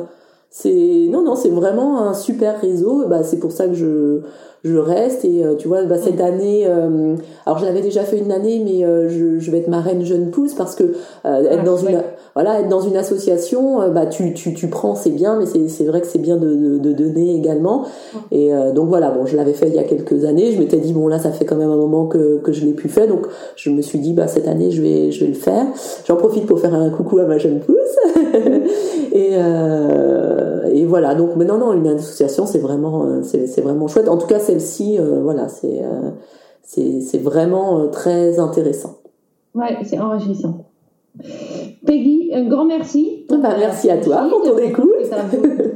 c'est 0.55 1.07
non 1.09 1.23
non 1.23 1.35
c'est 1.35 1.49
vraiment 1.49 2.07
un 2.07 2.13
super 2.13 2.61
réseau. 2.61 3.07
Bah 3.07 3.23
c'est 3.23 3.39
pour 3.39 3.51
ça 3.51 3.67
que 3.67 3.73
je 3.73 4.21
je 4.63 4.77
reste. 4.77 5.25
Et 5.25 5.43
tu 5.57 5.67
vois 5.67 5.83
bah, 5.85 5.97
cette 5.97 6.21
année 6.21 6.65
alors 7.45 7.57
je 7.57 7.65
l'avais 7.65 7.81
déjà 7.81 8.03
fait 8.03 8.19
une 8.19 8.31
année 8.31 8.61
mais 8.63 8.81
je, 9.09 9.39
je 9.39 9.51
vais 9.51 9.57
être 9.57 9.67
marraine 9.67 10.05
jeune 10.05 10.29
pousse 10.29 10.53
parce 10.53 10.75
que 10.75 10.93
être 11.25 11.63
dans 11.63 11.77
une 11.77 12.03
voilà 12.35 12.59
être 12.59 12.69
dans 12.69 12.81
une 12.81 12.97
association 12.97 13.89
bah 13.91 14.05
tu 14.07 14.33
tu 14.33 14.53
tu 14.53 14.67
prends 14.67 14.95
c'est 14.95 15.11
bien 15.11 15.37
mais 15.39 15.45
c'est 15.45 15.85
vrai 15.85 16.01
que 16.01 16.07
c'est 16.07 16.19
bien 16.19 16.37
de, 16.37 16.55
de, 16.55 16.77
de 16.77 16.91
donner 16.93 17.35
également. 17.35 17.85
Et 18.31 18.51
donc 18.73 18.87
voilà 18.89 19.11
bon 19.11 19.25
je 19.25 19.35
l'avais 19.35 19.53
fait 19.53 19.67
il 19.67 19.75
y 19.75 19.79
a 19.79 19.83
quelques 19.83 20.25
années 20.25 20.51
je 20.51 20.59
m'étais 20.59 20.77
dit 20.77 20.93
bon 20.93 21.07
là 21.07 21.19
ça 21.19 21.31
fait 21.31 21.45
quand 21.45 21.55
même 21.55 21.69
un 21.69 21.77
moment 21.77 22.07
que 22.07 22.39
que 22.39 22.51
je 22.51 22.65
l'ai 22.65 22.73
plus 22.73 22.89
fait 22.89 23.07
donc 23.07 23.27
je 23.55 23.69
me 23.69 23.81
suis 23.81 23.99
dit 23.99 24.13
bah 24.13 24.27
cette 24.27 24.47
année 24.47 24.71
je 24.71 24.81
vais 24.81 25.11
je 25.11 25.19
vais 25.21 25.27
le 25.27 25.35
faire. 25.37 25.65
J'en 26.07 26.15
profite 26.15 26.45
pour 26.45 26.59
faire 26.59 26.73
un 26.73 26.89
coucou 26.89 27.19
à 27.19 27.25
ma 27.25 27.37
jeune 27.37 27.59
pousse. 27.59 27.77
Et, 29.15 29.33
euh, 29.33 30.65
et 30.73 30.85
voilà 30.85 31.13
donc 31.13 31.35
mais 31.35 31.45
non 31.45 31.59
non 31.59 31.71
une 31.73 31.85
association 31.87 32.47
c'est 32.47 32.57
vraiment 32.57 33.03
euh, 33.05 33.21
c'est 33.21 33.61
vraiment 33.61 33.87
chouette. 33.87 34.09
En 34.09 34.17
tout 34.17 34.25
cas 34.25 34.39
celle-ci 34.39 34.97
euh, 34.99 35.21
voilà 35.21 35.47
c'est 35.49 35.83
c'est 36.63 36.99
c'est 37.01 37.19
vraiment 37.19 37.87
très 37.89 38.39
intéressant. 38.39 38.95
Ouais 39.53 39.77
c'est 39.83 39.99
enrichissant 39.99 40.65
Peggy, 41.85 42.31
un 42.33 42.45
grand 42.45 42.65
merci. 42.65 43.25
Bah, 43.29 43.55
merci 43.59 43.89
à 43.89 43.97
toi 43.97 44.27
pour 44.29 44.41
ton 44.43 44.57
écoute. 44.57 44.89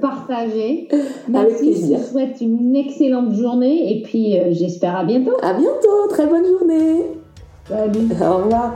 Partager. 0.02 0.88
Merci, 1.28 1.46
Avec 1.46 1.58
plaisir. 1.58 1.98
Je 2.00 2.04
te 2.04 2.10
souhaite 2.10 2.42
une 2.42 2.76
excellente 2.76 3.34
journée 3.34 3.98
et 3.98 4.02
puis 4.04 4.36
j'espère 4.52 4.96
à 4.96 5.04
bientôt. 5.04 5.38
À 5.42 5.54
bientôt, 5.54 6.08
très 6.10 6.26
bonne 6.28 6.46
journée. 6.46 7.02
Salut. 7.68 8.08
Au 8.22 8.38
revoir. 8.38 8.74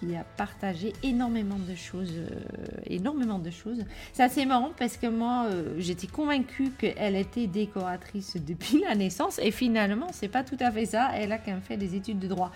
Qui 0.00 0.16
a 0.16 0.24
partagé 0.36 0.92
énormément 1.02 1.58
de 1.58 1.74
choses, 1.74 2.12
euh, 2.16 2.80
énormément 2.86 3.38
de 3.38 3.50
choses. 3.50 3.84
C'est 4.12 4.22
assez 4.22 4.46
marrant 4.46 4.70
parce 4.78 4.96
que 4.96 5.06
moi, 5.06 5.46
euh, 5.46 5.74
j'étais 5.78 6.06
convaincue 6.06 6.70
qu'elle 6.78 7.16
était 7.16 7.46
décoratrice 7.46 8.36
depuis 8.36 8.80
la 8.88 8.94
naissance 8.94 9.38
et 9.42 9.50
finalement, 9.50 10.08
c'est 10.12 10.28
pas 10.28 10.44
tout 10.44 10.56
à 10.60 10.70
fait 10.70 10.86
ça. 10.86 11.10
Elle 11.14 11.32
a 11.32 11.38
quand 11.38 11.52
même 11.52 11.62
fait 11.62 11.76
des 11.76 11.94
études 11.94 12.18
de 12.18 12.28
droit. 12.28 12.52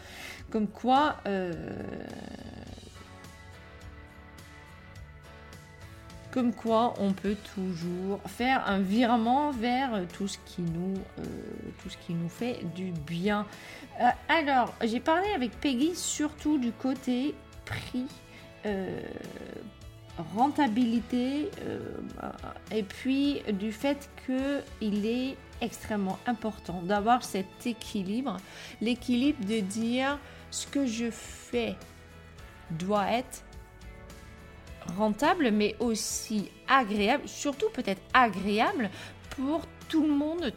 Comme 0.51 0.69
quoi, 0.69 1.17
euh, 1.27 1.53
comme 6.37 6.53
quoi 6.53 6.93
on 6.99 7.15
peut 7.15 7.37
toujours 7.55 8.21
faire 8.27 8.69
un 8.69 8.81
virement 8.81 9.53
vers 9.53 10.07
tout 10.13 10.29
ce 10.29 10.37
qui 10.45 10.61
nous, 10.61 10.93
tout 11.83 11.89
ce 11.89 11.97
qui 11.97 12.13
nous 12.13 12.29
fait 12.29 12.61
du 12.75 12.93
bien. 12.93 13.47
Euh, 14.03 14.05
alors, 14.29 14.75
j'ai 14.85 15.01
parlé 15.01 15.27
avec 15.35 15.59
Peggy 15.59 15.97
surtout 15.97 16.59
du 16.59 16.73
côté 16.73 17.35
prix, 17.65 18.05
euh, 18.67 19.01
rentabilité, 20.35 21.51
euh, 21.63 21.79
et 22.71 22.83
puis 22.83 23.41
du 23.55 23.73
fait 23.73 24.11
qu'il 24.27 25.07
est 25.07 25.39
extrêmement 25.63 26.19
important 26.27 26.83
d'avoir 26.83 27.25
cet 27.25 27.67
équilibre, 27.67 28.37
l'équilibre 28.83 29.43
de 29.47 29.61
dire 29.61 30.19
ce 30.51 30.67
que 30.67 30.85
je 30.85 31.11
fais 31.11 31.77
doit 32.73 33.11
être 33.11 33.43
rentable, 34.97 35.51
mais 35.51 35.77
aussi 35.81 36.51
agréable, 36.69 37.27
surtout 37.27 37.69
peut-être 37.71 38.03
agréable 38.15 38.91
pour 39.31 39.63
tout 39.89 40.03
le 40.03 40.13
monde, 40.13 40.53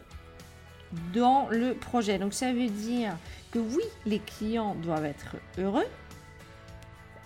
dans 1.14 1.48
le 1.50 1.74
projet. 1.74 2.18
Donc 2.18 2.34
ça 2.34 2.52
veut 2.52 2.68
dire 2.68 3.16
que 3.52 3.58
oui, 3.58 3.82
les 4.06 4.18
clients 4.18 4.74
doivent 4.74 5.04
être 5.04 5.36
heureux 5.58 5.86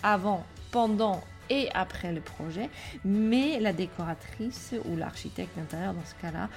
avant, 0.02 0.44
pendant 0.70 1.22
et 1.50 1.68
après 1.74 2.12
le 2.12 2.20
projet, 2.20 2.70
mais 3.04 3.60
la 3.60 3.72
décoratrice 3.72 4.74
ou 4.84 4.96
l'architecte 4.96 5.56
d'intérieur 5.56 5.94
dans 5.94 6.04
ce 6.04 6.14
cas-là 6.22 6.48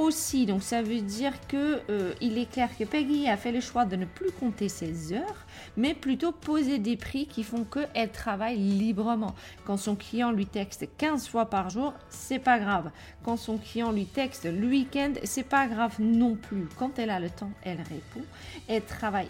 aussi. 0.00 0.46
Donc 0.46 0.62
ça 0.62 0.82
veut 0.82 1.00
dire 1.00 1.32
que 1.46 1.80
euh, 1.90 2.14
il 2.20 2.38
est 2.38 2.50
clair 2.50 2.68
que 2.76 2.84
Peggy 2.84 3.28
a 3.28 3.36
fait 3.36 3.52
le 3.52 3.60
choix 3.60 3.84
de 3.84 3.96
ne 3.96 4.06
plus 4.06 4.30
compter 4.32 4.68
ses 4.68 5.12
heures, 5.12 5.46
mais 5.76 5.94
plutôt 5.94 6.32
poser 6.32 6.78
des 6.78 6.96
prix 6.96 7.26
qui 7.26 7.44
font 7.44 7.64
qu'elle 7.64 8.10
travaille 8.10 8.56
librement. 8.56 9.34
Quand 9.64 9.76
son 9.76 9.96
client 9.96 10.32
lui 10.32 10.46
texte 10.46 10.88
15 10.98 11.28
fois 11.28 11.46
par 11.46 11.70
jour, 11.70 11.92
c'est 12.08 12.38
pas 12.38 12.58
grave. 12.58 12.90
Quand 13.22 13.36
son 13.36 13.58
client 13.58 13.92
lui 13.92 14.06
texte 14.06 14.46
le 14.46 14.66
week-end, 14.66 15.12
c'est 15.24 15.48
pas 15.48 15.66
grave 15.66 15.94
non 16.00 16.34
plus. 16.34 16.66
Quand 16.78 16.98
elle 16.98 17.10
a 17.10 17.20
le 17.20 17.30
temps, 17.30 17.52
elle 17.62 17.78
répond. 17.78 18.24
Elle 18.68 18.82
travaille 18.82 19.28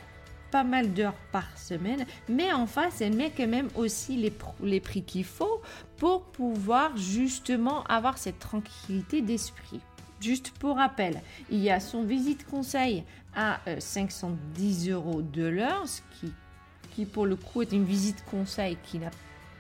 pas 0.51 0.65
mal 0.65 0.93
d'heures 0.93 1.15
par 1.33 1.47
semaine, 1.57 2.05
mais 2.29 2.53
en 2.53 2.67
face, 2.67 3.01
elle 3.01 3.15
met 3.15 3.31
quand 3.31 3.47
même 3.47 3.69
aussi 3.77 4.17
les, 4.17 4.33
les 4.63 4.81
prix 4.81 5.03
qu'il 5.03 5.25
faut 5.25 5.63
pour 5.97 6.25
pouvoir 6.25 6.97
justement 6.97 7.85
avoir 7.85 8.19
cette 8.19 8.39
tranquillité 8.39 9.23
d'esprit. 9.23 9.81
Juste 10.21 10.51
pour 10.59 10.77
rappel, 10.77 11.23
il 11.51 11.61
y 11.61 11.71
a 11.71 11.81
son 11.81 12.03
visite 12.03 12.47
conseil 12.47 13.05
à 13.35 13.61
510 13.79 14.91
euh, 14.91 14.95
euros 14.95 15.23
de 15.23 15.45
l'heure, 15.45 15.89
ce 15.89 16.03
qui, 16.95 17.07
pour 17.07 17.25
le 17.25 17.37
coup 17.37 17.63
est 17.63 17.73
une 17.73 17.87
visite 17.87 18.23
conseil 18.31 18.77
qui 18.83 18.99
n'a 18.99 19.11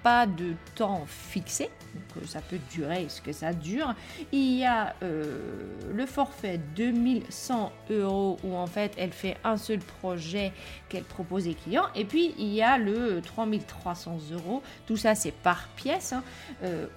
pas 0.02 0.26
de 0.26 0.54
temps 0.74 1.04
fixé, 1.06 1.70
donc 1.94 2.22
euh, 2.22 2.26
ça 2.26 2.42
peut 2.42 2.58
durer. 2.70 3.06
Ce 3.08 3.22
que 3.22 3.32
ça 3.32 3.54
dure? 3.54 3.94
Il 4.32 4.58
y 4.58 4.66
a 4.66 4.94
euh, 5.02 5.74
le 5.94 6.04
forfait 6.04 6.60
2100 6.76 7.72
euros 7.90 8.36
où 8.44 8.54
en 8.54 8.66
fait 8.66 8.92
elle 8.98 9.12
fait 9.12 9.38
un 9.44 9.56
seul 9.56 9.78
projet 9.78 10.52
qu'elle 10.90 11.04
propose 11.04 11.48
aux 11.48 11.54
clients, 11.54 11.86
et 11.94 12.04
puis 12.04 12.34
il 12.36 12.52
y 12.52 12.60
a 12.60 12.76
le 12.76 13.22
3300 13.22 14.18
euros, 14.32 14.62
tout 14.86 14.98
ça 14.98 15.14
c'est 15.14 15.32
par 15.32 15.68
pièce, 15.68 16.12
hein, 16.12 16.22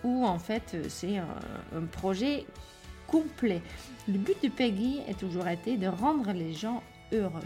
où 0.03 0.26
en 0.26 0.39
fait 0.39 0.76
c'est 0.89 1.18
un 1.18 1.86
projet 1.93 2.45
Le 4.07 4.18
but 4.18 4.41
de 4.43 4.49
Peggy 4.49 5.01
a 5.07 5.14
toujours 5.14 5.47
été 5.47 5.78
de 5.78 5.88
rendre 5.88 6.32
les 6.32 6.53
gens 6.53 6.82
heureux. 7.11 7.43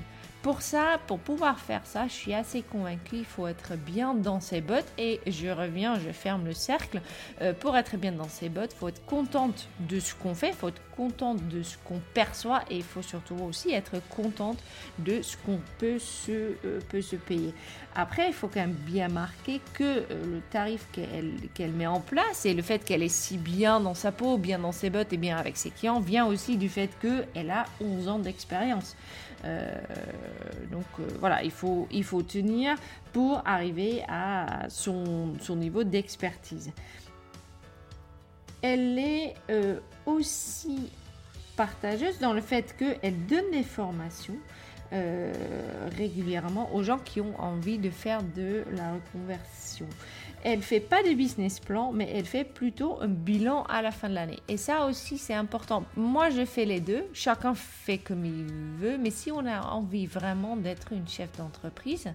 Pour 0.47 0.61
ça, 0.61 1.01
pour 1.07 1.19
pouvoir 1.19 1.59
faire 1.59 1.81
ça, 1.83 2.07
je 2.07 2.13
suis 2.13 2.33
assez 2.33 2.61
convaincue, 2.61 3.17
il 3.17 3.25
faut 3.25 3.47
être 3.47 3.75
bien 3.75 4.13
dans 4.13 4.39
ses 4.39 4.61
bottes 4.61 4.87
et 4.97 5.19
je 5.27 5.49
reviens, 5.49 5.99
je 5.99 6.09
ferme 6.13 6.45
le 6.45 6.53
cercle. 6.53 7.01
Euh, 7.41 7.51
pour 7.51 7.75
être 7.75 7.97
bien 7.97 8.13
dans 8.13 8.29
ses 8.29 8.47
bottes, 8.47 8.71
il 8.73 8.77
faut 8.77 8.87
être 8.87 9.05
contente 9.05 9.67
de 9.81 9.99
ce 9.99 10.15
qu'on 10.15 10.35
fait, 10.35 10.47
il 10.47 10.53
faut 10.53 10.69
être 10.69 10.81
contente 10.95 11.45
de 11.49 11.63
ce 11.63 11.75
qu'on 11.83 11.99
perçoit 12.13 12.61
et 12.69 12.77
il 12.77 12.83
faut 12.83 13.01
surtout 13.01 13.35
aussi 13.35 13.73
être 13.73 14.01
contente 14.07 14.57
de 14.99 15.21
ce 15.21 15.35
qu'on 15.35 15.59
peut 15.79 15.99
se, 15.99 16.31
euh, 16.31 16.79
peut 16.87 17.01
se 17.01 17.17
payer. 17.17 17.53
Après, 17.93 18.27
il 18.27 18.33
faut 18.33 18.47
quand 18.47 18.61
même 18.61 18.71
bien 18.71 19.09
marquer 19.09 19.59
que 19.73 19.83
euh, 19.83 20.05
le 20.09 20.41
tarif 20.49 20.87
qu'elle 20.93 21.33
qu'elle 21.55 21.73
met 21.73 21.87
en 21.87 21.99
place 21.99 22.45
et 22.45 22.53
le 22.53 22.61
fait 22.61 22.79
qu'elle 22.79 23.03
est 23.03 23.13
si 23.13 23.35
bien 23.35 23.81
dans 23.81 23.95
sa 23.95 24.13
peau, 24.13 24.37
bien 24.37 24.59
dans 24.59 24.71
ses 24.71 24.89
bottes 24.89 25.11
et 25.11 25.17
bien 25.17 25.35
avec 25.35 25.57
ses 25.57 25.71
clients 25.71 25.99
vient 25.99 26.25
aussi 26.25 26.55
du 26.55 26.69
fait 26.69 26.89
qu'elle 27.01 27.51
a 27.51 27.65
11 27.81 28.07
ans 28.07 28.19
d'expérience. 28.19 28.95
Euh, 29.45 29.79
donc 30.71 30.85
euh, 30.99 31.07
voilà, 31.19 31.43
il 31.43 31.51
faut, 31.51 31.87
il 31.91 32.03
faut 32.03 32.23
tenir 32.23 32.75
pour 33.13 33.41
arriver 33.45 34.03
à 34.07 34.65
son, 34.69 35.33
son 35.39 35.55
niveau 35.55 35.83
d'expertise. 35.83 36.71
Elle 38.61 38.97
est 38.97 39.35
euh, 39.49 39.79
aussi 40.05 40.91
partageuse 41.55 42.19
dans 42.19 42.33
le 42.33 42.41
fait 42.41 42.75
qu'elle 42.77 43.25
donne 43.25 43.51
des 43.51 43.63
formations 43.63 44.37
régulièrement 45.97 46.73
aux 46.73 46.81
gens 46.81 46.97
qui 46.97 47.19
ont 47.19 47.37
envie 47.41 47.77
de 47.77 47.89
faire 47.89 48.23
de 48.23 48.63
la 48.71 48.93
reconversion 48.93 49.85
elle 50.49 50.61
fait 50.61 50.79
pas 50.79 51.03
de 51.03 51.13
business 51.13 51.59
plan, 51.59 51.91
mais 51.91 52.09
elle 52.13 52.23
fait 52.23 52.45
plutôt 52.45 53.01
un 53.01 53.09
bilan 53.09 53.63
à 53.63 53.81
la 53.81 53.91
fin 53.91 54.07
de 54.07 54.13
l'année. 54.13 54.39
Et 54.47 54.55
ça 54.55 54.85
aussi, 54.85 55.17
c'est 55.17 55.33
important. 55.33 55.83
Moi, 55.97 56.29
je 56.29 56.45
fais 56.45 56.63
les 56.63 56.79
deux. 56.79 57.03
Chacun 57.11 57.53
fait 57.53 57.97
comme 57.97 58.23
il 58.23 58.45
veut. 58.79 58.97
Mais 58.97 59.09
si 59.09 59.29
on 59.29 59.45
a 59.45 59.59
envie 59.59 60.05
vraiment 60.05 60.55
d'être 60.55 60.93
une 60.93 61.05
chef 61.05 61.35
d'entreprise, 61.37 62.13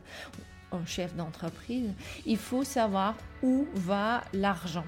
un 0.72 0.86
chef 0.86 1.14
d'entreprise, 1.14 1.90
il 2.24 2.38
faut 2.38 2.64
savoir 2.64 3.16
où 3.42 3.66
va 3.74 4.22
l'argent. 4.32 4.86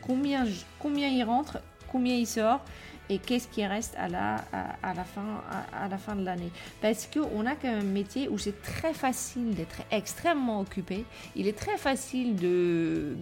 Combien, 0.00 0.46
combien 0.78 1.08
il 1.08 1.24
rentre, 1.24 1.58
combien 1.92 2.14
il 2.14 2.26
sort 2.26 2.64
et 3.10 3.18
qu'est-ce 3.18 3.48
qui 3.48 3.64
reste 3.66 3.94
à 3.98 4.08
la, 4.08 4.36
à, 4.82 4.94
la, 4.94 5.04
fin, 5.04 5.42
à, 5.72 5.88
la 5.88 5.98
fin 5.98 6.14
de 6.14 6.24
l'année. 6.24 6.50
Parce 6.80 7.06
qu'on 7.06 7.46
a 7.46 7.54
quand 7.54 7.68
même 7.68 7.80
un 7.80 7.92
métier 7.92 8.28
où 8.28 8.38
c'est 8.38 8.62
très 8.62 8.92
facile 8.92 9.54
d'être 9.54 9.82
extrêmement 9.90 10.60
occupé. 10.60 11.04
Il 11.36 11.46
est 11.48 11.56
très 11.56 11.76
facile 11.76 12.36
de, 12.36 13.16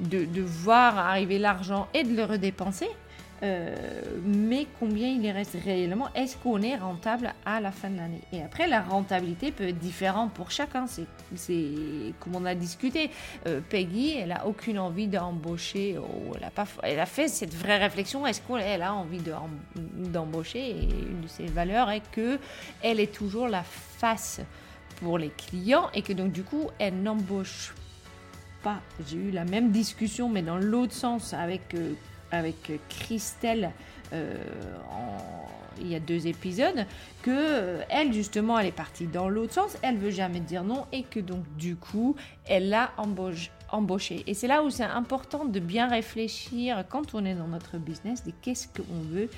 de, 0.00 0.42
voir 0.42 0.98
arriver 0.98 1.38
l'argent 1.38 1.88
et 1.94 2.04
de 2.04 2.14
le 2.14 2.24
redépenser. 2.24 2.88
Euh, 3.42 3.74
mais 4.24 4.66
combien 4.78 5.08
il 5.08 5.28
reste 5.30 5.56
réellement? 5.64 6.08
Est-ce 6.14 6.36
qu'on 6.36 6.62
est 6.62 6.76
rentable 6.76 7.34
à 7.44 7.60
la 7.60 7.72
fin 7.72 7.90
de 7.90 7.96
l'année? 7.96 8.20
Et 8.32 8.42
après, 8.42 8.68
la 8.68 8.82
rentabilité 8.82 9.50
peut 9.50 9.68
être 9.68 9.78
différente 9.78 10.32
pour 10.32 10.50
chacun. 10.50 10.86
C'est 10.86 11.64
comme 12.20 12.36
on 12.36 12.44
a 12.44 12.54
discuté. 12.54 13.10
Euh, 13.46 13.60
Peggy, 13.68 14.16
elle 14.16 14.32
a 14.32 14.46
aucune 14.46 14.78
envie 14.78 15.08
d'embaucher. 15.08 15.96
elle, 16.36 16.44
a 16.44 16.66
elle 16.84 17.00
a 17.00 17.06
fait 17.06 17.26
cette 17.28 17.54
vraie 17.54 17.78
réflexion. 17.78 18.26
Est-ce 18.26 18.40
qu'elle 18.40 18.82
a 18.82 18.94
envie 18.94 19.20
d'embaucher? 19.74 20.70
Et 20.70 20.82
une 20.82 21.22
de 21.22 21.28
ses 21.28 21.46
valeurs 21.46 21.90
est 21.90 22.08
que 22.12 22.38
elle 22.82 23.00
est 23.00 23.12
toujours 23.12 23.48
la 23.48 23.64
face 23.64 24.40
pour 25.00 25.18
les 25.18 25.30
clients 25.30 25.90
et 25.94 26.02
que 26.02 26.12
donc 26.12 26.30
du 26.30 26.44
coup, 26.44 26.68
elle 26.78 27.02
n'embauche 27.02 27.74
pas. 28.62 28.80
J'ai 29.08 29.16
eu 29.16 29.30
la 29.32 29.44
même 29.44 29.72
discussion, 29.72 30.28
mais 30.28 30.42
dans 30.42 30.58
l'autre 30.58 30.92
sens 30.92 31.34
avec 31.34 31.74
euh, 31.74 31.94
avec 32.32 32.72
Christelle 32.88 33.70
euh, 34.12 34.34
il 35.80 35.88
y 35.88 35.94
a 35.94 36.00
deux 36.00 36.26
épisodes, 36.26 36.86
que 37.22 37.30
euh, 37.30 37.82
elle 37.88 38.12
justement 38.12 38.58
elle 38.58 38.66
est 38.66 38.72
partie 38.72 39.06
dans 39.06 39.28
l'autre 39.28 39.54
sens, 39.54 39.76
elle 39.82 39.96
veut 39.96 40.10
jamais 40.10 40.40
dire 40.40 40.64
non 40.64 40.86
et 40.92 41.02
que 41.02 41.20
donc 41.20 41.44
du 41.56 41.76
coup 41.76 42.14
elle 42.46 42.68
l'a 42.68 42.92
embauché. 43.70 44.22
Et 44.26 44.34
c'est 44.34 44.48
là 44.48 44.62
où 44.62 44.70
c'est 44.70 44.84
important 44.84 45.44
de 45.44 45.60
bien 45.60 45.88
réfléchir 45.88 46.84
quand 46.88 47.14
on 47.14 47.24
est 47.24 47.34
dans 47.34 47.48
notre 47.48 47.78
business 47.78 48.24
de 48.24 48.32
qu'est-ce 48.42 48.68
qu'on 48.68 49.00
veut, 49.10 49.30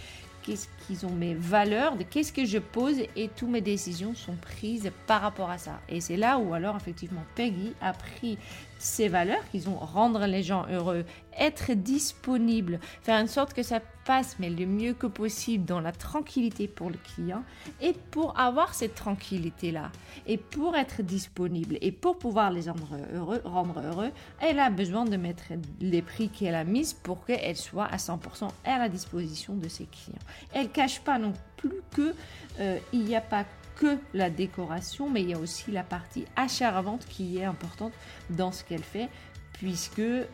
qu'est-ce 0.43 0.69
qu'ils 0.87 1.07
ont 1.07 1.13
mes 1.13 1.35
valeurs, 1.35 1.97
de 1.97 2.03
qu'est-ce 2.03 2.33
que 2.33 2.45
je 2.45 2.59
pose 2.59 2.97
et 3.17 3.29
toutes 3.29 3.51
mes 3.51 3.61
décisions 3.61 4.15
sont 4.15 4.35
prises 4.35 4.91
par 5.07 5.23
rapport 5.23 5.51
à 5.51 5.59
ça. 5.59 5.81
Et 5.89 6.01
c'est 6.01 6.17
là 6.17 6.39
où 6.39 6.53
alors 6.53 6.77
effectivement 6.77 7.23
Peggy 7.37 7.73
a 7.81 7.93
pris 7.93 8.39
ses 8.85 9.09
valeurs, 9.09 9.43
qu'ils 9.51 9.69
ont 9.69 9.77
rendre 9.77 10.27
les 10.27 10.43
gens 10.43 10.67
heureux, 10.71 11.05
être 11.39 11.73
disponible, 11.73 12.79
faire 13.03 13.23
en 13.23 13.27
sorte 13.27 13.55
que 13.55 13.63
ça 13.63 13.81
passe 14.05 14.37
mais 14.39 14.51
le 14.51 14.67
mieux 14.67 14.93
que 14.93 15.07
possible 15.07 15.65
dans 15.65 15.81
la 15.81 15.91
tranquillité 15.91 16.69
pour 16.69 16.91
le 16.91 16.99
client 16.99 17.43
et 17.81 17.95
pour 18.11 18.39
avoir 18.39 18.75
cette 18.75 18.95
tranquillité 18.95 19.73
là 19.73 19.91
et 20.27 20.37
pour 20.37 20.77
être 20.77 21.03
disponible 21.03 21.79
et 21.81 21.91
pour 21.91 22.19
pouvoir 22.19 22.51
les 22.51 22.69
rendre 22.69 22.99
heureux, 23.15 23.41
rendre 23.45 23.81
heureux, 23.81 24.11
elle 24.41 24.59
a 24.59 24.69
besoin 24.69 25.07
de 25.07 25.17
mettre 25.17 25.45
les 25.81 26.03
prix 26.03 26.29
qu'elle 26.29 26.55
a 26.55 26.65
mis 26.65 26.95
pour 27.03 27.25
qu'elle 27.25 27.57
soit 27.57 27.87
à 27.87 27.97
100% 27.97 28.49
à 28.65 28.79
la 28.79 28.89
disposition 28.91 29.55
de 29.55 29.69
ses 29.69 29.87
clients. 29.87 30.19
Elle 30.53 30.69
cache 30.69 31.01
pas 31.01 31.19
non 31.19 31.33
plus 31.57 31.81
que 31.93 32.15
euh, 32.61 32.79
il 32.93 33.05
n'y 33.05 33.17
a 33.17 33.23
pas 33.23 33.45
que 33.77 33.99
la 34.13 34.31
décoration, 34.31 35.11
mais 35.11 35.23
il 35.23 35.31
y 35.31 35.35
a 35.35 35.39
aussi 35.39 35.71
la 35.71 35.83
partie 35.83 36.25
achat-vente 36.37 37.07
qui 37.07 37.39
est 37.39 37.45
importante 37.45 37.93
dans 38.31 38.53
ce 38.53 38.65
qu'elle 38.65 38.83
fait, 38.83 39.09
puisque 39.55 40.01
euh, 40.01 40.25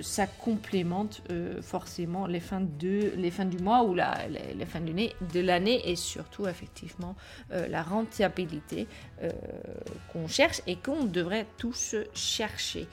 ça 0.00 0.26
complémente 0.26 1.22
euh, 1.30 1.60
forcément 1.60 2.26
les 2.26 2.40
fins, 2.40 2.62
de, 2.62 3.12
les 3.16 3.30
fins 3.30 3.44
du 3.44 3.58
mois 3.58 3.82
ou 3.82 3.94
la, 3.94 4.16
les, 4.28 4.64
fins 4.64 4.80
de 4.80 5.40
l'année 5.40 5.82
et 5.84 5.96
surtout 5.96 6.46
effectivement 6.46 7.14
euh, 7.52 7.68
la 7.68 7.82
rentabilité 7.82 8.86
qu'on 10.12 10.28
cherche 10.28 10.62
et 10.66 10.76
qu'on 10.76 11.04
devrait 11.04 11.46
tous 11.58 11.96
chercher. 12.14 12.86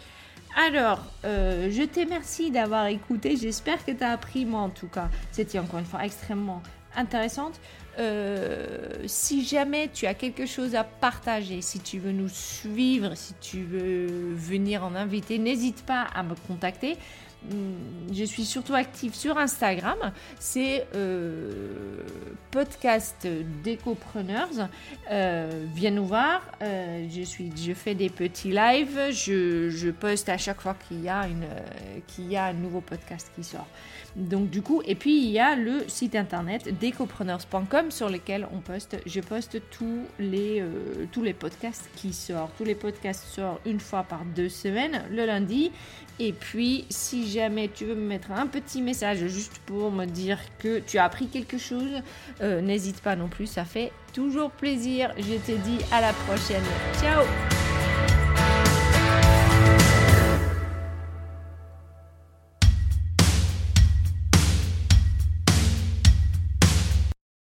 Alors, 0.55 1.03
je 1.23 1.83
te 1.85 1.99
remercie 1.99 2.51
d'avoir 2.51 2.85
écouté. 2.87 3.35
J'espère 3.37 3.83
que 3.83 3.91
tu 3.91 4.03
as 4.03 4.11
appris, 4.11 4.45
moi 4.45 4.61
en 4.61 4.69
tout 4.69 4.87
cas. 4.87 5.09
C'était 5.31 5.57
encore 5.57 5.79
une 5.79 5.85
fois 5.85 6.05
extrêmement 6.05 6.61
intéressante. 6.95 7.59
Euh, 7.99 9.03
si 9.05 9.45
jamais 9.45 9.89
tu 9.93 10.07
as 10.07 10.13
quelque 10.13 10.45
chose 10.45 10.73
à 10.75 10.83
partager, 10.83 11.61
si 11.61 11.79
tu 11.79 11.99
veux 11.99 12.11
nous 12.11 12.29
suivre, 12.29 13.15
si 13.15 13.33
tu 13.39 13.63
veux 13.63 14.33
venir 14.33 14.83
en 14.83 14.95
inviter, 14.95 15.37
n'hésite 15.37 15.85
pas 15.85 16.01
à 16.01 16.23
me 16.23 16.33
contacter. 16.47 16.97
Hmm, 17.51 18.11
je 18.11 18.23
suis 18.23 18.45
surtout 18.45 18.73
active 18.73 19.13
sur 19.13 19.37
Instagram. 19.37 19.97
C'est 20.39 20.87
euh, 20.95 22.01
podcast 22.51 23.27
d'écopreneurs. 23.63 24.47
Euh, 25.11 25.65
viens 25.75 25.91
nous 25.91 26.05
voir. 26.05 26.41
Je, 26.61 27.21
suis, 27.23 27.51
je 27.55 27.73
fais 27.73 27.95
des 27.95 28.09
petits 28.09 28.51
lives. 28.51 29.11
Je, 29.11 29.69
je 29.69 29.89
poste 29.89 30.29
à 30.29 30.37
chaque 30.37 30.61
fois 30.61 30.75
qu'il 30.87 31.03
y, 31.03 31.11
qu'il 32.07 32.31
y 32.31 32.37
a 32.37 32.45
un 32.45 32.53
nouveau 32.53 32.81
podcast 32.81 33.29
qui 33.35 33.43
sort. 33.43 33.67
Donc 34.15 34.49
du 34.49 34.61
coup, 34.61 34.81
et 34.85 34.95
puis 34.95 35.23
il 35.23 35.31
y 35.31 35.39
a 35.39 35.55
le 35.55 35.83
site 35.87 36.15
internet 36.15 36.69
decopreneurs.com 36.79 37.89
sur 37.89 38.09
lequel 38.09 38.47
on 38.53 38.59
poste, 38.59 38.97
je 39.05 39.21
poste 39.21 39.61
tous 39.71 40.01
les, 40.19 40.61
euh, 40.61 41.05
tous 41.11 41.23
les 41.23 41.33
podcasts 41.33 41.89
qui 41.95 42.13
sortent. 42.13 42.55
Tous 42.57 42.63
les 42.63 42.75
podcasts 42.75 43.25
sortent 43.25 43.61
une 43.65 43.79
fois 43.79 44.03
par 44.03 44.23
deux 44.35 44.49
semaines, 44.49 45.03
le 45.11 45.25
lundi. 45.25 45.71
Et 46.19 46.31
puis, 46.31 46.85
si 46.89 47.29
jamais 47.29 47.69
tu 47.73 47.85
veux 47.85 47.95
me 47.95 48.07
mettre 48.07 48.31
un 48.31 48.45
petit 48.45 48.83
message 48.83 49.25
juste 49.27 49.59
pour 49.65 49.91
me 49.91 50.05
dire 50.05 50.37
que 50.59 50.79
tu 50.79 50.99
as 50.99 51.05
appris 51.05 51.27
quelque 51.27 51.57
chose, 51.57 52.01
euh, 52.41 52.61
n'hésite 52.61 53.01
pas 53.01 53.15
non 53.15 53.27
plus, 53.27 53.47
ça 53.47 53.65
fait 53.65 53.91
toujours 54.13 54.51
plaisir. 54.51 55.11
Je 55.17 55.35
te 55.35 55.57
dis 55.57 55.79
à 55.91 56.01
la 56.01 56.13
prochaine. 56.13 56.63
Ciao 57.01 57.23